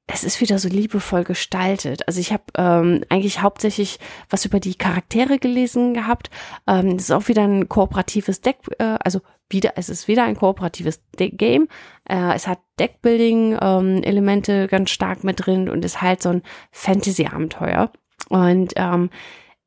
es 0.07 0.23
ist 0.23 0.41
wieder 0.41 0.59
so 0.59 0.68
liebevoll 0.68 1.23
gestaltet. 1.23 2.07
Also 2.07 2.19
ich 2.19 2.34
habe 2.34 2.43
ähm, 2.57 3.03
eigentlich 3.09 3.41
hauptsächlich 3.41 3.99
was 4.30 4.45
über 4.45 4.59
die 4.59 4.76
Charaktere 4.76 5.39
gelesen 5.39 5.93
gehabt. 5.93 6.30
Ähm, 6.68 6.95
es 6.97 7.03
ist 7.03 7.11
auch 7.11 7.27
wieder 7.27 7.43
ein 7.43 7.69
kooperatives 7.69 8.41
Deck, 8.41 8.57
äh, 8.80 8.97
also 9.03 9.22
wieder, 9.49 9.73
es 9.76 9.89
ist 9.89 10.07
wieder 10.07 10.23
ein 10.23 10.35
kooperatives 10.35 11.01
Deck 11.18 11.38
Game. 11.38 11.68
Äh, 12.09 12.34
es 12.34 12.47
hat 12.47 12.59
Deckbuilding-Elemente 12.80 14.53
ähm, 14.53 14.68
ganz 14.68 14.89
stark 14.89 15.23
mit 15.23 15.45
drin 15.45 15.69
und 15.69 15.85
ist 15.85 16.01
halt 16.01 16.22
so 16.22 16.30
ein 16.30 16.41
Fantasy-Abenteuer. 16.72 17.91
Und 18.31 18.71
ähm, 18.77 19.09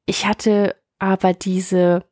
ich 0.06 0.24
hatte 0.24 0.74
aber 0.98 1.34
diese, 1.34 2.02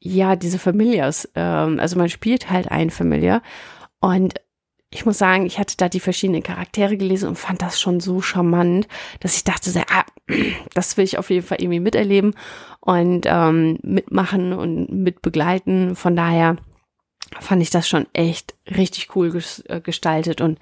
ja, 0.00 0.34
diese 0.34 0.58
Familias, 0.58 1.28
ähm, 1.36 1.78
also 1.78 1.96
man 1.96 2.08
spielt 2.08 2.50
halt 2.50 2.68
ein 2.68 2.90
Familiar 2.90 3.42
und 4.00 4.34
ich 4.90 5.06
muss 5.06 5.18
sagen, 5.18 5.46
ich 5.46 5.60
hatte 5.60 5.76
da 5.76 5.88
die 5.88 6.00
verschiedenen 6.00 6.42
Charaktere 6.42 6.96
gelesen 6.96 7.28
und 7.28 7.38
fand 7.38 7.62
das 7.62 7.80
schon 7.80 8.00
so 8.00 8.20
charmant, 8.20 8.88
dass 9.20 9.36
ich 9.36 9.44
dachte, 9.44 9.70
so, 9.70 9.78
ah, 9.88 10.04
das 10.74 10.96
will 10.96 11.04
ich 11.04 11.16
auf 11.16 11.30
jeden 11.30 11.46
Fall 11.46 11.58
irgendwie 11.60 11.78
miterleben 11.78 12.34
und 12.80 13.26
ähm, 13.26 13.78
mitmachen 13.82 14.54
und 14.54 14.90
mitbegleiten. 14.90 15.94
Von 15.94 16.16
daher 16.16 16.56
fand 17.38 17.62
ich 17.62 17.70
das 17.70 17.88
schon 17.88 18.08
echt 18.14 18.56
richtig 18.66 19.14
cool 19.14 19.40
äh, 19.66 19.80
gestaltet 19.80 20.40
und 20.40 20.58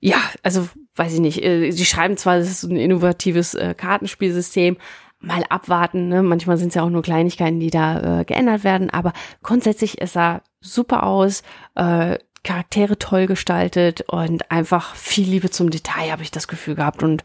ja, 0.00 0.16
also 0.42 0.70
weiß 0.98 1.14
ich 1.14 1.20
nicht, 1.20 1.42
äh, 1.44 1.70
sie 1.70 1.84
schreiben 1.84 2.16
zwar, 2.16 2.38
das 2.38 2.48
ist 2.48 2.64
ein 2.64 2.76
innovatives 2.76 3.54
äh, 3.54 3.74
Kartenspielsystem, 3.74 4.76
mal 5.20 5.42
abwarten, 5.48 6.08
ne? 6.08 6.22
manchmal 6.22 6.58
sind 6.58 6.68
es 6.68 6.74
ja 6.74 6.82
auch 6.82 6.90
nur 6.90 7.02
Kleinigkeiten, 7.02 7.60
die 7.60 7.70
da 7.70 8.20
äh, 8.20 8.24
geändert 8.24 8.64
werden, 8.64 8.90
aber 8.90 9.12
grundsätzlich 9.42 9.98
ist 9.98 10.16
er 10.16 10.42
super 10.60 11.04
aus, 11.04 11.42
äh, 11.74 12.18
Charaktere 12.44 12.98
toll 12.98 13.26
gestaltet 13.26 14.02
und 14.02 14.50
einfach 14.50 14.94
viel 14.94 15.28
Liebe 15.28 15.50
zum 15.50 15.70
Detail 15.70 16.12
habe 16.12 16.22
ich 16.22 16.30
das 16.30 16.46
Gefühl 16.46 16.76
gehabt 16.76 17.02
und 17.02 17.24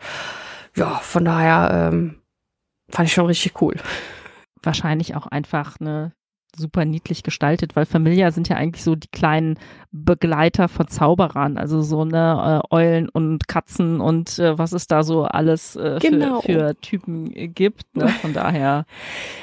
ja, 0.75 0.95
von 0.97 1.23
daher 1.23 1.91
ähm, 1.93 2.15
fand 2.89 3.07
ich 3.07 3.13
schon 3.13 3.27
richtig 3.27 3.61
cool. 3.61 3.75
Wahrscheinlich 4.63 5.15
auch 5.15 5.27
einfach 5.27 5.79
eine 5.79 6.13
super 6.55 6.85
niedlich 6.85 7.23
gestaltet, 7.23 7.75
weil 7.75 7.85
Familia 7.85 8.31
sind 8.31 8.49
ja 8.49 8.55
eigentlich 8.55 8.83
so 8.83 8.95
die 8.95 9.07
kleinen 9.07 9.57
Begleiter 9.91 10.67
von 10.67 10.87
Zauberern, 10.87 11.57
also 11.57 11.81
so 11.81 12.01
eine 12.01 12.63
äh, 12.71 12.75
Eulen 12.75 13.09
und 13.09 13.47
Katzen 13.47 14.01
und 14.01 14.39
äh, 14.39 14.57
was 14.57 14.71
es 14.73 14.87
da 14.87 15.03
so 15.03 15.23
alles 15.23 15.75
äh, 15.75 15.99
genau. 16.01 16.41
für, 16.41 16.69
für, 16.69 16.81
Typen 16.81 17.53
gibt. 17.53 17.95
Ne? 17.95 18.07
Von 18.21 18.33
daher. 18.33 18.85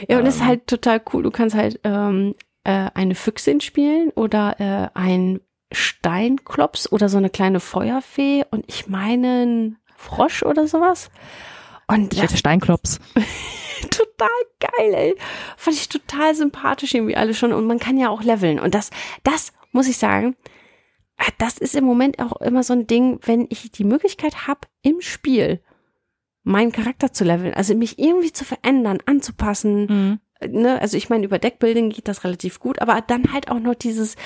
ja, 0.09 0.19
und 0.19 0.27
es 0.27 0.37
ist 0.37 0.41
ähm, 0.43 0.49
halt 0.49 0.67
total 0.67 1.01
cool. 1.13 1.23
Du 1.23 1.31
kannst 1.31 1.57
halt 1.57 1.81
ähm, 1.85 2.35
äh, 2.65 2.91
eine 2.95 3.15
Füchsin 3.15 3.61
spielen 3.61 4.11
oder 4.15 4.61
äh, 4.61 4.89
ein 4.95 5.41
Steinklops 5.73 6.91
oder 6.91 7.09
so 7.09 7.19
eine 7.19 7.31
kleine 7.31 7.61
Feuerfee 7.61 8.45
und 8.51 8.65
ich 8.67 8.89
meine 8.89 9.29
einen 9.29 9.79
Frosch 9.97 10.43
oder 10.43 10.67
sowas. 10.67 11.11
Und 11.87 12.15
ich 12.15 12.23
hätte 12.23 12.37
Steinklops. 12.37 13.01
total 13.91 14.29
geil, 14.61 14.95
ey. 14.95 15.17
Fand 15.57 15.77
ich 15.77 15.89
total 15.89 16.35
sympathisch 16.35 16.95
irgendwie 16.95 17.17
alle 17.17 17.35
schon. 17.35 17.53
Und 17.53 17.67
man 17.67 17.79
kann 17.79 17.99
ja 17.99 18.09
auch 18.09 18.23
leveln. 18.23 18.59
Und 18.59 18.75
das, 18.75 18.91
das 19.23 19.53
muss 19.73 19.89
ich 19.89 19.97
sagen, 19.97 20.37
ah, 21.17 21.31
das 21.39 21.59
ist 21.59 21.75
im 21.75 21.85
Moment 21.85 22.19
auch 22.19 22.41
immer 22.41 22.63
so 22.63 22.73
ein 22.73 22.87
Ding, 22.87 23.21
wenn 23.23 23.47
ich 23.51 23.71
die 23.71 23.85
Möglichkeit 23.85 24.47
habe, 24.47 24.61
im 24.83 25.01
Spiel 25.01 25.61
meinen 26.43 26.73
Charakter 26.73 27.13
zu 27.13 27.25
leveln, 27.25 27.55
also 27.55 27.75
mich 27.75 27.99
irgendwie 27.99 28.33
zu 28.33 28.45
verändern, 28.45 28.99
anzupassen, 29.05 30.21
mhm. 30.41 30.53
ne, 30.61 30.81
also 30.81 30.97
ich 30.97 31.11
meine, 31.11 31.25
über 31.25 31.39
Deckbuilding 31.39 31.91
geht 31.91 32.09
das 32.09 32.25
relativ 32.25 32.61
gut, 32.61 32.81
aber 32.81 33.01
dann 33.03 33.33
halt 33.33 33.51
auch 33.51 33.61
noch 33.61 33.75
dieses 33.75 34.17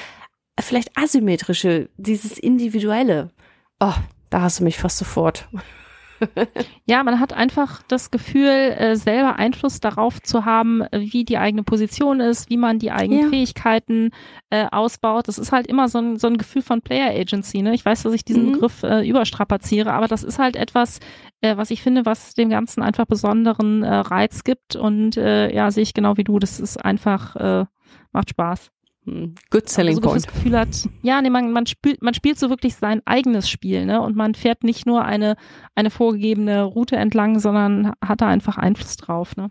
vielleicht 0.60 0.96
asymmetrische, 0.96 1.88
dieses 1.96 2.38
individuelle. 2.38 3.32
Oh, 3.80 3.94
da 4.30 4.42
hast 4.42 4.60
du 4.60 4.64
mich 4.64 4.78
fast 4.78 4.98
sofort. 4.98 5.48
ja, 6.86 7.02
man 7.02 7.20
hat 7.20 7.32
einfach 7.32 7.82
das 7.88 8.10
Gefühl, 8.10 8.48
äh, 8.48 8.96
selber 8.96 9.36
Einfluss 9.36 9.80
darauf 9.80 10.20
zu 10.22 10.44
haben, 10.44 10.84
wie 10.92 11.24
die 11.24 11.38
eigene 11.38 11.62
Position 11.62 12.20
ist, 12.20 12.50
wie 12.50 12.56
man 12.56 12.78
die 12.78 12.90
eigenen 12.90 13.24
ja. 13.24 13.28
Fähigkeiten 13.28 14.10
äh, 14.50 14.66
ausbaut. 14.70 15.28
Das 15.28 15.38
ist 15.38 15.52
halt 15.52 15.66
immer 15.66 15.88
so 15.88 15.98
ein, 15.98 16.18
so 16.18 16.26
ein 16.26 16.38
Gefühl 16.38 16.62
von 16.62 16.82
Player 16.82 17.10
Agency. 17.10 17.62
Ne? 17.62 17.74
Ich 17.74 17.84
weiß, 17.84 18.02
dass 18.02 18.12
ich 18.12 18.24
diesen 18.24 18.46
mhm. 18.46 18.52
Begriff 18.52 18.82
äh, 18.82 19.06
überstrapaziere, 19.06 19.92
aber 19.92 20.08
das 20.08 20.22
ist 20.22 20.38
halt 20.38 20.56
etwas, 20.56 21.00
äh, 21.40 21.56
was 21.56 21.70
ich 21.70 21.82
finde, 21.82 22.06
was 22.06 22.34
dem 22.34 22.50
Ganzen 22.50 22.82
einfach 22.82 23.06
besonderen 23.06 23.82
äh, 23.82 23.94
Reiz 23.94 24.44
gibt. 24.44 24.76
Und 24.76 25.16
äh, 25.16 25.54
ja, 25.54 25.70
sehe 25.70 25.82
ich 25.82 25.94
genau 25.94 26.16
wie 26.16 26.24
du. 26.24 26.38
Das 26.38 26.60
ist 26.60 26.84
einfach, 26.84 27.36
äh, 27.36 27.64
macht 28.12 28.30
Spaß. 28.30 28.73
Hm, 29.04 29.34
good 29.50 29.68
selling 29.68 29.96
also, 29.96 30.08
point. 30.08 30.26
Das 30.26 30.32
Gefühl 30.32 30.58
hat, 30.58 30.88
ja, 31.02 31.20
nee, 31.20 31.30
man, 31.30 31.50
man 31.52 31.66
spielt, 31.66 32.02
man 32.02 32.14
spielt 32.14 32.38
so 32.38 32.48
wirklich 32.48 32.76
sein 32.76 33.02
eigenes 33.04 33.48
Spiel, 33.48 33.84
ne? 33.84 34.00
Und 34.00 34.16
man 34.16 34.34
fährt 34.34 34.64
nicht 34.64 34.86
nur 34.86 35.04
eine, 35.04 35.36
eine 35.74 35.90
vorgegebene 35.90 36.62
Route 36.62 36.96
entlang, 36.96 37.38
sondern 37.38 37.92
hat 38.00 38.22
da 38.22 38.28
einfach 38.28 38.56
Einfluss 38.56 38.96
drauf, 38.96 39.36
ne? 39.36 39.50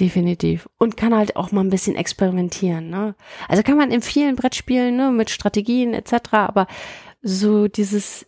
Definitiv. 0.00 0.68
Und 0.78 0.96
kann 0.96 1.14
halt 1.14 1.36
auch 1.36 1.52
mal 1.52 1.60
ein 1.60 1.70
bisschen 1.70 1.96
experimentieren, 1.96 2.88
ne? 2.88 3.14
Also 3.48 3.62
kann 3.62 3.76
man 3.76 3.90
in 3.90 4.00
vielen 4.00 4.36
Brettspielen, 4.36 4.96
ne, 4.96 5.10
mit 5.10 5.28
Strategien 5.28 5.92
etc., 5.92 6.32
aber 6.32 6.66
so 7.20 7.68
dieses 7.68 8.26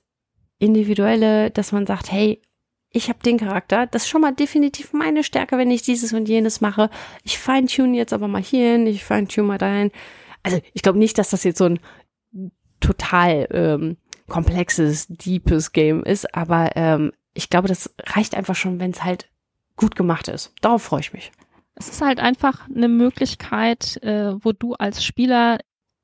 individuelle, 0.58 1.50
dass 1.50 1.72
man 1.72 1.86
sagt, 1.86 2.12
hey, 2.12 2.42
ich 2.90 3.08
habe 3.08 3.18
den 3.24 3.38
Charakter, 3.38 3.86
das 3.86 4.02
ist 4.02 4.08
schon 4.08 4.22
mal 4.22 4.34
definitiv 4.34 4.92
meine 4.92 5.22
Stärke, 5.22 5.58
wenn 5.58 5.70
ich 5.70 5.82
dieses 5.82 6.12
und 6.12 6.28
jenes 6.28 6.60
mache. 6.60 6.90
Ich 7.22 7.38
feintune 7.38 7.96
jetzt 7.96 8.12
aber 8.12 8.28
mal 8.28 8.42
hierhin, 8.42 8.86
ich 8.86 9.04
feintune 9.04 9.46
mal 9.46 9.58
dahin 9.58 9.90
also 10.43 10.60
ich 10.73 10.82
glaube 10.82 10.98
nicht, 10.98 11.19
dass 11.19 11.31
das 11.31 11.44
jetzt 11.44 11.59
so 11.59 11.65
ein 11.65 11.81
total 12.81 13.48
ähm, 13.51 13.97
komplexes, 14.28 15.06
deepes 15.09 15.73
Game 15.73 16.02
ist, 16.05 16.35
aber 16.35 16.77
ähm, 16.77 17.12
ich 17.35 17.51
glaube, 17.51 17.69
das 17.69 17.94
reicht 18.05 18.36
einfach 18.36 18.55
schon, 18.55 18.81
wenn 18.81 18.90
es 18.90 19.05
halt 19.05 19.31
gut 19.77 19.97
gemacht 19.97 20.28
ist. 20.28 20.52
Darauf 20.60 20.82
freue 20.82 21.01
ich 21.01 21.12
mich. 21.12 21.32
Es 21.74 21.89
ist 21.89 22.02
halt 22.02 22.19
einfach 22.19 22.69
eine 22.69 22.89
Möglichkeit, 22.89 24.02
äh, 24.02 24.35
wo 24.43 24.52
du 24.52 24.74
als 24.74 25.05
Spieler 25.05 25.59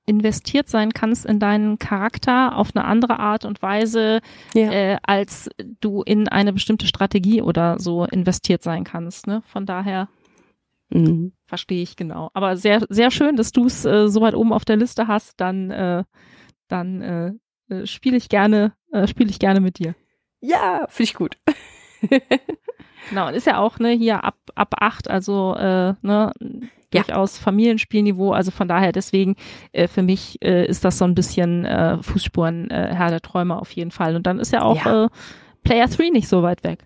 investiert 0.07 0.69
sein 0.69 0.93
kannst 0.93 1.25
in 1.25 1.41
deinen 1.41 1.79
Charakter 1.79 2.57
auf 2.57 2.71
eine 2.75 2.85
andere 2.85 3.19
Art 3.19 3.45
und 3.45 3.63
Weise, 3.63 4.21
ja. 4.53 4.71
äh, 4.71 4.99
als 5.03 5.49
du 5.81 6.03
in 6.03 6.29
eine 6.29 6.53
bestimmte 6.53 6.87
Strategie 6.87 7.41
oder 7.41 7.79
so 7.79 8.05
investiert 8.05 8.63
sein 8.63 8.85
kannst. 8.85 9.27
Ne? 9.27 9.43
Von 9.47 9.65
daher 9.67 10.09
Mhm. 10.95 11.33
Verstehe 11.47 11.83
ich 11.83 11.97
genau. 11.97 12.31
Aber 12.33 12.57
sehr, 12.57 12.85
sehr 12.89 13.11
schön, 13.11 13.37
dass 13.37 13.53
du 13.53 13.67
es 13.67 13.85
äh, 13.85 14.09
so 14.09 14.21
weit 14.21 14.35
oben 14.35 14.53
auf 14.53 14.65
der 14.65 14.77
Liste 14.77 15.09
hast. 15.09 15.41
Dann, 15.41 15.71
äh, 15.71 16.05
dann 16.69 17.03
äh, 17.03 17.75
äh 17.75 17.87
spiele 17.87 18.17
ich 18.17 18.29
gerne, 18.29 18.73
äh, 18.93 19.07
spiele 19.07 19.31
ich 19.31 19.39
gerne 19.39 19.61
mit 19.61 19.79
dir. 19.79 19.95
Ja, 20.41 20.87
finde 20.89 21.11
ich 21.11 21.15
gut. 21.15 21.37
genau, 23.09 23.29
und 23.29 23.35
ist 23.35 23.47
ja 23.47 23.59
auch 23.59 23.79
ne 23.79 23.91
hier 23.91 24.25
ab 24.25 24.37
ab 24.55 24.75
acht, 24.79 25.09
also 25.09 25.55
äh, 25.57 25.95
ne 26.03 26.33
ja. 26.95 27.03
durchaus 27.03 27.39
Familienspielniveau. 27.39 28.33
Also 28.33 28.51
von 28.51 28.69
daher 28.69 28.93
deswegen 28.93 29.37
äh, 29.73 29.89
für 29.89 30.03
mich 30.03 30.39
äh, 30.43 30.67
ist 30.67 30.85
das 30.85 30.99
so 30.99 31.05
ein 31.05 31.15
bisschen 31.15 31.65
äh, 31.65 32.03
Fußspuren 32.03 32.71
äh, 32.71 32.95
Herr 32.95 33.11
der 33.11 33.21
Träume 33.21 33.59
auf 33.59 33.71
jeden 33.73 33.91
Fall. 33.91 34.17
Und 34.17 34.27
dann 34.27 34.39
ist 34.39 34.53
ja 34.53 34.63
auch 34.63 34.85
ja. 34.85 35.09
Player 35.63 35.89
3 35.89 36.11
nicht 36.11 36.29
so 36.29 36.43
weit 36.43 36.63
weg. 36.65 36.85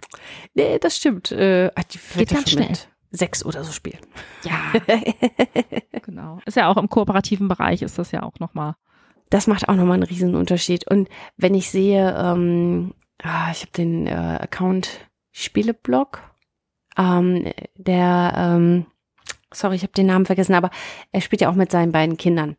Nee, 0.55 0.79
das 0.81 0.97
stimmt. 0.97 1.33
Äh, 1.33 1.71
die 1.93 2.19
Geht 2.19 2.31
ganz 2.31 2.51
schnell. 2.51 2.69
Mit 2.69 2.89
sechs 3.11 3.45
oder 3.45 3.65
so 3.65 3.73
spielen. 3.73 4.01
Ja. 4.45 4.73
genau. 6.03 6.41
Ist 6.45 6.57
ja 6.57 6.69
auch 6.69 6.77
im 6.77 6.89
kooperativen 6.89 7.49
Bereich 7.49 7.83
ist 7.83 7.99
das 7.99 8.13
ja 8.13 8.23
auch 8.23 8.39
nochmal. 8.39 8.75
Das 9.31 9.47
macht 9.47 9.69
auch 9.69 9.75
nochmal 9.75 9.95
einen 9.95 10.05
riesen 10.05 10.35
Unterschied. 10.35 10.91
Und 10.91 11.09
wenn 11.37 11.55
ich 11.55 11.71
sehe, 11.71 12.15
ähm, 12.19 12.95
ah, 13.23 13.51
ich 13.51 13.63
habe 13.63 13.73
den 13.73 14.07
äh, 14.07 14.39
Account 14.41 14.89
Spieleblog, 15.33 16.23
ähm, 16.97 17.53
der, 17.77 18.33
ähm, 18.37 18.87
sorry, 19.53 19.77
ich 19.77 19.83
habe 19.83 19.93
den 19.93 20.07
Namen 20.07 20.27
vergessen, 20.27 20.55
aber 20.55 20.71
er 21.13 21.21
spielt 21.21 21.43
ja 21.43 21.51
auch 21.51 21.55
mit 21.55 21.71
seinen 21.71 21.93
beiden 21.93 22.17
Kindern. 22.17 22.57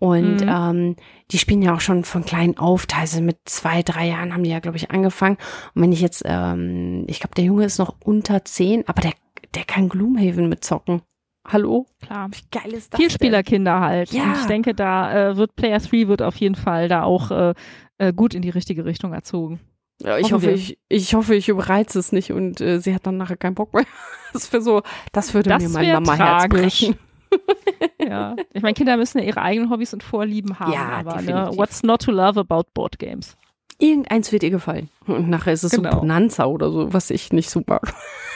Und 0.00 0.40
mhm. 0.40 0.48
ähm, 0.48 0.96
die 1.30 1.38
spielen 1.38 1.60
ja 1.60 1.74
auch 1.74 1.80
schon 1.80 2.04
von 2.04 2.24
klein 2.24 2.56
auf, 2.56 2.86
teilweise 2.86 3.20
mit 3.20 3.36
zwei, 3.44 3.82
drei 3.82 4.08
Jahren 4.08 4.32
haben 4.32 4.44
die 4.44 4.50
ja, 4.50 4.58
glaube 4.58 4.78
ich, 4.78 4.90
angefangen. 4.90 5.36
Und 5.74 5.82
wenn 5.82 5.92
ich 5.92 6.00
jetzt, 6.00 6.22
ähm, 6.24 7.04
ich 7.06 7.20
glaube, 7.20 7.34
der 7.34 7.44
Junge 7.44 7.66
ist 7.66 7.78
noch 7.78 7.96
unter 8.02 8.42
zehn, 8.46 8.88
aber 8.88 9.02
der 9.02 9.12
der 9.54 9.64
kann 9.64 9.88
Gloomhaven 9.88 10.48
mitzocken. 10.48 11.02
Hallo? 11.46 11.86
Klar. 12.02 12.28
Wie 12.30 12.58
geil 12.58 12.72
ist 12.72 12.92
das? 12.92 13.00
Vielspielerkinder 13.00 13.80
halt. 13.80 14.12
Ja. 14.12 14.24
Und 14.24 14.36
ich 14.40 14.46
denke, 14.46 14.74
da 14.74 15.30
äh, 15.30 15.36
wird 15.36 15.56
Player 15.56 15.78
3 15.78 16.08
wird 16.08 16.22
auf 16.22 16.36
jeden 16.36 16.54
Fall 16.54 16.88
da 16.88 17.02
auch 17.02 17.30
äh, 17.30 17.54
äh, 17.98 18.12
gut 18.12 18.34
in 18.34 18.42
die 18.42 18.50
richtige 18.50 18.84
Richtung 18.84 19.12
erzogen. 19.12 19.60
Ja, 20.02 20.16
ich 20.16 20.32
hoffe, 20.32 20.50
ich, 20.50 20.78
ich 20.88 21.14
hoffe, 21.14 21.34
ich 21.34 21.48
überreize 21.48 21.98
es 21.98 22.10
nicht 22.12 22.32
und 22.32 22.60
äh, 22.60 22.80
sie 22.80 22.94
hat 22.94 23.06
dann 23.06 23.18
nachher 23.18 23.36
keinen 23.36 23.54
Bock 23.54 23.74
mehr. 23.74 23.84
Das 24.32 24.52
wäre 24.52 24.62
so, 24.62 24.82
das 25.10 25.34
würde 25.34 25.50
das 25.50 25.60
mir 25.60 25.70
mein 25.70 25.92
Mama-Herz 26.04 26.48
brechen. 26.48 26.96
ja, 28.00 28.36
ich 28.52 28.62
meine, 28.62 28.74
Kinder 28.74 28.96
müssen 28.96 29.18
ja 29.18 29.24
ihre 29.24 29.42
eigenen 29.42 29.70
Hobbys 29.70 29.92
und 29.92 30.04
Vorlieben 30.04 30.60
haben. 30.60 30.72
Ja, 30.72 30.88
aber 31.04 31.20
ne, 31.20 31.50
what's 31.54 31.82
not 31.82 32.02
to 32.02 32.12
love 32.12 32.38
about 32.38 32.70
board 32.72 33.00
games? 33.00 33.36
Irgendeins 33.78 34.30
wird 34.30 34.44
ihr 34.44 34.50
gefallen. 34.50 34.88
Und 35.06 35.28
nachher 35.28 35.52
ist 35.52 35.64
es 35.64 35.72
genau. 35.72 35.90
so 35.90 35.98
Bonanza 35.98 36.44
oder 36.44 36.70
so, 36.70 36.92
was 36.92 37.10
ich 37.10 37.32
nicht 37.32 37.50
so 37.50 37.62
mag 37.66 37.92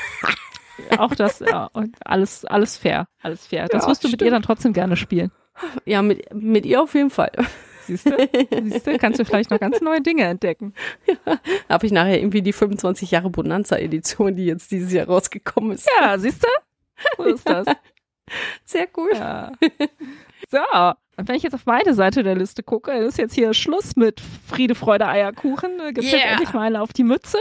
auch 0.99 1.15
das, 1.15 1.41
ja, 1.41 1.67
und 1.73 1.97
alles, 2.05 2.45
alles 2.45 2.77
fair, 2.77 3.07
alles 3.23 3.47
fair. 3.47 3.67
Das 3.69 3.85
ja, 3.85 3.91
wirst 3.91 4.05
du 4.05 4.09
stimmt. 4.09 4.23
mit 4.23 4.27
ihr 4.27 4.31
dann 4.31 4.43
trotzdem 4.43 4.73
gerne 4.73 4.97
spielen. 4.97 5.31
Ja, 5.85 6.03
mit, 6.03 6.35
mit 6.35 6.67
ihr 6.67 6.83
auf 6.83 6.95
jeden 6.95 7.11
Fall. 7.11 7.33
Siehst 7.87 8.07
du? 8.07 8.17
Siehst 8.63 8.87
du? 8.87 8.99
Kannst 8.99 9.21
du 9.21 9.25
vielleicht 9.25 9.51
noch 9.51 9.61
ganz 9.61 9.81
neue 9.81 10.01
Dinge 10.01 10.25
entdecken. 10.25 10.75
Ja, 11.07 11.39
habe 11.69 11.87
ich 11.87 11.93
nachher 11.93 12.19
irgendwie 12.19 12.43
die 12.43 12.53
25 12.53 13.11
Jahre 13.11 13.31
Bonanza-Edition, 13.31 14.37
die 14.37 14.47
jetzt 14.47 14.71
dieses 14.71 14.93
Jahr 14.93 15.07
rausgekommen 15.07 15.73
ist. 15.73 15.89
Ja, 16.01 16.19
siehst 16.19 16.43
du? 16.43 16.49
So 17.19 17.25
ist 17.25 17.49
das. 17.49 17.67
Sehr 18.65 18.87
gut. 18.87 19.15
Ja. 19.15 19.53
So, 20.51 20.59
und 21.17 21.29
wenn 21.29 21.37
ich 21.37 21.43
jetzt 21.43 21.55
auf 21.55 21.67
meine 21.67 21.95
Seite 21.95 22.23
der 22.23 22.35
Liste 22.35 22.63
gucke, 22.63 22.93
ist 22.93 23.19
jetzt 23.19 23.35
hier 23.35 23.55
Schluss 23.55 23.97
mit 23.97 24.21
Friede, 24.21 24.75
Freude, 24.75 25.07
Eierkuchen. 25.07 25.79
Gibt 25.93 26.07
yeah. 26.07 26.17
jetzt 26.17 26.31
endlich 26.31 26.53
mal 26.53 26.63
eine 26.63 26.83
auf 26.83 26.93
die 26.93 27.05
Mütze. 27.05 27.39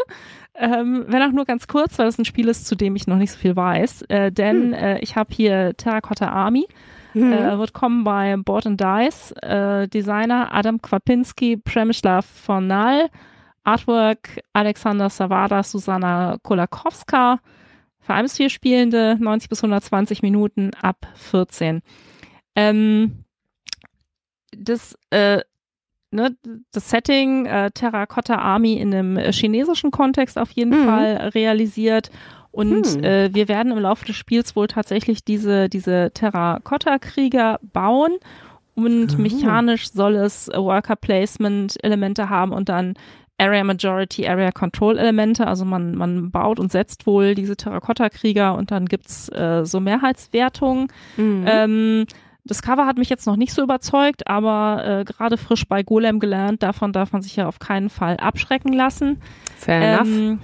Ähm, 0.56 1.06
wenn 1.08 1.22
auch 1.24 1.32
nur 1.32 1.46
ganz 1.46 1.68
kurz, 1.68 1.98
weil 1.98 2.06
das 2.06 2.20
ein 2.20 2.26
Spiel 2.26 2.48
ist, 2.48 2.68
zu 2.68 2.76
dem 2.76 2.96
ich 2.96 3.08
noch 3.08 3.18
nicht 3.18 3.32
so 3.32 3.40
viel 3.40 3.56
weiß. 3.56 4.04
Äh, 4.04 4.32
denn 4.32 4.68
hm. 4.68 4.74
äh, 4.74 5.00
ich 5.00 5.16
habe 5.16 5.34
hier 5.34 5.76
Terracotta 5.76 6.28
Army. 6.28 6.68
Mhm. 7.14 7.34
Äh, 7.34 7.58
wird 7.58 7.74
kommen 7.74 8.04
bei 8.04 8.36
Board 8.38 8.68
and 8.68 8.82
Dice. 8.82 9.32
Äh, 9.42 9.88
Designer 9.88 10.54
Adam 10.54 10.82
Kwapinski, 10.82 11.58
Przemyslav 11.58 12.26
von 12.26 12.68
Nal. 12.68 13.10
Artwork 13.64 14.42
Alexander 14.52 15.10
Savada, 15.10 15.64
Susanna 15.64 16.38
Kolakowska. 16.44 17.40
Für 18.00 18.14
eins 18.14 18.36
vier 18.36 18.50
Spielende, 18.50 19.18
90 19.20 19.50
bis 19.50 19.64
120 19.64 20.22
Minuten 20.22 20.72
ab 20.82 21.08
14. 21.16 21.82
Ähm, 22.56 23.24
das 24.52 24.98
äh, 25.10 25.42
ne, 26.14 26.36
das 26.72 26.90
Setting 26.90 27.46
äh, 27.46 27.72
Terracotta 27.72 28.36
Army 28.36 28.76
in 28.76 28.94
einem 28.94 29.18
äh, 29.18 29.32
chinesischen 29.34 29.92
Kontext 29.92 30.38
auf 30.38 30.52
jeden 30.52 30.82
mhm. 30.82 30.86
Fall 30.86 31.32
realisiert. 31.34 32.12
Und 32.52 32.86
hm. 32.86 33.04
äh, 33.04 33.34
wir 33.34 33.48
werden 33.48 33.72
im 33.72 33.80
Laufe 33.80 34.06
des 34.06 34.16
Spiels 34.16 34.56
wohl 34.56 34.68
tatsächlich 34.68 35.24
diese, 35.26 35.70
diese 35.70 36.12
Terracotta-Krieger 36.14 37.60
bauen. 37.64 38.12
Und 38.76 39.18
mhm. 39.18 39.24
mechanisch 39.24 39.92
soll 39.92 40.16
es 40.16 40.50
Worker 40.54 40.96
Placement 40.96 41.84
Elemente 41.84 42.30
haben 42.30 42.52
und 42.54 42.70
dann 42.70 42.94
Area 43.40 43.64
Majority, 43.64 44.28
Area 44.28 44.52
Control 44.52 45.00
Elemente. 45.00 45.48
Also 45.48 45.66
man, 45.66 45.96
man 45.96 46.30
baut 46.30 46.60
und 46.60 46.72
setzt 46.72 47.08
wohl 47.08 47.34
diese 47.34 47.56
Terracotta-Krieger 47.56 48.56
und 48.56 48.70
dann 48.70 48.86
gibt's 48.86 49.30
äh, 49.30 49.66
so 49.66 49.80
Mehrheitswertungen. 49.80 50.88
Mhm. 51.18 51.46
Ähm, 51.48 52.06
das 52.46 52.62
Cover 52.62 52.86
hat 52.86 52.98
mich 52.98 53.10
jetzt 53.10 53.26
noch 53.26 53.38
nicht 53.38 53.54
so 53.54 53.62
überzeugt, 53.62 54.28
aber 54.28 54.84
äh, 54.86 55.04
gerade 55.06 55.38
frisch 55.38 55.66
bei 55.68 55.84
Golem 55.84 56.20
gelernt, 56.20 56.62
davon 56.64 56.92
darf 56.92 57.14
man 57.14 57.22
sich 57.22 57.36
ja 57.36 57.48
auf 57.48 57.60
keinen 57.60 57.90
Fall 57.90 58.18
abschrecken 58.18 58.74
lassen. 58.74 59.22
Fair 59.58 60.02
ähm, 60.02 60.18
enough. 60.18 60.40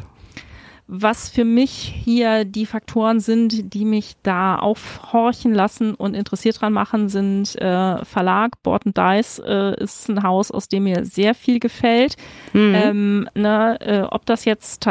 Was 0.91 1.29
für 1.29 1.45
mich 1.45 1.71
hier 1.71 2.45
die 2.45 2.65
Faktoren 2.65 3.19
sind, 3.19 3.75
die 3.75 3.85
mich 3.85 4.15
da 4.23 4.55
aufhorchen 4.55 5.53
lassen 5.53 5.93
und 5.93 6.15
interessiert 6.15 6.59
dran 6.59 6.73
machen, 6.73 7.09
sind 7.09 7.55
äh, 7.61 8.03
Verlag, 8.03 8.63
Board 8.63 8.87
and 8.87 8.97
Dice 8.97 9.39
äh, 9.45 9.79
ist 9.83 10.09
ein 10.09 10.23
Haus, 10.23 10.49
aus 10.49 10.67
dem 10.67 10.85
mir 10.85 11.05
sehr 11.05 11.35
viel 11.35 11.59
gefällt. 11.59 12.15
Mhm. 12.53 12.73
Ähm, 12.73 13.29
ne, 13.35 13.79
äh, 13.81 14.01
ob 14.01 14.25
das 14.25 14.45
jetzt 14.45 14.89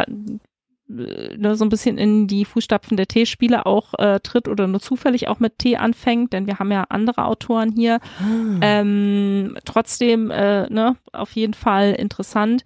ne, 0.88 1.54
so 1.54 1.64
ein 1.64 1.68
bisschen 1.68 1.98
in 1.98 2.26
die 2.26 2.44
Fußstapfen 2.44 2.96
der 2.96 3.06
T-Spiele 3.06 3.66
auch 3.66 3.94
äh, 3.98 4.20
tritt 4.20 4.48
oder 4.48 4.66
nur 4.66 4.80
zufällig 4.80 5.28
auch 5.28 5.38
mit 5.38 5.58
T 5.58 5.76
anfängt, 5.76 6.32
denn 6.32 6.46
wir 6.46 6.58
haben 6.58 6.72
ja 6.72 6.84
andere 6.88 7.24
Autoren 7.26 7.72
hier. 7.72 8.00
Hm. 8.18 8.60
Ähm, 8.62 9.58
trotzdem, 9.64 10.30
äh, 10.30 10.68
ne, 10.70 10.96
auf 11.12 11.32
jeden 11.32 11.54
Fall 11.54 11.92
interessant. 11.92 12.64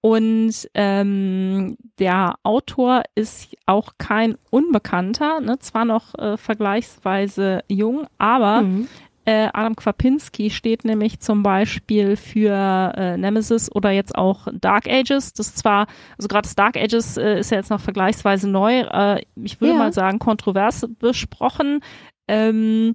Und 0.00 0.70
ähm, 0.74 1.76
der 1.98 2.36
Autor 2.44 3.02
ist 3.16 3.56
auch 3.66 3.94
kein 3.98 4.36
Unbekannter, 4.50 5.40
ne? 5.40 5.58
zwar 5.58 5.84
noch 5.84 6.14
äh, 6.14 6.36
vergleichsweise 6.36 7.64
jung, 7.68 8.06
aber 8.16 8.62
mhm. 8.62 8.88
Äh, 9.28 9.50
Adam 9.52 9.76
Kwapinski 9.76 10.48
steht 10.48 10.86
nämlich 10.86 11.20
zum 11.20 11.42
Beispiel 11.42 12.16
für 12.16 12.94
äh, 12.96 13.18
Nemesis 13.18 13.70
oder 13.70 13.90
jetzt 13.90 14.14
auch 14.16 14.48
Dark 14.54 14.88
Ages. 14.88 15.34
Das 15.34 15.54
zwar, 15.54 15.86
also 16.16 16.28
gerade 16.28 16.46
das 16.46 16.54
Dark 16.54 16.78
Ages 16.78 17.18
äh, 17.18 17.40
ist 17.40 17.50
ja 17.50 17.58
jetzt 17.58 17.68
noch 17.68 17.80
vergleichsweise 17.80 18.48
neu, 18.48 18.80
äh, 18.80 19.20
ich 19.36 19.60
würde 19.60 19.74
ja. 19.74 19.78
mal 19.78 19.92
sagen 19.92 20.18
kontrovers 20.18 20.88
besprochen. 20.98 21.80
Ähm, 22.26 22.94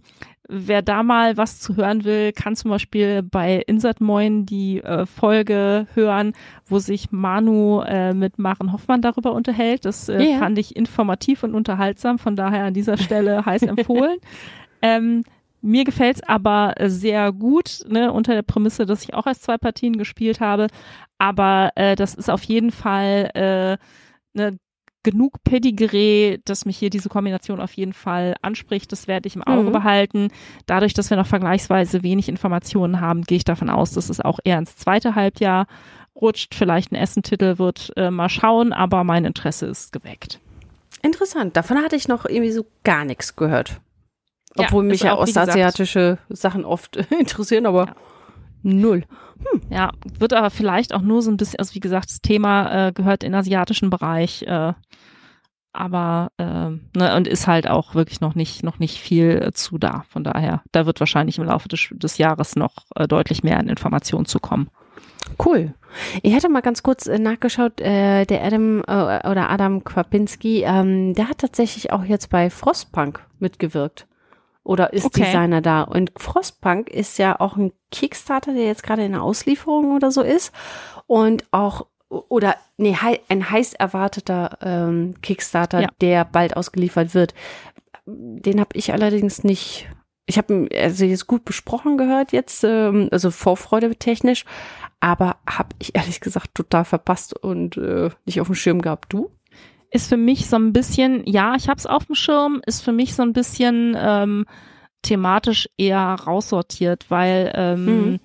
Wer 0.50 0.82
da 0.82 1.04
mal 1.04 1.38
was 1.38 1.62
zu 1.62 1.78
hören 1.78 2.04
will, 2.04 2.34
kann 2.34 2.58
zum 2.58 2.70
Beispiel 2.70 3.24
bei 3.24 3.64
Insert 3.66 4.02
Moin 4.02 4.46
die 4.46 4.84
äh, 4.84 5.06
Folge 5.06 5.88
hören, 5.94 6.34
wo 6.66 6.80
sich 6.80 7.12
Manu 7.12 7.82
äh, 7.82 8.14
mit 8.14 8.40
Maren 8.40 8.74
Hoffmann 8.74 9.02
darüber 9.02 9.32
unterhält. 9.32 9.86
Das 9.86 10.10
äh, 10.10 10.22
yeah. 10.22 10.40
fand 10.40 10.58
ich 10.58 10.76
informativ 10.76 11.44
und 11.44 11.56
unterhaltsam, 11.56 12.20
von 12.20 12.36
daher 12.36 12.66
an 12.66 12.74
dieser 12.74 12.98
Stelle 12.98 13.46
heiß 13.46 13.62
empfohlen. 13.64 14.18
ähm, 14.82 15.24
mir 15.64 15.86
gefällt's 15.86 16.22
aber 16.22 16.76
sehr 16.86 17.32
gut, 17.32 17.86
ne, 17.88 18.12
unter 18.12 18.34
der 18.34 18.42
Prämisse, 18.42 18.86
dass 18.86 19.04
ich 19.04 19.14
auch 19.14 19.26
erst 19.26 19.44
zwei 19.44 19.58
Partien 19.58 19.98
gespielt 19.98 20.42
habe. 20.42 20.68
Aber 21.18 21.72
äh, 21.76 21.96
das 21.96 22.14
ist 22.14 22.30
auf 22.30 22.44
jeden 22.44 22.72
Fall 22.72 23.30
äh, 23.34 23.78
ne, 24.38 24.58
genug 25.04 25.44
Pedigree, 25.44 26.40
dass 26.46 26.66
mich 26.66 26.78
hier 26.78 26.90
diese 26.90 27.10
Kombination 27.10 27.62
auf 27.62 27.74
jeden 27.74 27.94
Fall 27.94 28.36
anspricht. 28.42 28.92
Das 28.92 29.08
werde 29.08 29.28
ich 29.28 29.36
im 29.36 29.44
Auge 29.44 29.70
mhm. 29.70 29.74
behalten. 29.74 30.28
Dadurch, 30.66 30.94
dass 30.94 31.10
wir 31.10 31.18
noch 31.18 31.28
vergleichsweise 31.28 32.04
wenig 32.04 32.28
Informationen 32.30 33.00
haben, 33.00 33.24
gehe 33.24 33.38
ich 33.38 33.46
davon 33.46 33.70
aus, 33.70 33.92
dass 33.92 34.10
es 34.10 34.20
auch 34.20 34.40
eher 34.44 34.58
ins 34.58 34.76
zweite 34.76 35.16
Halbjahr 35.16 35.68
rutscht. 36.16 36.56
Vielleicht 36.56 36.92
ein 36.92 36.96
Essentitel 36.96 37.58
wird 37.58 37.94
äh, 37.96 38.12
mal 38.12 38.30
schauen, 38.30 38.74
aber 38.74 39.04
mein 39.04 39.26
Interesse 39.26 39.66
ist 39.68 39.94
geweckt. 39.94 40.40
Interessant. 41.02 41.56
Davon 41.56 41.78
hatte 41.78 41.96
ich 41.96 42.08
noch 42.08 42.26
irgendwie 42.26 42.52
so 42.52 42.66
gar 42.84 43.06
nichts 43.06 43.36
gehört. 43.36 43.82
Obwohl 44.58 44.86
ja, 44.86 44.90
mich 44.90 45.02
ja 45.02 45.18
ostasiatische 45.18 46.20
Sachen 46.30 46.66
oft 46.66 46.96
interessieren, 47.20 47.66
aber 47.66 47.86
ja. 47.88 47.96
null. 48.62 49.04
Hm. 49.52 49.62
Ja, 49.70 49.92
wird 50.20 50.34
aber 50.34 50.50
vielleicht 50.50 50.94
auch 50.94 51.02
nur 51.02 51.22
so 51.22 51.32
ein 51.32 51.38
bisschen, 51.38 51.60
also 51.60 51.74
wie 51.76 51.80
gesagt, 51.80 52.10
das 52.10 52.22
Thema 52.22 52.88
äh, 52.88 52.92
gehört 52.94 53.24
in 53.24 53.32
den 53.32 53.40
asiatischen 53.40 53.90
Bereich, 53.90 54.44
äh, 54.44 54.74
aber 55.74 56.32
äh, 56.38 56.70
ne, 56.98 57.16
und 57.16 57.28
ist 57.28 57.48
halt 57.48 57.68
auch 57.68 57.96
wirklich 57.96 58.22
noch 58.22 58.36
nicht 58.36 58.62
noch 58.64 58.78
nicht 58.78 59.00
viel 59.00 59.42
äh, 59.42 59.52
zu 59.54 59.80
da. 59.80 60.06
Von 60.08 60.24
daher, 60.24 60.62
da 60.72 60.86
wird 60.86 61.00
wahrscheinlich 61.00 61.40
im 61.40 61.46
Laufe 61.46 61.68
des, 61.68 61.90
des 61.92 62.20
Jahres 62.20 62.56
noch 62.56 62.86
äh, 62.96 63.08
deutlich 63.08 63.44
mehr 63.44 63.58
an 63.58 63.68
Informationen 63.68 64.26
zu 64.28 64.40
kommen. 64.40 64.70
Cool. 65.44 65.74
Ich 66.22 66.34
hätte 66.34 66.50
mal 66.50 66.62
ganz 66.62 66.84
kurz 66.84 67.08
äh, 67.08 67.18
nachgeschaut, 67.18 67.82
äh, 67.82 68.26
der 68.26 68.44
Adam 68.44 68.82
äh, 68.82 69.28
oder 69.28 69.50
Adam 69.50 69.84
Kwapinski, 69.84 70.64
ähm, 70.64 71.16
der 71.16 71.28
hat 71.28 71.40
tatsächlich 71.40 71.92
auch 71.92 72.04
jetzt 72.04 72.30
bei 72.30 72.52
Frostpunk 72.52 73.26
mitgewirkt 73.40 74.08
oder 74.64 74.94
ist 74.94 75.06
okay. 75.06 75.26
Designer 75.26 75.62
da. 75.62 75.82
Und 75.82 76.12
Frostpunk 76.18 76.90
ist 76.90 77.18
ja 77.18 77.40
auch 77.40 77.58
ein 77.58 77.74
Kickstarter, 77.92 78.54
der 78.54 78.66
jetzt 78.66 78.84
gerade 78.84 79.04
in 79.04 79.12
der 79.12 79.24
Auslieferung 79.24 79.94
oder 79.94 80.12
so 80.12 80.22
ist. 80.22 80.54
Und 81.06 81.46
auch, 81.52 81.88
oder 82.10 82.56
nee, 82.78 82.96
ein 83.28 83.50
heiß 83.50 83.74
erwarteter 83.74 84.58
ähm, 84.62 85.16
Kickstarter, 85.22 85.82
ja. 85.82 85.90
der 86.02 86.26
bald 86.26 86.56
ausgeliefert 86.56 87.14
wird. 87.14 87.34
Den 88.06 88.60
habe 88.60 88.76
ich 88.76 88.94
allerdings 88.94 89.44
nicht. 89.44 89.88
Ich 90.26 90.38
habe 90.38 90.70
also 90.74 91.04
jetzt 91.04 91.28
gut 91.28 91.44
besprochen 91.44 91.98
gehört 91.98 92.32
jetzt, 92.32 92.64
ähm, 92.64 93.10
also 93.12 93.30
Vorfreude 93.30 93.94
technisch, 93.96 94.46
aber 95.02 95.36
habe 95.46 95.76
ich 95.80 95.96
ehrlich 95.96 96.22
gesagt 96.22 96.56
total 96.56 96.86
verpasst 96.86 97.36
und 97.36 97.76
äh, 97.76 98.10
nicht 98.26 98.40
auf 98.40 98.48
dem 98.48 98.56
Schirm 98.56 98.82
gehabt. 98.82 99.12
Du? 99.12 99.32
Ist 99.94 100.10
für 100.10 100.18
mich 100.18 100.48
so 100.48 100.56
ein 100.56 100.74
bisschen, 100.74 101.24
ja, 101.26 101.56
ich 101.56 101.70
habe 101.70 101.78
es 101.78 101.86
auf 101.86 102.06
dem 102.06 102.16
Schirm, 102.16 102.62
ist 102.66 102.82
für 102.82 102.92
mich 102.92 103.14
so 103.14 103.22
ein 103.22 103.34
bisschen 103.34 103.96
ähm, 103.98 104.46
thematisch 105.04 105.70
eher 105.78 106.00
raussortiert, 106.00 107.06
weil 107.10 107.52
ähm, 107.56 108.20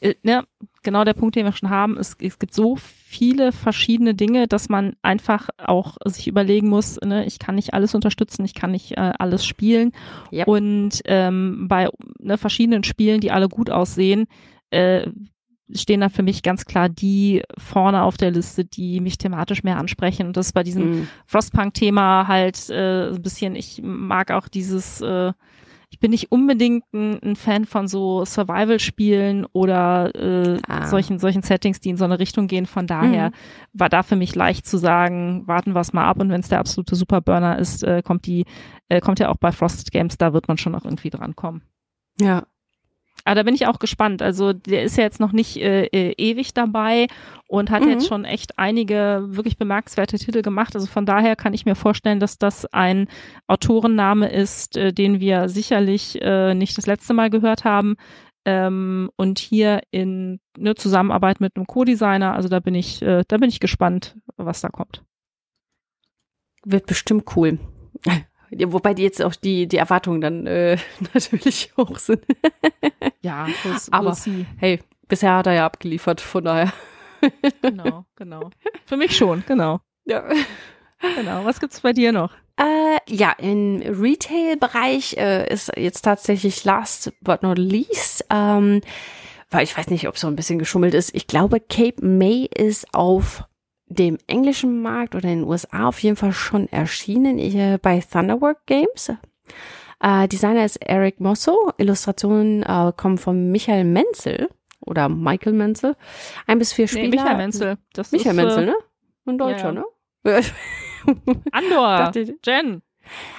äh, 0.00 0.14
ne, 0.22 0.44
genau 0.82 1.04
der 1.04 1.14
Punkt, 1.14 1.34
den 1.34 1.46
wir 1.46 1.52
schon 1.52 1.70
haben, 1.70 1.96
es, 1.96 2.16
es 2.20 2.38
gibt 2.38 2.52
so 2.52 2.76
viele 2.76 3.52
verschiedene 3.52 4.14
Dinge, 4.14 4.46
dass 4.46 4.68
man 4.68 4.94
einfach 5.00 5.48
auch 5.56 5.96
sich 6.04 6.28
überlegen 6.28 6.68
muss, 6.68 7.00
ne, 7.02 7.24
ich 7.24 7.38
kann 7.38 7.54
nicht 7.54 7.72
alles 7.72 7.94
unterstützen, 7.94 8.44
ich 8.44 8.54
kann 8.54 8.72
nicht 8.72 8.92
äh, 8.92 9.12
alles 9.18 9.46
spielen. 9.46 9.92
Yep. 10.32 10.48
Und 10.48 11.00
ähm, 11.06 11.66
bei 11.66 11.88
ne, 12.18 12.36
verschiedenen 12.36 12.84
Spielen, 12.84 13.20
die 13.20 13.30
alle 13.30 13.48
gut 13.48 13.70
aussehen, 13.70 14.26
äh, 14.70 15.06
stehen 15.72 16.00
da 16.00 16.08
für 16.08 16.22
mich 16.22 16.42
ganz 16.42 16.64
klar 16.64 16.88
die 16.88 17.42
vorne 17.58 18.02
auf 18.02 18.16
der 18.16 18.30
Liste, 18.30 18.64
die 18.64 19.00
mich 19.00 19.18
thematisch 19.18 19.62
mehr 19.64 19.78
ansprechen. 19.78 20.26
Und 20.26 20.36
das 20.36 20.46
ist 20.46 20.52
bei 20.52 20.62
diesem 20.62 21.00
mm. 21.00 21.08
Frostpunk-Thema 21.26 22.28
halt 22.28 22.70
äh, 22.70 23.10
ein 23.10 23.22
bisschen, 23.22 23.56
ich 23.56 23.80
mag 23.82 24.30
auch 24.30 24.48
dieses, 24.48 25.00
äh, 25.00 25.32
ich 25.90 25.98
bin 25.98 26.10
nicht 26.12 26.30
unbedingt 26.30 26.84
ein, 26.92 27.20
ein 27.22 27.36
Fan 27.36 27.64
von 27.64 27.88
so 27.88 28.24
Survival-Spielen 28.24 29.46
oder 29.52 30.14
äh, 30.14 30.60
ah. 30.68 30.86
solchen, 30.86 31.18
solchen 31.18 31.42
Settings, 31.42 31.80
die 31.80 31.90
in 31.90 31.96
so 31.96 32.04
eine 32.04 32.18
Richtung 32.18 32.46
gehen. 32.46 32.66
Von 32.66 32.86
daher 32.86 33.30
mm. 33.30 33.32
war 33.72 33.88
da 33.88 34.04
für 34.04 34.16
mich 34.16 34.34
leicht 34.36 34.66
zu 34.66 34.78
sagen, 34.78 35.48
warten 35.48 35.74
wir 35.74 35.80
es 35.80 35.92
mal 35.92 36.06
ab 36.06 36.20
und 36.20 36.30
wenn 36.30 36.40
es 36.40 36.48
der 36.48 36.60
absolute 36.60 36.94
Superburner 36.94 37.58
ist, 37.58 37.82
äh, 37.82 38.02
kommt 38.02 38.26
die, 38.26 38.44
äh, 38.88 39.00
kommt 39.00 39.18
ja 39.18 39.30
auch 39.30 39.38
bei 39.38 39.50
Frosted 39.50 39.90
Games, 39.90 40.16
da 40.16 40.32
wird 40.32 40.46
man 40.46 40.58
schon 40.58 40.72
noch 40.72 40.84
irgendwie 40.84 41.10
drankommen. 41.10 41.62
Ja, 42.18 42.44
aber 43.24 43.34
da 43.34 43.42
bin 43.42 43.54
ich 43.54 43.66
auch 43.66 43.78
gespannt. 43.78 44.22
Also 44.22 44.52
der 44.52 44.84
ist 44.84 44.96
ja 44.96 45.02
jetzt 45.02 45.20
noch 45.20 45.32
nicht 45.32 45.56
äh, 45.56 45.86
äh, 45.86 46.14
ewig 46.16 46.54
dabei 46.54 47.08
und 47.48 47.70
hat 47.70 47.82
mhm. 47.82 47.90
jetzt 47.90 48.06
schon 48.06 48.24
echt 48.24 48.58
einige 48.58 49.24
wirklich 49.26 49.58
bemerkenswerte 49.58 50.18
Titel 50.18 50.42
gemacht. 50.42 50.74
Also 50.74 50.86
von 50.86 51.06
daher 51.06 51.34
kann 51.34 51.54
ich 51.54 51.66
mir 51.66 51.74
vorstellen, 51.74 52.20
dass 52.20 52.38
das 52.38 52.66
ein 52.66 53.08
Autorenname 53.48 54.28
ist, 54.28 54.76
äh, 54.76 54.92
den 54.92 55.18
wir 55.20 55.48
sicherlich 55.48 56.20
äh, 56.22 56.54
nicht 56.54 56.78
das 56.78 56.86
letzte 56.86 57.14
Mal 57.14 57.30
gehört 57.30 57.64
haben. 57.64 57.96
Ähm, 58.44 59.10
und 59.16 59.40
hier 59.40 59.80
in 59.90 60.38
ne, 60.56 60.76
Zusammenarbeit 60.76 61.40
mit 61.40 61.56
einem 61.56 61.66
Co-Designer, 61.66 62.34
also 62.34 62.48
da 62.48 62.60
bin 62.60 62.76
ich, 62.76 63.02
äh, 63.02 63.24
da 63.26 63.38
bin 63.38 63.48
ich 63.48 63.58
gespannt, 63.58 64.16
was 64.36 64.60
da 64.60 64.68
kommt. 64.68 65.02
Wird 66.64 66.86
bestimmt 66.86 67.24
cool. 67.36 67.58
Wobei 68.66 68.94
die 68.94 69.02
jetzt 69.02 69.22
auch 69.22 69.34
die, 69.34 69.66
die 69.66 69.76
Erwartungen 69.76 70.20
dann 70.20 70.46
äh, 70.46 70.78
natürlich 71.14 71.72
hoch 71.76 71.98
sind. 71.98 72.24
ja, 73.22 73.46
das, 73.64 73.92
aber 73.92 74.14
sie. 74.14 74.46
hey, 74.58 74.80
bisher 75.08 75.34
hat 75.36 75.46
er 75.46 75.54
ja 75.54 75.66
abgeliefert, 75.66 76.20
von 76.20 76.44
daher. 76.44 76.72
genau, 77.62 78.04
genau. 78.16 78.50
Für 78.84 78.96
mich 78.96 79.16
schon, 79.16 79.44
genau. 79.46 79.80
Ja. 80.04 80.24
Genau. 81.16 81.44
Was 81.44 81.60
gibt's 81.60 81.80
bei 81.80 81.92
dir 81.92 82.12
noch? 82.12 82.32
Äh, 82.56 82.98
ja, 83.08 83.32
im 83.32 83.82
Retail-Bereich 83.82 85.16
äh, 85.18 85.52
ist 85.52 85.70
jetzt 85.76 86.02
tatsächlich 86.02 86.64
last 86.64 87.12
but 87.20 87.42
not 87.42 87.58
least, 87.58 88.24
ähm, 88.30 88.80
weil 89.50 89.64
ich 89.64 89.76
weiß 89.76 89.88
nicht, 89.88 90.08
ob 90.08 90.16
so 90.16 90.26
ein 90.26 90.36
bisschen 90.36 90.58
geschummelt 90.58 90.94
ist. 90.94 91.14
Ich 91.14 91.26
glaube, 91.26 91.60
Cape 91.60 92.04
May 92.04 92.48
ist 92.54 92.86
auf 92.94 93.44
dem 93.86 94.18
englischen 94.26 94.82
Markt 94.82 95.14
oder 95.14 95.28
in 95.28 95.40
den 95.40 95.48
USA 95.48 95.88
auf 95.88 96.00
jeden 96.00 96.16
Fall 96.16 96.32
schon 96.32 96.68
erschienen 96.68 97.38
äh, 97.38 97.78
bei 97.80 98.00
Thunderwork 98.00 98.66
Games. 98.66 99.12
Äh, 100.00 100.28
Designer 100.28 100.64
ist 100.64 100.76
Eric 100.76 101.20
Mosso, 101.20 101.72
Illustrationen 101.78 102.62
äh, 102.62 102.92
kommen 102.96 103.18
von 103.18 103.50
Michael 103.50 103.84
Menzel 103.84 104.48
oder 104.80 105.08
Michael 105.08 105.52
Menzel. 105.52 105.96
Ein 106.46 106.58
bis 106.58 106.72
vier 106.72 106.88
Spieler. 106.88 107.08
Nee, 107.08 107.16
Michael 107.16 107.36
Menzel. 107.36 107.78
Das 107.92 108.12
Michael 108.12 108.38
ist, 108.38 108.44
Menzel, 108.44 108.66
ne? 108.66 108.76
Ein 109.24 109.38
Deutscher, 109.38 109.72
ja, 109.72 109.72
ne? 109.72 109.84
Andor, 111.52 112.12
Jen. 112.44 112.82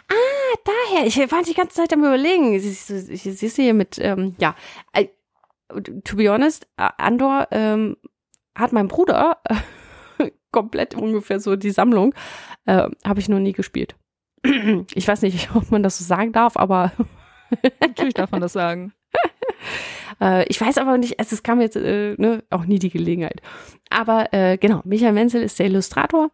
Ah, 0.10 0.58
daher. 0.64 1.06
Ich 1.06 1.18
war 1.32 1.44
die 1.44 1.54
ganze 1.54 1.76
Zeit 1.76 1.92
am 1.92 2.00
überlegen. 2.00 2.58
Siehst 2.60 3.58
du 3.58 3.62
hier 3.62 3.74
mit, 3.74 4.00
ähm, 4.00 4.36
ja, 4.40 4.56
äh, 4.94 5.08
to 6.06 6.16
be 6.16 6.32
honest, 6.32 6.68
Andor 6.78 7.48
ähm, 7.52 7.98
hat 8.56 8.72
mein 8.72 8.88
Bruder 8.88 9.42
komplett 10.52 10.96
ungefähr 10.96 11.40
so 11.40 11.56
die 11.56 11.72
Sammlung. 11.72 12.14
Äh, 12.66 12.90
Habe 13.06 13.20
ich 13.20 13.30
noch 13.30 13.40
nie 13.40 13.54
gespielt. 13.54 13.96
ich 14.94 15.08
weiß 15.08 15.22
nicht, 15.24 15.50
ob 15.56 15.72
man 15.72 15.84
das 15.84 15.98
so 15.98 16.06
sagen 16.06 16.32
darf, 16.32 16.58
aber. 16.58 16.92
Natürlich 17.82 18.14
darf 18.14 18.32
man 18.32 18.42
das 18.42 18.54
sagen. 18.54 18.94
äh, 20.22 20.46
ich 20.48 20.60
weiß 20.60 20.78
aber 20.78 20.98
nicht, 20.98 21.20
also 21.20 21.34
es 21.34 21.44
kam 21.44 21.62
jetzt 21.62 21.78
äh, 21.78 22.16
ne, 22.18 22.44
auch 22.50 22.66
nie 22.66 22.80
die 22.80 22.90
Gelegenheit. 22.90 23.42
Aber 23.90 24.34
äh, 24.34 24.58
genau, 24.58 24.82
Michael 24.84 25.14
Menzel 25.14 25.42
ist 25.42 25.60
der 25.60 25.68
Illustrator, 25.68 26.30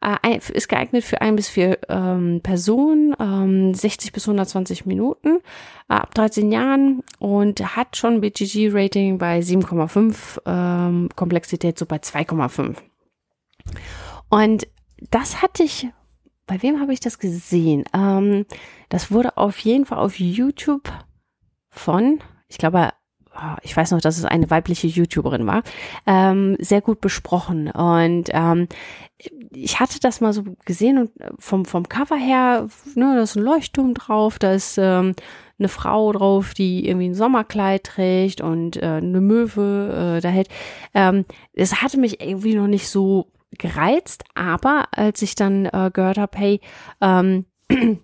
äh, 0.00 0.38
ist 0.52 0.68
geeignet 0.68 1.04
für 1.04 1.20
ein 1.20 1.36
bis 1.36 1.48
vier 1.48 1.78
ähm, 1.88 2.40
Personen, 2.42 3.14
ähm, 3.18 3.74
60 3.74 4.12
bis 4.12 4.26
120 4.26 4.86
Minuten, 4.86 5.38
äh, 5.88 5.94
ab 5.94 6.14
13 6.14 6.50
Jahren 6.50 7.02
und 7.18 7.76
hat 7.76 7.96
schon 7.96 8.20
BGG-Rating 8.20 9.18
bei 9.18 9.40
7,5, 9.40 10.40
ähm, 10.46 11.08
Komplexität 11.14 11.78
so 11.78 11.86
bei 11.86 11.96
2,5. 11.96 12.76
Und 14.28 14.66
das 15.10 15.42
hatte 15.42 15.62
ich, 15.62 15.88
bei 16.46 16.62
wem 16.62 16.80
habe 16.80 16.92
ich 16.92 17.00
das 17.00 17.18
gesehen? 17.18 17.84
Ähm, 17.94 18.46
das 18.88 19.10
wurde 19.10 19.36
auf 19.36 19.58
jeden 19.58 19.86
Fall 19.86 19.98
auf 19.98 20.18
YouTube 20.18 20.90
von, 21.70 22.20
ich 22.48 22.58
glaube, 22.58 22.92
oh, 23.34 23.56
ich 23.62 23.76
weiß 23.76 23.90
noch, 23.90 24.00
dass 24.00 24.18
es 24.18 24.24
eine 24.24 24.50
weibliche 24.50 24.86
YouTuberin 24.86 25.46
war, 25.46 25.62
ähm, 26.06 26.56
sehr 26.58 26.80
gut 26.80 27.00
besprochen. 27.00 27.70
Und 27.70 28.30
ähm, 28.32 28.68
ich 29.52 29.80
hatte 29.80 30.00
das 30.00 30.20
mal 30.20 30.32
so 30.32 30.44
gesehen 30.64 30.98
und 30.98 31.20
äh, 31.20 31.30
vom, 31.38 31.64
vom 31.64 31.88
Cover 31.88 32.16
her, 32.16 32.68
ne, 32.94 33.14
da 33.16 33.22
ist 33.22 33.36
ein 33.36 33.42
Leuchtturm 33.42 33.94
drauf, 33.94 34.38
da 34.38 34.52
ist 34.52 34.78
ähm, 34.78 35.14
eine 35.58 35.68
Frau 35.68 36.12
drauf, 36.12 36.54
die 36.54 36.86
irgendwie 36.88 37.10
ein 37.10 37.14
Sommerkleid 37.14 37.84
trägt 37.84 38.40
und 38.40 38.76
äh, 38.76 38.86
eine 38.86 39.20
Möwe 39.20 40.16
äh, 40.16 40.20
da 40.20 40.28
hält. 40.28 40.48
Ähm, 40.94 41.24
es 41.52 41.82
hatte 41.82 41.98
mich 41.98 42.20
irgendwie 42.20 42.54
noch 42.54 42.66
nicht 42.66 42.88
so 42.88 43.30
gereizt, 43.58 44.24
aber 44.34 44.88
als 44.92 45.22
ich 45.22 45.34
dann 45.34 45.66
äh, 45.66 45.90
gehört 45.92 46.18
habe, 46.18 46.38
hey, 46.38 46.60
ähm, 47.00 47.46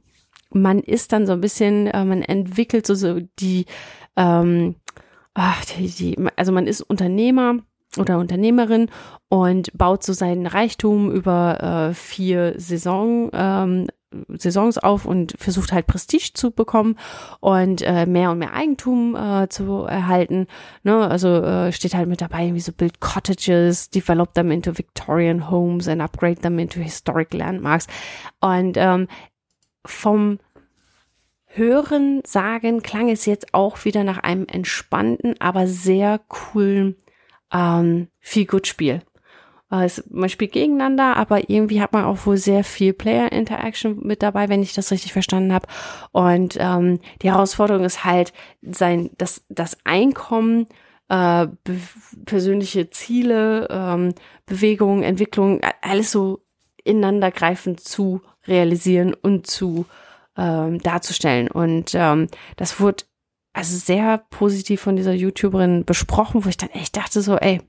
man 0.51 0.81
ist 0.81 1.13
dann 1.13 1.27
so 1.27 1.33
ein 1.33 1.41
bisschen, 1.41 1.87
äh, 1.87 2.05
man 2.05 2.23
entwickelt 2.23 2.87
so, 2.87 2.95
so 2.95 3.21
die, 3.39 3.67
ähm, 4.17 4.77
ach, 5.35 5.65
die, 5.65 5.89
die, 5.89 6.17
also 6.37 6.53
man 6.53 6.67
ist 6.67 6.83
Unternehmer 6.83 7.59
oder 7.99 8.19
Unternehmerin 8.19 8.91
und 9.29 9.77
baut 9.77 10.03
so 10.05 10.13
seinen 10.13 10.47
Reichtum 10.47 11.11
über 11.11 11.91
äh, 11.91 11.95
vier 11.95 12.55
Saison, 12.57 13.31
ähm, 13.33 13.87
Saisons 14.29 14.79
auf 14.79 15.05
und 15.05 15.35
versucht 15.39 15.73
halt 15.73 15.87
Prestige 15.87 16.33
zu 16.35 16.51
bekommen 16.51 16.97
und 17.41 17.83
äh, 17.83 18.07
mehr 18.07 18.31
und 18.31 18.39
mehr 18.39 18.53
Eigentum 18.53 19.15
äh, 19.15 19.49
zu 19.49 19.85
erhalten. 19.85 20.47
Ne? 20.83 21.09
Also 21.09 21.29
äh, 21.29 21.73
steht 21.73 21.95
halt 21.95 22.09
mit 22.09 22.21
dabei, 22.21 22.53
wie 22.55 22.61
so 22.61 22.73
build 22.73 23.01
cottages, 23.01 23.91
develop 23.91 24.35
them 24.35 24.51
into 24.51 24.77
Victorian 24.77 25.51
homes 25.51 25.89
and 25.89 26.03
upgrade 26.03 26.41
them 26.41 26.59
into 26.59 26.81
historic 26.81 27.33
landmarks. 27.35 27.87
Und 28.41 28.77
ähm, 28.77 29.07
vom 29.87 30.39
Hören, 31.53 32.23
Sagen 32.25 32.83
klang 32.83 33.09
es 33.09 33.27
jetzt 33.27 33.55
auch 33.55 33.85
wieder 33.85 34.05
nach 34.05 34.19
einem 34.19 34.47
entspannten, 34.47 35.35
aber 35.41 35.67
sehr 35.67 36.21
coolen 36.29 36.97
ähm, 37.53 38.09
Feel-Good-Spiel. 38.21 39.03
Äh, 39.71 39.89
man 40.11 40.29
spielt 40.29 40.53
gegeneinander, 40.53 41.17
aber 41.17 41.49
irgendwie 41.49 41.81
hat 41.81 41.93
man 41.93 42.05
auch 42.05 42.27
wohl 42.27 42.37
sehr 42.37 42.65
viel 42.65 42.93
Player-Interaction 42.93 44.01
mit 44.03 44.23
dabei, 44.23 44.49
wenn 44.49 44.63
ich 44.63 44.75
das 44.75 44.91
richtig 44.91 45.13
verstanden 45.13 45.53
habe. 45.53 45.67
Und 46.13 46.57
ähm, 46.61 47.01
die 47.23 47.31
Herausforderung 47.31 47.85
ist 47.85 48.05
halt, 48.05 48.33
sein, 48.63 49.11
das, 49.19 49.45
das 49.49 49.79
Einkommen, 49.85 50.67
äh, 51.09 51.49
persönliche 52.25 52.91
Ziele, 52.91 53.69
ähm, 53.71 54.15
Bewegungen, 54.47 55.03
Entwicklung, 55.03 55.61
alles 55.83 56.11
so 56.11 56.43
ineinandergreifend 56.85 57.81
zu 57.81 58.23
realisieren 58.47 59.15
und 59.15 59.47
zu 59.47 59.87
ähm, 60.37 60.79
darzustellen. 60.81 61.49
Und 61.49 61.95
ähm, 61.95 62.29
das 62.57 62.81
wurde 62.81 63.05
also 63.53 63.77
sehr 63.77 64.19
positiv 64.31 64.81
von 64.81 64.97
dieser 64.97 65.13
YouTuberin 65.13 65.85
besprochen, 65.85 66.45
wo 66.45 66.49
ich 66.49 66.57
dann 66.57 66.71
echt 66.71 66.97
dachte 66.97 67.21
so, 67.21 67.37
ey, 67.37 67.61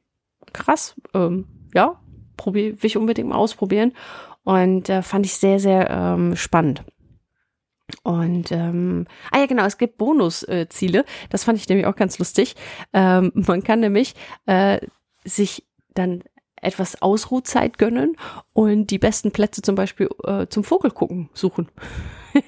krass, 0.53 0.95
ähm, 1.13 1.45
ja, 1.73 1.99
probier, 2.37 2.81
will 2.81 2.87
ich 2.87 2.97
unbedingt 2.97 3.29
mal 3.29 3.35
ausprobieren. 3.35 3.93
Und 4.43 4.89
äh, 4.89 5.01
fand 5.01 5.25
ich 5.25 5.35
sehr, 5.35 5.59
sehr 5.59 5.89
ähm, 5.89 6.35
spannend. 6.35 6.83
Und 8.03 8.51
ähm, 8.51 9.05
ah 9.31 9.39
ja 9.39 9.45
genau, 9.45 9.65
es 9.65 9.77
gibt 9.77 9.97
Bonusziele. 9.97 10.99
Äh, 10.99 11.05
das 11.29 11.43
fand 11.43 11.59
ich 11.59 11.67
nämlich 11.69 11.85
auch 11.85 11.95
ganz 11.95 12.17
lustig. 12.19 12.55
Ähm, 12.93 13.31
man 13.35 13.63
kann 13.63 13.79
nämlich 13.79 14.15
äh, 14.45 14.79
sich 15.23 15.65
dann 15.93 16.23
etwas 16.55 17.01
Ausruhzeit 17.01 17.77
gönnen 17.77 18.15
und 18.53 18.87
die 18.87 18.99
besten 18.99 19.31
Plätze 19.31 19.61
zum 19.61 19.75
Beispiel 19.75 20.09
äh, 20.23 20.47
zum 20.47 20.63
Vogelgucken 20.63 21.29
suchen. 21.33 21.69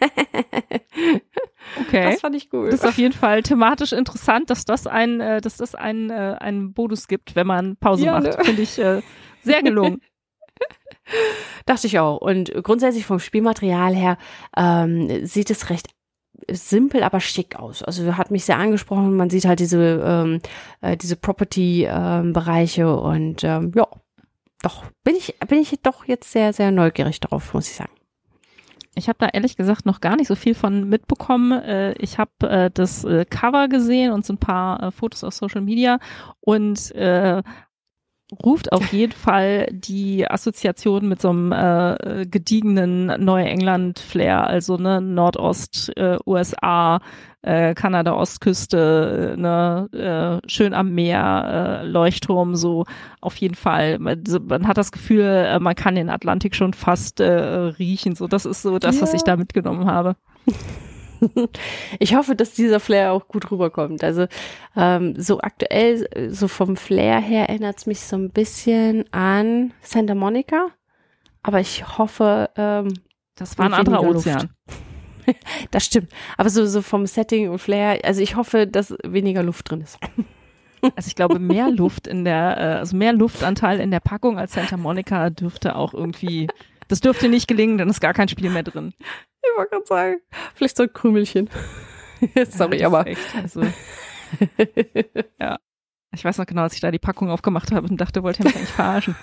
okay. 1.79 2.11
Das 2.11 2.21
fand 2.21 2.35
ich 2.35 2.49
gut. 2.49 2.67
Das 2.67 2.75
ist 2.75 2.85
auf 2.85 2.97
jeden 2.97 3.13
Fall 3.13 3.43
thematisch 3.43 3.91
interessant, 3.91 4.49
dass 4.49 4.65
das 4.65 4.87
ein, 4.87 5.19
äh, 5.19 5.41
dass 5.41 5.57
das 5.57 5.75
ein, 5.75 6.09
äh, 6.09 6.35
einen 6.39 6.73
Bonus 6.73 7.07
gibt, 7.07 7.35
wenn 7.35 7.47
man 7.47 7.77
Pause 7.77 8.05
ja, 8.05 8.13
macht. 8.13 8.37
Ne? 8.37 8.43
Finde 8.43 8.61
ich 8.61 8.79
äh, 8.79 9.01
sehr 9.41 9.61
gelungen. 9.61 10.01
Dachte 11.65 11.87
ich 11.87 11.99
auch. 11.99 12.17
Und 12.17 12.53
grundsätzlich 12.63 13.05
vom 13.05 13.19
Spielmaterial 13.19 13.95
her 13.95 14.17
ähm, 14.55 15.25
sieht 15.25 15.49
es 15.49 15.69
recht 15.69 15.87
simpel, 16.49 17.03
aber 17.03 17.19
schick 17.19 17.55
aus. 17.55 17.83
Also 17.83 18.17
hat 18.17 18.31
mich 18.31 18.45
sehr 18.45 18.57
angesprochen. 18.57 19.15
Man 19.15 19.29
sieht 19.29 19.45
halt 19.45 19.59
diese 19.59 20.01
ähm, 20.05 20.39
äh, 20.81 20.97
diese 20.97 21.15
Property-Bereiche 21.15 22.81
ähm, 22.81 22.97
und 22.97 23.43
ähm, 23.43 23.71
ja, 23.75 23.87
doch 24.61 24.85
bin 25.03 25.15
ich 25.15 25.37
bin 25.47 25.59
ich 25.59 25.79
doch 25.81 26.05
jetzt 26.05 26.31
sehr 26.31 26.53
sehr 26.53 26.71
neugierig 26.71 27.19
darauf, 27.19 27.53
muss 27.53 27.69
ich 27.69 27.75
sagen. 27.75 27.91
Ich 28.95 29.07
habe 29.07 29.17
da 29.19 29.27
ehrlich 29.27 29.57
gesagt 29.57 29.85
noch 29.85 30.01
gar 30.01 30.15
nicht 30.15 30.27
so 30.27 30.35
viel 30.35 30.53
von 30.53 30.87
mitbekommen. 30.87 31.51
Äh, 31.51 31.93
ich 31.93 32.19
habe 32.19 32.31
äh, 32.41 32.69
das 32.71 33.03
äh, 33.03 33.25
Cover 33.25 33.67
gesehen 33.67 34.11
und 34.11 34.25
so 34.25 34.33
ein 34.33 34.37
paar 34.37 34.91
Fotos 34.91 35.23
auf 35.23 35.33
Social 35.33 35.61
Media 35.61 35.99
und 36.39 36.93
ruft 38.43 38.71
auf 38.71 38.85
jeden 38.93 39.11
Fall 39.11 39.67
die 39.71 40.29
Assoziation 40.29 41.07
mit 41.07 41.21
so 41.21 41.29
einem 41.29 41.51
äh, 41.51 42.25
gediegenen 42.25 43.07
Neuengland-Flair, 43.23 44.47
also 44.47 44.77
ne 44.77 45.01
Nordost, 45.01 45.91
äh, 47.43 47.53
USA, 47.53 47.69
äh, 47.69 47.73
Kanada 47.75 48.13
Ostküste, 48.13 49.35
ne, 49.37 50.41
äh, 50.43 50.49
schön 50.49 50.73
am 50.73 50.93
Meer, 50.93 51.81
äh, 51.83 51.85
Leuchtturm, 51.85 52.55
so 52.55 52.85
auf 53.21 53.35
jeden 53.37 53.55
Fall. 53.55 53.99
Man, 53.99 54.23
man 54.47 54.67
hat 54.67 54.77
das 54.77 54.91
Gefühl, 54.91 55.23
äh, 55.23 55.59
man 55.59 55.75
kann 55.75 55.95
den 55.95 56.09
Atlantik 56.09 56.55
schon 56.55 56.73
fast 56.73 57.19
äh, 57.19 57.25
riechen. 57.29 58.15
So, 58.15 58.27
das 58.27 58.45
ist 58.45 58.61
so 58.61 58.79
das, 58.79 58.97
ja. 58.97 59.01
was 59.03 59.13
ich 59.13 59.23
da 59.23 59.35
mitgenommen 59.35 59.85
habe. 59.85 60.15
ich 61.99 62.15
hoffe, 62.15 62.35
dass 62.35 62.53
dieser 62.53 62.79
Flair 62.79 63.13
auch 63.13 63.27
gut 63.27 63.49
rüberkommt. 63.51 64.03
Also 64.03 64.27
ähm, 64.75 65.15
so 65.17 65.39
aktuell, 65.39 66.07
so 66.31 66.47
vom 66.47 66.75
Flair 66.75 67.19
her 67.19 67.49
erinnert 67.49 67.77
es 67.77 67.85
mich 67.85 68.01
so 68.01 68.17
ein 68.17 68.29
bisschen 68.29 69.05
an 69.11 69.73
Santa 69.81 70.15
Monica. 70.15 70.67
Aber 71.41 71.59
ich 71.59 71.97
hoffe, 71.97 72.49
ähm, 72.55 72.93
das 73.35 73.57
war 73.57 73.65
ein 73.65 73.73
anderer 73.73 74.03
Ozean. 74.03 74.49
das 75.71 75.85
stimmt. 75.85 76.11
Aber 76.37 76.49
so, 76.49 76.65
so 76.65 76.81
vom 76.81 77.05
Setting 77.05 77.49
und 77.49 77.59
Flair, 77.59 77.99
also 78.03 78.21
ich 78.21 78.35
hoffe, 78.35 78.67
dass 78.67 78.95
weniger 79.03 79.43
Luft 79.43 79.69
drin 79.69 79.81
ist. 79.81 79.97
Also 80.97 81.07
ich 81.07 81.15
glaube, 81.15 81.39
mehr 81.39 81.69
Luft 81.71 82.07
in 82.07 82.25
der, 82.25 82.57
äh, 82.57 82.79
also 82.79 82.97
mehr 82.97 83.13
Luftanteil 83.13 83.79
in 83.79 83.89
der 83.89 84.01
Packung 84.01 84.37
als 84.37 84.51
Santa 84.51 84.75
Monica 84.75 85.29
dürfte 85.29 85.77
auch 85.77 85.93
irgendwie, 85.93 86.49
das 86.89 86.99
dürfte 86.99 87.29
nicht 87.29 87.47
gelingen, 87.47 87.77
dann 87.77 87.89
ist 87.89 88.01
gar 88.01 88.13
kein 88.13 88.27
Spiel 88.27 88.49
mehr 88.49 88.63
drin. 88.63 88.93
Ich 88.99 89.57
wollte 89.57 89.69
gerade 89.69 89.85
sagen, 89.85 90.21
vielleicht 90.53 90.75
so 90.75 90.83
ein 90.83 90.91
Krümelchen. 90.91 91.49
Sorry, 92.49 92.81
ja, 92.81 92.87
aber. 92.87 93.07
Echt, 93.07 93.33
also, 93.33 93.61
ja. 95.39 95.57
Ich 96.13 96.25
weiß 96.25 96.37
noch 96.37 96.45
genau, 96.45 96.63
als 96.63 96.75
ich 96.75 96.81
da 96.81 96.91
die 96.91 96.99
Packung 96.99 97.29
aufgemacht 97.29 97.71
habe 97.71 97.87
und 97.87 97.95
dachte, 97.95 98.21
wollte 98.21 98.39
ich 98.39 98.45
mich 98.45 98.55
eigentlich 98.57 98.69
verarschen. 98.69 99.15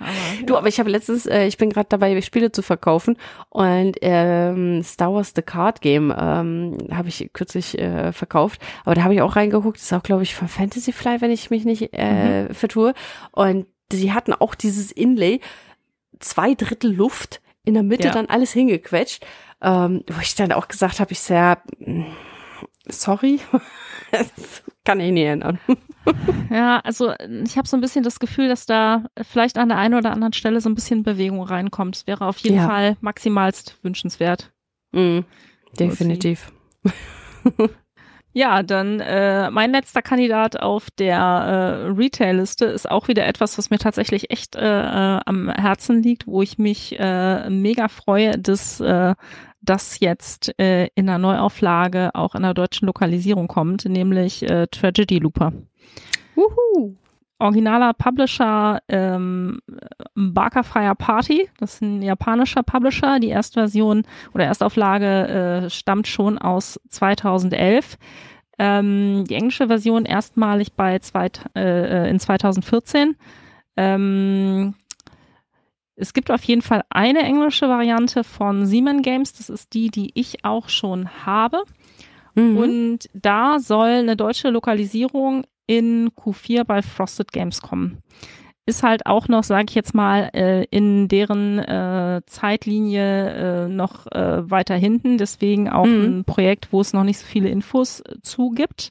Aber, 0.00 0.10
ja. 0.10 0.46
Du, 0.46 0.56
aber 0.56 0.68
ich 0.68 0.80
habe 0.80 0.90
letztens, 0.90 1.26
äh, 1.26 1.46
ich 1.46 1.56
bin 1.56 1.70
gerade 1.70 1.88
dabei, 1.88 2.20
Spiele 2.22 2.50
zu 2.50 2.62
verkaufen 2.62 3.16
und 3.48 3.96
ähm, 4.00 4.82
Star 4.82 5.12
Wars 5.12 5.32
The 5.36 5.42
Card 5.42 5.80
Game 5.80 6.12
ähm, 6.16 6.78
habe 6.92 7.08
ich 7.08 7.30
kürzlich 7.32 7.78
äh, 7.78 8.12
verkauft, 8.12 8.60
aber 8.84 8.94
da 8.94 9.04
habe 9.04 9.14
ich 9.14 9.22
auch 9.22 9.36
reingeguckt, 9.36 9.76
das 9.76 9.84
ist 9.84 9.92
auch, 9.92 10.02
glaube 10.02 10.22
ich, 10.22 10.34
von 10.34 10.48
Fantasy 10.48 10.92
Fly, 10.92 11.20
wenn 11.20 11.30
ich 11.30 11.50
mich 11.50 11.64
nicht 11.64 11.90
äh, 11.92 12.44
mhm. 12.44 12.54
vertue. 12.54 12.94
Und 13.32 13.66
sie 13.92 14.12
hatten 14.12 14.32
auch 14.32 14.54
dieses 14.54 14.90
Inlay, 14.90 15.40
zwei 16.18 16.54
Drittel 16.54 16.92
Luft, 16.92 17.40
in 17.64 17.74
der 17.74 17.82
Mitte 17.82 18.08
ja. 18.08 18.14
dann 18.14 18.26
alles 18.26 18.52
hingequetscht 18.52 19.24
ähm, 19.62 20.04
wo 20.06 20.20
ich 20.20 20.34
dann 20.34 20.52
auch 20.52 20.68
gesagt 20.68 21.00
habe, 21.00 21.12
ich 21.12 21.20
sehr, 21.20 21.62
mm, 21.78 22.04
sorry, 22.86 23.40
kann 24.84 25.00
ich 25.00 25.12
nicht 25.12 25.24
erinnern. 25.24 25.58
Ja, 26.50 26.80
also 26.80 27.12
ich 27.44 27.56
habe 27.56 27.68
so 27.68 27.76
ein 27.76 27.80
bisschen 27.80 28.02
das 28.02 28.18
Gefühl, 28.18 28.48
dass 28.48 28.66
da 28.66 29.04
vielleicht 29.22 29.56
an 29.56 29.68
der 29.68 29.78
einen 29.78 29.94
oder 29.94 30.10
anderen 30.10 30.32
Stelle 30.32 30.60
so 30.60 30.68
ein 30.68 30.74
bisschen 30.74 31.04
Bewegung 31.04 31.42
reinkommt. 31.42 31.94
Es 31.94 32.06
wäre 32.08 32.26
auf 32.26 32.38
jeden 32.38 32.56
ja. 32.56 32.66
Fall 32.66 32.96
maximalst 33.00 33.78
wünschenswert. 33.82 34.50
Mm, 34.90 35.20
definitiv. 35.78 36.50
Ja, 38.32 38.62
dann 38.62 39.00
äh, 39.00 39.50
mein 39.50 39.72
letzter 39.72 40.02
Kandidat 40.02 40.60
auf 40.60 40.88
der 40.92 41.18
äh, 41.18 41.86
Retail-Liste 41.90 42.66
ist 42.66 42.88
auch 42.88 43.08
wieder 43.08 43.26
etwas, 43.26 43.58
was 43.58 43.70
mir 43.70 43.78
tatsächlich 43.78 44.30
echt 44.30 44.54
äh, 44.54 44.60
äh, 44.60 45.20
am 45.26 45.48
Herzen 45.48 46.00
liegt, 46.00 46.28
wo 46.28 46.40
ich 46.40 46.56
mich 46.56 46.96
äh, 47.00 47.50
mega 47.50 47.88
freue, 47.88 48.38
dass 48.38 48.78
äh, 48.78 49.16
das 49.62 49.98
jetzt 49.98 50.56
äh, 50.60 50.86
in 50.94 51.08
einer 51.08 51.18
Neuauflage 51.18 52.10
auch 52.14 52.36
in 52.36 52.42
der 52.42 52.54
deutschen 52.54 52.86
Lokalisierung 52.86 53.48
kommt, 53.48 53.84
nämlich 53.84 54.48
äh, 54.48 54.68
Tragedy 54.68 55.18
Looper. 55.18 55.52
Wuhu. 56.34 56.96
Originaler 57.38 57.94
Publisher 57.94 58.82
ähm, 58.88 59.60
Barker 60.14 60.62
Fire 60.62 60.94
Party, 60.94 61.48
das 61.58 61.74
ist 61.74 61.80
ein 61.82 62.02
japanischer 62.02 62.62
Publisher. 62.62 63.18
Die 63.18 63.30
Erstversion 63.30 64.02
oder 64.34 64.44
Erstauflage 64.44 65.62
äh, 65.64 65.70
stammt 65.70 66.06
schon 66.06 66.36
aus 66.36 66.78
2011. 66.90 67.96
Ähm, 68.58 69.24
die 69.26 69.34
englische 69.34 69.68
Version 69.68 70.04
erstmalig 70.04 70.74
bei 70.74 70.98
zweit, 70.98 71.40
äh, 71.56 72.04
äh 72.04 72.10
in 72.10 72.20
2014. 72.20 73.16
Ähm, 73.78 74.74
es 75.96 76.12
gibt 76.12 76.30
auf 76.30 76.44
jeden 76.44 76.62
Fall 76.62 76.82
eine 76.90 77.20
englische 77.20 77.68
Variante 77.70 78.22
von 78.22 78.66
Siemens 78.66 79.02
Games. 79.02 79.32
Das 79.32 79.48
ist 79.48 79.72
die, 79.72 79.88
die 79.88 80.10
ich 80.12 80.44
auch 80.44 80.68
schon 80.68 81.08
habe. 81.24 81.62
Mhm. 82.34 82.56
Und 82.56 82.98
da 83.14 83.58
soll 83.58 83.88
eine 83.88 84.16
deutsche 84.16 84.50
Lokalisierung 84.50 85.44
in 85.70 86.10
Q4 86.10 86.64
bei 86.64 86.82
Frosted 86.82 87.30
Games 87.30 87.62
kommen. 87.62 87.98
Ist 88.66 88.82
halt 88.82 89.06
auch 89.06 89.28
noch, 89.28 89.44
sage 89.44 89.66
ich 89.68 89.76
jetzt 89.76 89.94
mal, 89.94 90.30
äh, 90.34 90.64
in 90.64 91.06
deren 91.06 91.60
äh, 91.60 92.22
Zeitlinie 92.26 93.66
äh, 93.66 93.68
noch 93.68 94.08
äh, 94.08 94.50
weiter 94.50 94.74
hinten. 94.74 95.16
Deswegen 95.16 95.68
auch 95.68 95.86
mhm. 95.86 96.02
ein 96.02 96.24
Projekt, 96.24 96.72
wo 96.72 96.80
es 96.80 96.92
noch 96.92 97.04
nicht 97.04 97.18
so 97.18 97.26
viele 97.26 97.50
Infos 97.50 98.00
äh, 98.00 98.16
zu 98.20 98.50
gibt. 98.50 98.90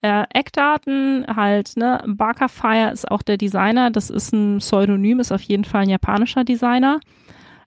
Äh, 0.00 0.24
Eckdaten 0.32 1.26
halt, 1.28 1.76
ne, 1.76 2.02
Barker 2.06 2.48
Fire 2.48 2.90
ist 2.90 3.10
auch 3.10 3.20
der 3.20 3.36
Designer. 3.36 3.90
Das 3.90 4.08
ist 4.08 4.32
ein 4.32 4.58
Pseudonym, 4.58 5.20
ist 5.20 5.30
auf 5.30 5.42
jeden 5.42 5.64
Fall 5.64 5.82
ein 5.82 5.90
japanischer 5.90 6.44
Designer. 6.44 7.00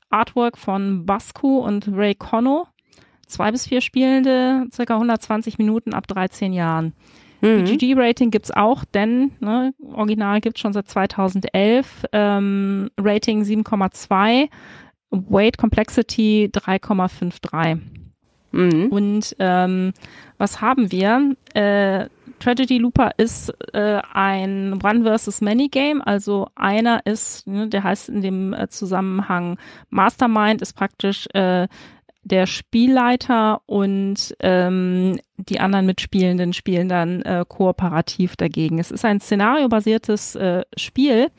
Artwork 0.09 0.57
von 0.57 1.05
Basku 1.05 1.59
und 1.59 1.87
Ray 1.91 2.15
Kono. 2.15 2.65
Zwei 3.27 3.51
bis 3.51 3.67
vier 3.67 3.81
Spielende, 3.81 4.65
circa 4.73 4.95
120 4.95 5.59
Minuten 5.59 5.93
ab 5.93 6.07
13 6.07 6.53
Jahren. 6.53 6.93
Mhm. 7.41 7.65
BGG-Rating 7.65 8.31
gibt's 8.31 8.51
auch, 8.51 8.83
denn 8.85 9.31
ne, 9.39 9.73
Original 9.93 10.41
gibt's 10.41 10.59
schon 10.59 10.73
seit 10.73 10.87
2011. 10.87 12.05
Ähm, 12.11 12.89
Rating 12.99 13.43
7,2, 13.43 14.49
Weight 15.11 15.57
Complexity 15.57 16.49
3,53. 16.53 17.79
Mhm. 18.51 18.87
Und 18.87 19.35
ähm, 19.39 19.93
was 20.37 20.61
haben 20.61 20.91
wir? 20.91 21.35
Äh, 21.53 22.07
Tragedy 22.39 22.77
Looper 22.77 23.11
ist 23.17 23.51
äh, 23.73 24.01
ein 24.13 24.79
One 24.83 25.03
versus 25.03 25.41
Many 25.41 25.69
Game. 25.69 26.01
Also 26.01 26.47
einer 26.55 27.05
ist, 27.05 27.47
ne, 27.47 27.67
der 27.67 27.83
heißt 27.83 28.09
in 28.09 28.21
dem 28.21 28.53
äh, 28.53 28.67
Zusammenhang 28.69 29.57
Mastermind, 29.89 30.61
ist 30.61 30.73
praktisch 30.73 31.27
äh, 31.33 31.67
der 32.27 32.45
Spielleiter 32.45 33.61
und 33.65 34.35
ähm, 34.39 35.19
die 35.37 35.59
anderen 35.59 35.85
Mitspielenden 35.85 36.53
spielen 36.53 36.89
dann 36.89 37.21
äh, 37.21 37.45
kooperativ 37.47 38.35
dagegen. 38.35 38.79
Es 38.79 38.91
ist 38.91 39.05
ein 39.05 39.19
szenariobasiertes 39.19 40.35
äh, 40.35 40.63
Spiel 40.75 41.29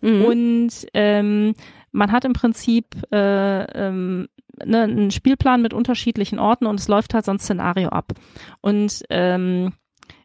mhm. 0.00 0.24
und 0.24 0.70
ähm, 0.94 1.54
man 1.92 2.12
hat 2.12 2.24
im 2.24 2.32
Prinzip 2.32 2.86
äh, 3.12 3.64
ähm, 3.64 4.28
ne, 4.64 4.82
einen 4.82 5.10
Spielplan 5.10 5.62
mit 5.62 5.74
unterschiedlichen 5.74 6.38
Orten 6.38 6.66
und 6.66 6.80
es 6.80 6.88
läuft 6.88 7.14
halt 7.14 7.24
so 7.24 7.32
ein 7.32 7.38
Szenario 7.38 7.88
ab. 7.88 8.12
Und 8.60 9.02
ähm, 9.10 9.72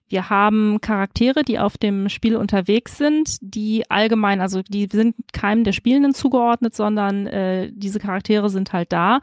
wir 0.07 0.29
haben 0.29 0.79
Charaktere, 0.81 1.43
die 1.43 1.57
auf 1.57 1.77
dem 1.77 2.09
Spiel 2.09 2.35
unterwegs 2.35 2.97
sind, 2.97 3.37
die 3.41 3.89
allgemein, 3.89 4.39
also 4.39 4.61
die 4.61 4.87
sind 4.91 5.15
keinem 5.33 5.63
der 5.63 5.71
Spielenden 5.71 6.13
zugeordnet, 6.13 6.75
sondern 6.75 7.25
äh, 7.25 7.71
diese 7.73 7.99
Charaktere 7.99 8.49
sind 8.51 8.71
halt 8.71 8.93
da 8.93 9.19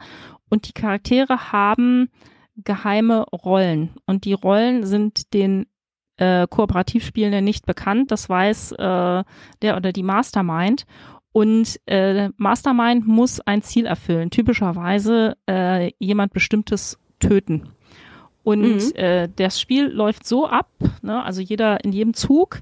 und 0.53 0.67
die 0.67 0.73
Charaktere 0.73 1.51
haben 1.51 2.09
geheime 2.55 3.23
Rollen 3.23 3.89
und 4.05 4.23
die 4.23 4.33
Rollen 4.33 4.85
sind 4.85 5.33
den 5.33 5.65
äh, 6.17 6.45
Kooperativspielenden 6.47 7.43
nicht 7.43 7.65
bekannt. 7.65 8.11
Das 8.11 8.29
weiß 8.29 8.73
äh, 8.73 9.23
der 9.63 9.77
oder 9.77 9.91
die 9.91 10.03
Mastermind. 10.03 10.85
Und 11.31 11.79
äh, 11.87 12.29
Mastermind 12.37 13.07
muss 13.07 13.39
ein 13.39 13.63
Ziel 13.63 13.87
erfüllen. 13.87 14.29
Typischerweise 14.29 15.37
äh, 15.49 15.91
jemand 15.97 16.33
Bestimmtes 16.33 16.99
töten. 17.19 17.69
Und 18.43 18.61
mhm. 18.61 18.91
äh, 18.93 19.29
das 19.35 19.59
Spiel 19.59 19.87
läuft 19.87 20.27
so 20.27 20.47
ab, 20.47 20.69
ne, 21.01 21.23
also 21.23 21.41
jeder 21.41 21.83
in 21.83 21.93
jedem 21.93 22.13
Zug 22.13 22.61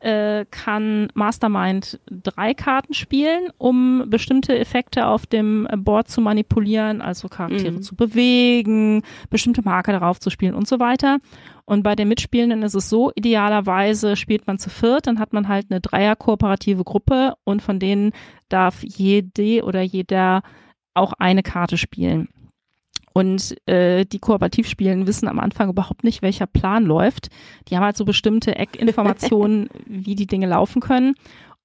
äh, 0.00 0.46
kann 0.50 1.08
Mastermind 1.14 2.00
drei 2.10 2.54
Karten 2.54 2.94
spielen, 2.94 3.50
um 3.58 4.04
bestimmte 4.08 4.58
Effekte 4.58 5.06
auf 5.06 5.26
dem 5.26 5.68
Board 5.76 6.08
zu 6.08 6.20
manipulieren, 6.20 7.00
also 7.00 7.28
Charaktere 7.28 7.72
mhm. 7.72 7.82
zu 7.82 7.94
bewegen, 7.94 9.02
bestimmte 9.28 9.62
Marker 9.62 9.92
darauf 9.92 10.18
zu 10.18 10.30
spielen 10.30 10.54
und 10.54 10.66
so 10.66 10.80
weiter. 10.80 11.18
Und 11.64 11.82
bei 11.82 11.94
den 11.94 12.08
Mitspielenden 12.08 12.62
ist 12.62 12.74
es 12.74 12.88
so, 12.88 13.12
idealerweise 13.14 14.16
spielt 14.16 14.46
man 14.46 14.58
zu 14.58 14.70
viert, 14.70 15.06
dann 15.06 15.18
hat 15.18 15.32
man 15.32 15.48
halt 15.48 15.66
eine 15.70 15.80
Dreier-kooperative 15.80 16.82
Gruppe 16.82 17.34
und 17.44 17.62
von 17.62 17.78
denen 17.78 18.12
darf 18.48 18.82
jede 18.82 19.62
oder 19.64 19.82
jeder 19.82 20.42
auch 20.94 21.12
eine 21.18 21.42
Karte 21.42 21.76
spielen. 21.76 22.28
Und 23.12 23.56
äh, 23.68 24.04
die 24.04 24.20
kooperativ 24.20 24.68
spielen, 24.68 25.06
wissen 25.06 25.26
am 25.26 25.40
Anfang 25.40 25.68
überhaupt 25.68 26.04
nicht, 26.04 26.22
welcher 26.22 26.46
Plan 26.46 26.84
läuft. 26.84 27.28
Die 27.68 27.76
haben 27.76 27.84
halt 27.84 27.96
so 27.96 28.04
bestimmte 28.04 28.54
Eckinformationen, 28.54 29.68
wie 29.86 30.14
die 30.14 30.26
Dinge 30.26 30.46
laufen 30.46 30.80
können. 30.80 31.14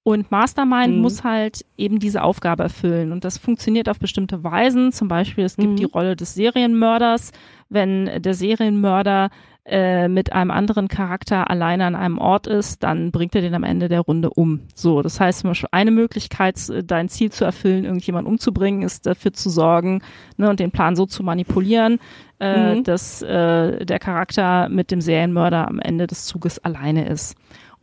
Und 0.07 0.29
Mastermind 0.29 0.95
mhm. 0.95 1.01
muss 1.01 1.23
halt 1.23 1.65
eben 1.77 1.97
diese 1.97 2.23
Aufgabe 2.23 2.63
erfüllen. 2.63 3.11
Und 3.11 3.23
das 3.23 3.39
funktioniert 3.39 3.89
auf 3.89 3.97
bestimmte 3.97 4.43
Weisen. 4.43 4.91
Zum 4.91 5.07
Beispiel, 5.07 5.45
es 5.45 5.57
gibt 5.57 5.71
mhm. 5.71 5.77
die 5.77 5.85
Rolle 5.85 6.15
des 6.15 6.35
Serienmörders. 6.35 7.31
Wenn 7.69 8.21
der 8.21 8.35
Serienmörder 8.35 9.29
äh, 9.67 10.07
mit 10.07 10.31
einem 10.31 10.51
anderen 10.51 10.87
Charakter 10.87 11.49
alleine 11.49 11.85
an 11.85 11.95
einem 11.95 12.19
Ort 12.19 12.45
ist, 12.45 12.83
dann 12.83 13.11
bringt 13.11 13.33
er 13.33 13.41
den 13.41 13.55
am 13.55 13.63
Ende 13.63 13.89
der 13.89 14.01
Runde 14.01 14.29
um. 14.29 14.61
So, 14.75 15.01
das 15.01 15.19
heißt, 15.19 15.39
zum 15.39 15.49
Beispiel 15.49 15.69
eine 15.71 15.89
Möglichkeit, 15.89 16.59
dein 16.83 17.09
Ziel 17.09 17.31
zu 17.31 17.45
erfüllen, 17.45 17.83
irgendjemanden 17.83 18.31
umzubringen, 18.31 18.83
ist 18.83 19.07
dafür 19.07 19.33
zu 19.33 19.49
sorgen 19.49 20.03
ne, 20.37 20.51
und 20.51 20.59
den 20.59 20.69
Plan 20.69 20.95
so 20.95 21.07
zu 21.07 21.23
manipulieren, 21.23 21.99
äh, 22.39 22.75
mhm. 22.75 22.83
dass 22.83 23.23
äh, 23.23 23.83
der 23.85 23.97
Charakter 23.97 24.69
mit 24.69 24.91
dem 24.91 25.01
Serienmörder 25.01 25.67
am 25.67 25.79
Ende 25.79 26.05
des 26.05 26.25
Zuges 26.25 26.63
alleine 26.63 27.07
ist. 27.07 27.35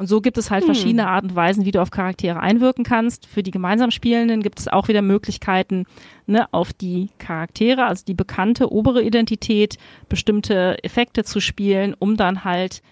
Und 0.03 0.09
so 0.09 0.21
gibt 0.21 0.37
es 0.37 0.51
halt 0.51 0.65
hm. 0.65 0.75
verschiedene 0.75 1.07
Arten 1.07 1.29
und 1.29 1.37
Weisen, 1.37 1.65
wie 1.65 1.71
du 1.71 1.81
auf 1.81 1.93
Charaktere 1.93 2.41
einwirken 2.41 2.83
kannst. 2.83 3.25
Für 3.25 3.45
die 3.45 3.53
gemeinsam 3.53 3.93
Spielenden 3.93 4.43
gibt 4.43 4.59
es 4.59 4.67
auch 4.67 4.89
wieder 4.89 5.01
Möglichkeiten, 5.01 5.85
ne, 6.27 6.53
auf 6.53 6.73
die 6.73 7.11
Charaktere, 7.19 7.87
also 7.87 8.05
die 8.05 8.15
bekannte 8.15 8.73
obere 8.73 9.01
Identität, 9.01 9.79
bestimmte 10.09 10.83
Effekte 10.83 11.23
zu 11.23 11.39
spielen, 11.39 11.95
um 11.97 12.17
dann 12.17 12.43
halt 12.43 12.83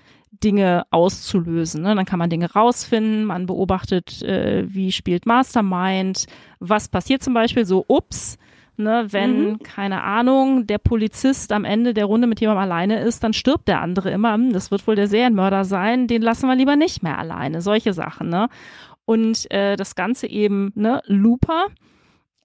Dinge 0.45 0.85
auszulösen. 0.93 1.83
Ne? 1.83 1.97
Dann 1.97 2.05
kann 2.05 2.21
man 2.21 2.31
Dinge 2.31 2.53
rausfinden, 2.53 3.25
man 3.25 3.47
beobachtet, 3.47 4.23
äh, 4.23 4.73
wie 4.73 4.93
spielt 4.93 5.27
Mastermind, 5.27 6.27
was 6.61 6.87
passiert 6.87 7.25
zum 7.25 7.35
Beispiel 7.35 7.65
so, 7.65 7.85
ups, 7.89 8.39
Ne, 8.81 9.07
wenn, 9.11 9.51
mhm. 9.51 9.59
keine 9.59 10.03
Ahnung, 10.03 10.67
der 10.67 10.79
Polizist 10.79 11.53
am 11.53 11.65
Ende 11.65 11.93
der 11.93 12.07
Runde 12.07 12.27
mit 12.27 12.41
jemandem 12.41 12.63
alleine 12.63 13.01
ist, 13.01 13.23
dann 13.23 13.35
stirbt 13.35 13.69
der 13.69 13.83
andere 13.83 14.11
immer. 14.11 14.35
Hm, 14.35 14.53
das 14.55 14.71
wird 14.71 14.87
wohl 14.87 14.97
der 14.97 15.07
Serienmörder 15.07 15.67
sein, 15.67 16.07
den 16.07 16.23
lassen 16.23 16.49
wir 16.49 16.57
lieber 16.57 16.77
nicht 16.77 17.03
mehr 17.03 17.19
alleine. 17.19 17.61
Solche 17.61 17.93
Sachen, 17.93 18.31
ne? 18.31 18.49
Und 19.05 19.51
äh, 19.51 19.77
das 19.77 19.95
Ganze 19.95 20.29
eben, 20.29 20.73
ne, 20.75 21.03
Looper. 21.07 21.67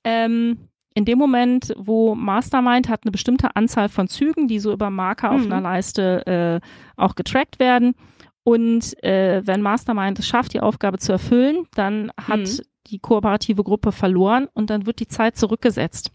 Ähm, 0.03 0.57
in 0.93 1.05
dem 1.05 1.17
Moment, 1.17 1.73
wo 1.77 2.15
Mastermind 2.15 2.89
hat 2.89 3.01
eine 3.03 3.11
bestimmte 3.11 3.55
Anzahl 3.55 3.89
von 3.89 4.07
Zügen, 4.07 4.47
die 4.47 4.59
so 4.59 4.71
über 4.71 4.89
Marker 4.89 5.31
mhm. 5.31 5.35
auf 5.35 5.45
einer 5.45 5.61
Leiste 5.61 6.61
äh, 6.61 6.67
auch 6.95 7.15
getrackt 7.15 7.59
werden. 7.59 7.95
Und 8.43 9.01
äh, 9.03 9.41
wenn 9.45 9.61
Mastermind 9.61 10.19
es 10.19 10.27
schafft, 10.27 10.53
die 10.53 10.61
Aufgabe 10.61 10.97
zu 10.97 11.11
erfüllen, 11.11 11.65
dann 11.75 12.11
hat 12.17 12.39
mhm. 12.39 12.61
die 12.87 12.99
kooperative 12.99 13.63
Gruppe 13.63 13.91
verloren 13.91 14.47
und 14.53 14.69
dann 14.69 14.85
wird 14.85 14.99
die 14.99 15.07
Zeit 15.07 15.35
zurückgesetzt. 15.35 16.11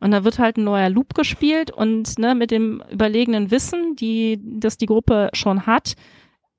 Und 0.00 0.10
da 0.10 0.24
wird 0.24 0.38
halt 0.38 0.56
ein 0.56 0.64
neuer 0.64 0.88
Loop 0.88 1.14
gespielt 1.14 1.70
und 1.70 2.18
ne, 2.18 2.34
mit 2.34 2.50
dem 2.50 2.82
überlegenen 2.90 3.50
Wissen, 3.50 3.96
die, 3.96 4.40
das 4.42 4.76
die 4.76 4.86
Gruppe 4.86 5.30
schon 5.32 5.66
hat, 5.66 5.94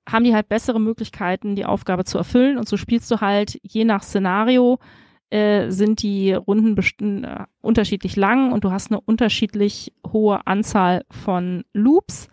haben 0.08 0.26
die 0.26 0.34
halt 0.34 0.50
bessere 0.50 0.80
Möglichkeiten, 0.80 1.56
die 1.56 1.66
Aufgabe 1.66 2.06
zu 2.06 2.18
erfüllen. 2.18 2.58
Und 2.58 2.68
so 2.68 2.78
spielst 2.78 3.10
du 3.12 3.22
halt 3.22 3.60
je 3.64 3.86
nach 3.86 4.04
Szenario 4.04 4.80
äh, 5.30 5.72
sind 5.72 6.04
die 6.04 6.34
Runden 6.34 7.24
äh, 7.24 7.46
unterschiedlich 7.62 8.16
lang 8.16 8.52
und 8.52 8.64
du 8.64 8.72
hast 8.72 8.92
eine 8.92 9.02
unterschiedlich 9.02 9.94
hohe 10.06 10.46
Anzahl 10.46 11.04
von 11.10 11.64
Loops. 11.74 12.28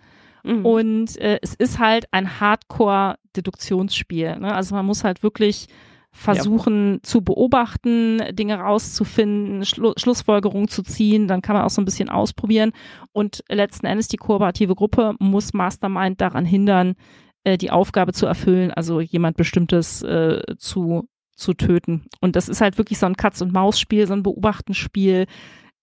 Mhm. 0.45 0.67
Und 0.67 1.17
äh, 1.19 1.39
es 1.43 1.55
ist 1.55 1.79
halt 1.79 2.13
ein 2.13 2.41
Hardcore-Deduktionsspiel. 2.41 4.41
Ne? 4.41 4.55
Also 4.55 4.75
man 4.75 4.85
muss 4.85 5.05
halt 5.05 5.23
wirklich 5.23 5.69
versuchen 6.12 6.95
ja. 6.95 7.03
zu 7.03 7.23
beobachten, 7.23 8.20
Dinge 8.32 8.57
rauszufinden, 8.59 9.65
Schlu 9.65 9.93
Schlussfolgerungen 9.97 10.69
zu 10.69 10.82
ziehen, 10.82 11.28
dann 11.28 11.43
kann 11.43 11.55
man 11.55 11.65
auch 11.65 11.70
so 11.70 11.81
ein 11.81 11.85
bisschen 11.85 12.09
ausprobieren 12.09 12.73
und 13.12 13.45
letzten 13.49 13.87
Endes 13.87 14.09
die 14.09 14.16
kooperative 14.16 14.74
Gruppe 14.74 15.15
muss 15.20 15.53
Mastermind 15.53 16.20
daran 16.20 16.45
hindern, 16.45 16.95
äh, 17.45 17.57
die 17.57 17.70
Aufgabe 17.70 18.12
zu 18.12 18.27
erfüllen, 18.27 18.73
also 18.73 19.01
jemand 19.01 19.37
bestimmtes 19.37 20.03
äh, 20.03 20.43
zu 20.59 21.09
zu 21.37 21.55
töten. 21.55 22.05
Und 22.20 22.37
das 22.37 22.49
ist 22.49 22.61
halt 22.61 22.77
wirklich 22.77 22.99
so 22.99 23.07
ein 23.07 23.16
Katz-und-Maus-Spiel, 23.16 24.07
so 24.07 24.12
ein 24.12 24.23
Beobachtenspiel, 24.23 25.27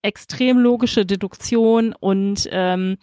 extrem 0.03 0.59
logische 0.59 1.05
Deduktion 1.05 1.95
und 1.99 2.47
ähm, 2.51 2.97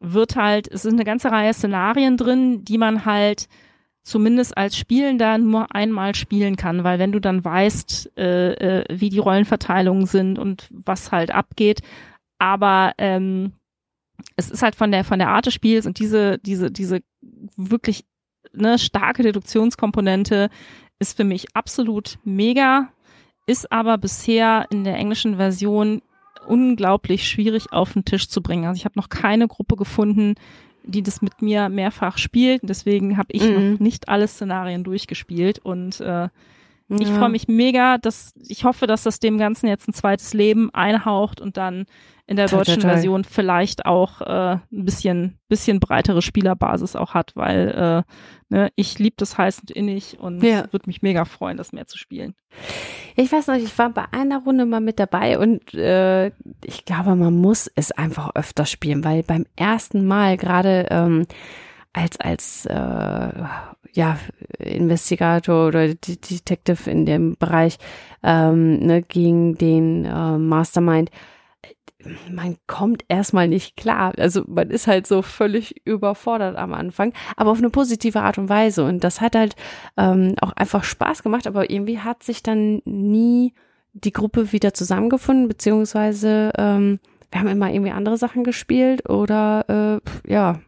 wird 0.00 0.36
halt, 0.36 0.68
es 0.68 0.82
sind 0.82 0.94
eine 0.94 1.04
ganze 1.04 1.30
Reihe 1.30 1.52
Szenarien 1.52 2.16
drin, 2.16 2.64
die 2.64 2.78
man 2.78 3.04
halt 3.04 3.48
zumindest 4.08 4.56
als 4.56 4.76
Spielender 4.76 5.38
nur 5.38 5.74
einmal 5.74 6.14
spielen 6.14 6.56
kann, 6.56 6.82
weil 6.82 6.98
wenn 6.98 7.12
du 7.12 7.20
dann 7.20 7.44
weißt, 7.44 8.12
äh, 8.16 8.52
äh, 8.80 8.84
wie 8.90 9.10
die 9.10 9.18
Rollenverteilungen 9.18 10.06
sind 10.06 10.38
und 10.38 10.66
was 10.70 11.12
halt 11.12 11.30
abgeht, 11.30 11.82
aber 12.38 12.92
ähm, 12.98 13.52
es 14.36 14.50
ist 14.50 14.62
halt 14.62 14.74
von 14.74 14.90
der 14.90 15.04
von 15.04 15.18
der 15.18 15.28
Art 15.28 15.46
des 15.46 15.54
Spiels 15.54 15.86
und 15.86 15.98
diese 15.98 16.38
diese 16.38 16.70
diese 16.70 17.00
wirklich 17.56 18.04
ne, 18.52 18.78
starke 18.78 19.22
Deduktionskomponente 19.22 20.48
ist 20.98 21.16
für 21.16 21.24
mich 21.24 21.54
absolut 21.54 22.18
mega, 22.24 22.88
ist 23.46 23.70
aber 23.70 23.98
bisher 23.98 24.66
in 24.70 24.84
der 24.84 24.96
englischen 24.96 25.36
Version 25.36 26.02
unglaublich 26.46 27.28
schwierig 27.28 27.72
auf 27.72 27.92
den 27.92 28.06
Tisch 28.06 28.28
zu 28.28 28.40
bringen. 28.40 28.64
Also 28.64 28.78
ich 28.78 28.84
habe 28.86 28.98
noch 28.98 29.10
keine 29.10 29.48
Gruppe 29.48 29.76
gefunden, 29.76 30.34
die 30.88 31.02
das 31.02 31.22
mit 31.22 31.42
mir 31.42 31.68
mehrfach 31.68 32.18
spielt. 32.18 32.62
Deswegen 32.64 33.16
habe 33.16 33.28
ich 33.32 33.42
mhm. 33.42 33.72
noch 33.72 33.80
nicht 33.80 34.08
alle 34.08 34.26
Szenarien 34.26 34.84
durchgespielt 34.84 35.58
und 35.60 36.00
äh, 36.00 36.28
ja. 36.90 36.96
Ich 37.00 37.08
freue 37.08 37.28
mich 37.28 37.48
mega, 37.48 37.98
dass 37.98 38.32
ich 38.46 38.64
hoffe, 38.64 38.86
dass 38.86 39.02
das 39.02 39.20
dem 39.20 39.36
Ganzen 39.36 39.66
jetzt 39.66 39.88
ein 39.88 39.92
zweites 39.92 40.32
Leben 40.32 40.72
einhaucht 40.72 41.38
und 41.38 41.58
dann 41.58 41.84
in 42.28 42.36
der 42.36 42.46
deutschen 42.46 42.80
toll. 42.80 42.90
Version 42.90 43.24
vielleicht 43.24 43.86
auch 43.86 44.20
äh, 44.20 44.58
ein 44.70 44.84
bisschen, 44.84 45.38
bisschen 45.48 45.80
breitere 45.80 46.20
Spielerbasis 46.20 46.94
auch 46.94 47.14
hat, 47.14 47.34
weil 47.34 48.04
äh, 48.50 48.54
ne, 48.54 48.70
ich 48.76 48.98
liebe 48.98 49.16
das 49.16 49.38
heiß 49.38 49.60
und 49.60 49.70
innig 49.70 50.18
und 50.20 50.42
ja. 50.42 50.70
würde 50.70 50.86
mich 50.88 51.00
mega 51.00 51.24
freuen, 51.24 51.56
das 51.56 51.72
mehr 51.72 51.86
zu 51.86 51.96
spielen. 51.96 52.34
Ich 53.16 53.32
weiß 53.32 53.46
noch, 53.46 53.54
ich 53.54 53.76
war 53.78 53.88
bei 53.88 54.04
einer 54.12 54.42
Runde 54.42 54.66
mal 54.66 54.82
mit 54.82 54.98
dabei 54.98 55.38
und 55.38 55.72
äh, 55.72 56.26
ich 56.64 56.84
glaube, 56.84 57.16
man 57.16 57.34
muss 57.34 57.70
es 57.74 57.92
einfach 57.92 58.34
öfter 58.34 58.66
spielen, 58.66 59.04
weil 59.04 59.22
beim 59.22 59.46
ersten 59.56 60.06
Mal 60.06 60.36
gerade 60.36 60.86
ähm, 60.90 61.26
als 61.94 62.20
als 62.20 62.66
äh, 62.66 62.74
ja 63.94 64.18
Investigator 64.58 65.68
oder 65.68 65.88
Detective 65.94 66.90
in 66.90 67.06
dem 67.06 67.36
Bereich 67.38 67.78
ähm, 68.22 68.80
ne, 68.80 69.00
gegen 69.00 69.56
den 69.56 70.04
äh, 70.04 70.36
Mastermind 70.36 71.10
man 72.30 72.56
kommt 72.66 73.04
erstmal 73.08 73.48
nicht 73.48 73.76
klar. 73.76 74.12
Also 74.16 74.44
man 74.46 74.70
ist 74.70 74.86
halt 74.86 75.06
so 75.06 75.22
völlig 75.22 75.84
überfordert 75.84 76.56
am 76.56 76.72
Anfang, 76.72 77.12
aber 77.36 77.50
auf 77.50 77.58
eine 77.58 77.70
positive 77.70 78.20
Art 78.20 78.38
und 78.38 78.48
Weise. 78.48 78.84
Und 78.84 79.02
das 79.04 79.20
hat 79.20 79.34
halt 79.34 79.56
ähm, 79.96 80.34
auch 80.40 80.52
einfach 80.52 80.84
Spaß 80.84 81.22
gemacht, 81.22 81.46
aber 81.46 81.70
irgendwie 81.70 81.98
hat 81.98 82.22
sich 82.22 82.42
dann 82.42 82.82
nie 82.84 83.52
die 83.94 84.12
Gruppe 84.12 84.52
wieder 84.52 84.74
zusammengefunden, 84.74 85.48
beziehungsweise 85.48 86.52
ähm, 86.56 87.00
wir 87.30 87.40
haben 87.40 87.48
immer 87.48 87.70
irgendwie 87.70 87.90
andere 87.90 88.16
Sachen 88.16 88.44
gespielt 88.44 89.08
oder 89.08 90.00
äh, 90.26 90.32
ja, 90.32 90.60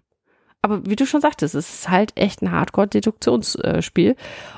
aber 0.63 0.85
wie 0.87 0.97
du 0.97 1.07
schon 1.07 1.23
sagtest, 1.23 1.55
es 1.55 1.73
ist 1.73 1.89
halt 1.89 2.13
echt 2.17 2.43
ein 2.43 2.53
Hardcore-Deduktionsspiel. 2.53 4.15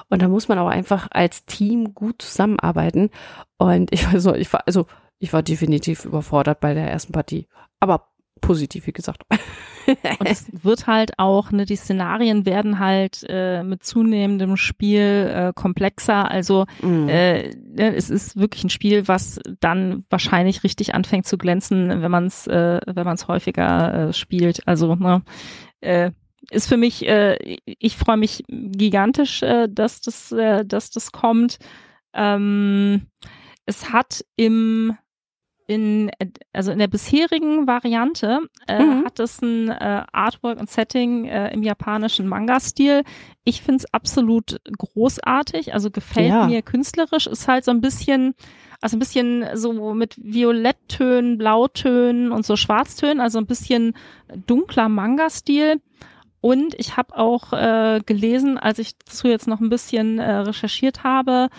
Und 0.09 0.23
da 0.23 0.29
muss 0.29 0.49
man 0.49 0.59
auch 0.59 0.69
einfach 0.69 1.07
als 1.13 1.45
Team 1.45 1.95
gut 1.95 2.23
zusammenarbeiten. 2.23 3.11
Und 3.57 3.93
ich 3.93 4.13
weiß 4.13 4.25
noch, 4.25 4.35
ich 4.35 4.53
war, 4.53 4.63
also, 4.67 4.87
ich 5.23 5.33
war 5.33 5.45
definitiv 5.45 6.05
überfordert 6.05 6.59
bei 6.59 6.75
der 6.75 6.91
ersten 6.91 7.13
Partie. 7.13 7.47
Aber 7.79 8.09
positiv, 8.41 8.89
wie 8.89 8.93
gesagt. 8.93 9.23
Und 9.87 10.27
es 10.27 10.47
wird 10.65 10.89
halt 10.89 11.17
auch, 11.21 11.53
ne, 11.53 11.65
die 11.65 11.77
Szenarien 11.77 12.45
werden 12.45 12.81
halt 12.81 13.25
äh, 13.29 13.63
mit 13.63 13.85
zunehmendem 13.85 14.57
Spiel 14.57 15.33
äh, 15.33 15.53
komplexer. 15.55 16.29
Also 16.29 16.67
mm. 16.83 17.09
äh, 17.09 17.51
ne, 17.55 17.95
es 17.95 18.11
ist 18.11 18.37
wirklich 18.37 18.65
ein 18.65 18.71
Spiel, 18.71 19.07
was 19.07 19.39
dann 19.61 20.05
wahrscheinlich 20.11 20.65
richtig 20.65 20.93
anfängt 20.93 21.27
zu 21.27 21.39
glänzen, 21.39 22.03
wenn 22.03 22.11
man 22.11 22.27
es, 22.27 22.49
äh, 22.49 22.81
wenn 22.85 23.05
man 23.05 23.15
es 23.15 23.29
häufiger 23.29 24.09
äh, 24.09 24.13
spielt. 24.13 24.67
Also 24.67 24.97
ne, 24.97 25.23
äh, 25.83 26.11
ist 26.51 26.67
für 26.67 26.77
mich, 26.77 27.07
äh, 27.07 27.37
ich 27.65 27.97
freue 27.97 28.17
mich 28.17 28.43
gigantisch, 28.49 29.45
äh, 29.45 29.69
dass 29.71 30.01
das, 30.01 30.33
äh, 30.33 30.65
dass 30.65 30.91
das 30.91 31.13
kommt. 31.13 31.61
Ähm, 32.13 33.07
es 33.67 33.93
hat 33.93 34.25
im 34.37 34.97
in, 35.67 36.11
also 36.53 36.73
in 36.73 36.79
der 36.79 36.89
bisherigen 36.89 37.67
Variante 37.67 38.41
äh, 38.67 38.83
mhm. 38.83 39.05
hat 39.05 39.21
es 39.21 39.41
ein 39.43 39.69
äh, 39.69 40.05
Artwork 40.13 40.61
und 40.61 40.71
Setting 40.71 41.27
äh, 41.27 41.53
im 41.53 41.63
japanischen 41.63 42.29
Manga-Stil. 42.29 43.03
Ich 43.45 43.63
finde 43.63 43.85
es 43.85 43.95
absolut 43.95 44.61
großartig, 44.79 45.75
also 45.75 45.91
gefällt 45.91 46.29
ja. 46.29 46.47
mir 46.47 46.63
künstlerisch, 46.63 47.27
ist 47.27 47.49
halt 47.49 47.65
so 47.65 47.71
ein 47.71 47.81
bisschen, 47.81 48.35
also 48.81 48.97
ein 48.97 49.01
bisschen 49.01 49.47
so 49.55 49.95
mit 49.95 50.17
Violetttönen, 50.23 51.39
Blautönen 51.39 52.33
und 52.33 52.45
so 52.45 52.57
Schwarztönen, 52.57 53.21
also 53.21 53.39
ein 53.39 53.47
bisschen 53.47 53.95
dunkler 54.47 54.89
Manga-Stil. 54.89 55.81
Und 56.41 56.75
ich 56.77 56.97
habe 56.97 57.17
auch 57.17 57.53
äh, 57.53 58.01
gelesen, 58.05 58.59
als 58.59 58.81
ich 58.81 58.99
dazu 58.99 59.29
jetzt 59.29 59.47
noch 59.47 59.61
ein 59.61 59.69
bisschen 59.69 60.19
äh, 60.19 60.39
recherchiert 60.39 61.05
habe, 61.05 61.51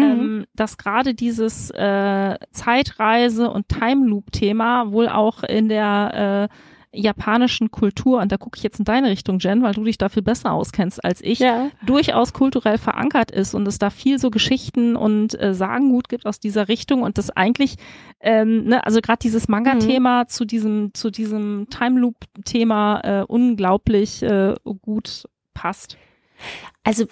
mhm. 0.00 0.20
ähm, 0.20 0.46
dass 0.54 0.78
gerade 0.78 1.14
dieses 1.14 1.70
äh, 1.70 2.36
Zeitreise- 2.52 3.50
und 3.50 3.68
Time 3.68 4.06
Loop-Thema 4.06 4.92
wohl 4.92 5.08
auch 5.08 5.42
in 5.42 5.68
der 5.68 6.48
äh, 6.50 6.54
japanischen 6.92 7.70
Kultur, 7.70 8.20
und 8.20 8.32
da 8.32 8.36
gucke 8.36 8.56
ich 8.56 8.62
jetzt 8.62 8.80
in 8.80 8.84
deine 8.84 9.10
Richtung, 9.10 9.38
Jen, 9.38 9.62
weil 9.62 9.74
du 9.74 9.84
dich 9.84 9.96
da 9.96 10.08
viel 10.08 10.22
besser 10.22 10.52
auskennst 10.52 11.04
als 11.04 11.20
ich, 11.22 11.38
ja. 11.38 11.70
durchaus 11.86 12.32
kulturell 12.32 12.78
verankert 12.78 13.30
ist 13.30 13.54
und 13.54 13.66
es 13.68 13.78
da 13.78 13.90
viel 13.90 14.18
so 14.18 14.30
Geschichten 14.30 14.96
und 14.96 15.40
äh, 15.40 15.54
Sagengut 15.54 16.08
gibt 16.08 16.26
aus 16.26 16.40
dieser 16.40 16.68
Richtung 16.68 17.02
und 17.02 17.16
das 17.16 17.30
eigentlich, 17.30 17.76
ähm, 18.20 18.64
ne, 18.64 18.84
also 18.84 19.00
gerade 19.00 19.20
dieses 19.22 19.46
Manga-Thema 19.46 20.24
mhm. 20.24 20.28
zu 20.28 20.44
diesem, 20.44 20.94
zu 20.94 21.10
diesem 21.10 21.68
Time 21.70 22.00
Loop-Thema 22.00 23.00
äh, 23.04 23.24
unglaublich 23.24 24.22
äh, 24.22 24.54
gut 24.82 25.24
passt. 25.54 25.96
Also 26.82 27.06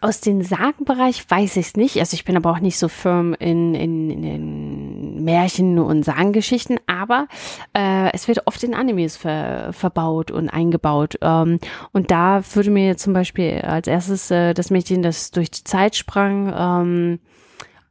aus 0.00 0.20
dem 0.20 0.42
Sagenbereich 0.42 1.30
weiß 1.30 1.56
ich 1.56 1.66
es 1.68 1.76
nicht. 1.76 1.98
Also 1.98 2.14
ich 2.14 2.24
bin 2.24 2.36
aber 2.36 2.50
auch 2.50 2.58
nicht 2.58 2.78
so 2.78 2.88
firm 2.88 3.34
in, 3.34 3.74
in, 3.74 4.10
in 4.10 5.24
Märchen 5.24 5.78
und 5.78 6.04
Sagengeschichten, 6.04 6.78
aber 6.86 7.28
äh, 7.72 8.12
es 8.12 8.26
wird 8.28 8.46
oft 8.46 8.62
in 8.64 8.74
Animes 8.74 9.16
ver, 9.16 9.72
verbaut 9.72 10.30
und 10.30 10.48
eingebaut. 10.48 11.18
Ähm, 11.22 11.60
und 11.92 12.10
da 12.10 12.42
würde 12.54 12.70
mir 12.70 12.96
zum 12.96 13.12
Beispiel 13.12 13.60
als 13.62 13.86
erstes 13.86 14.30
äh, 14.30 14.54
das 14.54 14.70
Mädchen, 14.70 15.02
das 15.02 15.30
durch 15.30 15.50
die 15.50 15.64
Zeit 15.64 15.94
sprang, 15.96 16.52
ähm, 16.54 17.20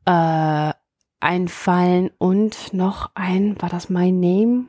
äh, 0.05 0.73
einfallen 1.22 2.09
und 2.18 2.73
noch 2.73 3.11
ein, 3.15 3.55
war 3.61 3.69
das 3.69 3.89
My 3.89 4.11
Name? 4.11 4.65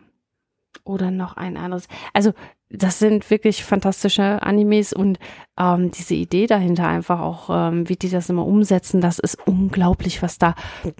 Oder 0.85 1.11
noch 1.11 1.37
ein 1.37 1.57
anderes. 1.57 1.87
Also 2.13 2.33
das 2.73 2.99
sind 2.99 3.29
wirklich 3.31 3.65
fantastische 3.65 4.43
Animes 4.43 4.93
und 4.93 5.19
ähm, 5.59 5.91
diese 5.91 6.15
Idee 6.15 6.47
dahinter 6.47 6.89
einfach 6.89 7.21
auch, 7.21 7.51
ähm, 7.51 7.89
wie 7.89 7.97
die 7.97 8.09
das 8.09 8.31
immer 8.31 8.47
umsetzen, 8.47 9.01
das 9.01 9.19
ist 9.19 9.39
unglaublich, 9.47 10.23
was 10.23 10.39
da 10.39 10.55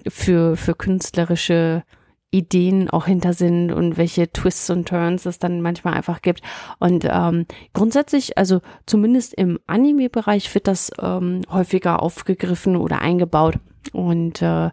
für, 0.09 0.57
für 0.57 0.75
künstlerische 0.75 1.83
Ideen 2.31 2.89
auch 2.89 3.07
hinter 3.07 3.35
sind 3.35 3.73
und 3.73 3.97
welche 3.97 4.33
Twists 4.33 4.71
und 4.71 4.89
Turns 4.89 5.27
es 5.27 5.39
dann 5.39 5.61
manchmal 5.61 5.95
einfach 5.95 6.23
gibt. 6.23 6.41
Und 6.79 7.07
ähm, 7.09 7.47
grundsätzlich, 7.75 8.39
also 8.39 8.61
zumindest 8.87 9.35
im 9.35 9.59
Anime-Bereich 9.67 10.53
wird 10.55 10.67
das 10.67 10.91
ähm, 11.01 11.43
häufiger 11.51 12.03
aufgegriffen 12.03 12.77
oder 12.77 13.01
eingebaut. 13.01 13.59
Und 13.93 14.41
äh, 14.41 14.71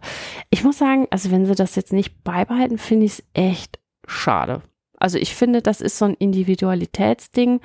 ich 0.48 0.64
muss 0.64 0.78
sagen, 0.78 1.06
also 1.10 1.30
wenn 1.30 1.44
sie 1.44 1.54
das 1.54 1.76
jetzt 1.76 1.92
nicht 1.92 2.24
beibehalten, 2.24 2.78
finde 2.78 3.06
ich 3.06 3.12
es 3.12 3.24
echt 3.34 3.78
schade. 4.06 4.62
Also 5.00 5.18
ich 5.18 5.34
finde, 5.34 5.62
das 5.62 5.80
ist 5.80 5.98
so 5.98 6.04
ein 6.04 6.14
Individualitätsding. 6.14 7.60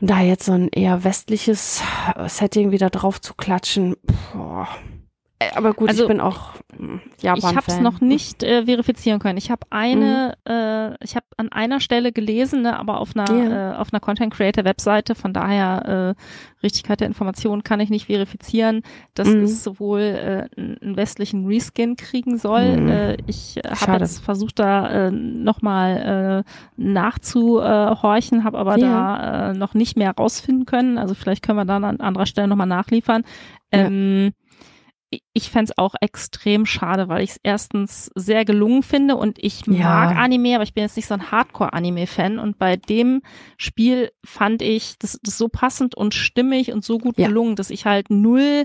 Und 0.00 0.10
da 0.10 0.20
jetzt 0.20 0.46
so 0.46 0.52
ein 0.52 0.68
eher 0.68 1.04
westliches 1.04 1.80
Setting 2.26 2.72
wieder 2.72 2.90
drauf 2.90 3.20
zu 3.20 3.34
klatschen, 3.34 3.94
boah, 4.32 4.66
äh, 4.66 4.91
aber 5.54 5.74
gut, 5.74 5.88
also, 5.88 6.04
ich 6.04 6.08
bin 6.08 6.20
auch 6.20 6.52
hm, 6.76 7.00
Japan. 7.20 7.50
Ich 7.50 7.56
habe 7.56 7.66
es 7.68 7.80
noch 7.80 8.00
nicht 8.00 8.42
äh, 8.42 8.64
verifizieren 8.64 9.18
können. 9.18 9.36
Ich 9.36 9.50
habe 9.50 9.66
eine, 9.70 10.34
mhm. 10.46 10.52
äh, 10.52 11.04
ich 11.04 11.16
habe 11.16 11.26
an 11.36 11.52
einer 11.52 11.80
Stelle 11.80 12.12
gelesen, 12.12 12.62
ne, 12.62 12.78
aber 12.78 12.98
auf 12.98 13.14
einer 13.14 13.30
yeah. 13.30 13.72
äh, 13.72 13.76
auf 13.76 13.92
einer 13.92 14.00
Content 14.00 14.32
Creator 14.32 14.64
Webseite. 14.64 15.14
Von 15.14 15.32
daher 15.34 16.16
äh, 16.16 16.62
Richtigkeit 16.62 17.00
der 17.00 17.08
Informationen 17.08 17.62
kann 17.62 17.80
ich 17.80 17.90
nicht 17.90 18.06
verifizieren, 18.06 18.82
dass 19.14 19.28
mhm. 19.28 19.42
es 19.42 19.62
sowohl 19.62 20.00
äh, 20.00 20.48
einen 20.56 20.96
westlichen 20.96 21.46
Reskin 21.46 21.96
kriegen 21.96 22.38
soll. 22.38 22.76
Mhm. 22.78 22.88
Äh, 22.88 23.16
ich 23.26 23.58
äh, 23.58 23.68
habe 23.68 23.98
jetzt 23.98 24.24
versucht, 24.24 24.58
da 24.58 25.08
äh, 25.08 25.10
nochmal 25.10 26.44
äh, 26.46 26.50
nachzuhorchen, 26.82 28.44
habe 28.44 28.58
aber 28.58 28.78
yeah. 28.78 28.88
da 28.88 29.50
äh, 29.50 29.54
noch 29.54 29.74
nicht 29.74 29.96
mehr 29.96 30.12
rausfinden 30.12 30.64
können. 30.64 30.96
Also 30.96 31.14
vielleicht 31.14 31.44
können 31.44 31.58
wir 31.58 31.64
dann 31.66 31.84
an 31.84 32.00
anderer 32.00 32.26
Stelle 32.26 32.48
nochmal 32.48 32.66
nachliefern. 32.66 33.24
Ähm, 33.70 34.24
ja 34.24 34.41
ich 35.32 35.50
fände 35.50 35.72
es 35.72 35.78
auch 35.78 35.94
extrem 36.00 36.66
schade, 36.66 37.08
weil 37.08 37.22
ich 37.22 37.30
es 37.30 37.40
erstens 37.42 38.10
sehr 38.14 38.44
gelungen 38.44 38.82
finde 38.82 39.16
und 39.16 39.38
ich 39.38 39.66
ja. 39.66 39.84
mag 39.84 40.16
Anime, 40.16 40.54
aber 40.54 40.64
ich 40.64 40.74
bin 40.74 40.82
jetzt 40.82 40.96
nicht 40.96 41.06
so 41.06 41.14
ein 41.14 41.30
Hardcore-Anime-Fan. 41.30 42.38
Und 42.38 42.58
bei 42.58 42.76
dem 42.76 43.22
Spiel 43.56 44.10
fand 44.24 44.62
ich 44.62 44.98
das, 44.98 45.18
das 45.22 45.38
so 45.38 45.48
passend 45.48 45.94
und 45.94 46.14
stimmig 46.14 46.72
und 46.72 46.84
so 46.84 46.98
gut 46.98 47.18
ja. 47.18 47.28
gelungen, 47.28 47.56
dass 47.56 47.70
ich 47.70 47.86
halt 47.86 48.10
null 48.10 48.64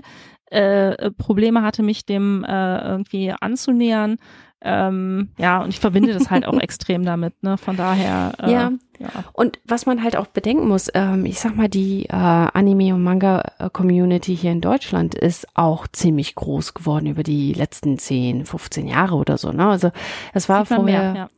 äh, 0.50 1.10
Probleme 1.12 1.62
hatte, 1.62 1.82
mich 1.82 2.06
dem 2.06 2.44
äh, 2.44 2.78
irgendwie 2.78 3.32
anzunähern. 3.32 4.16
Ähm, 4.60 5.28
ja, 5.38 5.62
und 5.62 5.68
ich 5.68 5.78
verbinde 5.78 6.12
das 6.12 6.30
halt 6.30 6.46
auch 6.46 6.58
extrem 6.60 7.04
damit, 7.04 7.42
ne? 7.42 7.56
Von 7.58 7.76
daher. 7.76 8.32
Äh, 8.42 8.52
ja. 8.52 8.72
ja. 8.98 9.08
Und 9.32 9.60
was 9.64 9.86
man 9.86 10.02
halt 10.02 10.16
auch 10.16 10.26
bedenken 10.26 10.66
muss, 10.66 10.88
ähm, 10.94 11.24
ich 11.26 11.38
sag 11.38 11.56
mal, 11.56 11.68
die 11.68 12.06
äh, 12.06 12.12
Anime- 12.12 12.94
und 12.94 13.02
Manga-Community 13.04 14.36
hier 14.36 14.50
in 14.50 14.60
Deutschland 14.60 15.14
ist 15.14 15.46
auch 15.54 15.86
ziemlich 15.86 16.34
groß 16.34 16.74
geworden 16.74 17.06
über 17.06 17.22
die 17.22 17.52
letzten 17.52 17.98
10, 17.98 18.46
15 18.46 18.88
Jahre 18.88 19.14
oder 19.14 19.38
so, 19.38 19.52
ne? 19.52 19.68
Also 19.68 19.90
es 20.34 20.48
war 20.48 20.66
vorher. 20.66 21.12
Mehr, 21.12 21.14
ja. 21.14 21.28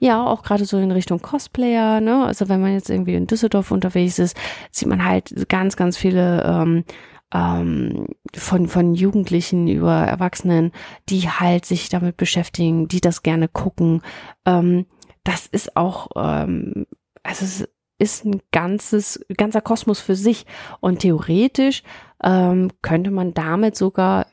Ja, 0.00 0.24
auch 0.24 0.44
gerade 0.44 0.64
so 0.64 0.78
in 0.78 0.92
Richtung 0.92 1.20
Cosplayer, 1.20 2.00
ne? 2.00 2.24
Also 2.24 2.48
wenn 2.48 2.60
man 2.60 2.72
jetzt 2.72 2.88
irgendwie 2.88 3.14
in 3.14 3.26
Düsseldorf 3.26 3.72
unterwegs 3.72 4.20
ist, 4.20 4.36
sieht 4.70 4.86
man 4.86 5.04
halt 5.04 5.48
ganz, 5.48 5.76
ganz 5.76 5.96
viele 5.96 6.44
ähm, 6.44 6.84
ähm, 7.32 8.06
von, 8.34 8.68
von 8.68 8.94
Jugendlichen 8.94 9.68
über 9.68 9.92
Erwachsenen, 9.92 10.72
die 11.08 11.28
halt 11.28 11.64
sich 11.64 11.88
damit 11.88 12.16
beschäftigen, 12.16 12.88
die 12.88 13.00
das 13.00 13.22
gerne 13.22 13.48
gucken. 13.48 14.02
Ähm, 14.46 14.86
das 15.24 15.46
ist 15.46 15.76
auch, 15.76 16.08
ähm, 16.16 16.86
also 17.22 17.44
es 17.44 17.68
ist 17.98 18.24
ein 18.24 18.40
ganzes, 18.52 19.24
ganzer 19.36 19.60
Kosmos 19.60 20.00
für 20.00 20.14
sich. 20.14 20.46
Und 20.80 21.00
theoretisch 21.00 21.82
ähm, 22.22 22.70
könnte 22.82 23.10
man 23.10 23.34
damit 23.34 23.76
sogar 23.76 24.26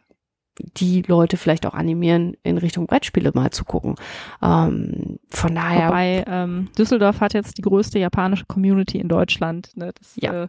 die 0.59 1.01
Leute 1.01 1.37
vielleicht 1.37 1.65
auch 1.65 1.73
animieren, 1.73 2.37
in 2.43 2.57
Richtung 2.57 2.87
Brettspiele 2.87 3.31
mal 3.33 3.51
zu 3.51 3.65
gucken. 3.65 3.95
Ähm, 4.41 5.19
von 5.29 5.55
daher. 5.55 5.89
Wobei 5.89 6.23
ähm, 6.27 6.69
Düsseldorf 6.77 7.19
hat 7.19 7.33
jetzt 7.33 7.57
die 7.57 7.61
größte 7.61 7.99
japanische 7.99 8.45
Community 8.45 8.99
in 8.99 9.07
Deutschland. 9.07 9.75
Ne? 9.75 9.93
Das, 9.97 10.13
ja. 10.15 10.43
Äh, 10.43 10.47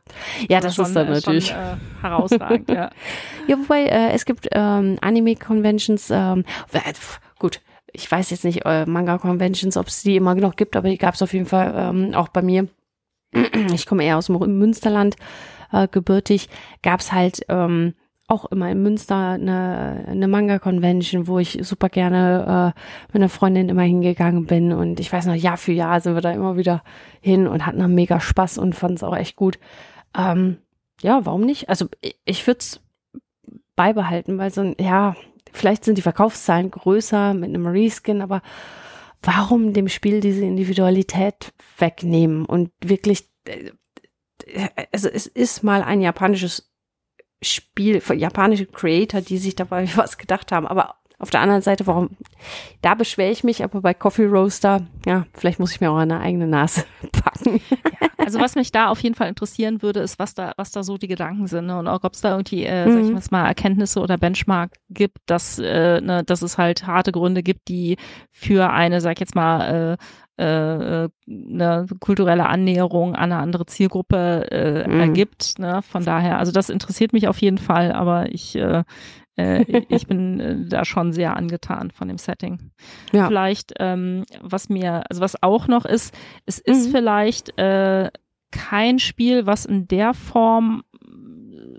ja, 0.49 0.61
das 0.61 0.75
schon, 0.75 0.87
ist 0.87 0.97
dann 0.97 1.09
natürlich 1.09 1.49
schon, 1.49 1.57
äh, 1.57 1.77
herausragend. 2.03 2.71
ja. 2.71 2.91
ja, 3.49 3.59
wobei 3.59 3.85
äh, 3.85 4.13
es 4.13 4.25
gibt 4.25 4.49
ähm, 4.53 4.99
Anime-Conventions. 5.01 6.11
Ähm, 6.11 6.45
gut, 7.39 7.61
ich 7.93 8.11
weiß 8.11 8.31
jetzt 8.31 8.45
nicht 8.45 8.65
äh, 8.65 8.87
Manga-Conventions, 8.87 9.77
ob 9.77 9.89
es 9.89 10.03
die 10.03 10.17
immer 10.17 10.35
noch 10.35 10.57
gibt, 10.57 10.77
aber 10.77 10.89
die 10.89 10.99
gab 10.99 11.15
es 11.15 11.23
auf 11.23 11.33
jeden 11.33 11.47
Fall 11.47 11.75
ähm, 11.77 12.15
auch 12.15 12.29
bei 12.29 12.43
mir. 12.43 12.69
Ich 13.73 13.87
komme 13.87 14.05
eher 14.05 14.17
aus 14.17 14.27
dem 14.27 14.59
Münsterland 14.59 15.17
äh, 15.73 15.89
gebürtig. 15.89 16.49
Gab 16.83 17.01
es 17.01 17.13
halt 17.13 17.41
ähm, 17.49 17.95
auch 18.29 18.47
immer 18.47 18.71
in 18.71 18.83
Münster 18.83 19.31
eine, 19.31 20.05
eine 20.09 20.27
Manga-Convention, 20.27 21.29
wo 21.29 21.39
ich 21.39 21.61
super 21.63 21.89
gerne 21.89 22.75
äh, 22.75 22.81
mit 23.09 23.17
einer 23.17 23.29
Freundin 23.29 23.69
immer 23.69 23.83
hingegangen 23.83 24.47
bin. 24.47 24.73
Und 24.73 24.99
ich 24.99 25.13
weiß 25.13 25.27
noch, 25.27 25.35
Jahr 25.35 25.57
für 25.57 25.73
Jahr 25.73 26.01
sind 26.01 26.15
wir 26.15 26.23
da 26.23 26.33
immer 26.33 26.57
wieder 26.57 26.83
hin 27.21 27.47
und 27.47 27.67
hatten 27.67 27.79
da 27.79 27.89
mega 27.89 28.19
Spaß 28.19 28.59
und 28.59 28.75
fanden 28.75 28.97
es 28.97 29.05
auch 29.05 29.17
echt 29.17 29.37
gut. 29.37 29.59
Ähm, 30.17 30.59
ja, 31.03 31.25
warum 31.25 31.43
nicht? 31.43 31.69
Also 31.69 31.87
ich, 32.01 32.19
ich 32.25 32.47
würde 32.47 32.59
es 32.59 32.81
beibehalten, 33.77 34.39
weil 34.39 34.51
so 34.51 34.63
ein, 34.63 34.77
ja, 34.81 35.15
vielleicht 35.53 35.85
sind 35.85 35.99
die 35.99 36.03
Verkaufszahlen 36.03 36.71
größer 36.71 37.35
mit 37.35 37.51
einem 37.51 37.67
Reskin, 37.67 38.23
aber 38.23 38.43
warum 39.23 39.73
dem 39.73 39.89
Spiel 39.89 40.21
diese 40.21 40.45
Individualität 40.45 41.53
wegnehmen 41.79 42.45
und 42.45 42.71
wirklich, 42.83 43.29
äh, 43.45 43.71
also 44.93 45.09
es 45.09 45.27
ist 45.27 45.63
mal 45.63 45.83
ein 45.83 46.01
japanisches 46.01 46.73
Spiel, 47.43 48.03
japanische 48.15 48.67
Creator, 48.67 49.21
die 49.21 49.39
sich 49.39 49.55
dabei 49.57 49.89
was 49.97 50.19
gedacht 50.19 50.53
haben. 50.53 50.67
Aber 50.67 50.97
auf 51.19 51.31
der 51.31 51.41
anderen 51.41 51.63
Seite, 51.63 51.87
warum, 51.87 52.11
da 52.83 52.95
beschwere 52.95 53.31
ich 53.31 53.43
mich, 53.43 53.65
aber 53.65 53.81
bei 53.81 53.95
Coffee 53.95 54.27
Roaster, 54.27 54.83
ja, 55.07 55.27
vielleicht 55.33 55.59
muss 55.59 55.73
ich 55.73 55.81
mir 55.81 55.91
auch 55.91 55.97
eine 55.97 56.21
eigene 56.21 56.47
Nase 56.47 56.85
packen. 57.13 57.63
Ja, 57.71 58.09
also 58.19 58.39
was 58.39 58.55
mich 58.55 58.71
da 58.71 58.89
auf 58.89 59.01
jeden 59.01 59.15
Fall 59.15 59.29
interessieren 59.29 59.81
würde, 59.81 60.01
ist, 60.01 60.19
was 60.19 60.35
da, 60.35 60.53
was 60.59 60.73
da 60.73 60.83
so 60.83 60.99
die 60.99 61.09
Gedanken 61.09 61.47
sind 61.47 61.67
ne? 61.67 61.79
und 61.79 61.89
auch 61.89 62.05
ob 62.05 62.13
es 62.13 62.21
da 62.21 62.33
irgendwie, 62.33 62.65
äh, 62.65 62.87
mhm. 62.87 63.15
sag 63.15 63.25
ich 63.25 63.31
mal, 63.31 63.47
Erkenntnisse 63.47 64.01
oder 64.01 64.19
Benchmark 64.19 64.73
gibt, 64.91 65.19
dass, 65.25 65.59
äh, 65.59 66.03
ne, 66.03 66.23
dass 66.23 66.43
es 66.43 66.59
halt 66.59 66.87
harte 66.87 67.13
Gründe 67.13 67.43
gibt, 67.43 67.69
die 67.69 67.97
für 68.31 68.71
eine, 68.71 69.01
sag 69.01 69.13
ich 69.13 69.21
jetzt 69.21 69.35
mal, 69.35 69.95
äh, 69.95 69.97
äh, 70.37 71.09
eine 71.29 71.87
kulturelle 72.01 72.47
Annäherung 72.47 73.15
an 73.15 73.33
eine 73.33 73.41
andere 73.41 73.67
Zielgruppe 73.67 74.51
äh, 74.51 74.89
mhm. 74.89 75.01
ergibt. 75.01 75.59
Ne? 75.59 75.81
Von 75.83 76.05
daher, 76.05 76.39
also 76.39 76.53
das 76.53 76.69
interessiert 76.69 77.13
mich 77.13 77.29
auf 77.29 77.41
jeden 77.41 77.59
Fall, 77.59 77.93
aber 77.93 78.33
ich, 78.33 78.57
äh, 78.57 78.85
äh, 79.37 79.65
ich 79.89 80.07
bin 80.07 80.41
äh, 80.41 80.69
da 80.69 80.85
schon 80.85 81.13
sehr 81.13 81.37
angetan 81.37 81.91
von 81.91 82.09
dem 82.09 82.19
Setting. 82.19 82.71
Ja. 83.13 83.27
Vielleicht, 83.29 83.75
ähm, 83.79 84.25
was 84.43 84.69
mir, 84.69 85.05
also 85.09 85.23
was 85.23 85.43
auch 85.43 85.69
noch 85.69 85.85
ist, 85.85 86.15
es 86.45 86.59
ist 86.59 86.89
mhm. 86.89 86.93
vielleicht 86.93 87.59
äh, 87.59 88.11
kein 88.51 88.99
Spiel, 88.99 89.47
was 89.47 89.65
in 89.65 89.89
der 89.89 90.15
Form, 90.15 90.83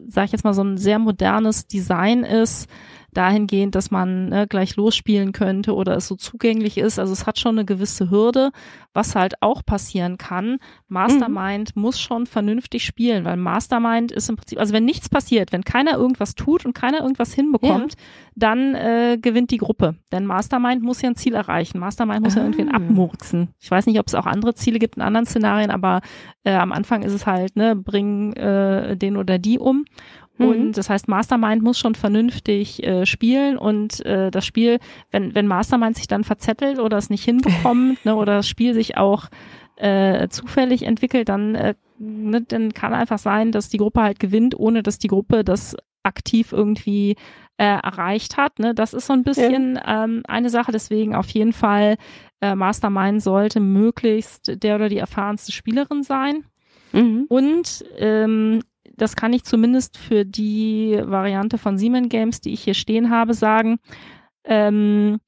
sag 0.07 0.25
ich 0.25 0.31
jetzt 0.31 0.43
mal, 0.43 0.53
so 0.53 0.63
ein 0.63 0.77
sehr 0.77 0.99
modernes 0.99 1.67
Design 1.67 2.23
ist, 2.23 2.69
dahingehend, 3.17 3.73
dass 3.73 3.89
man 3.89 4.29
ne, 4.29 4.47
gleich 4.47 4.75
losspielen 4.75 5.31
könnte 5.31 5.73
oder 5.73 5.97
es 5.97 6.07
so 6.07 6.15
zugänglich 6.15 6.77
ist. 6.77 6.99
Also 6.99 7.13
es 7.13 7.25
hat 7.25 7.39
schon 7.39 7.57
eine 7.57 7.65
gewisse 7.65 8.11
Hürde, 8.11 8.51
was 8.93 9.15
halt 9.15 9.41
auch 9.41 9.65
passieren 9.65 10.17
kann. 10.17 10.59
Mastermind 10.87 11.75
mhm. 11.75 11.81
muss 11.81 11.99
schon 11.99 12.27
vernünftig 12.27 12.85
spielen, 12.85 13.25
weil 13.25 13.35
Mastermind 13.35 14.11
ist 14.11 14.29
im 14.29 14.35
Prinzip, 14.35 14.59
also 14.59 14.73
wenn 14.73 14.85
nichts 14.85 15.09
passiert, 15.09 15.51
wenn 15.51 15.63
keiner 15.63 15.97
irgendwas 15.97 16.35
tut 16.35 16.65
und 16.65 16.73
keiner 16.73 17.01
irgendwas 17.01 17.33
hinbekommt, 17.33 17.93
ja. 17.93 17.99
dann 18.35 18.75
äh, 18.75 19.17
gewinnt 19.19 19.49
die 19.49 19.57
Gruppe. 19.57 19.95
Denn 20.11 20.25
Mastermind 20.25 20.83
muss 20.83 21.01
ja 21.01 21.09
ein 21.09 21.15
Ziel 21.15 21.33
erreichen. 21.33 21.79
Mastermind 21.79 22.23
muss 22.23 22.35
ah. 22.35 22.39
ja 22.39 22.45
irgendwen 22.45 22.71
abmurksen. 22.71 23.49
Ich 23.59 23.71
weiß 23.71 23.87
nicht, 23.87 23.99
ob 23.99 24.07
es 24.07 24.15
auch 24.15 24.27
andere 24.27 24.53
Ziele 24.53 24.77
gibt 24.77 24.97
in 24.97 25.01
anderen 25.01 25.25
Szenarien, 25.25 25.71
aber 25.71 26.01
äh, 26.43 26.53
am 26.53 26.71
Anfang 26.71 27.01
ist 27.01 27.13
es 27.13 27.25
halt, 27.25 27.55
ne, 27.55 27.75
bring 27.75 28.33
äh, 28.33 28.95
den 28.95 29.17
oder 29.17 29.39
die 29.39 29.57
um. 29.57 29.85
Mhm. 30.37 30.47
Und 30.47 30.77
das 30.77 30.89
heißt, 30.89 31.07
Mastermind 31.07 31.63
muss 31.63 31.79
schon 31.79 31.95
vernünftig 31.95 32.83
äh, 32.83 33.05
spielen 33.05 33.57
und 33.57 34.05
äh, 34.05 34.31
das 34.31 34.45
Spiel, 34.45 34.79
wenn, 35.11 35.35
wenn 35.35 35.47
Mastermind 35.47 35.95
sich 35.95 36.07
dann 36.07 36.23
verzettelt 36.23 36.79
oder 36.79 36.97
es 36.97 37.09
nicht 37.09 37.23
hinbekommt, 37.23 38.03
ne, 38.05 38.15
oder 38.15 38.37
das 38.37 38.47
Spiel 38.47 38.73
sich 38.73 38.97
auch 38.97 39.27
äh, 39.77 40.27
zufällig 40.29 40.83
entwickelt, 40.83 41.29
dann, 41.29 41.55
äh, 41.55 41.75
ne, 41.99 42.41
dann 42.41 42.73
kann 42.73 42.93
einfach 42.93 43.19
sein, 43.19 43.51
dass 43.51 43.69
die 43.69 43.77
Gruppe 43.77 44.01
halt 44.01 44.19
gewinnt, 44.19 44.57
ohne 44.57 44.83
dass 44.83 44.97
die 44.97 45.07
Gruppe 45.07 45.43
das 45.43 45.75
aktiv 46.03 46.51
irgendwie 46.51 47.15
äh, 47.57 47.65
erreicht 47.65 48.37
hat. 48.37 48.59
Ne? 48.59 48.73
Das 48.73 48.93
ist 48.93 49.07
so 49.07 49.13
ein 49.13 49.23
bisschen 49.23 49.75
ja. 49.75 50.03
ähm, 50.03 50.23
eine 50.27 50.49
Sache. 50.49 50.71
Deswegen 50.71 51.15
auf 51.15 51.29
jeden 51.29 51.53
Fall 51.53 51.97
äh, 52.41 52.55
Mastermind 52.55 53.21
sollte 53.21 53.59
möglichst 53.59 54.63
der 54.63 54.75
oder 54.75 54.89
die 54.89 54.99
erfahrenste 54.99 55.51
Spielerin 55.51 56.03
sein. 56.03 56.45
Mhm. 56.93 57.25
Und 57.27 57.83
ähm, 57.97 58.61
das 58.97 59.15
kann 59.15 59.33
ich 59.33 59.43
zumindest 59.43 59.97
für 59.97 60.25
die 60.25 60.99
Variante 61.01 61.57
von 61.57 61.77
Siemens 61.77 62.09
Games, 62.09 62.41
die 62.41 62.53
ich 62.53 62.61
hier 62.63 62.73
stehen 62.73 63.09
habe, 63.09 63.33
sagen. 63.33 63.77
Ähm, 64.43 65.19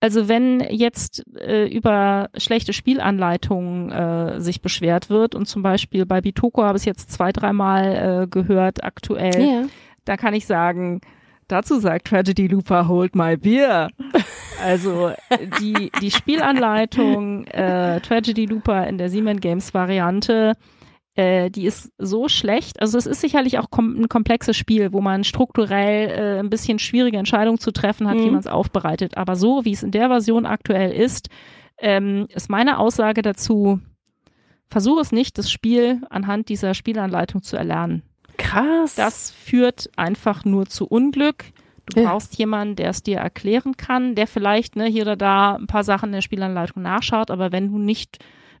also 0.00 0.28
wenn 0.28 0.60
jetzt 0.60 1.24
äh, 1.36 1.66
über 1.66 2.30
schlechte 2.36 2.72
Spielanleitungen 2.72 3.90
äh, 3.90 4.40
sich 4.40 4.62
beschwert 4.62 5.10
wird 5.10 5.34
und 5.34 5.46
zum 5.46 5.62
Beispiel 5.62 6.06
bei 6.06 6.20
Bitoko 6.20 6.62
habe 6.62 6.78
ich 6.78 6.82
es 6.82 6.86
jetzt 6.86 7.12
zwei, 7.12 7.32
dreimal 7.32 8.22
äh, 8.22 8.26
gehört 8.28 8.84
aktuell, 8.84 9.40
yeah. 9.40 9.66
da 10.04 10.16
kann 10.16 10.34
ich 10.34 10.46
sagen, 10.46 11.00
dazu 11.48 11.80
sagt 11.80 12.06
Tragedy 12.06 12.46
Looper 12.46 12.86
Hold 12.86 13.14
My 13.14 13.36
Beer. 13.36 13.90
Also 14.60 15.12
die, 15.60 15.92
die 16.02 16.10
Spielanleitung 16.10 17.46
äh, 17.46 18.00
Tragedy 18.00 18.44
Looper 18.46 18.88
in 18.88 18.98
der 18.98 19.08
Siemens 19.08 19.40
Games 19.40 19.72
Variante 19.72 20.54
äh, 21.18 21.50
die 21.50 21.66
ist 21.66 21.90
so 21.98 22.28
schlecht. 22.28 22.80
Also 22.80 22.96
es 22.96 23.06
ist 23.06 23.20
sicherlich 23.20 23.58
auch 23.58 23.70
kom 23.70 24.02
ein 24.02 24.08
komplexes 24.08 24.56
Spiel, 24.56 24.92
wo 24.92 25.00
man 25.00 25.24
strukturell 25.24 26.10
äh, 26.10 26.38
ein 26.38 26.48
bisschen 26.48 26.78
schwierige 26.78 27.18
Entscheidungen 27.18 27.58
zu 27.58 27.72
treffen 27.72 28.08
hat, 28.08 28.16
mhm. 28.16 28.24
wie 28.24 28.30
man 28.30 28.38
es 28.38 28.46
aufbereitet. 28.46 29.16
Aber 29.16 29.34
so, 29.34 29.64
wie 29.64 29.72
es 29.72 29.82
in 29.82 29.90
der 29.90 30.06
Version 30.06 30.46
aktuell 30.46 30.92
ist, 30.92 31.28
ähm, 31.78 32.28
ist 32.32 32.48
meine 32.48 32.78
Aussage 32.78 33.22
dazu, 33.22 33.80
versuche 34.68 35.00
es 35.00 35.10
nicht, 35.10 35.38
das 35.38 35.50
Spiel 35.50 36.02
anhand 36.08 36.48
dieser 36.48 36.72
Spielanleitung 36.74 37.42
zu 37.42 37.56
erlernen. 37.56 38.04
Krass. 38.36 38.94
Das 38.94 39.32
führt 39.32 39.90
einfach 39.96 40.44
nur 40.44 40.66
zu 40.66 40.86
Unglück. 40.86 41.46
Du 41.86 42.00
ja. 42.00 42.10
brauchst 42.10 42.38
jemanden, 42.38 42.76
der 42.76 42.90
es 42.90 43.02
dir 43.02 43.18
erklären 43.18 43.76
kann, 43.76 44.14
der 44.14 44.28
vielleicht 44.28 44.76
ne, 44.76 44.86
hier 44.86 45.02
oder 45.02 45.16
da 45.16 45.56
ein 45.56 45.66
paar 45.66 45.82
Sachen 45.82 46.10
in 46.10 46.12
der 46.12 46.22
Spielanleitung 46.22 46.80
nachschaut, 46.80 47.32
aber 47.32 47.50
wenn 47.50 47.72
du 47.72 47.78
nicht 47.78 48.18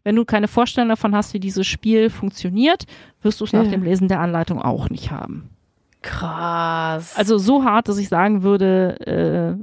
wenn 0.08 0.16
du 0.16 0.24
keine 0.24 0.48
Vorstellung 0.48 0.88
davon 0.88 1.14
hast, 1.14 1.34
wie 1.34 1.38
dieses 1.38 1.66
Spiel 1.66 2.08
funktioniert, 2.08 2.86
wirst 3.20 3.42
du 3.42 3.44
es 3.44 3.52
ja. 3.52 3.62
nach 3.62 3.70
dem 3.70 3.82
Lesen 3.82 4.08
der 4.08 4.20
Anleitung 4.20 4.58
auch 4.62 4.88
nicht 4.88 5.10
haben. 5.10 5.50
Krass. 6.00 7.14
Also 7.14 7.36
so 7.36 7.62
hart, 7.62 7.90
dass 7.90 7.98
ich 7.98 8.08
sagen 8.08 8.42
würde, 8.42 9.58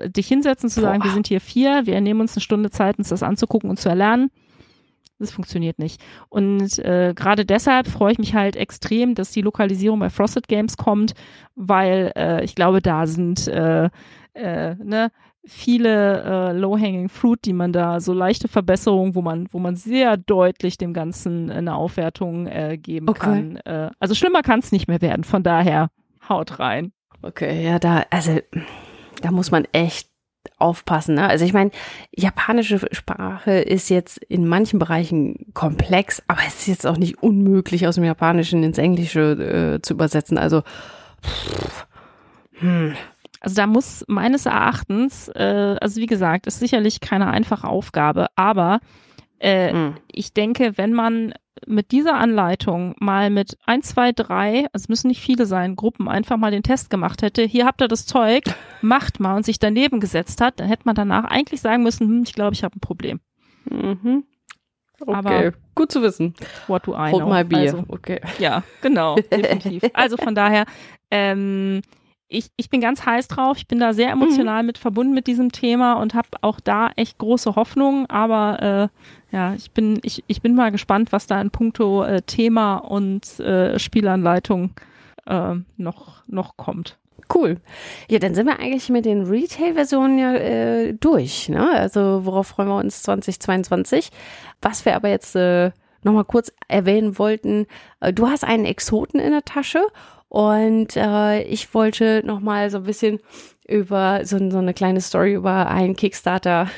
äh, 0.00 0.08
dich 0.08 0.28
hinsetzen 0.28 0.70
zu 0.70 0.80
sagen, 0.80 1.04
wir 1.04 1.10
sind 1.10 1.26
hier 1.26 1.42
vier, 1.42 1.84
wir 1.84 2.00
nehmen 2.00 2.22
uns 2.22 2.34
eine 2.34 2.40
Stunde 2.40 2.70
Zeit, 2.70 2.96
uns 2.96 3.10
das 3.10 3.22
anzugucken 3.22 3.68
und 3.68 3.78
zu 3.78 3.90
erlernen. 3.90 4.30
Das 5.18 5.30
funktioniert 5.30 5.78
nicht. 5.78 6.00
Und 6.30 6.78
äh, 6.78 7.12
gerade 7.14 7.44
deshalb 7.44 7.86
freue 7.86 8.12
ich 8.12 8.18
mich 8.18 8.32
halt 8.34 8.56
extrem, 8.56 9.14
dass 9.14 9.30
die 9.30 9.42
Lokalisierung 9.42 9.98
bei 9.98 10.08
Frosted 10.08 10.48
Games 10.48 10.78
kommt, 10.78 11.12
weil 11.54 12.12
äh, 12.16 12.42
ich 12.42 12.54
glaube, 12.54 12.80
da 12.80 13.06
sind 13.06 13.46
äh, 13.46 13.90
äh, 14.32 14.74
ne, 14.76 15.10
viele 15.44 16.22
äh, 16.22 16.52
Low-Hanging 16.52 17.08
Fruit, 17.08 17.44
die 17.44 17.52
man 17.52 17.72
da, 17.72 18.00
so 18.00 18.12
leichte 18.12 18.48
Verbesserungen, 18.48 19.14
wo 19.14 19.22
man, 19.22 19.48
wo 19.50 19.58
man 19.58 19.76
sehr 19.76 20.16
deutlich 20.16 20.78
dem 20.78 20.94
Ganzen 20.94 21.50
eine 21.50 21.74
Aufwertung 21.74 22.46
äh, 22.46 22.78
geben 22.78 23.08
okay. 23.08 23.20
kann. 23.20 23.56
Äh, 23.56 23.90
also 23.98 24.14
schlimmer 24.14 24.42
kann 24.42 24.60
es 24.60 24.72
nicht 24.72 24.88
mehr 24.88 25.00
werden, 25.00 25.24
von 25.24 25.42
daher 25.42 25.90
haut 26.28 26.58
rein. 26.58 26.92
Okay, 27.22 27.64
ja, 27.64 27.78
da, 27.78 28.04
also 28.10 28.38
da 29.20 29.30
muss 29.30 29.50
man 29.50 29.66
echt 29.72 30.08
aufpassen. 30.58 31.16
Ne? 31.16 31.26
Also 31.26 31.44
ich 31.44 31.52
meine, 31.52 31.70
japanische 32.14 32.80
Sprache 32.92 33.52
ist 33.52 33.90
jetzt 33.90 34.18
in 34.18 34.46
manchen 34.46 34.78
Bereichen 34.78 35.46
komplex, 35.54 36.22
aber 36.28 36.40
es 36.46 36.60
ist 36.60 36.66
jetzt 36.68 36.86
auch 36.86 36.96
nicht 36.96 37.22
unmöglich, 37.22 37.86
aus 37.86 37.96
dem 37.96 38.04
Japanischen 38.04 38.62
ins 38.62 38.78
Englische 38.78 39.76
äh, 39.76 39.82
zu 39.82 39.94
übersetzen. 39.94 40.38
Also 40.38 40.62
pff, 41.22 41.86
hm, 42.52 42.94
also 43.42 43.56
da 43.56 43.66
muss 43.66 44.04
meines 44.06 44.46
Erachtens, 44.46 45.28
äh, 45.28 45.76
also 45.80 46.00
wie 46.00 46.06
gesagt, 46.06 46.46
ist 46.46 46.60
sicherlich 46.60 47.00
keine 47.00 47.28
einfache 47.28 47.66
Aufgabe, 47.66 48.28
aber 48.36 48.80
äh, 49.40 49.72
mhm. 49.72 49.94
ich 50.10 50.32
denke, 50.32 50.72
wenn 50.76 50.92
man 50.92 51.34
mit 51.66 51.90
dieser 51.90 52.14
Anleitung 52.14 52.94
mal 53.00 53.30
mit 53.30 53.58
ein, 53.66 53.82
zwei, 53.82 54.12
drei, 54.12 54.66
also 54.72 54.84
es 54.84 54.88
müssen 54.88 55.08
nicht 55.08 55.20
viele 55.20 55.46
sein, 55.46 55.74
Gruppen 55.74 56.08
einfach 56.08 56.36
mal 56.36 56.52
den 56.52 56.62
Test 56.62 56.88
gemacht 56.88 57.22
hätte, 57.22 57.42
hier 57.42 57.66
habt 57.66 57.82
ihr 57.82 57.88
das 57.88 58.06
Zeug, 58.06 58.44
macht 58.80 59.18
mal 59.18 59.36
und 59.36 59.44
sich 59.44 59.58
daneben 59.58 59.98
gesetzt 59.98 60.40
hat, 60.40 60.60
dann 60.60 60.68
hätte 60.68 60.82
man 60.84 60.94
danach 60.94 61.24
eigentlich 61.24 61.60
sagen 61.60 61.82
müssen, 61.82 62.06
hm, 62.06 62.22
ich 62.22 62.34
glaube, 62.34 62.54
ich 62.54 62.62
habe 62.62 62.76
ein 62.76 62.80
Problem. 62.80 63.20
Mhm. 63.68 64.24
Okay, 65.00 65.12
Aber 65.14 65.52
gut 65.74 65.90
zu 65.90 66.00
wissen. 66.02 66.34
what 66.68 66.86
do 66.86 66.92
I 66.92 67.10
Hold 67.10 67.24
know? 67.24 67.28
my 67.28 67.42
beer. 67.42 67.72
Also, 67.72 67.84
okay. 67.88 68.20
ja, 68.38 68.62
genau, 68.82 69.16
definitiv. 69.16 69.82
Also 69.94 70.16
von 70.16 70.36
daher, 70.36 70.64
ähm, 71.10 71.82
ich, 72.32 72.50
ich 72.56 72.70
bin 72.70 72.80
ganz 72.80 73.04
heiß 73.04 73.28
drauf. 73.28 73.56
Ich 73.58 73.68
bin 73.68 73.78
da 73.78 73.92
sehr 73.92 74.10
emotional 74.10 74.62
mit 74.62 74.78
verbunden 74.78 75.14
mit 75.14 75.26
diesem 75.26 75.52
Thema 75.52 75.94
und 75.94 76.14
habe 76.14 76.28
auch 76.40 76.60
da 76.60 76.90
echt 76.96 77.18
große 77.18 77.54
Hoffnung. 77.56 78.06
Aber 78.06 78.90
äh, 79.32 79.36
ja, 79.36 79.54
ich 79.54 79.70
bin, 79.70 80.00
ich, 80.02 80.24
ich 80.26 80.42
bin 80.42 80.54
mal 80.54 80.72
gespannt, 80.72 81.12
was 81.12 81.26
da 81.26 81.40
in 81.40 81.50
puncto 81.50 82.02
äh, 82.04 82.22
Thema 82.22 82.76
und 82.76 83.38
äh, 83.40 83.78
Spielanleitung 83.78 84.70
äh, 85.26 85.54
noch, 85.76 86.26
noch 86.26 86.56
kommt. 86.56 86.98
Cool. 87.34 87.60
Ja, 88.08 88.18
dann 88.18 88.34
sind 88.34 88.46
wir 88.46 88.58
eigentlich 88.58 88.88
mit 88.90 89.04
den 89.04 89.24
Retail-Versionen 89.24 90.18
ja 90.18 90.34
äh, 90.34 90.92
durch. 90.94 91.48
Ne? 91.48 91.70
Also 91.70 92.24
worauf 92.24 92.48
freuen 92.48 92.68
wir 92.68 92.76
uns 92.76 93.02
2022? 93.02 94.10
Was 94.60 94.84
wir 94.84 94.96
aber 94.96 95.08
jetzt 95.08 95.34
äh, 95.36 95.70
nochmal 96.02 96.24
kurz 96.24 96.52
erwähnen 96.68 97.18
wollten, 97.18 97.66
äh, 98.00 98.12
du 98.12 98.28
hast 98.28 98.44
einen 98.44 98.64
Exoten 98.64 99.18
in 99.18 99.30
der 99.30 99.44
Tasche 99.44 99.82
und 100.32 100.96
äh, 100.96 101.42
ich 101.42 101.74
wollte 101.74 102.22
nochmal 102.24 102.70
so 102.70 102.78
ein 102.78 102.84
bisschen 102.84 103.20
über 103.68 104.24
so, 104.24 104.38
so 104.50 104.56
eine 104.56 104.72
kleine 104.72 105.02
Story 105.02 105.34
über 105.34 105.68
einen 105.68 105.94
Kickstarter 105.94 106.70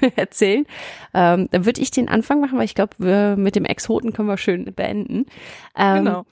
erzählen. 0.14 0.64
Ähm, 1.12 1.48
dann 1.50 1.66
würde 1.66 1.80
ich 1.80 1.90
den 1.90 2.08
Anfang 2.08 2.40
machen, 2.40 2.56
weil 2.56 2.66
ich 2.66 2.76
glaube, 2.76 3.34
mit 3.36 3.56
dem 3.56 3.64
Exoten 3.64 4.12
können 4.12 4.28
wir 4.28 4.36
schön 4.36 4.72
beenden. 4.76 5.26
Ähm, 5.76 6.04
Genau. 6.04 6.24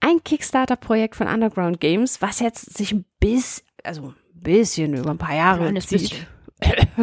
ein 0.00 0.24
Kickstarter-Projekt 0.24 1.14
von 1.14 1.28
Underground 1.28 1.80
Games, 1.80 2.20
was 2.20 2.40
jetzt 2.40 2.76
sich 2.76 2.90
ein 2.90 3.04
bisschen, 3.20 3.64
also 3.84 4.08
ein 4.08 4.14
bisschen 4.34 4.94
über 4.94 5.10
ein 5.10 5.18
paar 5.18 5.36
Jahre 5.36 5.72
zieht. 5.78 6.26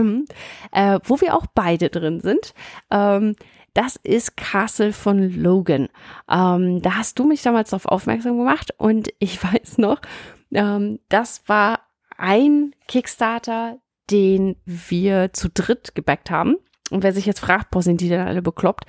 äh, 0.74 1.00
wo 1.06 1.22
wir 1.22 1.36
auch 1.36 1.46
beide 1.56 1.90
drin 1.90 2.20
sind. 2.20 2.54
Ähm, 2.92 3.38
das 3.74 3.96
ist 4.04 4.38
Castle 4.38 4.94
von 4.94 5.30
Logan. 5.32 5.88
Ähm, 6.30 6.82
da 6.82 6.96
hast 6.98 7.18
du 7.20 7.26
mich 7.26 7.42
damals 7.42 7.70
darauf 7.70 7.86
aufmerksam 7.86 8.38
gemacht 8.38 8.74
und 8.78 9.10
ich 9.20 9.44
weiß 9.44 9.78
noch, 9.78 10.02
ähm, 10.54 11.00
das 11.10 11.44
war 11.48 11.80
ein 12.18 12.76
Kickstarter, 12.88 13.80
den 14.10 14.56
wir 14.66 15.32
zu 15.34 15.50
dritt 15.50 15.96
gebackt 15.96 16.30
haben. 16.30 16.58
Und 16.90 17.04
wer 17.04 17.14
sich 17.14 17.26
jetzt 17.26 17.40
fragt, 17.40 17.72
boah, 17.72 17.82
sind 17.82 18.02
die 18.02 18.10
denn 18.10 18.28
alle 18.28 18.42
bekloppt? 18.42 18.86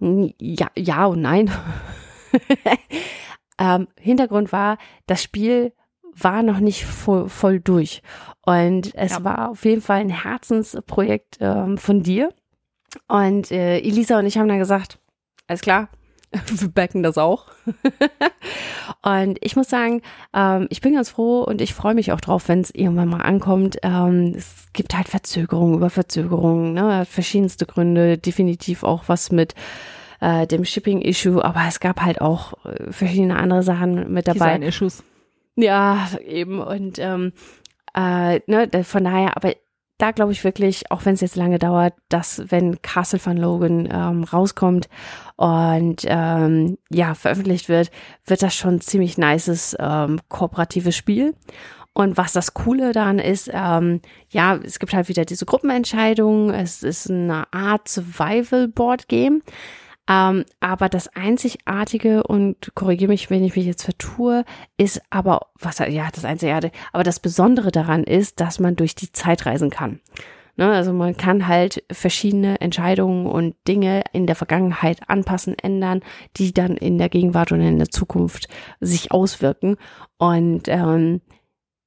Ja, 0.00 0.68
ja 0.76 1.06
und 1.06 1.20
nein. 1.22 1.50
ähm, 3.58 3.86
Hintergrund 3.98 4.52
war, 4.52 4.78
das 5.06 5.22
Spiel 5.22 5.72
war 6.14 6.42
noch 6.42 6.58
nicht 6.58 6.84
voll, 6.84 7.28
voll 7.28 7.60
durch. 7.60 8.02
Und 8.44 8.94
es 8.94 9.12
Ja. 9.12 9.24
war 9.24 9.50
auf 9.50 9.64
jeden 9.64 9.80
Fall 9.80 10.00
ein 10.00 10.10
Herzensprojekt 10.10 11.38
ähm, 11.40 11.78
von 11.78 12.02
dir. 12.02 12.30
Und 13.08 13.50
äh, 13.50 13.78
Elisa 13.78 14.18
und 14.18 14.26
ich 14.26 14.38
haben 14.38 14.48
dann 14.48 14.58
gesagt, 14.58 14.98
alles 15.46 15.60
klar, 15.60 15.88
wir 16.46 16.68
backen 16.68 17.02
das 17.02 17.18
auch. 17.18 17.46
und 19.02 19.38
ich 19.40 19.56
muss 19.56 19.68
sagen, 19.68 20.02
ähm, 20.34 20.66
ich 20.70 20.80
bin 20.80 20.94
ganz 20.94 21.10
froh 21.10 21.42
und 21.42 21.60
ich 21.60 21.74
freue 21.74 21.94
mich 21.94 22.12
auch 22.12 22.20
drauf, 22.20 22.48
wenn 22.48 22.60
es 22.60 22.74
irgendwann 22.74 23.08
mal 23.08 23.22
ankommt. 23.22 23.78
Ähm, 23.82 24.34
es 24.36 24.68
gibt 24.72 24.94
halt 24.94 25.08
Verzögerungen 25.08 25.74
über 25.74 25.90
Verzögerungen, 25.90 26.72
ne? 26.72 27.04
Verschiedenste 27.04 27.66
Gründe, 27.66 28.18
definitiv 28.18 28.82
auch 28.82 29.04
was 29.08 29.30
mit 29.30 29.54
äh, 30.20 30.46
dem 30.46 30.64
Shipping-Issue, 30.64 31.44
aber 31.44 31.62
es 31.68 31.80
gab 31.80 32.00
halt 32.00 32.20
auch 32.20 32.64
äh, 32.64 32.92
verschiedene 32.92 33.36
andere 33.36 33.62
Sachen 33.62 34.12
mit 34.12 34.28
dabei. 34.28 34.58
Design-Issues. 34.58 35.04
Ja, 35.56 36.08
eben. 36.24 36.60
Und 36.60 36.98
ähm, 36.98 37.32
äh, 37.94 38.40
ne, 38.46 38.70
von 38.84 39.04
daher, 39.04 39.36
aber 39.36 39.54
da 40.02 40.10
glaube 40.10 40.32
ich 40.32 40.42
wirklich, 40.42 40.90
auch 40.90 41.04
wenn 41.04 41.14
es 41.14 41.20
jetzt 41.20 41.36
lange 41.36 41.60
dauert, 41.60 41.94
dass 42.08 42.42
wenn 42.48 42.82
Castle 42.82 43.24
van 43.24 43.36
Logan 43.36 43.88
ähm, 43.88 44.24
rauskommt 44.24 44.88
und 45.36 46.02
ähm, 46.06 46.76
ja, 46.90 47.14
veröffentlicht 47.14 47.68
wird, 47.68 47.92
wird 48.26 48.42
das 48.42 48.52
schon 48.52 48.80
ziemlich 48.80 49.16
nices 49.16 49.76
ähm, 49.78 50.18
kooperatives 50.28 50.96
Spiel. 50.96 51.36
Und 51.92 52.16
was 52.16 52.32
das 52.32 52.52
Coole 52.52 52.90
daran 52.90 53.20
ist, 53.20 53.48
ähm, 53.52 54.00
ja, 54.28 54.56
es 54.56 54.80
gibt 54.80 54.92
halt 54.92 55.08
wieder 55.08 55.24
diese 55.24 55.46
Gruppenentscheidungen. 55.46 56.52
Es 56.52 56.82
ist 56.82 57.08
eine 57.08 57.44
Art 57.52 57.86
Survival-Board-Game. 57.86 59.42
Ähm, 60.08 60.44
aber 60.60 60.88
das 60.88 61.08
Einzigartige, 61.08 62.24
und 62.24 62.74
korrigiere 62.74 63.10
mich, 63.10 63.30
wenn 63.30 63.44
ich 63.44 63.54
mich 63.54 63.66
jetzt 63.66 63.84
vertue, 63.84 64.44
ist 64.76 65.00
aber, 65.10 65.48
was, 65.58 65.78
ja, 65.78 66.08
das 66.12 66.24
Einzigartige, 66.24 66.74
aber 66.92 67.04
das 67.04 67.20
Besondere 67.20 67.70
daran 67.70 68.04
ist, 68.04 68.40
dass 68.40 68.58
man 68.58 68.76
durch 68.76 68.94
die 68.94 69.12
Zeit 69.12 69.46
reisen 69.46 69.70
kann. 69.70 70.00
Ne, 70.56 70.70
also 70.70 70.92
man 70.92 71.16
kann 71.16 71.48
halt 71.48 71.82
verschiedene 71.90 72.60
Entscheidungen 72.60 73.26
und 73.26 73.56
Dinge 73.66 74.02
in 74.12 74.26
der 74.26 74.36
Vergangenheit 74.36 75.00
anpassen, 75.08 75.56
ändern, 75.58 76.00
die 76.36 76.52
dann 76.52 76.76
in 76.76 76.98
der 76.98 77.08
Gegenwart 77.08 77.52
und 77.52 77.62
in 77.62 77.78
der 77.78 77.88
Zukunft 77.88 78.48
sich 78.78 79.12
auswirken. 79.12 79.76
Und 80.18 80.64
ähm, 80.66 81.22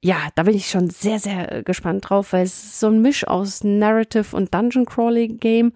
ja, 0.04 0.18
da 0.34 0.44
bin 0.44 0.56
ich 0.56 0.68
schon 0.70 0.90
sehr, 0.90 1.20
sehr 1.20 1.62
gespannt 1.64 2.10
drauf, 2.10 2.34
weil 2.34 2.44
es 2.44 2.64
ist 2.64 2.80
so 2.80 2.88
ein 2.88 3.04
Misch 3.04 3.28
aus 3.28 3.64
Narrative 3.64 4.36
und 4.36 4.52
Dungeon 4.52 4.86
Crawling 4.86 5.38
Game. 5.40 5.72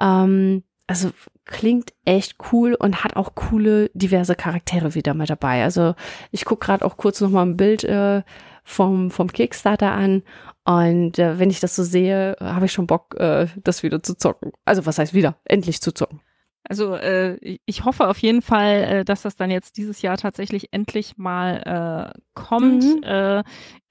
Ähm, 0.00 0.64
also 0.88 1.10
klingt 1.44 1.92
echt 2.04 2.36
cool 2.52 2.74
und 2.74 3.04
hat 3.04 3.16
auch 3.16 3.34
coole, 3.34 3.90
diverse 3.94 4.34
Charaktere 4.34 4.94
wieder 4.94 5.14
mit 5.14 5.30
dabei. 5.30 5.62
Also 5.64 5.94
ich 6.30 6.44
gucke 6.44 6.66
gerade 6.66 6.84
auch 6.84 6.96
kurz 6.96 7.20
nochmal 7.20 7.46
ein 7.46 7.56
Bild 7.56 7.84
äh, 7.84 8.22
vom, 8.64 9.10
vom 9.10 9.32
Kickstarter 9.32 9.92
an 9.92 10.22
und 10.64 11.18
äh, 11.18 11.38
wenn 11.38 11.50
ich 11.50 11.60
das 11.60 11.74
so 11.74 11.82
sehe, 11.82 12.36
habe 12.40 12.66
ich 12.66 12.72
schon 12.72 12.86
Bock, 12.86 13.16
äh, 13.18 13.48
das 13.64 13.82
wieder 13.82 14.02
zu 14.02 14.16
zocken. 14.16 14.52
Also 14.64 14.86
was 14.86 14.98
heißt 14.98 15.14
wieder? 15.14 15.36
Endlich 15.44 15.80
zu 15.80 15.92
zocken. 15.92 16.20
Also 16.68 16.94
äh, 16.94 17.36
ich- 17.66 17.84
hoffe 17.84 18.08
auf 18.08 18.18
jeden 18.18 18.40
Fall, 18.40 18.84
äh, 18.84 19.04
dass 19.04 19.22
das 19.22 19.34
dann 19.36 19.50
jetzt 19.50 19.76
dieses 19.76 20.00
Jahr 20.00 20.16
tatsächlich 20.16 20.68
endlich 20.72 21.16
mal 21.18 22.12
äh, 22.14 22.18
kommt. 22.34 22.84
Mhm. 22.84 23.02
Äh, 23.02 23.42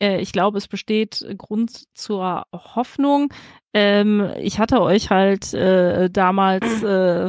äh, 0.01 0.21
ich 0.21 0.31
glaube, 0.31 0.57
es 0.57 0.67
besteht 0.69 1.25
Grund 1.37 1.83
zur 1.93 2.43
Hoffnung. 2.53 3.31
Ähm, 3.73 4.29
ich 4.39 4.59
hatte 4.59 4.81
euch 4.81 5.09
halt 5.09 5.53
äh, 5.53 6.09
damals 6.09 6.65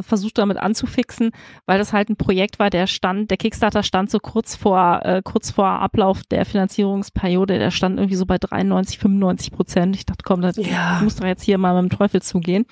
versucht 0.05 0.37
damit 0.37 0.57
anzufixen, 0.57 1.31
weil 1.65 1.77
das 1.77 1.93
halt 1.93 2.09
ein 2.09 2.15
Projekt 2.17 2.59
war, 2.59 2.69
der 2.69 2.87
stand, 2.87 3.29
der 3.29 3.37
Kickstarter 3.37 3.83
stand 3.83 4.09
so 4.11 4.19
kurz 4.19 4.55
vor 4.55 5.01
kurz 5.23 5.51
vor 5.51 5.67
Ablauf 5.67 6.21
der 6.31 6.45
Finanzierungsperiode, 6.45 7.59
der 7.59 7.71
stand 7.71 7.97
irgendwie 7.99 8.15
so 8.15 8.25
bei 8.25 8.37
93, 8.37 8.97
95 8.99 9.51
Prozent. 9.51 9.95
Ich 9.95 10.05
dachte, 10.05 10.23
komm, 10.25 10.41
das 10.41 10.55
Ja. 10.57 10.99
muss 11.03 11.15
doch 11.17 11.25
jetzt 11.27 11.43
hier 11.43 11.57
mal 11.57 11.81
mit 11.81 11.91
dem 11.91 11.97
Teufel 11.97 12.21
zugehen. 12.21 12.65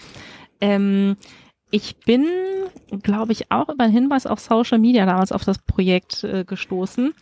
Ähm, 0.60 1.16
ich 1.72 1.98
bin, 1.98 2.28
glaube 3.02 3.32
ich, 3.32 3.52
auch 3.52 3.70
über 3.70 3.86
einen 3.86 3.94
Hinweis 3.94 4.28
auf 4.28 4.40
Social 4.40 4.78
Media 4.78 5.06
damals 5.06 5.32
auf 5.32 5.46
das 5.46 5.58
Projekt 5.58 6.24
äh, 6.24 6.44
gestoßen. 6.44 7.14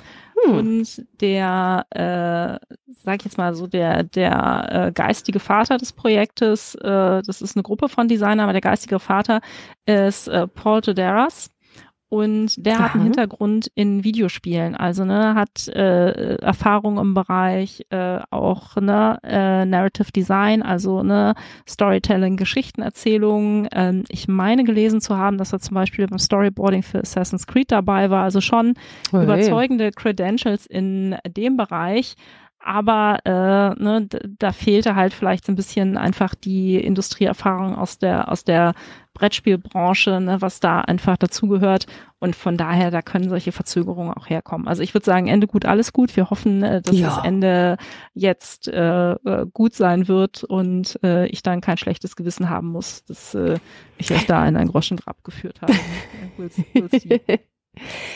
Hm. 0.44 0.54
Und 0.54 1.06
der, 1.22 1.86
äh, 1.92 2.76
sag 3.04 3.20
ich 3.20 3.26
jetzt 3.26 3.38
mal 3.38 3.54
so, 3.54 3.68
der, 3.68 4.04
der 4.04 4.88
äh, 4.88 4.92
geistige 4.92 5.40
Vater 5.40 5.78
des 5.78 5.94
Projektes, 5.94 6.76
äh, 6.76 7.22
das 7.22 7.42
ist 7.42 7.56
eine 7.56 7.64
Gruppe 7.64 7.90
von 7.90 8.08
Designern, 8.08 8.42
aber 8.42 8.54
der 8.54 8.62
geistige 8.62 9.00
Vater 9.00 9.42
ist 9.86 10.28
äh, 10.28 10.48
Paul 10.48 10.82
Toderas. 10.82 11.52
Und 12.10 12.66
der 12.66 12.80
hat 12.80 12.94
einen 12.94 13.02
Aha. 13.02 13.04
Hintergrund 13.04 13.72
in 13.76 14.04
Videospielen, 14.04 14.76
also 14.76 15.06
ne, 15.06 15.36
hat 15.36 15.68
äh, 15.68 16.38
Erfahrung 16.38 16.98
im 16.98 17.14
Bereich 17.14 17.86
äh, 17.92 18.20
auch 18.32 18.76
ne, 18.78 19.20
äh, 19.24 19.64
Narrative 19.66 20.12
Design, 20.12 20.64
also 20.64 21.04
ne, 21.04 21.36
Storytelling, 21.68 22.36
Geschichtenerzählung. 22.36 23.68
Ähm, 23.72 24.06
ich 24.10 24.28
meine 24.28 24.64
gelesen 24.64 25.02
zu 25.02 25.18
haben, 25.18 25.38
dass 25.38 25.54
er 25.54 25.60
zum 25.60 25.76
Beispiel 25.76 26.08
beim 26.08 26.18
Storyboarding 26.18 26.82
für 26.82 27.00
Assassin's 27.00 27.46
Creed 27.46 27.72
dabei 27.72 28.10
war, 28.10 28.24
also 28.24 28.42
schon 28.42 28.74
Hey. 29.12 29.24
überzeugende 29.24 29.92
Credentials 29.92 30.66
in 30.66 31.16
dem 31.28 31.58
Bereich. 31.58 32.16
Aber 32.62 33.20
äh, 33.26 33.82
ne, 33.82 34.08
da 34.38 34.52
fehlte 34.52 34.96
halt 34.96 35.14
vielleicht 35.14 35.46
so 35.46 35.52
ein 35.52 35.56
bisschen 35.56 35.98
einfach 35.98 36.36
die 36.36 36.76
Industrieerfahrung 36.78 37.76
aus 37.76 37.98
der 38.00 38.30
aus 38.30 38.44
der 38.44 38.74
Brettspielbranche, 39.14 40.20
ne, 40.20 40.42
was 40.42 40.60
da 40.60 40.82
einfach 40.82 41.18
dazugehört. 41.18 41.86
Und 42.20 42.36
von 42.36 42.58
daher, 42.58 42.92
da 42.92 43.02
können 43.02 43.30
solche 43.30 43.52
Verzögerungen 43.54 44.14
auch 44.14 44.30
herkommen. 44.30 44.68
Also 44.68 44.84
ich 44.84 44.94
würde 44.94 45.06
sagen, 45.06 45.28
Ende 45.28 45.48
gut, 45.48 45.66
alles 45.66 45.94
gut. 45.94 46.16
Wir 46.18 46.30
hoffen, 46.30 46.64
äh, 46.64 46.82
dass 46.82 46.98
Ja. 46.98 47.08
das 47.08 47.24
Ende 47.26 47.78
jetzt 48.14 48.68
äh, 48.68 49.12
äh, 49.14 49.46
gut 49.54 49.74
sein 49.74 50.08
wird 50.10 50.44
und 50.44 51.00
äh, 51.04 51.28
ich 51.28 51.42
dann 51.44 51.62
kein 51.62 51.78
schlechtes 51.78 52.16
Gewissen 52.18 52.50
haben 52.50 52.68
muss, 52.68 53.06
dass 53.06 53.34
äh, 53.36 53.58
ich 53.98 54.12
euch 54.12 54.26
da 54.26 54.46
in 54.48 54.58
ein 54.58 54.68
Groschengrab 54.68 55.24
geführt 55.24 55.62
habe. 55.62 55.74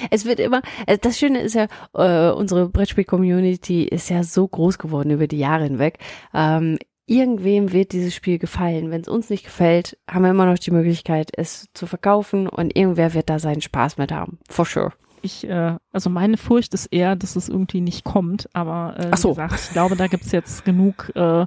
Es 0.10 0.26
wird 0.26 0.40
immer, 0.40 0.61
äh, 0.88 0.98
das 0.98 1.18
Schöne 1.18 1.41
ist 1.41 1.56
ja, 1.56 1.68
äh, 1.94 2.31
unsere 2.31 2.69
Brettspiel-Community 2.69 3.84
ist 3.84 4.10
ja 4.10 4.23
so 4.23 4.48
groß 4.48 4.77
geworden 4.77 5.11
über 5.11 5.27
die 5.27 5.40
Jahre 5.40 5.64
hinweg. 5.64 5.99
Ähm, 6.34 6.77
irgendwem 7.06 7.72
wird 7.72 7.91
dieses 7.91 8.15
Spiel 8.15 8.40
gefallen. 8.40 8.91
Wenn 8.91 9.02
es 9.02 9.07
uns 9.07 9.30
nicht 9.30 9.44
gefällt, 9.44 9.98
haben 10.10 10.23
wir 10.23 10.31
immer 10.31 10.45
noch 10.45 10.60
die 10.60 10.72
Möglichkeit, 10.72 11.31
es 11.35 11.68
zu 11.73 11.85
verkaufen 11.85 12.48
und 12.48 12.76
irgendwer 12.76 13.14
wird 13.14 13.30
da 13.30 13.40
seinen 13.40 13.61
Spaß 13.61 13.98
mit 13.98 14.11
haben. 14.11 14.40
For 14.49 14.65
sure. 14.65 14.94
Ich, 15.22 15.48
äh, 15.48 15.77
also 15.91 16.10
meine 16.10 16.38
Furcht 16.38 16.73
ist 16.73 16.88
eher, 16.88 17.15
dass 17.15 17.35
es 17.35 17.48
irgendwie 17.48 17.81
nicht 17.81 18.03
kommt, 18.03 18.49
aber 18.53 18.95
äh, 18.98 19.15
so. 19.15 19.30
wie 19.30 19.41
gesagt, 19.41 19.61
ich 19.68 19.69
glaube, 19.72 19.95
da 19.95 20.07
gibt's 20.07 20.34
jetzt 20.34 20.65
genug, 20.65 21.11
äh, 21.15 21.45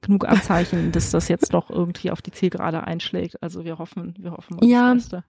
genug 0.00 0.26
Anzeichen, 0.26 0.92
dass 0.92 1.10
das 1.10 1.28
jetzt 1.28 1.52
doch 1.52 1.68
irgendwie 1.68 2.10
auf 2.10 2.22
die 2.22 2.30
Zielgerade 2.30 2.84
einschlägt. 2.84 3.42
Also 3.42 3.64
wir 3.64 3.78
hoffen, 3.78 4.14
wir 4.18 4.32
hoffen 4.32 4.56
mal 4.56 4.66
ja. 4.66 4.94
das 4.94 5.10
Beste. 5.10 5.24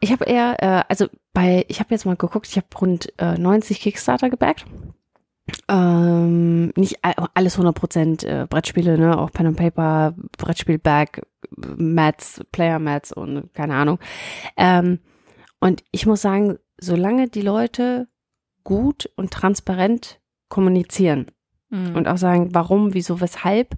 Ich 0.00 0.12
habe 0.12 0.24
eher, 0.24 0.56
äh, 0.62 0.84
also 0.88 1.06
bei, 1.32 1.64
ich 1.68 1.80
habe 1.80 1.90
jetzt 1.90 2.06
mal 2.06 2.16
geguckt, 2.16 2.46
ich 2.48 2.56
habe 2.56 2.66
rund 2.80 3.12
äh, 3.18 3.36
90 3.36 3.80
Kickstarter 3.80 4.30
gebackt. 4.30 4.64
Ähm, 5.68 6.72
nicht 6.76 6.98
alles 7.02 7.58
100% 7.58 8.26
äh, 8.26 8.46
Brettspiele, 8.46 8.98
ne, 8.98 9.18
auch 9.18 9.30
Pen 9.32 9.46
and 9.46 9.56
Paper, 9.56 10.14
Brettspiel 10.36 10.78
Back, 10.78 11.22
Mats, 11.56 12.42
Player 12.52 12.78
Mats 12.78 13.12
und 13.12 13.52
keine 13.54 13.74
Ahnung. 13.74 13.98
Ähm, 14.56 15.00
und 15.58 15.82
ich 15.90 16.06
muss 16.06 16.22
sagen, 16.22 16.58
solange 16.78 17.28
die 17.28 17.42
Leute 17.42 18.08
gut 18.62 19.10
und 19.16 19.32
transparent 19.32 20.20
kommunizieren 20.48 21.30
mhm. 21.70 21.96
und 21.96 22.08
auch 22.08 22.18
sagen, 22.18 22.50
warum, 22.52 22.94
wieso, 22.94 23.20
weshalb, 23.20 23.74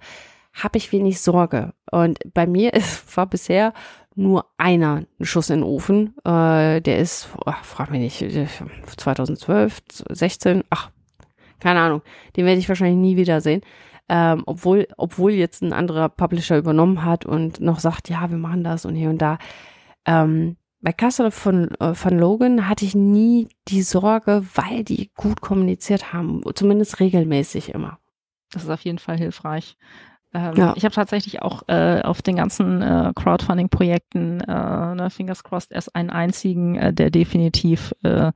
habe 0.52 0.78
ich 0.78 0.92
wenig 0.92 1.20
Sorge. 1.20 1.74
Und 1.90 2.18
bei 2.34 2.46
mir 2.46 2.74
ist, 2.74 3.16
war 3.16 3.26
bisher 3.26 3.72
nur 4.14 4.46
einer 4.58 5.04
ein 5.18 5.24
Schuss 5.24 5.50
in 5.50 5.60
den 5.60 5.64
Ofen. 5.64 6.14
Äh, 6.24 6.80
der 6.80 6.98
ist, 6.98 7.28
oh, 7.46 7.52
frag 7.62 7.90
mich 7.90 8.20
nicht, 8.20 8.50
2012, 8.86 9.80
16, 10.10 10.64
ach, 10.70 10.90
keine 11.60 11.80
Ahnung. 11.80 12.02
Den 12.36 12.46
werde 12.46 12.58
ich 12.58 12.68
wahrscheinlich 12.68 12.98
nie 12.98 13.16
wiedersehen. 13.16 13.62
Ähm, 14.08 14.42
obwohl, 14.46 14.88
obwohl 14.96 15.32
jetzt 15.32 15.62
ein 15.62 15.72
anderer 15.72 16.08
Publisher 16.08 16.58
übernommen 16.58 17.04
hat 17.04 17.24
und 17.24 17.60
noch 17.60 17.78
sagt, 17.78 18.08
ja, 18.08 18.28
wir 18.28 18.38
machen 18.38 18.64
das 18.64 18.84
und 18.84 18.96
hier 18.96 19.08
und 19.10 19.18
da. 19.18 19.38
Ähm, 20.04 20.56
bei 20.80 20.92
Castle 20.92 21.30
von, 21.30 21.70
äh, 21.76 21.94
von 21.94 22.18
Logan 22.18 22.68
hatte 22.68 22.84
ich 22.84 22.94
nie 22.94 23.48
die 23.68 23.82
Sorge, 23.82 24.42
weil 24.54 24.82
die 24.82 25.10
gut 25.14 25.40
kommuniziert 25.40 26.12
haben, 26.12 26.42
zumindest 26.54 26.98
regelmäßig 26.98 27.72
immer. 27.72 27.98
Das 28.50 28.64
ist 28.64 28.70
auf 28.70 28.80
jeden 28.80 28.98
Fall 28.98 29.16
hilfreich. 29.16 29.76
Ähm, 30.32 30.54
ja. 30.54 30.74
Ich 30.76 30.84
habe 30.84 30.94
tatsächlich 30.94 31.42
auch 31.42 31.62
äh, 31.68 32.02
auf 32.02 32.22
den 32.22 32.36
ganzen 32.36 32.82
äh, 32.82 33.12
Crowdfunding-Projekten, 33.14 34.40
äh, 34.40 34.94
ne, 34.94 35.08
Fingers 35.10 35.42
crossed, 35.42 35.72
erst 35.72 35.94
einen 35.96 36.10
einzigen, 36.10 36.76
äh, 36.76 36.92
der 36.92 37.10
definitiv 37.10 37.92
äh, 38.04 38.30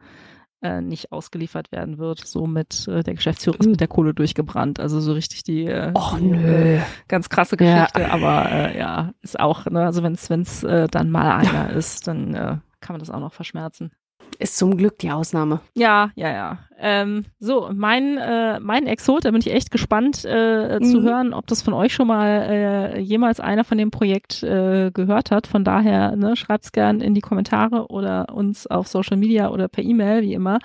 äh, 0.64 0.80
nicht 0.80 1.12
ausgeliefert 1.12 1.70
werden 1.70 1.98
wird. 1.98 2.26
So 2.26 2.46
mit 2.46 2.88
äh, 2.88 3.02
der 3.02 3.14
Geschäftsführer 3.14 3.60
ist 3.60 3.68
mit 3.68 3.80
der 3.80 3.88
Kohle 3.88 4.14
durchgebrannt. 4.14 4.80
Also 4.80 4.98
so 4.98 5.12
richtig 5.12 5.44
die, 5.44 5.66
äh, 5.66 5.92
Och, 5.94 6.18
nö. 6.18 6.80
ganz 7.06 7.28
krasse 7.28 7.56
Geschichte. 7.56 8.00
Ja. 8.00 8.10
Aber 8.10 8.50
äh, 8.50 8.78
ja, 8.78 9.12
ist 9.22 9.38
auch, 9.38 9.66
ne, 9.66 9.84
also 9.84 10.02
wenn 10.02 10.14
es 10.14 10.64
äh, 10.64 10.88
dann 10.88 11.10
mal 11.10 11.32
einer 11.32 11.70
ist, 11.70 12.08
dann 12.08 12.34
äh, 12.34 12.56
kann 12.80 12.94
man 12.94 12.98
das 12.98 13.10
auch 13.10 13.20
noch 13.20 13.32
verschmerzen. 13.32 13.92
Ist 14.38 14.58
zum 14.58 14.76
Glück 14.76 14.98
die 14.98 15.10
Ausnahme. 15.10 15.60
Ja, 15.74 16.10
ja, 16.16 16.30
ja. 16.30 16.58
Ähm, 16.78 17.24
so, 17.38 17.70
mein, 17.72 18.18
äh, 18.18 18.58
mein 18.60 18.86
Exot, 18.86 19.24
da 19.24 19.30
bin 19.30 19.40
ich 19.40 19.52
echt 19.52 19.70
gespannt 19.70 20.24
äh, 20.24 20.78
mhm. 20.80 20.84
zu 20.84 21.02
hören, 21.02 21.32
ob 21.32 21.46
das 21.46 21.62
von 21.62 21.72
euch 21.72 21.94
schon 21.94 22.08
mal 22.08 22.28
äh, 22.28 22.98
jemals 22.98 23.40
einer 23.40 23.64
von 23.64 23.78
dem 23.78 23.90
Projekt 23.90 24.42
äh, 24.42 24.90
gehört 24.92 25.30
hat. 25.30 25.46
Von 25.46 25.64
daher, 25.64 26.16
ne, 26.16 26.36
schreibt's 26.36 26.72
gern 26.72 27.00
in 27.00 27.14
die 27.14 27.20
Kommentare 27.20 27.86
oder 27.88 28.34
uns 28.34 28.66
auf 28.66 28.88
Social 28.88 29.16
Media 29.16 29.50
oder 29.50 29.68
per 29.68 29.84
E-Mail, 29.84 30.22
wie 30.22 30.34
immer. 30.34 30.58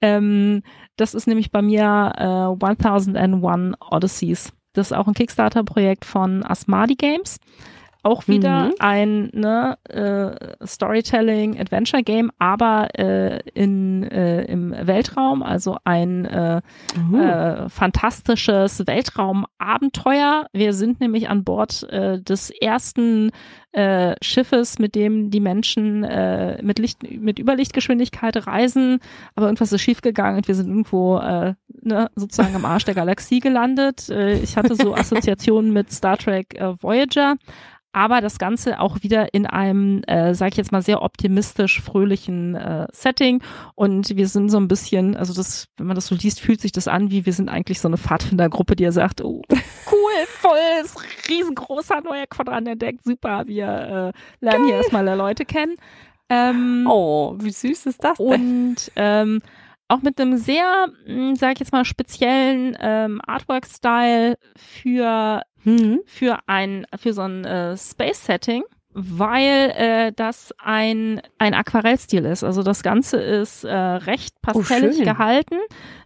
Ähm, 0.00 0.62
das 0.96 1.14
ist 1.14 1.26
nämlich 1.26 1.50
bei 1.50 1.62
mir 1.62 2.12
äh, 2.16 2.64
1001 2.64 3.76
Odysseys. 3.90 4.52
Das 4.74 4.88
ist 4.88 4.96
auch 4.96 5.06
ein 5.06 5.14
Kickstarter-Projekt 5.14 6.04
von 6.04 6.44
Asmadi 6.44 6.94
Games. 6.94 7.38
Auch 8.04 8.28
wieder 8.28 8.66
mhm. 8.66 8.74
ein 8.80 9.30
ne, 9.32 9.78
äh, 9.88 10.66
Storytelling 10.66 11.58
Adventure 11.58 12.02
Game, 12.02 12.30
aber 12.38 12.88
äh, 12.98 13.40
in, 13.54 14.02
äh, 14.04 14.44
im 14.44 14.74
Weltraum, 14.78 15.42
also 15.42 15.78
ein 15.84 16.26
äh, 16.26 16.60
mhm. 16.94 17.14
äh, 17.14 17.68
fantastisches 17.70 18.86
Weltraumabenteuer. 18.86 20.48
Wir 20.52 20.74
sind 20.74 21.00
nämlich 21.00 21.30
an 21.30 21.44
Bord 21.44 21.84
äh, 21.90 22.20
des 22.20 22.50
ersten 22.50 23.30
äh, 23.74 24.14
Schiffes, 24.22 24.78
mit 24.78 24.94
dem 24.94 25.30
die 25.30 25.40
Menschen 25.40 26.04
äh, 26.04 26.62
mit 26.62 26.78
Licht, 26.78 27.02
mit 27.10 27.38
Überlichtgeschwindigkeit 27.38 28.46
reisen, 28.46 29.00
aber 29.34 29.46
irgendwas 29.46 29.72
ist 29.72 29.80
schiefgegangen 29.80 30.36
und 30.36 30.46
wir 30.48 30.54
sind 30.54 30.68
irgendwo 30.68 31.18
äh, 31.18 31.54
ne, 31.82 32.10
sozusagen 32.14 32.54
am 32.54 32.64
Arsch 32.64 32.84
der 32.84 32.94
Galaxie 32.94 33.40
gelandet. 33.40 34.08
Äh, 34.10 34.38
ich 34.38 34.56
hatte 34.56 34.76
so 34.76 34.94
Assoziationen 34.94 35.72
mit 35.72 35.90
Star 35.90 36.16
Trek 36.16 36.54
äh, 36.54 36.80
Voyager, 36.80 37.34
aber 37.94 38.20
das 38.20 38.38
Ganze 38.38 38.80
auch 38.80 39.02
wieder 39.02 39.32
in 39.32 39.46
einem, 39.46 40.02
äh, 40.08 40.34
sage 40.34 40.50
ich 40.50 40.56
jetzt 40.56 40.72
mal, 40.72 40.82
sehr 40.82 41.00
optimistisch 41.02 41.80
fröhlichen 41.80 42.56
äh, 42.56 42.88
Setting. 42.90 43.40
Und 43.76 44.16
wir 44.16 44.26
sind 44.26 44.50
so 44.50 44.58
ein 44.58 44.66
bisschen, 44.66 45.16
also 45.16 45.32
das, 45.32 45.68
wenn 45.76 45.86
man 45.86 45.94
das 45.94 46.08
so 46.08 46.16
liest, 46.16 46.40
fühlt 46.40 46.60
sich 46.60 46.72
das 46.72 46.88
an, 46.88 47.10
wie 47.12 47.24
wir 47.24 47.32
sind 47.32 47.48
eigentlich 47.48 47.80
so 47.80 47.88
eine 47.88 47.96
Pfadfindergruppe, 47.96 48.74
die 48.74 48.84
ja 48.84 48.92
sagt, 48.92 49.22
oh, 49.22 49.42
cool, 49.50 50.26
voll, 50.26 50.58
ist 50.82 50.96
riesengroßer 51.28 52.00
neuer 52.00 52.26
Quadrant 52.26 52.66
entdeckt, 52.66 53.04
super, 53.04 53.46
wir 53.46 53.66
äh, 53.66 54.44
lernen 54.44 54.62
Geil. 54.62 54.66
hier 54.66 54.76
erstmal 54.76 55.16
Leute 55.16 55.44
kennen. 55.44 55.76
Ähm, 56.28 56.86
oh, 56.90 57.36
wie 57.38 57.52
süß 57.52 57.86
ist 57.86 58.02
das 58.02 58.18
denn? 58.18 58.26
Und 58.26 58.76
ähm, 58.96 59.40
auch 59.88 60.02
mit 60.02 60.20
einem 60.20 60.36
sehr, 60.36 60.86
hm, 61.04 61.36
sag 61.36 61.54
ich 61.54 61.60
jetzt 61.60 61.72
mal, 61.72 61.84
speziellen 61.84 62.76
ähm, 62.80 63.20
Artwork-Style 63.26 64.36
für 64.56 65.42
mhm. 65.64 66.00
für 66.06 66.38
ein, 66.46 66.86
für 66.96 67.12
so 67.12 67.22
ein 67.22 67.44
äh, 67.44 67.76
Space-Setting, 67.76 68.64
weil 68.92 69.72
äh, 69.76 70.12
das 70.14 70.54
ein, 70.58 71.20
ein 71.38 71.54
Aquarellstil 71.54 72.24
ist. 72.24 72.44
Also 72.44 72.62
das 72.62 72.82
Ganze 72.82 73.16
ist 73.18 73.64
äh, 73.64 73.74
recht 73.74 74.34
oh, 74.46 74.52
pastellig 74.52 74.98
oh, 75.00 75.04
gehalten, 75.04 75.58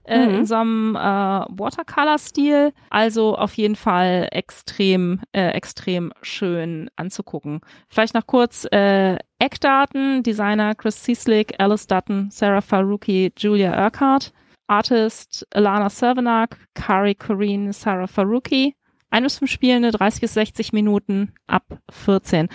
äh, 0.09 0.27
mhm. 0.27 0.35
in 0.35 0.47
so 0.47 0.55
einem 0.57 0.97
äh, 0.97 0.99
Watercolor-Stil. 0.99 2.73
Also 2.91 3.37
auf 3.37 3.55
jeden 3.55 3.77
Fall 3.77 4.29
extrem, 4.33 5.21
äh, 5.33 5.51
extrem 5.51 6.13
schön 6.23 6.91
anzugucken. 6.97 7.61
Vielleicht 7.89 8.15
noch 8.15 8.27
kurz 8.27 8.67
äh, 8.73 9.17
Eckdaten. 9.39 10.23
Designer 10.23 10.75
Chris 10.75 11.03
Cieslik, 11.03 11.55
Alice 11.59 11.87
Dutton, 11.87 12.29
Sarah 12.31 12.61
Faruqi, 12.61 13.33
Julia 13.37 13.85
Urquhart. 13.85 14.33
Artist 14.69 15.47
Alana 15.55 15.89
Cervenak, 15.89 16.59
Kari 16.75 17.15
Corrine, 17.15 17.73
Sarah 17.73 18.07
Faruqi. 18.07 18.75
Ein 19.11 19.23
bis 19.23 19.39
fünf 19.39 19.51
Spielende, 19.51 19.91
30 19.91 20.21
bis 20.21 20.35
60 20.35 20.73
Minuten 20.75 21.33
ab 21.47 21.65
14. 21.91 22.49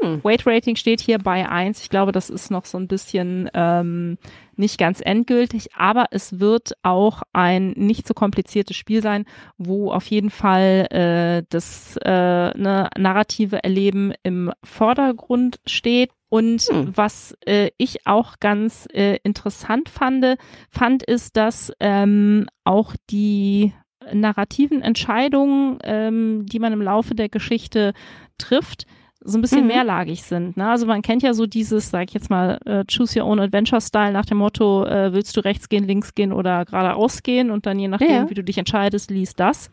Hm. 0.00 0.22
Weight 0.24 0.46
Rating 0.46 0.76
steht 0.76 1.00
hier 1.00 1.18
bei 1.18 1.48
1. 1.48 1.82
Ich 1.82 1.90
glaube, 1.90 2.12
das 2.12 2.30
ist 2.30 2.50
noch 2.50 2.64
so 2.64 2.78
ein 2.78 2.88
bisschen 2.88 3.50
ähm, 3.54 4.18
nicht 4.56 4.78
ganz 4.78 5.00
endgültig, 5.00 5.74
aber 5.74 6.06
es 6.10 6.40
wird 6.40 6.72
auch 6.82 7.22
ein 7.32 7.70
nicht 7.72 8.06
so 8.06 8.14
kompliziertes 8.14 8.76
Spiel 8.76 9.02
sein, 9.02 9.24
wo 9.56 9.92
auf 9.92 10.06
jeden 10.06 10.30
Fall 10.30 10.86
äh, 10.90 11.44
das 11.48 11.96
äh, 12.04 12.10
ne, 12.58 12.90
narrative 12.96 13.62
Erleben 13.62 14.12
im 14.22 14.52
Vordergrund 14.64 15.60
steht. 15.66 16.10
Und 16.30 16.60
hm. 16.62 16.94
was 16.94 17.34
äh, 17.46 17.70
ich 17.78 18.06
auch 18.06 18.34
ganz 18.38 18.86
äh, 18.92 19.16
interessant 19.22 19.88
fand, 19.88 20.36
fand 20.68 21.02
ist, 21.02 21.36
dass 21.38 21.72
ähm, 21.80 22.46
auch 22.64 22.94
die 23.08 23.72
narrativen 24.12 24.82
Entscheidungen, 24.82 25.78
ähm, 25.84 26.46
die 26.46 26.58
man 26.58 26.72
im 26.72 26.82
Laufe 26.82 27.14
der 27.14 27.28
Geschichte 27.28 27.92
trifft, 28.36 28.86
so 29.28 29.38
ein 29.38 29.42
bisschen 29.42 29.62
mhm. 29.62 29.68
mehrlagig 29.68 30.22
sind. 30.22 30.56
Ne? 30.56 30.68
Also 30.68 30.86
man 30.86 31.02
kennt 31.02 31.22
ja 31.22 31.34
so 31.34 31.46
dieses, 31.46 31.90
sag 31.90 32.08
ich 32.08 32.14
jetzt 32.14 32.30
mal, 32.30 32.58
äh, 32.64 32.84
Choose 32.84 33.20
Your 33.20 33.26
Own 33.26 33.40
Adventure 33.40 33.80
Style 33.80 34.12
nach 34.12 34.24
dem 34.24 34.38
Motto, 34.38 34.84
äh, 34.84 35.12
willst 35.12 35.36
du 35.36 35.40
rechts 35.40 35.68
gehen, 35.68 35.84
links 35.84 36.14
gehen 36.14 36.32
oder 36.32 36.64
geradeaus 36.64 37.22
gehen 37.22 37.50
und 37.50 37.66
dann 37.66 37.78
je 37.78 37.88
nachdem, 37.88 38.10
ja. 38.10 38.30
wie 38.30 38.34
du 38.34 38.44
dich 38.44 38.58
entscheidest, 38.58 39.10
liest 39.10 39.38
das. 39.40 39.70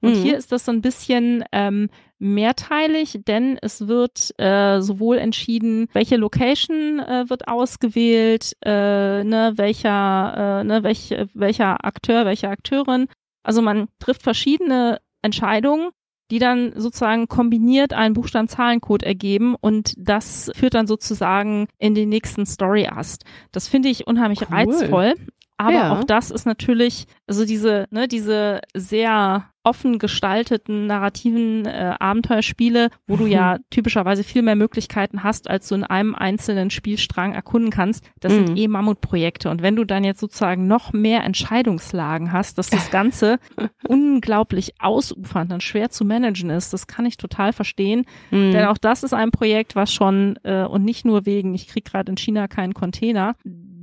Und 0.00 0.16
mhm. 0.16 0.22
hier 0.22 0.36
ist 0.36 0.52
das 0.52 0.64
so 0.64 0.72
ein 0.72 0.82
bisschen 0.82 1.44
ähm, 1.52 1.88
mehrteilig, 2.18 3.20
denn 3.26 3.58
es 3.62 3.88
wird 3.88 4.34
äh, 4.38 4.80
sowohl 4.80 5.18
entschieden, 5.18 5.88
welche 5.92 6.16
Location 6.16 7.00
äh, 7.00 7.24
wird 7.28 7.48
ausgewählt, 7.48 8.52
äh, 8.64 9.24
ne, 9.24 9.52
welcher, 9.56 10.60
äh, 10.60 10.64
ne, 10.64 10.82
welch, 10.82 11.14
welcher 11.32 11.84
Akteur, 11.84 12.26
welche 12.26 12.48
Akteurin 12.48 13.06
also 13.46 13.62
man 13.62 13.86
trifft 14.00 14.22
verschiedene 14.22 15.00
Entscheidungen, 15.22 15.90
die 16.30 16.38
dann 16.38 16.72
sozusagen 16.76 17.28
kombiniert 17.28 17.92
einen 17.92 18.14
Buchstaben-Zahlencode 18.14 19.02
ergeben 19.02 19.54
und 19.60 19.94
das 19.96 20.50
führt 20.54 20.74
dann 20.74 20.86
sozusagen 20.86 21.68
in 21.78 21.94
den 21.94 22.08
nächsten 22.08 22.46
Story-Ast. 22.46 23.24
Das 23.52 23.68
finde 23.68 23.88
ich 23.88 24.06
unheimlich 24.06 24.42
cool. 24.42 24.48
reizvoll. 24.50 25.14
Aber 25.58 25.72
ja. 25.72 25.92
auch 25.92 26.04
das 26.04 26.30
ist 26.30 26.46
natürlich, 26.46 27.06
also 27.26 27.44
diese, 27.44 27.86
ne, 27.90 28.08
diese 28.08 28.60
sehr 28.74 29.50
offen 29.66 29.98
gestalteten 29.98 30.86
narrativen 30.86 31.66
äh, 31.66 31.94
Abenteuerspiele, 31.98 32.88
wo 33.08 33.16
du 33.16 33.26
ja 33.26 33.56
mhm. 33.58 33.64
typischerweise 33.70 34.22
viel 34.22 34.42
mehr 34.42 34.54
Möglichkeiten 34.54 35.24
hast, 35.24 35.50
als 35.50 35.66
du 35.66 35.74
in 35.74 35.82
einem 35.82 36.14
einzelnen 36.14 36.70
Spielstrang 36.70 37.34
erkunden 37.34 37.70
kannst. 37.70 38.08
Das 38.20 38.32
mhm. 38.32 38.46
sind 38.46 38.58
eh 38.58 38.68
Mammutprojekte. 38.68 39.50
Und 39.50 39.62
wenn 39.62 39.74
du 39.74 39.84
dann 39.84 40.04
jetzt 40.04 40.20
sozusagen 40.20 40.68
noch 40.68 40.92
mehr 40.92 41.24
Entscheidungslagen 41.24 42.30
hast, 42.30 42.58
dass 42.58 42.70
das 42.70 42.92
Ganze 42.92 43.40
unglaublich 43.88 44.74
ausufernd 44.78 45.52
und 45.52 45.64
schwer 45.64 45.90
zu 45.90 46.04
managen 46.04 46.50
ist, 46.50 46.72
das 46.72 46.86
kann 46.86 47.04
ich 47.04 47.16
total 47.16 47.52
verstehen. 47.52 48.04
Mhm. 48.30 48.52
Denn 48.52 48.66
auch 48.66 48.78
das 48.78 49.02
ist 49.02 49.14
ein 49.14 49.32
Projekt, 49.32 49.74
was 49.74 49.92
schon, 49.92 50.38
äh, 50.44 50.62
und 50.64 50.84
nicht 50.84 51.04
nur 51.04 51.26
wegen, 51.26 51.54
ich 51.54 51.66
krieg 51.66 51.84
gerade 51.84 52.12
in 52.12 52.16
China 52.16 52.46
keinen 52.46 52.74
Container, 52.74 53.34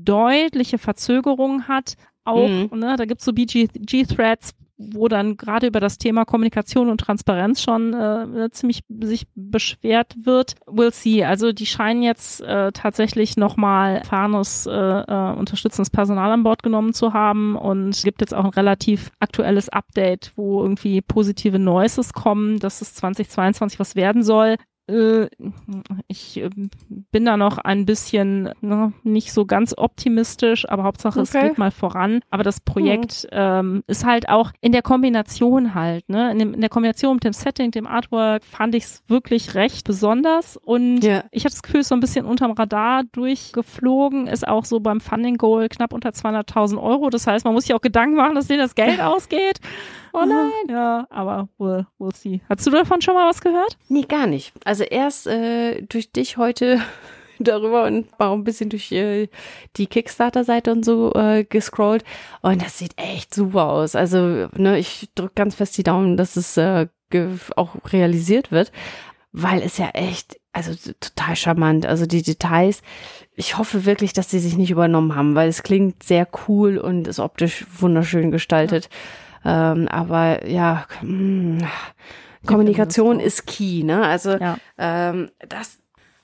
deutliche 0.03 0.77
Verzögerungen 0.77 1.67
hat. 1.67 1.95
Auch, 2.25 2.47
mhm. 2.47 2.69
ne, 2.79 2.95
da 2.97 3.05
gibt's 3.05 3.25
so 3.25 3.33
BG-Threads, 3.33 4.53
wo 4.77 5.07
dann 5.07 5.37
gerade 5.37 5.67
über 5.67 5.79
das 5.79 5.97
Thema 5.97 6.25
Kommunikation 6.25 6.89
und 6.89 6.99
Transparenz 6.99 7.61
schon 7.61 7.93
äh, 7.93 8.49
ziemlich 8.51 8.81
sich 9.01 9.27
beschwert 9.35 10.15
wird. 10.23 10.55
We'll 10.65 10.91
see. 10.91 11.23
Also 11.23 11.51
die 11.51 11.65
scheinen 11.65 12.01
jetzt 12.01 12.41
äh, 12.41 12.71
tatsächlich 12.71 13.37
nochmal 13.37 13.97
erfahrenes, 13.97 14.65
äh, 14.65 14.71
äh, 14.71 15.35
unterstützendes 15.35 15.89
Personal 15.89 16.31
an 16.31 16.43
Bord 16.43 16.63
genommen 16.63 16.93
zu 16.93 17.13
haben 17.13 17.55
und 17.55 18.01
gibt 18.03 18.21
jetzt 18.21 18.33
auch 18.33 18.45
ein 18.45 18.51
relativ 18.51 19.11
aktuelles 19.19 19.69
Update, 19.69 20.31
wo 20.35 20.61
irgendwie 20.61 21.01
positive 21.01 21.59
Noises 21.59 22.13
kommen, 22.13 22.59
dass 22.59 22.81
es 22.81 22.95
2022 22.95 23.79
was 23.79 23.95
werden 23.95 24.23
soll. 24.23 24.57
Äh, 24.93 25.29
ich 26.07 26.37
äh, 26.37 26.49
bin 27.11 27.25
da 27.25 27.37
noch 27.37 27.57
ein 27.57 27.85
bisschen 27.85 28.49
ne, 28.61 28.93
nicht 29.03 29.33
so 29.33 29.45
ganz 29.45 29.73
optimistisch, 29.75 30.69
aber 30.69 30.83
Hauptsache 30.83 31.19
okay. 31.19 31.37
es 31.37 31.43
geht 31.43 31.57
mal 31.57 31.71
voran. 31.71 32.21
Aber 32.29 32.43
das 32.43 32.59
Projekt 32.59 33.23
mhm. 33.25 33.29
ähm, 33.31 33.83
ist 33.87 34.05
halt 34.05 34.29
auch 34.29 34.51
in 34.61 34.71
der 34.71 34.81
Kombination 34.81 35.73
halt, 35.73 36.07
ne? 36.09 36.31
In, 36.31 36.39
dem, 36.39 36.53
in 36.53 36.61
der 36.61 36.69
Kombination 36.69 37.15
mit 37.15 37.23
dem 37.23 37.33
Setting, 37.33 37.71
dem 37.71 37.87
Artwork 37.87 38.43
fand 38.43 38.75
ich 38.75 38.83
es 38.83 39.03
wirklich 39.07 39.55
recht 39.55 39.85
besonders. 39.85 40.57
Und 40.57 41.03
yeah. 41.03 41.23
ich 41.31 41.45
hatte 41.45 41.53
das 41.53 41.63
Gefühl, 41.63 41.83
so 41.83 41.95
ein 41.95 42.01
bisschen 42.01 42.25
unterm 42.25 42.51
Radar 42.51 43.03
durchgeflogen, 43.11 44.27
ist 44.27 44.47
auch 44.47 44.65
so 44.65 44.79
beim 44.79 45.01
Funding 45.01 45.37
Goal 45.37 45.69
knapp 45.69 45.93
unter 45.93 46.09
200.000 46.09 46.81
Euro. 46.81 47.09
Das 47.09 47.27
heißt, 47.27 47.45
man 47.45 47.53
muss 47.53 47.65
sich 47.65 47.73
auch 47.73 47.81
Gedanken 47.81 48.15
machen, 48.15 48.35
dass 48.35 48.47
denen 48.47 48.59
das 48.59 48.75
Geld 48.75 49.01
ausgeht. 49.01 49.59
Oh 50.13 50.25
nein. 50.25 50.51
Ja, 50.69 51.07
aber 51.09 51.49
we'll, 51.57 51.85
we'll 51.99 52.15
see. 52.15 52.41
Hast 52.47 52.65
du 52.67 52.71
davon 52.71 53.01
schon 53.01 53.15
mal 53.15 53.27
was 53.27 53.41
gehört? 53.41 53.77
Nee, 53.89 54.03
gar 54.03 54.27
nicht. 54.27 54.53
Also 54.63 54.83
erst 54.83 55.25
äh, 55.25 55.81
durch 55.81 56.11
dich 56.11 56.37
heute 56.37 56.79
darüber 57.39 57.85
und 57.85 58.07
auch 58.19 58.33
ein 58.33 58.43
bisschen 58.43 58.69
durch 58.69 58.91
äh, 58.91 59.27
die 59.75 59.87
Kickstarter-Seite 59.87 60.71
und 60.71 60.85
so 60.85 61.11
äh, 61.13 61.43
gescrollt. 61.43 62.03
Und 62.41 62.61
das 62.61 62.77
sieht 62.77 62.93
echt 62.97 63.33
super 63.33 63.65
aus. 63.69 63.95
Also, 63.95 64.47
ne, 64.55 64.77
ich 64.77 65.09
drücke 65.15 65.33
ganz 65.35 65.55
fest 65.55 65.77
die 65.77 65.83
Daumen, 65.83 66.15
dass 66.15 66.35
es 66.35 66.57
äh, 66.57 66.87
auch 67.55 67.75
realisiert 67.91 68.51
wird, 68.51 68.71
weil 69.31 69.61
es 69.61 69.77
ja 69.77 69.89
echt, 69.89 70.39
also 70.51 70.73
total 70.99 71.35
charmant. 71.35 71.87
Also 71.87 72.05
die 72.05 72.21
Details. 72.21 72.83
Ich 73.35 73.57
hoffe 73.57 73.85
wirklich, 73.85 74.13
dass 74.13 74.29
sie 74.29 74.39
sich 74.39 74.57
nicht 74.57 74.69
übernommen 74.69 75.15
haben, 75.15 75.33
weil 75.33 75.49
es 75.49 75.63
klingt 75.63 76.03
sehr 76.03 76.27
cool 76.47 76.77
und 76.77 77.07
ist 77.07 77.19
optisch 77.19 77.65
wunderschön 77.79 78.29
gestaltet. 78.29 78.89
Ja. 78.91 78.99
Ähm, 79.45 79.87
aber 79.87 80.47
ja, 80.47 80.85
mh, 81.01 81.61
hm, 81.61 81.67
Kommunikation 82.45 83.19
ist 83.19 83.47
key, 83.47 83.83
ne? 83.83 84.05
Also 84.05 84.37
ja. 84.37 84.57
ähm, 84.77 85.29
das, 85.47 85.79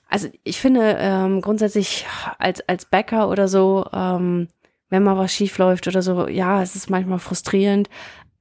also 0.08 0.28
ich 0.44 0.60
finde 0.60 0.96
ähm, 0.98 1.40
grundsätzlich 1.40 2.06
als 2.38 2.66
als 2.68 2.84
Bäcker 2.84 3.28
oder 3.28 3.48
so, 3.48 3.86
ähm, 3.92 4.48
wenn 4.90 5.02
mal 5.02 5.16
was 5.16 5.32
schief 5.32 5.56
läuft 5.58 5.86
oder 5.86 6.02
so, 6.02 6.28
ja, 6.28 6.62
es 6.62 6.76
ist 6.76 6.90
manchmal 6.90 7.18
frustrierend. 7.18 7.88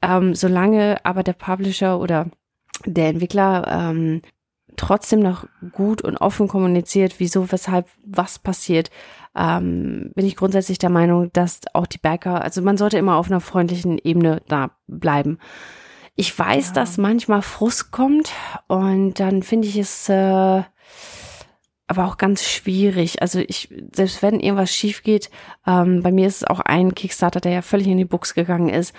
Ähm, 0.02 0.34
solange 0.34 0.98
aber 1.04 1.24
der 1.24 1.34
Publisher 1.34 2.00
oder 2.00 2.28
der 2.86 3.10
Entwickler 3.10 3.68
ähm, 3.68 4.22
trotzdem 4.80 5.20
noch 5.20 5.46
gut 5.72 6.02
und 6.02 6.18
offen 6.18 6.48
kommuniziert, 6.48 7.16
wieso, 7.20 7.52
weshalb, 7.52 7.88
was 8.06 8.40
passiert, 8.40 8.90
ähm, 9.36 10.12
bin 10.16 10.26
ich 10.26 10.36
grundsätzlich 10.36 10.80
der 10.80 10.90
Meinung, 10.90 11.32
dass 11.34 11.62
auch 11.74 11.86
die 11.86 11.98
Backer, 11.98 12.42
also 12.42 12.62
man 12.62 12.78
sollte 12.78 12.98
immer 12.98 13.18
auf 13.18 13.28
einer 13.28 13.42
freundlichen 13.42 14.00
Ebene 14.00 14.42
da 14.48 14.72
bleiben. 14.88 15.38
Ich 16.16 16.38
weiß, 16.38 16.68
ja. 16.70 16.74
dass 16.74 16.98
manchmal 16.98 17.42
Frust 17.42 17.92
kommt 17.92 18.32
und 18.68 19.20
dann 19.20 19.44
finde 19.44 19.68
ich 19.68 19.78
es 19.78 20.10
äh, 20.10 20.64
aber 21.88 22.06
auch 22.06 22.18
ganz 22.18 22.44
schwierig. 22.48 23.22
Also 23.22 23.40
ich, 23.40 23.74
selbst 23.94 24.22
wenn 24.22 24.40
irgendwas 24.40 24.74
schief 24.74 25.04
geht, 25.04 25.30
ähm, 25.66 26.04
bei 26.04 26.12
mir 26.12 26.28
ist 26.28 26.38
es 26.38 26.44
auch 26.44 26.60
ein 26.60 26.94
Kickstarter, 26.94 27.40
der 27.40 27.52
ja 27.52 27.62
völlig 27.62 27.88
in 27.88 27.98
die 27.98 28.06
Buchs 28.06 28.34
gegangen 28.34 28.70
ist. 28.70 28.94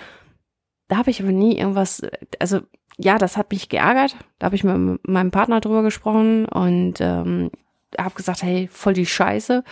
Da 0.87 0.97
habe 0.97 1.09
ich 1.09 1.21
aber 1.21 1.31
nie 1.31 1.57
irgendwas, 1.57 2.01
also 2.39 2.61
ja, 2.97 3.17
das 3.17 3.37
hat 3.37 3.51
mich 3.51 3.69
geärgert. 3.69 4.15
Da 4.39 4.45
habe 4.45 4.55
ich 4.55 4.63
mit 4.63 5.07
meinem 5.07 5.31
Partner 5.31 5.61
drüber 5.61 5.83
gesprochen 5.83 6.45
und 6.45 6.95
ähm, 6.99 7.51
habe 7.97 8.15
gesagt, 8.15 8.43
hey, 8.43 8.69
voll 8.71 8.93
die 8.93 9.05
Scheiße. 9.05 9.63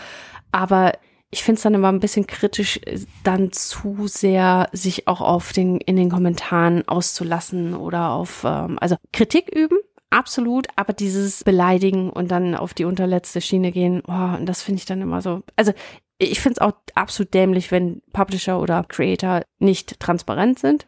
Aber 0.51 0.93
ich 1.31 1.43
finde 1.43 1.57
es 1.57 1.63
dann 1.63 1.75
immer 1.75 1.91
ein 1.91 1.99
bisschen 1.99 2.25
kritisch, 2.25 2.79
dann 3.23 3.51
zu 3.51 4.07
sehr 4.07 4.67
sich 4.71 5.07
auch 5.07 5.21
auf 5.21 5.53
den, 5.53 5.77
in 5.77 5.95
den 5.95 6.09
Kommentaren 6.09 6.87
auszulassen 6.87 7.75
oder 7.75 8.11
auf, 8.11 8.43
ähm, 8.45 8.77
also 8.81 8.95
Kritik 9.13 9.49
üben, 9.49 9.77
absolut, 10.09 10.67
aber 10.75 10.93
dieses 10.93 11.43
Beleidigen 11.43 12.09
und 12.09 12.31
dann 12.31 12.55
auf 12.55 12.73
die 12.73 12.85
unterletzte 12.85 13.41
Schiene 13.41 13.71
gehen, 13.71 14.01
oh, 14.07 14.37
und 14.37 14.47
das 14.47 14.63
finde 14.63 14.79
ich 14.79 14.85
dann 14.85 15.01
immer 15.01 15.21
so, 15.21 15.43
also 15.55 15.71
ich 16.17 16.41
finde 16.41 16.59
es 16.59 16.61
auch 16.61 16.73
absolut 16.95 17.33
dämlich, 17.33 17.71
wenn 17.71 18.01
Publisher 18.11 18.59
oder 18.59 18.83
Creator 18.83 19.43
nicht 19.59 19.99
transparent 19.99 20.59
sind. 20.59 20.87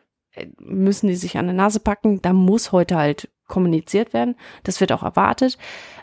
Müssen 0.59 1.07
die 1.07 1.15
sich 1.15 1.37
an 1.37 1.45
der 1.45 1.55
Nase 1.55 1.79
packen, 1.79 2.21
da 2.21 2.33
muss 2.33 2.71
heute 2.71 2.95
halt 2.95 3.29
kommuniziert 3.47 4.13
werden. 4.13 4.35
Das 4.63 4.79
wird 4.79 4.91
auch 4.91 5.03
erwartet. 5.03 5.57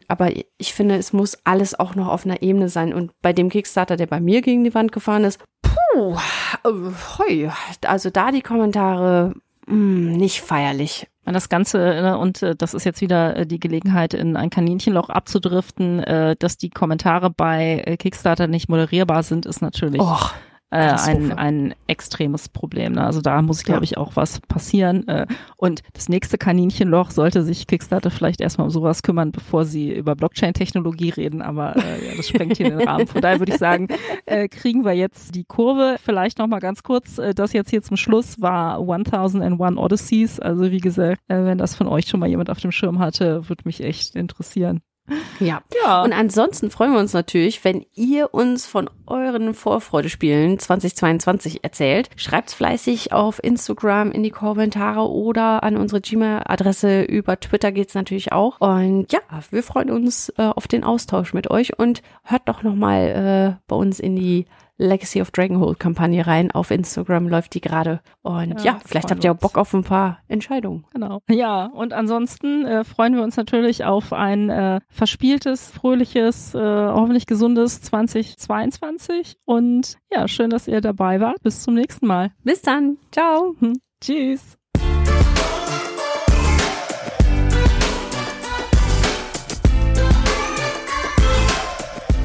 Aber 0.07 0.31
ich 0.59 0.75
finde, 0.75 0.97
es 0.97 1.13
muss 1.13 1.39
alles 1.45 1.79
auch 1.79 1.95
noch 1.95 2.09
auf 2.09 2.25
einer 2.25 2.43
Ebene 2.43 2.69
sein. 2.69 2.93
Und 2.93 3.13
bei 3.23 3.33
dem 3.33 3.49
Kickstarter, 3.49 3.97
der 3.97 4.07
bei 4.07 4.21
mir 4.21 4.43
gegen 4.43 4.65
die 4.65 4.75
Wand 4.75 4.93
gefahren 4.93 5.25
ist, 5.25 5.41
puh, 5.63 6.17
heu, 6.65 7.49
also 7.87 8.11
da 8.11 8.31
die 8.31 8.43
Kommentare 8.43 9.35
mh, 9.67 9.73
hm, 9.73 10.13
nicht 10.13 10.41
feierlich. 10.41 11.09
Das 11.25 11.51
Ganze, 11.51 11.79
ne, 11.79 12.17
und 12.17 12.43
äh, 12.43 12.57
das 12.57 12.73
ist 12.73 12.85
jetzt 12.85 13.03
wieder 13.03 13.37
äh, 13.37 13.47
die 13.47 13.61
Gelegenheit, 13.61 14.15
in 14.15 14.35
ein 14.37 14.49
Kaninchenloch 14.49 15.11
abzudriften, 15.11 16.01
äh, 16.01 16.37
dass 16.39 16.57
die 16.57 16.71
Kommentare 16.71 17.29
bei 17.29 17.97
Kickstarter 17.99 18.47
nicht 18.47 18.71
moderierbar 18.71 19.23
sind, 19.23 19.45
ist 19.45 19.61
natürlich 19.61 20.01
Och 20.01 20.33
äh, 20.71 20.77
ein, 20.77 21.33
ein 21.33 21.75
extremes 21.87 22.49
Problem. 22.49 22.93
Ne? 22.93 23.05
Also 23.05 23.21
da 23.21 23.41
muss, 23.41 23.65
glaube 23.65 23.85
ich, 23.85 23.97
auch 23.97 24.17
was 24.17 24.41
passieren. 24.41 25.07
Äh, 25.09 25.27
und 25.57 25.83
das 25.95 26.09
nächste 26.09 26.37
Kaninchenloch 26.37 27.11
sollte 27.11 27.43
sich 27.43 27.67
Kickstarter 27.67 28.11
vielleicht 28.11 28.41
erstmal 28.41 28.67
um 28.67 28.71
sowas 28.71 29.03
kümmern, 29.03 29.33
bevor 29.33 29.65
sie 29.65 29.93
über 29.93 30.15
Blockchain-Technologie 30.15 31.11
reden. 31.11 31.43
Aber 31.43 31.77
äh, 31.77 32.07
ja, 32.07 32.17
das 32.17 32.29
sprengt 32.29 32.59
hier 32.59 32.71
den 32.71 32.83
Rahmen. 32.87 33.07
Von 33.07 33.23
daher 33.23 33.39
würde 33.39 33.53
ich 33.53 33.59
sagen, 33.59 33.89
äh, 34.27 34.49
kriegen 34.49 34.85
wir 34.85 34.93
jetzt 34.93 35.35
die 35.35 35.45
Kurve. 35.45 35.97
Vielleicht 36.03 36.39
noch 36.39 36.47
mal 36.47 36.61
ganz 36.61 36.83
kurz, 36.83 37.19
äh, 37.19 37.35
das 37.35 37.53
jetzt 37.53 37.71
hier 37.71 37.83
zum 37.83 37.97
Schluss 37.97 38.41
war 38.41 38.79
1001 38.79 39.79
Odysseys. 39.79 40.41
Also 40.41 40.71
wie 40.71 40.81
gesagt, 40.81 41.21
äh, 41.29 41.45
wenn 41.45 41.59
das 41.59 41.75
von 41.75 41.89
euch 41.89 42.07
schon 42.07 42.21
mal 42.21 42.29
jemand 42.29 42.51
auf 42.51 42.61
dem 42.61 42.73
Schirm 42.73 42.99
hatte, 42.99 43.49
würde 43.49 43.63
mich 43.65 43.83
echt 43.83 44.17
interessieren. 44.17 44.81
Ja. 45.41 45.63
ja. 45.85 46.03
Und 46.03 46.13
ansonsten 46.13 46.71
freuen 46.71 46.93
wir 46.93 46.99
uns 46.99 47.13
natürlich, 47.13 47.65
wenn 47.65 47.87
ihr 47.95 48.35
uns 48.35 48.67
von 48.67 48.91
euren 49.07 49.55
Vorfreudespielen 49.55 50.59
2022 50.59 51.65
erzählt. 51.65 52.11
Schreibt's 52.17 52.55
fleißig 52.55 53.13
auf 53.13 53.43
Instagram 53.43 54.11
in 54.11 54.23
die 54.23 54.31
Kommentare 54.31 55.09
oder 55.09 55.63
an 55.63 55.77
unsere 55.77 56.01
Gmail-Adresse. 56.01 57.03
Über 57.03 57.39
Twitter 57.39 57.73
geht's 57.73 57.95
natürlich 57.95 58.33
auch. 58.33 58.61
Und 58.61 59.13
ja, 59.13 59.21
wir 59.51 59.63
freuen 59.63 59.91
uns 59.91 60.33
äh, 60.37 60.43
auf 60.43 60.67
den 60.67 60.85
Austausch 60.85 61.33
mit 61.35 61.51
euch 61.51 61.79
und 61.79 62.03
hört 62.25 62.49
doch 62.49 62.63
nochmal 62.63 63.57
äh, 63.57 63.63
bei 63.69 63.77
uns 63.77 64.01
in 64.01 64.17
die 64.17 64.47
Legacy 64.79 65.21
of 65.21 65.31
Dragonhold 65.33 65.79
Kampagne 65.79 66.27
rein. 66.27 66.51
Auf 66.53 66.71
Instagram 66.71 67.29
läuft 67.29 67.55
die 67.55 67.61
gerade. 67.61 68.01
Und 68.23 68.61
ja, 68.61 68.65
ja 68.65 68.81
vielleicht 68.85 69.11
habt 69.11 69.25
ihr 69.25 69.33
auch 69.33 69.37
Bock 69.37 69.59
auf 69.59 69.75
ein 69.75 69.85
paar 69.85 70.21
Entscheidungen. 70.29 70.87
Genau. 70.93 71.21
Ja, 71.29 71.67
und 71.67 71.93
ansonsten 71.93 72.65
äh, 72.65 72.85
freuen 72.85 73.15
wir 73.15 73.23
uns 73.23 73.37
natürlich 73.37 73.85
auf 73.85 74.13
ein 74.13 74.51
äh, 74.51 74.81
verspieltes, 74.89 75.71
fröhliches, 75.71 76.55
äh, 76.55 76.59
hoffentlich 76.59 77.27
gesundes 77.27 77.83
2022. 77.83 79.37
Und 79.45 79.99
ja, 80.13 80.29
schön, 80.29 80.51
dass 80.51 80.69
ihr 80.69 80.81
dabei 80.81 81.21
wart. 81.21 81.43
Bis 81.43 81.63
zum 81.63 81.75
nächsten 81.75 82.07
Mal. 82.07 82.31
Bis 82.45 82.63
dann. 82.63 82.97
Ciao. 83.11 83.55
Tschüss. 84.01 84.57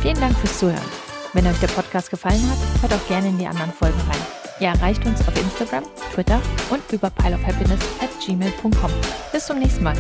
Vielen 0.02 0.20
Dank 0.20 0.38
fürs 0.38 0.60
Zuhören. 0.60 1.03
Wenn 1.34 1.48
euch 1.48 1.60
der 1.60 1.68
Podcast 1.68 2.12
gefallen 2.12 2.42
hat, 2.50 2.82
hört 2.82 2.94
auch 2.94 3.08
gerne 3.08 3.30
in 3.30 3.38
die 3.40 3.48
anderen 3.48 3.74
Folgen 3.74 4.00
rein. 4.02 4.22
Ihr 4.60 4.68
erreicht 4.68 5.04
uns 5.06 5.20
auf 5.28 5.36
Instagram, 5.36 5.84
Twitter 6.14 6.40
und 6.70 6.82
über 6.92 7.10
pileofhappiness 7.10 7.82
at 8.00 8.10
gmail.com. 8.24 8.92
Bis 9.32 9.48
zum 9.48 9.58
nächsten 9.58 9.84
Mal. 9.84 9.98